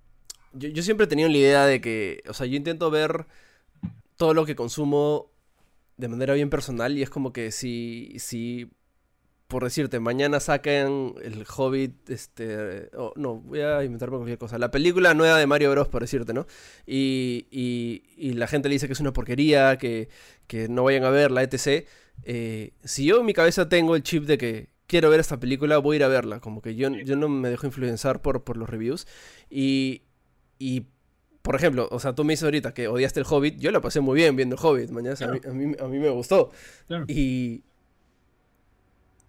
yo, 0.54 0.82
siempre 0.82 1.04
he 1.04 1.06
tenido 1.06 1.28
la 1.28 1.36
idea 1.36 1.66
de 1.66 1.82
que, 1.82 2.22
o 2.26 2.32
sea, 2.32 2.46
yo 2.46 2.56
intento 2.56 2.90
ver 2.90 3.26
todo 4.16 4.32
lo 4.32 4.46
que 4.46 4.56
consumo 4.56 5.30
de 5.98 6.08
manera 6.08 6.32
bien 6.32 6.48
personal 6.48 6.96
y 6.96 7.02
es 7.02 7.10
como 7.10 7.34
que 7.34 7.52
si, 7.52 8.14
si 8.16 8.70
por 9.48 9.62
decirte, 9.64 10.00
mañana 10.00 10.40
sacan 10.40 11.12
el 11.22 11.44
Hobbit, 11.54 12.08
este, 12.08 12.88
no, 13.16 13.40
voy 13.40 13.60
a 13.60 13.84
inventarme 13.84 14.16
cualquier 14.16 14.38
cosa, 14.38 14.56
la 14.56 14.70
película 14.70 15.12
nueva 15.12 15.36
de 15.36 15.46
Mario 15.46 15.72
Bros, 15.72 15.88
por 15.88 16.00
decirte, 16.00 16.32
¿no? 16.32 16.46
Y, 16.86 17.48
y- 17.50 18.02
y 18.16 18.32
la 18.32 18.46
gente 18.46 18.70
le 18.70 18.76
dice 18.76 18.86
que 18.86 18.94
es 18.94 19.00
una 19.00 19.12
porquería, 19.12 19.76
que, 19.76 20.08
que 20.46 20.70
no 20.70 20.84
vayan 20.84 21.04
a 21.04 21.10
verla, 21.10 21.42
etc. 21.42 21.86
eh, 22.22 22.72
si 22.82 23.04
yo 23.04 23.20
en 23.20 23.26
mi 23.26 23.34
cabeza 23.34 23.68
tengo 23.68 23.94
el 23.94 24.02
chip 24.02 24.24
de 24.24 24.38
que 24.38 24.79
quiero 24.90 25.08
ver 25.08 25.20
esta 25.20 25.38
película, 25.38 25.78
voy 25.78 25.94
a 25.94 25.96
ir 25.98 26.04
a 26.04 26.08
verla, 26.08 26.40
como 26.40 26.60
que 26.60 26.74
yo, 26.74 26.90
yo 26.90 27.14
no 27.14 27.28
me 27.28 27.48
dejo 27.48 27.64
influenciar 27.66 28.20
por, 28.22 28.42
por 28.42 28.56
los 28.56 28.68
reviews. 28.68 29.06
Y, 29.48 30.02
y, 30.58 30.86
por 31.42 31.54
ejemplo, 31.54 31.88
o 31.92 32.00
sea, 32.00 32.12
tú 32.14 32.24
me 32.24 32.32
dices 32.32 32.42
ahorita 32.44 32.74
que 32.74 32.88
odiaste 32.88 33.20
el 33.20 33.26
Hobbit, 33.28 33.58
yo 33.60 33.70
la 33.70 33.80
pasé 33.80 34.00
muy 34.00 34.16
bien 34.16 34.34
viendo 34.34 34.56
el 34.56 34.60
Hobbit, 34.62 34.90
mañana, 34.90 35.16
a, 35.20 35.28
mí, 35.28 35.38
a, 35.46 35.50
mí, 35.52 35.74
a 35.80 35.84
mí 35.86 35.98
me 36.00 36.10
gustó. 36.10 36.50
claro. 36.88 37.04
Y. 37.08 37.62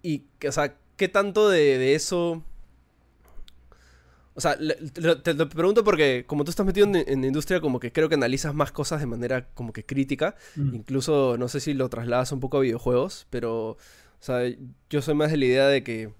Y, 0.02 0.24
o 0.48 0.50
sea, 0.52 0.74
¿qué 0.96 1.06
tanto 1.08 1.48
de, 1.48 1.78
de 1.78 1.94
eso. 1.94 2.42
O 4.34 4.40
sea, 4.40 4.56
le- 4.56 4.74
te, 4.74 5.00
lo- 5.00 5.20
te 5.22 5.34
lo 5.34 5.48
pregunto 5.48 5.84
porque, 5.84 6.24
como 6.26 6.42
tú 6.44 6.50
estás 6.50 6.64
metido 6.66 6.86
en, 6.86 6.96
en 6.96 7.20
la 7.20 7.26
industria, 7.26 7.60
como 7.60 7.78
que 7.78 7.92
creo 7.92 8.08
que 8.08 8.14
analizas 8.16 8.54
más 8.54 8.72
cosas 8.72 8.98
de 9.00 9.06
manera 9.06 9.48
como 9.54 9.72
que 9.72 9.84
crítica. 9.84 10.34
Mm. 10.56 10.74
Incluso, 10.74 11.36
no 11.38 11.48
sé 11.48 11.60
si 11.60 11.74
lo 11.74 11.88
trasladas 11.88 12.32
un 12.32 12.40
poco 12.40 12.56
a 12.58 12.60
videojuegos, 12.60 13.26
pero. 13.30 13.76
O 14.22 14.24
sea, 14.24 14.40
yo 14.88 15.02
soy 15.02 15.14
más 15.14 15.32
de 15.32 15.36
la 15.36 15.44
idea 15.46 15.66
de 15.68 15.84
que. 15.84 16.12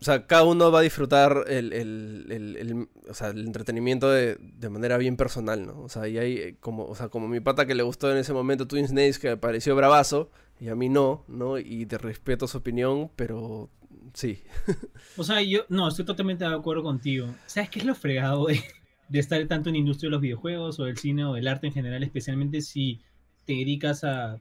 O 0.00 0.04
sea, 0.04 0.26
cada 0.26 0.44
uno 0.44 0.70
va 0.70 0.80
a 0.80 0.82
disfrutar 0.82 1.44
el, 1.48 1.72
el- 1.72 2.26
el- 2.30 2.88
o 3.08 3.14
sea, 3.14 3.28
entretenimiento 3.30 4.10
de, 4.10 4.36
de 4.38 4.68
manera 4.68 4.98
bien 4.98 5.16
personal, 5.16 5.66
¿no? 5.66 5.80
O 5.80 5.88
sea, 5.88 6.06
y 6.06 6.18
hay 6.18 6.36
eh, 6.36 6.56
como, 6.60 6.84
o 6.84 6.94
sea, 6.94 7.08
como 7.08 7.28
mi 7.28 7.40
pata 7.40 7.66
que 7.66 7.74
le 7.74 7.82
gustó 7.82 8.12
en 8.12 8.18
ese 8.18 8.34
momento 8.34 8.66
Twin 8.68 8.86
Snakes, 8.86 9.18
que 9.18 9.30
me 9.30 9.36
pareció 9.38 9.74
bravazo, 9.74 10.30
y 10.60 10.68
a 10.68 10.74
mí 10.74 10.90
no, 10.90 11.24
¿no? 11.28 11.58
Y 11.58 11.86
te 11.86 11.96
respeto 11.96 12.46
su 12.46 12.58
opinión, 12.58 13.10
pero 13.16 13.70
sí. 14.12 14.42
O 15.16 15.24
sea, 15.24 15.40
yo 15.42 15.60
no, 15.70 15.88
estoy 15.88 16.04
totalmente 16.04 16.44
de 16.44 16.54
acuerdo 16.54 16.82
contigo. 16.82 17.28
¿Sabes 17.46 17.70
qué 17.70 17.78
es 17.80 17.86
lo 17.86 17.94
fregado 17.94 18.46
de, 18.46 18.62
de 19.08 19.18
estar 19.18 19.44
tanto 19.48 19.70
en 19.70 19.74
la 19.74 19.78
industria 19.80 20.08
de 20.08 20.12
los 20.12 20.20
videojuegos 20.20 20.78
o 20.78 20.84
del 20.84 20.98
cine 20.98 21.24
o 21.24 21.32
del 21.34 21.48
arte 21.48 21.68
en 21.68 21.72
general, 21.72 22.02
especialmente 22.02 22.60
si 22.60 23.00
te 23.46 23.54
dedicas 23.54 24.04
a 24.04 24.38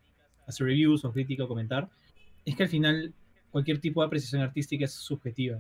hacer 0.48 0.68
reviews 0.68 1.04
o 1.06 1.12
crítica 1.12 1.44
o 1.44 1.48
comentar? 1.48 1.90
Es 2.46 2.56
que 2.56 2.64
al 2.64 2.70
final 2.70 3.14
cualquier 3.52 3.80
tipo 3.80 4.02
de 4.02 4.08
apreciación 4.08 4.42
artística 4.42 4.86
es 4.86 4.94
subjetiva. 4.94 5.60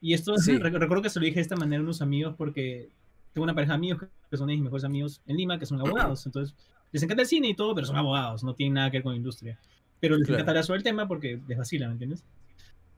Y 0.00 0.14
esto, 0.14 0.36
Sí. 0.38 0.56
re- 0.58 0.70
recuerdo 0.70 1.02
que 1.02 1.10
se 1.10 1.18
lo 1.20 1.24
dije 1.24 1.36
de 1.36 1.42
esta 1.42 1.56
manera 1.56 1.80
a 1.80 1.84
unos 1.84 2.00
amigos 2.02 2.34
porque 2.36 2.88
tengo 3.32 3.44
una 3.44 3.54
pareja 3.54 3.72
de 3.72 3.76
amigos 3.76 4.04
que 4.30 4.36
son 4.36 4.46
mis 4.46 4.60
mejores 4.60 4.84
amigos 4.84 5.20
en 5.26 5.36
Lima, 5.36 5.58
que 5.58 5.66
son 5.66 5.80
abogados. 5.80 6.24
Entonces, 6.26 6.54
les 6.92 7.02
encanta 7.02 7.22
el 7.22 7.28
cine 7.28 7.48
y 7.48 7.54
todo, 7.54 7.74
pero 7.74 7.86
son 7.86 7.96
abogados, 7.96 8.42
no 8.44 8.54
tienen 8.54 8.74
nada 8.74 8.90
que 8.90 8.98
ver 8.98 9.02
con 9.04 9.12
la 9.12 9.16
industria. 9.18 9.58
Pero 10.00 10.16
les 10.16 10.26
Claro. 10.26 10.38
encanta 10.38 10.50
hablar 10.52 10.64
sobre 10.64 10.78
el 10.78 10.84
tema 10.84 11.06
porque 11.06 11.40
les 11.46 11.58
vacila, 11.58 11.86
¿me 11.86 11.92
entiendes? 11.92 12.24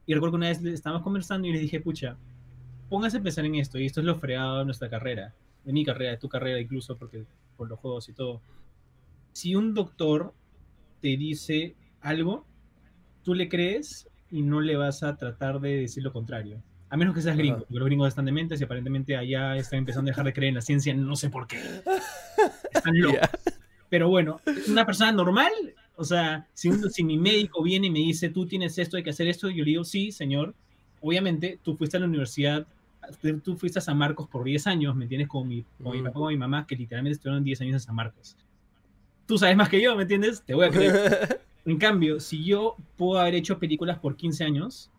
Y 0.06 0.14
recuerdo 0.14 0.32
que 0.32 0.36
una 0.36 0.48
vez 0.48 0.64
estábamos 0.64 1.02
conversando 1.02 1.46
y 1.48 1.52
les 1.52 1.60
dije, 1.60 1.80
pucha, 1.80 2.16
póngase 2.88 3.18
a 3.18 3.22
pensar 3.22 3.44
en 3.44 3.54
esto, 3.56 3.78
y 3.78 3.86
esto 3.86 4.00
es 4.00 4.06
lo 4.06 4.14
fregado 4.16 4.58
de 4.60 4.64
nuestra 4.64 4.88
carrera, 4.88 5.34
de 5.64 5.72
mi 5.72 5.84
carrera, 5.84 6.12
de 6.12 6.16
tu 6.18 6.28
carrera 6.28 6.60
incluso, 6.60 6.96
porque 6.96 7.24
por 7.56 7.68
los 7.68 7.78
juegos 7.78 8.08
y 8.08 8.12
todo. 8.12 8.40
Si 9.32 9.54
un 9.54 9.74
doctor 9.74 10.34
te 11.02 11.08
dice 11.18 11.74
algo, 12.00 12.46
tú 13.22 13.34
le 13.34 13.48
crees 13.50 14.08
y 14.30 14.40
no 14.40 14.60
le 14.62 14.76
vas 14.76 15.02
a 15.02 15.16
tratar 15.16 15.60
de 15.60 15.76
decir 15.82 16.02
lo 16.02 16.12
contrario. 16.12 16.62
A 16.88 16.96
menos 16.96 17.14
que 17.14 17.20
seas 17.22 17.36
gringo, 17.36 17.58
porque 17.60 17.74
los 17.78 17.84
gringos 17.86 18.08
están 18.08 18.24
dementes 18.24 18.60
y 18.60 18.64
aparentemente 18.64 19.16
allá 19.16 19.56
están 19.56 19.80
empezando 19.80 20.08
a 20.08 20.12
dejar 20.12 20.24
de 20.24 20.32
creer 20.32 20.48
en 20.50 20.54
la 20.56 20.60
ciencia, 20.62 20.94
no 20.94 21.16
sé 21.16 21.28
por 21.30 21.46
qué. 21.46 21.58
Están 22.72 22.94
locos. 23.00 23.28
Pero 23.88 24.08
bueno, 24.08 24.40
una 24.68 24.86
persona 24.86 25.12
normal, 25.12 25.52
o 25.96 26.04
sea, 26.04 26.46
si, 26.54 26.68
un- 26.68 26.90
si 26.90 27.04
mi 27.04 27.18
médico 27.18 27.62
viene 27.62 27.88
y 27.88 27.90
me 27.90 27.98
dice, 27.98 28.30
tú 28.30 28.46
tienes 28.46 28.78
esto, 28.78 28.96
hay 28.96 29.02
que 29.02 29.10
hacer 29.10 29.26
esto, 29.28 29.50
yo 29.50 29.64
le 29.64 29.70
digo, 29.70 29.84
sí, 29.84 30.12
señor. 30.12 30.54
Obviamente, 31.00 31.58
tú 31.62 31.76
fuiste 31.76 31.96
a 31.96 32.00
la 32.00 32.06
universidad, 32.06 32.66
tú- 33.42 33.56
fuiste 33.56 33.78
a 33.80 33.82
San 33.82 33.98
Marcos 33.98 34.28
por 34.28 34.44
10 34.44 34.66
años, 34.66 34.94
¿me 34.94 35.04
entiendes? 35.04 35.28
Con 35.28 35.48
mi, 35.48 35.64
con 35.82 35.92
mi 35.96 36.02
papá 36.02 36.20
o 36.20 36.28
mi 36.28 36.36
mamá, 36.36 36.66
que 36.66 36.76
literalmente 36.76 37.16
estuvieron 37.16 37.42
10 37.44 37.60
años 37.62 37.74
en 37.74 37.80
San 37.80 37.94
Marcos. 37.94 38.36
Tú 39.26 39.38
sabes 39.38 39.56
más 39.56 39.68
que 39.68 39.80
yo, 39.80 39.94
¿me 39.96 40.02
entiendes? 40.02 40.42
Te 40.42 40.54
voy 40.54 40.66
a 40.66 40.70
creer. 40.70 41.40
En 41.64 41.78
cambio, 41.78 42.18
si 42.18 42.44
yo 42.44 42.74
puedo 42.96 43.20
haber 43.20 43.36
hecho 43.36 43.60
películas 43.60 44.00
por 44.00 44.16
15 44.16 44.42
años, 44.42 44.90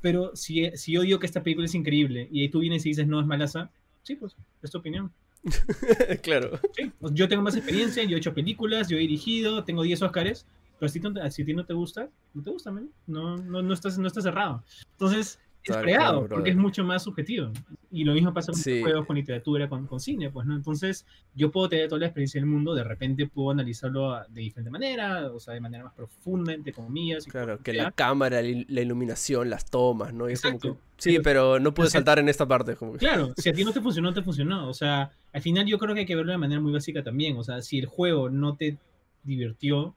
pero 0.00 0.34
si, 0.34 0.68
si 0.76 0.92
yo 0.92 1.02
digo 1.02 1.20
que 1.20 1.26
esta 1.26 1.44
película 1.44 1.66
es 1.66 1.74
increíble 1.76 2.28
y 2.32 2.42
ahí 2.42 2.48
tú 2.48 2.58
vienes 2.58 2.84
y 2.84 2.88
dices, 2.88 3.06
no, 3.06 3.20
es 3.20 3.26
malaza, 3.26 3.70
sí, 4.02 4.16
pues, 4.16 4.34
es 4.60 4.70
tu 4.70 4.78
opinión. 4.78 5.12
claro. 6.22 6.58
Sí, 6.72 6.90
pues, 6.98 7.14
yo 7.14 7.28
tengo 7.28 7.42
más 7.42 7.56
experiencia, 7.56 8.02
yo 8.02 8.16
he 8.16 8.18
hecho 8.18 8.34
películas, 8.34 8.88
yo 8.88 8.96
he 8.96 9.00
dirigido, 9.00 9.62
tengo 9.62 9.84
10 9.84 10.02
Oscars, 10.02 10.44
pero 10.78 10.88
si, 10.88 11.00
si 11.30 11.42
a 11.42 11.44
ti 11.44 11.54
no 11.54 11.64
te 11.64 11.74
gusta, 11.74 12.08
no 12.34 12.42
te 12.42 12.50
gusta, 12.50 12.70
man. 12.70 12.90
No, 13.06 13.36
no, 13.36 13.62
no, 13.62 13.74
estás, 13.74 13.98
no 13.98 14.06
estás 14.06 14.24
cerrado. 14.24 14.64
Entonces, 14.92 15.38
fregado, 15.74 16.18
cual, 16.18 16.28
porque 16.28 16.50
es 16.50 16.56
mucho 16.56 16.84
más 16.84 17.02
subjetivo. 17.02 17.50
Y 17.90 18.04
lo 18.04 18.12
mismo 18.12 18.34
pasa 18.34 18.52
con 18.52 18.60
Sí. 18.60 18.80
juegos, 18.82 19.06
con 19.06 19.16
literatura, 19.16 19.68
con, 19.68 19.86
con 19.86 19.98
cine, 20.00 20.30
pues, 20.30 20.46
¿no? 20.46 20.54
Entonces, 20.54 21.06
yo 21.34 21.50
puedo 21.50 21.68
tener 21.68 21.88
toda 21.88 22.00
la 22.00 22.06
experiencia 22.06 22.40
del 22.40 22.48
mundo, 22.48 22.74
de 22.74 22.84
repente 22.84 23.26
puedo 23.26 23.50
analizarlo 23.50 24.12
a- 24.12 24.26
de 24.28 24.40
diferente 24.42 24.70
manera, 24.70 25.30
o 25.32 25.40
sea, 25.40 25.54
de 25.54 25.60
manera 25.60 25.84
más 25.84 25.94
profunda, 25.94 26.52
entre 26.52 26.72
comillas. 26.72 27.24
Claro, 27.24 27.58
que 27.62 27.72
sea. 27.72 27.84
la 27.84 27.90
cámara, 27.92 28.42
la 28.42 28.48
il- 28.48 28.66
la 28.68 28.80
iluminación, 28.82 29.48
las 29.50 29.70
tomas, 29.70 30.12
¿no? 30.12 30.28
Y 30.28 30.34
es 30.34 30.42
como 30.42 30.58
que, 30.58 30.74
sí, 30.98 31.12
Pero- 31.12 31.22
pero 31.22 31.60
no 31.60 31.72
pero- 31.72 31.88
saltar 31.88 32.18
en 32.18 32.28
esta 32.28 32.46
parte. 32.46 32.76
Como 32.76 32.92
que- 32.92 32.98
Claro, 32.98 33.32
si 33.36 33.48
a 33.48 33.52
ti 33.52 33.64
no 33.64 33.72
te 33.72 33.80
funcionó, 33.82 34.08
no 34.10 34.14
te 34.14 34.22
funcionó. 34.22 34.68
O 34.68 34.74
sea, 34.74 35.10
al 35.32 35.40
final 35.42 35.66
yo 35.66 35.78
creo 35.78 35.94
que 35.94 36.00
hay 36.00 36.06
que 36.06 36.16
verlo 36.16 36.32
de 36.32 36.38
manera 36.38 36.60
muy 36.60 36.72
básica 36.72 37.02
también. 37.02 37.36
O 37.36 37.44
sea, 37.44 37.62
si 37.62 37.78
el 37.78 37.86
juego 37.86 38.28
no 38.30 38.54
te 38.56 38.76
divirtió, 39.24 39.94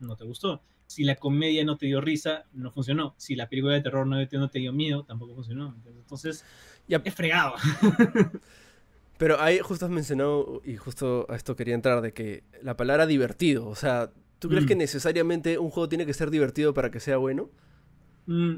no 0.00 0.16
te 0.16 0.24
gustó. 0.24 0.60
Si 0.86 1.04
la 1.04 1.16
comedia 1.16 1.64
no 1.64 1.76
te 1.76 1.86
dio 1.86 2.00
risa, 2.00 2.44
no 2.52 2.70
funcionó. 2.70 3.14
Si 3.16 3.34
la 3.36 3.48
película 3.48 3.74
de 3.74 3.80
terror 3.80 4.06
no 4.06 4.26
te, 4.28 4.36
no 4.36 4.48
te 4.50 4.58
dio 4.58 4.72
miedo, 4.72 5.04
tampoco 5.04 5.34
funcionó. 5.34 5.74
Entonces, 5.86 6.44
Ya, 6.86 7.00
es 7.04 7.14
fregado. 7.14 7.54
Pero 9.18 9.40
ahí 9.40 9.58
justo 9.60 9.86
has 9.86 9.90
mencionado, 9.92 10.60
y 10.64 10.76
justo 10.76 11.26
a 11.30 11.36
esto 11.36 11.54
quería 11.56 11.74
entrar, 11.74 12.00
de 12.02 12.12
que 12.12 12.42
la 12.62 12.76
palabra 12.76 13.06
divertido, 13.06 13.68
o 13.68 13.74
sea, 13.76 14.10
¿tú 14.40 14.48
crees 14.48 14.64
Mm. 14.64 14.68
que 14.68 14.74
necesariamente 14.76 15.58
un 15.58 15.70
juego 15.70 15.88
tiene 15.88 16.04
que 16.04 16.12
ser 16.14 16.30
divertido 16.30 16.74
para 16.74 16.90
que 16.90 17.00
sea 17.00 17.16
bueno? 17.16 17.48
Mm. 18.26 18.56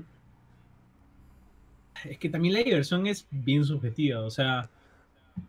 Es 2.04 2.18
que 2.18 2.28
también 2.28 2.54
la 2.54 2.60
diversión 2.62 3.06
es 3.06 3.26
bien 3.30 3.64
subjetiva. 3.64 4.20
O 4.22 4.30
sea, 4.30 4.70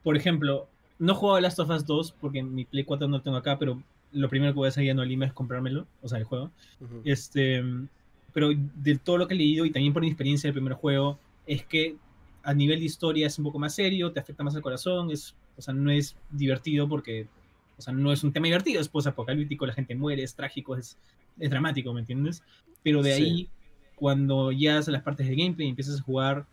por 0.04 0.16
ejemplo, 0.18 0.68
no 1.00 1.14
juego 1.16 1.36
a 1.36 1.42
Last 1.42 1.60
of 1.60 1.70
Us 1.70 1.86
2 1.86 2.14
porque 2.20 2.44
mi 2.44 2.66
Play 2.66 2.84
4 2.84 3.08
no 3.08 3.18
lo 3.18 3.24
tengo 3.24 3.38
acá, 3.38 3.58
pero 3.60 3.82
lo 4.12 4.30
primero 4.30 4.54
que 4.54 4.58
voy 4.58 4.68
a 4.68 4.70
hacer 4.70 4.86
ya 4.86 4.94
no 4.94 5.04
Lima 5.04 5.26
es 5.26 5.34
comprármelo, 5.34 5.88
o 6.02 6.08
sea, 6.08 6.18
el 6.18 6.24
juego. 6.24 6.52
Este, 7.04 7.64
pero 8.34 8.50
de 8.54 8.98
todo 8.98 9.18
lo 9.18 9.28
que 9.28 9.34
he 9.34 9.38
leído 9.38 9.66
y 9.66 9.72
también 9.72 9.94
por 9.94 10.02
mi 10.02 10.08
experiencia 10.08 10.48
del 10.48 10.54
primer 10.54 10.74
juego, 10.74 11.20
es 11.46 11.66
que 11.66 11.96
a 12.44 12.54
nivel 12.54 12.80
de 12.80 12.86
historia 12.86 13.28
es 13.28 13.38
un 13.38 13.46
poco 13.46 13.60
más 13.60 13.76
serio, 13.76 14.12
te 14.12 14.20
afecta 14.20 14.44
más 14.44 14.56
al 14.56 14.62
corazón, 14.62 15.12
es, 15.12 15.36
o 15.58 15.62
sea, 15.62 15.74
no 15.74 15.92
es 15.92 16.16
divertido 16.30 16.88
porque, 16.88 17.28
o 17.78 17.82
sea, 17.82 17.94
no 17.94 18.12
es 18.14 18.24
un 18.24 18.32
tema 18.32 18.46
divertido, 18.46 18.80
es 18.80 18.90
post-apocalíptico, 18.90 19.66
la 19.66 19.74
gente 19.74 19.96
muere, 19.96 20.24
es 20.24 20.36
trágico, 20.36 20.76
es, 20.76 20.98
es 21.40 21.50
dramático, 21.50 21.94
¿me 21.94 22.02
entiendes? 22.02 22.44
Pero 22.84 23.02
de 23.02 23.14
ahí, 23.14 23.50
cuando 23.96 24.52
ya 24.52 24.78
a 24.78 24.92
las 24.92 25.04
partes 25.04 25.28
de 25.28 25.36
gameplay 25.36 25.68
y 25.68 25.72
empiezas 25.72 26.00
a 26.00 26.04
jugar, 26.04 26.46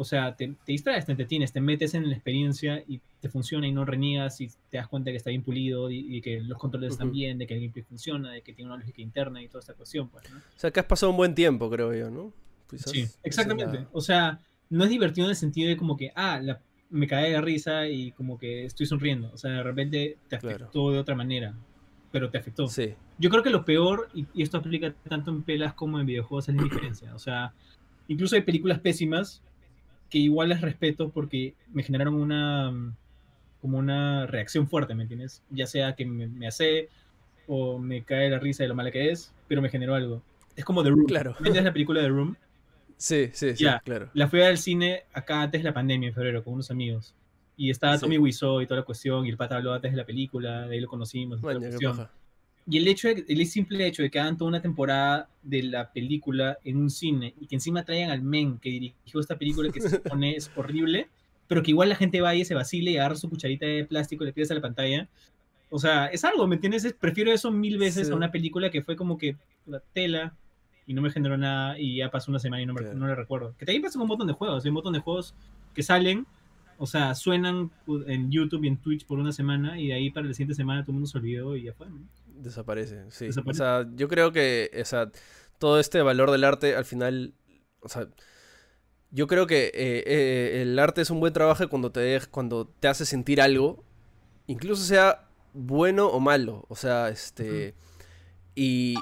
o 0.00 0.04
sea, 0.04 0.36
te, 0.36 0.46
te, 0.46 0.72
distraes, 0.72 1.06
te 1.06 1.12
entretienes, 1.12 1.52
te 1.52 1.60
metes 1.60 1.92
en 1.92 2.08
la 2.08 2.14
experiencia 2.14 2.84
y 2.86 3.00
te 3.20 3.28
funciona 3.28 3.66
y 3.66 3.72
no 3.72 3.84
reniegas 3.84 4.40
y 4.40 4.48
te 4.70 4.76
das 4.76 4.86
cuenta 4.86 5.10
que 5.10 5.16
está 5.16 5.30
bien 5.30 5.42
pulido 5.42 5.90
y, 5.90 6.20
que 6.20 6.40
los 6.40 6.56
controles 6.56 6.92
están 6.92 7.10
bien, 7.10 7.36
de 7.36 7.48
que 7.48 7.54
el 7.54 7.60
gameplay 7.60 7.82
funciona, 7.82 8.30
de 8.30 8.42
que 8.42 8.52
tiene 8.52 8.70
una 8.70 8.78
lógica 8.78 9.02
interna 9.02 9.42
y 9.42 9.48
toda 9.48 9.58
esta 9.58 9.74
cuestión, 9.74 10.08
pues, 10.08 10.30
¿no? 10.30 10.38
O 10.38 10.58
sea, 10.58 10.70
que 10.70 10.78
has 10.78 10.86
pasado 10.86 11.10
un 11.10 11.16
buen 11.16 11.34
tiempo, 11.34 11.68
creo 11.68 11.92
yo, 11.92 12.10
¿no? 12.12 12.32
sí, 12.76 13.06
exactamente. 13.24 13.88
O 13.90 14.00
sea, 14.00 14.38
no 14.70 14.84
es 14.84 14.90
divertido 14.90 15.26
en 15.26 15.30
el 15.30 15.36
sentido 15.36 15.68
de 15.68 15.76
como 15.76 15.96
que, 15.96 16.12
ah, 16.14 16.40
me 16.90 17.08
cae 17.08 17.32
de 17.32 17.40
risa 17.40 17.88
y 17.88 18.12
como 18.12 18.38
que 18.38 18.66
estoy 18.66 18.86
sonriendo. 18.86 19.32
O 19.32 19.36
sea, 19.36 19.50
de 19.50 19.62
repente 19.64 20.16
te 20.28 20.36
afectó 20.36 20.92
de 20.92 21.00
otra 21.00 21.16
manera, 21.16 21.56
pero 22.12 22.30
te 22.30 22.38
afectó. 22.38 22.68
Sí. 22.68 22.94
Yo 23.18 23.30
creo 23.30 23.42
que 23.42 23.50
lo 23.50 23.64
peor, 23.64 24.10
y, 24.14 24.26
y 24.32 24.44
esto 24.44 24.58
aplica 24.58 24.94
tanto 25.08 25.32
en 25.32 25.42
pelas 25.42 25.74
como 25.74 25.98
en 25.98 26.06
videojuegos, 26.06 26.48
es 26.50 26.54
la 26.54 26.62
diferencia. 26.62 27.16
O 27.16 27.18
sea, 27.18 27.52
incluso 28.06 28.36
hay 28.36 28.42
películas 28.42 28.78
pésimas 28.78 29.42
que 30.10 30.18
igual 30.18 30.50
les 30.50 30.60
respeto 30.60 31.10
porque 31.10 31.54
me 31.72 31.82
generaron 31.82 32.14
una 32.14 32.94
como 33.60 33.78
una 33.78 34.26
reacción 34.26 34.68
fuerte, 34.68 34.94
¿me 34.94 35.02
entiendes? 35.02 35.42
Ya 35.50 35.66
sea 35.66 35.94
que 35.94 36.06
me, 36.06 36.46
hace 36.46 36.88
o 37.46 37.78
me 37.78 38.04
cae 38.04 38.30
la 38.30 38.38
risa 38.38 38.62
de 38.62 38.68
lo 38.68 38.74
mala 38.74 38.90
que 38.90 39.10
es, 39.10 39.32
pero 39.48 39.60
me 39.60 39.68
generó 39.68 39.94
algo. 39.94 40.22
Es 40.54 40.64
como 40.64 40.82
The 40.82 40.90
Room. 40.90 41.06
Claro. 41.06 41.32
¿Me 41.32 41.48
entiendes 41.48 41.64
la 41.64 41.72
película 41.72 42.00
The 42.00 42.08
Room? 42.08 42.36
Sí, 42.96 43.30
sí, 43.32 43.56
sí, 43.56 43.66
claro. 43.84 44.10
La 44.14 44.28
fui 44.28 44.42
al 44.42 44.58
cine 44.58 45.04
acá 45.12 45.42
antes 45.42 45.60
de 45.60 45.64
la 45.68 45.74
pandemia, 45.74 46.08
en 46.08 46.14
febrero, 46.14 46.42
con 46.42 46.54
unos 46.54 46.70
amigos. 46.70 47.14
Y 47.56 47.70
estaba 47.70 47.98
Tommy 47.98 48.18
Wiseau 48.18 48.60
y 48.60 48.66
toda 48.66 48.80
la 48.80 48.86
cuestión, 48.86 49.26
y 49.26 49.30
el 49.30 49.36
pata 49.36 49.56
habló 49.56 49.72
antes 49.72 49.90
de 49.90 49.96
la 49.96 50.04
película, 50.04 50.66
de 50.66 50.74
ahí 50.74 50.80
lo 50.80 50.88
conocimos. 50.88 51.40
Y 52.70 52.76
el 52.76 52.86
hecho, 52.86 53.08
el 53.08 53.46
simple 53.46 53.86
hecho 53.86 54.02
de 54.02 54.10
que 54.10 54.20
hagan 54.20 54.36
toda 54.36 54.48
una 54.48 54.60
temporada 54.60 55.30
de 55.42 55.62
la 55.62 55.90
película 55.90 56.58
en 56.64 56.76
un 56.76 56.90
cine 56.90 57.34
y 57.40 57.46
que 57.46 57.56
encima 57.56 57.82
traigan 57.82 58.10
al 58.10 58.20
men 58.20 58.58
que 58.58 58.68
dirigió 58.68 59.20
esta 59.20 59.38
película 59.38 59.72
que 59.72 59.80
se 59.80 59.98
pone 60.00 60.36
es 60.36 60.50
horrible, 60.54 61.08
pero 61.46 61.62
que 61.62 61.70
igual 61.70 61.88
la 61.88 61.94
gente 61.94 62.20
vaya 62.20 62.42
y 62.42 62.44
se 62.44 62.54
vacile 62.54 62.90
y 62.90 62.98
agarra 62.98 63.16
su 63.16 63.30
cucharita 63.30 63.64
de 63.64 63.86
plástico 63.86 64.22
y 64.22 64.26
le 64.26 64.32
pides 64.34 64.50
a 64.50 64.54
la 64.54 64.60
pantalla. 64.60 65.08
O 65.70 65.78
sea, 65.78 66.06
es 66.06 66.24
algo, 66.24 66.46
¿me 66.46 66.56
entiendes? 66.56 66.94
Prefiero 67.00 67.32
eso 67.32 67.50
mil 67.50 67.78
veces 67.78 68.10
a 68.10 68.16
una 68.16 68.30
película 68.30 68.70
que 68.70 68.82
fue 68.82 68.96
como 68.96 69.16
que 69.16 69.36
la 69.66 69.80
tela 69.94 70.36
y 70.86 70.92
no 70.92 71.00
me 71.00 71.10
generó 71.10 71.38
nada 71.38 71.78
y 71.78 71.96
ya 71.96 72.10
pasó 72.10 72.30
una 72.30 72.38
semana 72.38 72.62
y 72.62 72.66
no, 72.66 72.74
me, 72.74 72.82
no 72.94 73.06
le 73.06 73.14
recuerdo. 73.14 73.54
Que 73.58 73.64
también 73.64 73.82
pasa 73.82 73.94
con 73.94 74.02
un 74.02 74.08
montón 74.08 74.26
de 74.26 74.34
juegos. 74.34 74.62
Hay 74.64 74.68
un 74.68 74.74
montón 74.74 74.92
de 74.92 75.00
juegos 75.00 75.34
que 75.74 75.82
salen, 75.82 76.26
o 76.76 76.86
sea, 76.86 77.14
suenan 77.14 77.70
en 78.06 78.30
YouTube 78.30 78.64
y 78.64 78.68
en 78.68 78.76
Twitch 78.76 79.06
por 79.06 79.18
una 79.18 79.32
semana 79.32 79.80
y 79.80 79.88
de 79.88 79.94
ahí 79.94 80.10
para 80.10 80.26
la 80.26 80.34
siguiente 80.34 80.54
semana 80.54 80.82
todo 80.82 80.92
el 80.92 80.96
mundo 80.96 81.08
se 81.08 81.16
olvidó 81.16 81.56
y 81.56 81.62
ya 81.64 81.72
fue. 81.72 81.86
Desaparece, 82.38 83.04
sí. 83.10 83.28
O 83.46 83.54
sea, 83.54 83.86
yo 83.94 84.08
creo 84.08 84.32
que 84.32 84.70
o 84.80 84.84
sea, 84.84 85.10
todo 85.58 85.80
este 85.80 86.02
valor 86.02 86.30
del 86.30 86.44
arte 86.44 86.76
al 86.76 86.84
final, 86.84 87.34
o 87.80 87.88
sea, 87.88 88.08
yo 89.10 89.26
creo 89.26 89.46
que 89.46 89.66
eh, 89.66 90.04
eh, 90.06 90.62
el 90.62 90.78
arte 90.78 91.00
es 91.00 91.10
un 91.10 91.20
buen 91.20 91.32
trabajo 91.32 91.68
cuando 91.68 91.90
te, 91.90 92.20
cuando 92.30 92.66
te 92.66 92.88
hace 92.88 93.06
sentir 93.06 93.40
algo, 93.40 93.84
incluso 94.46 94.84
sea 94.84 95.28
bueno 95.52 96.08
o 96.08 96.20
malo. 96.20 96.64
O 96.68 96.76
sea, 96.76 97.08
este. 97.08 97.74
Y. 98.54 98.96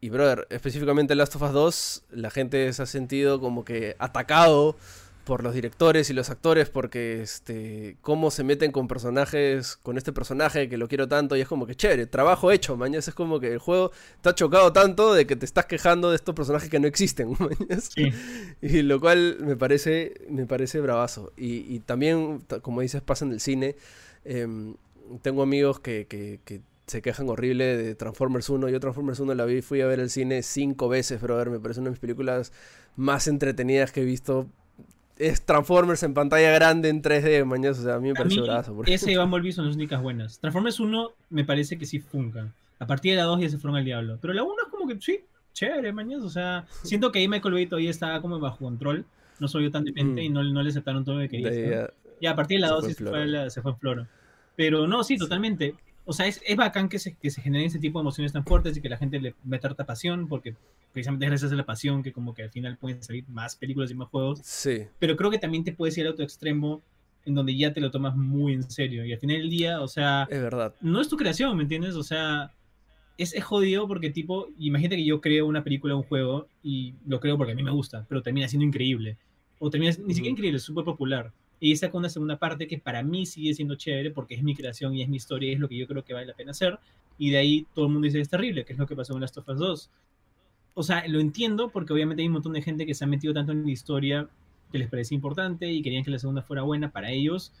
Y, 0.00 0.08
brother, 0.08 0.48
específicamente 0.50 1.12
en 1.12 1.18
Last 1.18 1.36
of 1.36 1.42
Us 1.42 1.52
2, 1.52 2.04
la 2.10 2.30
gente 2.30 2.72
se 2.72 2.82
ha 2.82 2.86
sentido 2.86 3.38
como 3.38 3.64
que 3.64 3.94
atacado 4.00 4.76
por 5.24 5.44
los 5.44 5.54
directores 5.54 6.10
y 6.10 6.14
los 6.14 6.30
actores 6.30 6.68
porque 6.68 7.22
este 7.22 7.96
cómo 8.00 8.30
se 8.30 8.44
meten 8.44 8.72
con 8.72 8.88
personajes 8.88 9.76
con 9.76 9.96
este 9.96 10.12
personaje 10.12 10.68
que 10.68 10.76
lo 10.76 10.88
quiero 10.88 11.08
tanto 11.08 11.36
y 11.36 11.40
es 11.40 11.48
como 11.48 11.66
que 11.66 11.74
chévere 11.74 12.06
trabajo 12.06 12.50
hecho 12.50 12.76
mañas 12.76 13.06
es 13.08 13.14
como 13.14 13.38
que 13.38 13.52
el 13.52 13.58
juego 13.58 13.92
está 14.16 14.34
chocado 14.34 14.72
tanto 14.72 15.14
de 15.14 15.26
que 15.26 15.36
te 15.36 15.46
estás 15.46 15.66
quejando 15.66 16.10
de 16.10 16.16
estos 16.16 16.34
personajes 16.34 16.68
que 16.68 16.80
no 16.80 16.88
existen 16.88 17.36
mañas 17.38 17.90
y 18.60 18.82
lo 18.82 19.00
cual 19.00 19.36
me 19.40 19.56
parece 19.56 20.14
me 20.28 20.46
parece 20.46 20.80
bravazo 20.80 21.32
y, 21.36 21.80
también 21.80 22.42
como 22.62 22.80
dices 22.80 23.02
pasa 23.02 23.24
en 23.24 23.32
el 23.32 23.40
cine 23.40 23.76
em, 24.24 24.74
tengo 25.22 25.42
amigos 25.42 25.80
que, 25.80 26.06
que, 26.08 26.62
se 26.86 27.00
quejan 27.00 27.28
horrible 27.28 27.76
de 27.76 27.94
Transformers 27.94 28.50
1. 28.50 28.68
Yo 28.68 28.80
Transformers 28.80 29.20
1 29.20 29.34
la 29.34 29.44
vi, 29.46 29.62
fui 29.62 29.80
a 29.80 29.86
ver 29.86 30.00
el 30.00 30.10
cine 30.10 30.42
cinco 30.42 30.88
veces, 30.88 31.22
brother. 31.22 31.48
Me 31.48 31.58
parece 31.58 31.80
una 31.80 31.86
de 31.86 31.92
mis 31.92 32.00
películas 32.00 32.52
más 32.96 33.28
entretenidas 33.28 33.92
que 33.92 34.02
he 34.02 34.04
visto 34.04 34.48
es 35.22 35.42
Transformers 35.42 36.02
en 36.02 36.14
pantalla 36.14 36.50
grande 36.52 36.88
en 36.88 37.02
3D, 37.02 37.44
mañana. 37.44 37.70
O 37.70 37.74
sea, 37.74 37.94
a 37.94 38.00
mí 38.00 38.08
me 38.08 38.14
parece 38.14 38.40
brazo. 38.40 38.82
Ese 38.86 39.12
y 39.12 39.16
Bumblebee 39.18 39.52
son 39.52 39.66
las 39.66 39.76
únicas 39.76 40.02
buenas. 40.02 40.38
Transformers 40.40 40.80
1 40.80 41.12
me 41.30 41.44
parece 41.44 41.78
que 41.78 41.86
sí 41.86 42.00
funcan. 42.00 42.52
A 42.78 42.86
partir 42.86 43.12
de 43.12 43.18
la 43.18 43.24
2 43.24 43.40
ya 43.40 43.48
se 43.48 43.58
fueron 43.58 43.78
al 43.78 43.84
diablo. 43.84 44.18
Pero 44.20 44.34
la 44.34 44.42
1 44.42 44.54
es 44.64 44.68
como 44.70 44.88
que 44.88 45.00
sí, 45.00 45.20
chévere, 45.52 45.92
mañana. 45.92 46.24
O 46.24 46.28
sea, 46.28 46.66
siento 46.82 47.12
que 47.12 47.20
ahí 47.20 47.28
Michael 47.28 47.54
Bay 47.54 47.66
todavía 47.66 47.90
estaba 47.90 48.20
como 48.20 48.38
bajo 48.38 48.58
control. 48.58 49.04
No 49.38 49.48
soy 49.48 49.64
yo 49.64 49.70
tan 49.70 49.84
dependiente 49.84 50.22
mm. 50.22 50.24
y 50.24 50.28
no, 50.28 50.44
no, 50.44 50.62
le 50.62 50.70
aceptaron 50.70 51.04
todo 51.04 51.20
lo 51.20 51.28
que 51.28 51.38
hizo. 51.38 51.90
Ya, 52.20 52.30
a 52.30 52.36
partir 52.36 52.58
de 52.58 52.62
la 52.62 52.68
2 52.68 52.84
se, 52.84 52.94
fue, 52.94 53.50
se 53.50 53.62
fue 53.62 53.72
en 53.72 53.78
floro. 53.78 54.06
Pero 54.56 54.86
no, 54.86 55.02
sí, 55.02 55.16
totalmente 55.16 55.74
o 56.04 56.12
sea, 56.12 56.26
es, 56.26 56.40
es 56.44 56.56
bacán 56.56 56.88
que 56.88 56.98
se, 56.98 57.14
que 57.14 57.30
se 57.30 57.40
generen 57.40 57.66
ese 57.66 57.78
tipo 57.78 57.98
de 57.98 58.02
emociones 58.02 58.32
tan 58.32 58.44
fuertes 58.44 58.76
y 58.76 58.80
que 58.80 58.88
la 58.88 58.96
gente 58.96 59.20
le 59.20 59.34
meta 59.44 59.68
harta 59.68 59.86
pasión, 59.86 60.26
porque 60.28 60.56
precisamente 60.92 61.26
gracias 61.26 61.52
a 61.52 61.54
la 61.54 61.64
pasión 61.64 62.02
que 62.02 62.12
como 62.12 62.34
que 62.34 62.42
al 62.42 62.50
final 62.50 62.76
pueden 62.76 63.02
salir 63.02 63.24
más 63.28 63.56
películas 63.56 63.90
y 63.90 63.94
más 63.94 64.08
juegos. 64.08 64.40
Sí. 64.42 64.86
Pero 64.98 65.16
creo 65.16 65.30
que 65.30 65.38
también 65.38 65.64
te 65.64 65.72
puedes 65.72 65.96
ir 65.98 66.06
a 66.06 66.10
otro 66.10 66.24
extremo 66.24 66.82
en 67.24 67.34
donde 67.34 67.56
ya 67.56 67.72
te 67.72 67.80
lo 67.80 67.92
tomas 67.92 68.16
muy 68.16 68.52
en 68.54 68.68
serio. 68.68 69.04
Y 69.04 69.12
al 69.12 69.20
final 69.20 69.38
del 69.38 69.50
día, 69.50 69.80
o 69.80 69.86
sea... 69.86 70.26
Es 70.28 70.42
verdad. 70.42 70.74
No 70.80 71.00
es 71.00 71.08
tu 71.08 71.16
creación, 71.16 71.56
¿me 71.56 71.62
entiendes? 71.62 71.94
O 71.94 72.02
sea, 72.02 72.52
es, 73.16 73.32
es 73.32 73.44
jodido 73.44 73.86
porque 73.86 74.10
tipo, 74.10 74.48
imagínate 74.58 74.96
que 74.96 75.04
yo 75.04 75.20
creo 75.20 75.46
una 75.46 75.62
película 75.62 75.94
o 75.94 75.98
un 75.98 76.02
juego 76.02 76.48
y 76.64 76.94
lo 77.06 77.20
creo 77.20 77.36
porque 77.36 77.52
a 77.52 77.54
mí 77.56 77.62
me 77.62 77.70
gusta, 77.70 78.04
pero 78.08 78.22
termina 78.22 78.48
siendo 78.48 78.66
increíble. 78.66 79.18
O 79.60 79.70
termina 79.70 79.92
ni 80.04 80.14
siquiera 80.14 80.32
increíble, 80.32 80.58
súper 80.58 80.84
popular 80.84 81.32
y 81.62 81.76
saca 81.76 81.96
una 81.96 82.08
segunda 82.08 82.40
parte 82.40 82.66
que 82.66 82.78
para 82.78 83.04
mí 83.04 83.24
sigue 83.24 83.54
siendo 83.54 83.76
chévere 83.76 84.10
porque 84.10 84.34
es 84.34 84.42
mi 84.42 84.52
creación 84.52 84.96
y 84.96 85.02
es 85.02 85.08
mi 85.08 85.18
historia 85.18 85.48
y 85.48 85.52
es 85.54 85.60
lo 85.60 85.68
que 85.68 85.76
yo 85.76 85.86
creo 85.86 86.04
que 86.04 86.12
vale 86.12 86.26
la 86.26 86.34
pena 86.34 86.50
hacer. 86.50 86.76
Y 87.18 87.30
de 87.30 87.38
ahí 87.38 87.66
todo 87.72 87.86
el 87.86 87.92
mundo 87.92 88.06
dice 88.06 88.18
es 88.18 88.28
terrible, 88.28 88.64
que 88.64 88.72
es 88.72 88.78
lo 88.80 88.86
que 88.88 88.96
pasó 88.96 89.12
con 89.12 89.20
Last 89.20 89.38
of 89.38 89.48
Us 89.48 89.58
2. 89.60 89.90
O 90.74 90.82
sea, 90.82 91.06
lo 91.06 91.20
entiendo 91.20 91.70
porque 91.70 91.92
obviamente 91.92 92.20
hay 92.20 92.26
un 92.26 92.32
montón 92.32 92.54
de 92.54 92.62
gente 92.62 92.84
que 92.84 92.94
se 92.94 93.04
ha 93.04 93.06
metido 93.06 93.32
tanto 93.32 93.52
en 93.52 93.64
la 93.64 93.70
historia 93.70 94.28
que 94.72 94.78
les 94.78 94.88
parece 94.88 95.14
importante 95.14 95.70
y 95.70 95.82
querían 95.82 96.02
que 96.02 96.10
la 96.10 96.18
segunda 96.18 96.42
fuera 96.42 96.62
buena 96.62 96.90
para 96.90 97.12
ellos, 97.12 97.52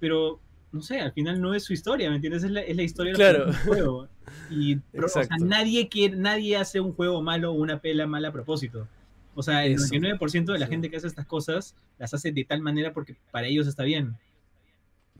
pero 0.00 0.40
no 0.72 0.80
sé, 0.80 1.00
al 1.00 1.12
final 1.12 1.38
no 1.38 1.52
es 1.52 1.62
su 1.62 1.74
historia, 1.74 2.08
¿me 2.08 2.16
entiendes? 2.16 2.44
Es 2.44 2.50
la, 2.50 2.62
es 2.62 2.74
la 2.74 2.82
historia 2.84 3.12
del 3.12 3.54
juego. 3.66 4.08
Y 4.50 4.76
o 4.76 5.08
sea, 5.08 5.28
nadie, 5.40 5.88
quiere, 5.88 6.16
nadie 6.16 6.56
hace 6.56 6.80
un 6.80 6.94
juego 6.94 7.20
malo 7.20 7.50
o 7.50 7.54
una 7.54 7.80
pela 7.80 8.06
mala 8.06 8.28
a 8.28 8.32
propósito. 8.32 8.88
O 9.34 9.42
sea, 9.42 9.64
el 9.64 9.78
99% 9.78 10.52
de 10.52 10.58
la 10.58 10.66
gente 10.66 10.90
que 10.90 10.96
hace 10.96 11.06
estas 11.06 11.26
cosas 11.26 11.74
las 11.98 12.12
hace 12.12 12.32
de 12.32 12.44
tal 12.44 12.60
manera 12.60 12.92
porque 12.92 13.16
para 13.30 13.46
ellos 13.46 13.66
está 13.66 13.82
bien. 13.82 14.16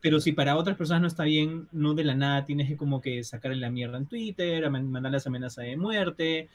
Pero 0.01 0.21
si 0.21 0.33
para 0.33 0.57
otras 0.57 0.77
personas 0.77 1.01
no 1.01 1.07
está 1.07 1.23
bien, 1.23 1.69
no 1.71 1.95
de 1.95 2.03
la 2.03 2.17
nada 2.17 2.45
tienes 2.45 2.69
que 2.69 2.77
como 2.77 3.01
que 3.01 3.23
sacarle 3.23 3.57
la 3.57 3.71
mierda 3.71 3.99
en 3.99 4.07
Twitter, 4.07 4.69
mandarles 4.69 5.27
amenazas 5.29 5.65
de 5.65 5.77
muerte, 5.77 6.49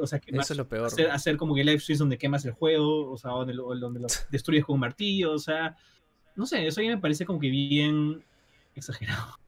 o 0.00 0.06
sea, 0.06 0.18
que 0.18 0.34
Eso 0.34 0.54
es 0.54 0.56
lo 0.56 0.66
peor. 0.66 0.90
Hacer, 1.12 1.36
como 1.36 1.54
que 1.54 1.62
live 1.62 1.78
streams 1.78 1.98
donde 1.98 2.16
quemas 2.16 2.44
el 2.46 2.52
juego, 2.52 3.10
o 3.10 3.18
sea, 3.18 3.32
donde 3.32 3.52
lo, 3.52 3.74
donde 3.76 4.00
lo 4.00 4.06
destruyes 4.30 4.64
con 4.64 4.74
un 4.74 4.80
martillo, 4.80 5.32
o 5.32 5.38
sea, 5.38 5.76
no 6.36 6.46
sé, 6.46 6.66
eso 6.66 6.80
a 6.80 6.84
mí 6.84 6.88
me 6.88 6.98
parece 6.98 7.26
como 7.26 7.38
que 7.38 7.50
bien 7.50 8.22
exagerado. 8.74 9.38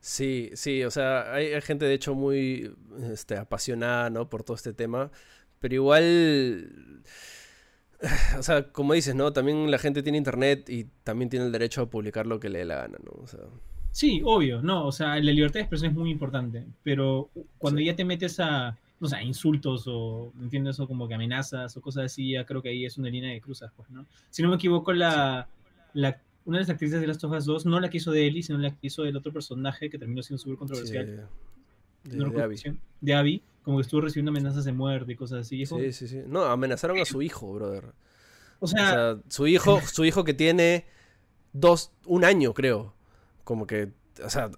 Sí, 0.00 0.50
sí, 0.54 0.84
o 0.84 0.90
sea, 0.90 1.32
hay, 1.32 1.52
hay 1.52 1.60
gente 1.60 1.84
de 1.84 1.94
hecho 1.94 2.14
muy 2.14 2.74
este, 3.12 3.36
apasionada, 3.36 4.10
¿no? 4.10 4.28
Por 4.28 4.42
todo 4.42 4.56
este 4.56 4.72
tema. 4.72 5.10
Pero 5.60 5.74
igual, 5.74 7.02
o 8.38 8.42
sea, 8.42 8.70
como 8.72 8.94
dices, 8.94 9.14
¿no? 9.14 9.32
También 9.32 9.70
la 9.70 9.78
gente 9.78 10.02
tiene 10.02 10.18
internet 10.18 10.68
y 10.68 10.84
también 11.04 11.30
tiene 11.30 11.46
el 11.46 11.52
derecho 11.52 11.82
a 11.82 11.90
publicar 11.90 12.26
lo 12.26 12.40
que 12.40 12.48
le 12.48 12.60
dé 12.60 12.64
la 12.64 12.76
gana, 12.76 12.98
¿no? 13.04 13.22
O 13.22 13.26
sea... 13.26 13.40
Sí, 13.90 14.20
obvio, 14.24 14.62
no, 14.62 14.86
o 14.86 14.92
sea, 14.92 15.16
la 15.16 15.32
libertad 15.32 15.54
de 15.54 15.60
expresión 15.60 15.90
es 15.90 15.96
muy 15.96 16.10
importante, 16.10 16.64
pero 16.84 17.30
cuando 17.56 17.80
ya 17.80 17.96
te 17.96 18.04
metes 18.04 18.38
a, 18.38 18.78
no 19.00 19.08
sé, 19.08 19.22
insultos 19.22 19.84
o, 19.88 20.32
¿entiendes? 20.40 20.78
O 20.78 20.86
como 20.86 21.08
que 21.08 21.14
amenazas 21.14 21.76
o 21.76 21.80
cosas 21.80 22.04
así, 22.04 22.32
ya 22.32 22.44
creo 22.44 22.62
que 22.62 22.68
ahí 22.68 22.84
es 22.84 22.98
una 22.98 23.08
línea 23.08 23.32
de 23.32 23.40
cruzas, 23.40 23.72
pues, 23.74 23.90
¿no? 23.90 24.06
Si 24.30 24.42
no 24.42 24.50
me 24.50 24.56
equivoco, 24.56 24.92
la, 24.92 25.48
la 25.94 26.20
una 26.44 26.58
de 26.58 26.62
las 26.62 26.70
actrices 26.70 27.00
de 27.00 27.06
Last 27.06 27.24
of 27.24 27.32
Us 27.32 27.44
2 27.44 27.66
no 27.66 27.80
la 27.80 27.90
quiso 27.90 28.12
de 28.12 28.26
Ellie, 28.26 28.42
sino 28.42 28.58
la 28.58 28.70
quiso 28.70 29.02
del 29.02 29.16
otro 29.16 29.32
personaje 29.32 29.90
que 29.90 29.98
terminó 29.98 30.22
siendo 30.22 30.38
súper 30.38 30.58
controversial. 30.58 31.28
de, 32.04 32.16
de, 32.16 32.42
Abby. 32.42 32.56
De 33.00 33.14
Abby 33.14 33.42
como 33.68 33.76
que 33.76 33.82
estuvo 33.82 34.00
recibiendo 34.00 34.30
amenazas 34.30 34.64
de 34.64 34.72
muerte 34.72 35.12
y 35.12 35.14
cosas 35.14 35.40
así. 35.40 35.66
Sí, 35.66 35.92
sí, 35.92 36.08
sí. 36.08 36.22
No, 36.26 36.44
amenazaron 36.44 36.98
a 37.00 37.04
su 37.04 37.20
hijo, 37.20 37.52
brother. 37.52 37.92
O 38.60 38.66
sea, 38.66 39.18
su 39.28 39.46
hijo, 39.46 39.82
su 39.82 40.06
hijo 40.06 40.24
que 40.24 40.32
tiene 40.32 40.86
dos, 41.52 41.92
un 42.06 42.24
año, 42.24 42.54
creo. 42.54 42.94
Como 43.44 43.66
que, 43.66 43.90
o 44.24 44.30
sea, 44.30 44.50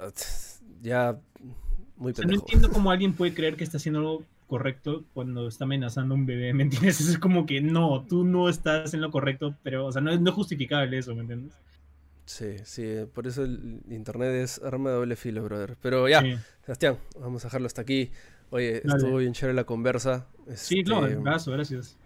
ya 0.81 1.19
muy 1.97 2.13
pendejo. 2.13 2.37
no 2.37 2.41
entiendo 2.41 2.71
cómo 2.71 2.93
alguien 2.93 3.15
puede 3.15 3.35
creer 3.35 3.57
que 3.57 3.65
está 3.65 3.79
haciendo 3.79 3.99
algo 3.99 4.23
correcto 4.47 5.03
cuando 5.13 5.49
está 5.49 5.65
amenazando 5.65 6.15
a 6.15 6.17
un 6.17 6.27
bebé, 6.27 6.55
¿me 6.55 6.63
entiendes? 6.63 7.01
Es 7.09 7.19
como 7.19 7.47
que 7.47 7.61
no, 7.61 8.07
tú 8.09 8.23
no 8.23 8.49
estás 8.49 8.95
en 8.95 9.01
lo 9.01 9.11
correcto, 9.11 9.57
pero, 9.65 9.87
o 9.87 9.91
sea, 9.91 10.01
no 10.03 10.13
es, 10.13 10.21
no 10.21 10.31
justificable 10.31 10.97
eso, 10.99 11.17
¿me 11.17 11.23
entiendes? 11.23 11.59
Sí, 12.27 12.59
sí, 12.63 12.85
por 13.13 13.27
eso 13.27 13.43
el 13.43 13.81
internet 13.91 14.33
es 14.35 14.63
arma 14.63 14.91
de 14.91 14.97
doble 14.99 15.17
filo, 15.17 15.43
brother. 15.43 15.77
Pero 15.83 16.09
ya, 16.09 16.23
Sebastián, 16.65 16.97
vamos 17.19 17.45
a 17.45 17.49
dejarlo 17.49 17.67
hasta 17.67 17.83
aquí. 17.83 18.13
Oye, 18.51 18.83
estuvo 18.85 19.17
bien 19.17 19.33
chévere 19.33 19.55
la 19.55 19.65
conversa. 19.65 20.27
Sí, 20.55 20.83
claro, 20.83 21.07
este, 21.07 21.23
gracias, 21.23 21.55
gracias. 21.55 21.97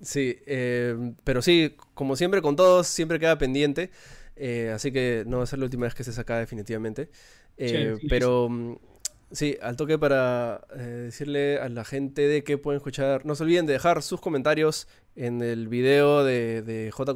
Sí, 0.00 0.38
eh, 0.46 1.14
pero 1.24 1.42
sí, 1.42 1.76
como 1.94 2.16
siempre 2.16 2.42
con 2.42 2.56
todos, 2.56 2.86
siempre 2.86 3.18
queda 3.18 3.38
pendiente. 3.38 3.90
Eh, 4.36 4.70
así 4.72 4.92
que 4.92 5.24
no 5.26 5.38
va 5.38 5.44
a 5.44 5.46
ser 5.46 5.58
la 5.58 5.64
última 5.64 5.84
vez 5.84 5.94
que 5.94 6.04
se 6.04 6.12
saca 6.12 6.38
definitivamente. 6.38 7.10
Eh, 7.56 7.96
pero 8.08 8.48
mm, 8.48 8.76
sí, 9.32 9.56
al 9.60 9.76
toque 9.76 9.98
para 9.98 10.60
decirle 10.76 11.58
a 11.58 11.68
la 11.68 11.84
gente 11.84 12.22
de 12.22 12.44
que 12.44 12.58
pueden 12.58 12.76
escuchar, 12.76 13.26
no 13.26 13.34
se 13.34 13.42
olviden 13.42 13.66
de 13.66 13.72
dejar 13.72 14.02
sus 14.02 14.20
comentarios 14.20 14.86
en 15.16 15.42
el 15.42 15.66
video 15.66 16.22
de, 16.22 16.62
de 16.62 16.90
J 16.92 17.12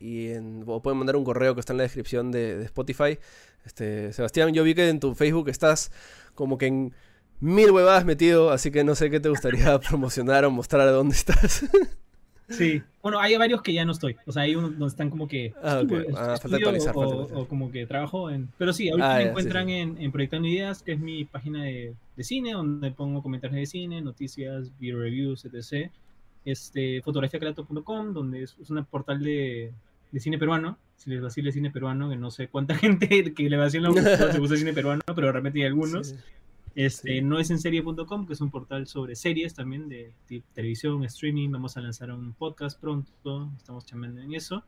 y 0.00 0.28
en, 0.28 0.64
o 0.66 0.82
pueden 0.82 0.98
mandar 0.98 1.16
un 1.16 1.24
correo 1.24 1.54
que 1.54 1.60
está 1.60 1.74
en 1.74 1.78
la 1.78 1.82
descripción 1.82 2.30
de, 2.30 2.56
de 2.56 2.64
Spotify. 2.64 3.18
Este, 3.66 4.12
Sebastián, 4.14 4.54
yo 4.54 4.64
vi 4.64 4.74
que 4.74 4.88
en 4.88 5.00
tu 5.00 5.14
Facebook 5.14 5.50
estás 5.50 5.92
como 6.34 6.56
que 6.56 6.66
en 6.66 6.94
mil 7.42 7.72
huevadas 7.72 8.04
metido, 8.04 8.52
así 8.52 8.70
que 8.70 8.84
no 8.84 8.94
sé 8.94 9.10
qué 9.10 9.18
te 9.18 9.28
gustaría 9.28 9.78
promocionar 9.88 10.44
o 10.44 10.50
mostrar 10.50 10.86
de 10.86 10.92
dónde 10.92 11.14
estás. 11.14 11.64
Sí, 12.48 12.82
bueno, 13.00 13.18
hay 13.18 13.34
varios 13.38 13.62
que 13.62 13.72
ya 13.72 13.86
no 13.86 13.92
estoy. 13.92 14.14
O 14.26 14.32
sea, 14.32 14.42
hay 14.42 14.54
unos 14.54 14.72
donde 14.72 14.88
están 14.88 15.08
como 15.08 15.26
que. 15.26 15.54
Ah, 15.62 15.82
ah 16.14 16.36
falta 16.36 16.58
actualizar, 16.58 16.92
o, 16.94 17.46
como 17.48 17.70
que 17.70 17.86
trabajo 17.86 18.30
en. 18.30 18.50
Pero 18.58 18.74
sí, 18.74 18.90
ahorita 18.90 19.14
ah, 19.14 19.18
me 19.18 19.24
encuentran 19.30 19.70
En, 19.70 19.96
en, 19.98 20.12
Proyectando 20.12 20.48
Ideas, 20.48 20.82
que 20.82 20.92
es 20.92 21.00
mi 21.00 21.24
página 21.24 21.64
de, 21.64 21.94
de, 22.14 22.24
cine, 22.24 22.52
donde 22.52 22.90
pongo 22.90 23.22
comentarios 23.22 23.58
de 23.58 23.64
cine, 23.64 24.02
noticias, 24.02 24.70
video 24.78 24.98
reviews, 24.98 25.46
etc. 25.46 25.90
Este, 26.44 27.00
fotografiacalato.com, 27.00 28.12
donde 28.12 28.42
es, 28.42 28.54
un 28.68 28.84
portal 28.84 29.22
de, 29.22 29.72
de, 30.10 30.20
cine 30.20 30.36
peruano. 30.36 30.76
Si 30.96 31.08
les 31.08 31.22
vacila 31.22 31.50
cine 31.52 31.70
peruano, 31.70 32.10
que 32.10 32.16
no 32.16 32.30
sé 32.30 32.48
cuánta 32.48 32.74
gente 32.76 33.32
que 33.32 33.48
le 33.48 33.56
vacila 33.56 33.90
se 33.92 34.38
gusta 34.38 34.56
cine 34.56 34.74
peruano, 34.74 35.00
pero 35.14 35.32
realmente 35.32 35.60
hay 35.60 35.66
algunos. 35.68 36.14
Este, 36.74 37.20
No 37.20 37.38
es 37.38 37.50
en 37.50 37.58
serie.com, 37.58 38.26
que 38.26 38.32
es 38.32 38.40
un 38.40 38.50
portal 38.50 38.86
sobre 38.86 39.14
series 39.14 39.54
también 39.54 39.88
de, 39.88 40.14
televisión, 40.54 41.04
streaming. 41.04 41.50
Vamos 41.50 41.76
a 41.76 41.80
lanzar 41.80 42.10
un 42.10 42.32
podcast 42.32 42.80
pronto, 42.80 43.50
estamos 43.56 43.84
chamando 43.84 44.20
en 44.20 44.34
eso. 44.34 44.64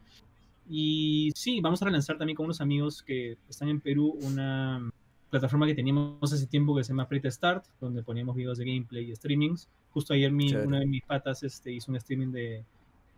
Y 0.69 1.31
sí, 1.35 1.61
vamos 1.61 1.83
a 1.83 1.87
relanzar 1.87 2.19
también 2.19 2.37
con 2.37 2.45
unos 2.45 2.61
amigos 2.61 3.03
que 3.03 3.37
están 3.49 3.69
en 3.69 3.81
Perú 3.81 4.19
una 4.23 4.91
plataforma 5.31 5.67
que 5.67 5.75
teníamos 5.75 6.33
hace 6.33 6.47
tiempo 6.47 6.77
que 6.77 6.85
se 6.85 6.91
llama 6.91 7.09
Play 7.09 7.21
Start, 7.25 7.67
donde 7.81 8.03
poníamos 8.03 8.37
videos 8.37 8.59
de 8.59 8.65
gameplay 8.65 9.11
y 9.11 9.17
streamings. 9.17 9.69
Justo 9.91 10.15
ayer 10.15 10.31
mi, 10.31 10.55
una 10.55 10.81
de 10.81 10.87
mis 10.87 11.03
patas 11.03 11.43
este, 11.43 11.73
hizo 11.73 11.91
un 11.91 11.97
streaming 11.97 12.29
de, 12.29 12.65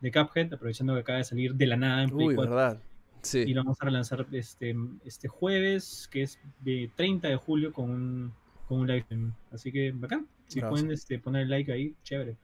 de 0.01 0.12
Cuphead, 0.12 0.53
aprovechando 0.55 0.95
que 0.95 1.01
acaba 1.01 1.18
de 1.18 1.24
salir 1.24 1.55
de 1.55 1.66
la 1.66 1.76
nada 1.76 2.03
en 2.03 2.11
Play 2.11 2.28
Uy, 2.28 2.37
verdad. 2.37 2.80
Sí. 3.22 3.41
Y 3.41 3.55
lo 3.55 3.64
vamos 3.64 3.78
a 3.80 3.84
relanzar 3.84 4.26
este, 4.32 4.76
este 5.05 5.28
jueves, 5.28 6.09
que 6.11 6.22
es 6.22 6.39
de 6.61 6.91
30 6.95 7.28
de 7.28 7.37
julio, 7.37 7.72
con 7.72 7.91
un 7.91 8.32
con 8.66 8.80
un 8.80 8.88
like. 8.88 9.06
Así 9.52 9.72
que 9.72 9.92
bacán. 9.92 10.26
Si 10.46 10.60
pueden 10.60 10.90
este, 10.90 11.18
poner 11.18 11.42
el 11.42 11.50
like 11.50 11.72
ahí, 11.72 11.94
chévere. 12.02 12.36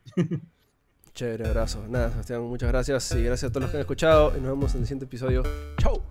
Chévere, 1.15 1.47
abrazo. 1.47 1.87
Nada, 1.89 2.11
Sebastián, 2.11 2.43
muchas 2.43 2.71
gracias 2.71 3.15
y 3.15 3.23
gracias 3.23 3.51
a 3.51 3.53
todos 3.53 3.63
los 3.63 3.71
que 3.71 3.77
han 3.77 3.83
escuchado 3.83 4.31
y 4.37 4.41
nos 4.41 4.51
vemos 4.51 4.75
en 4.75 4.81
el 4.81 4.87
siguiente 4.87 5.05
episodio. 5.05 5.43
¡Chao! 5.79 6.03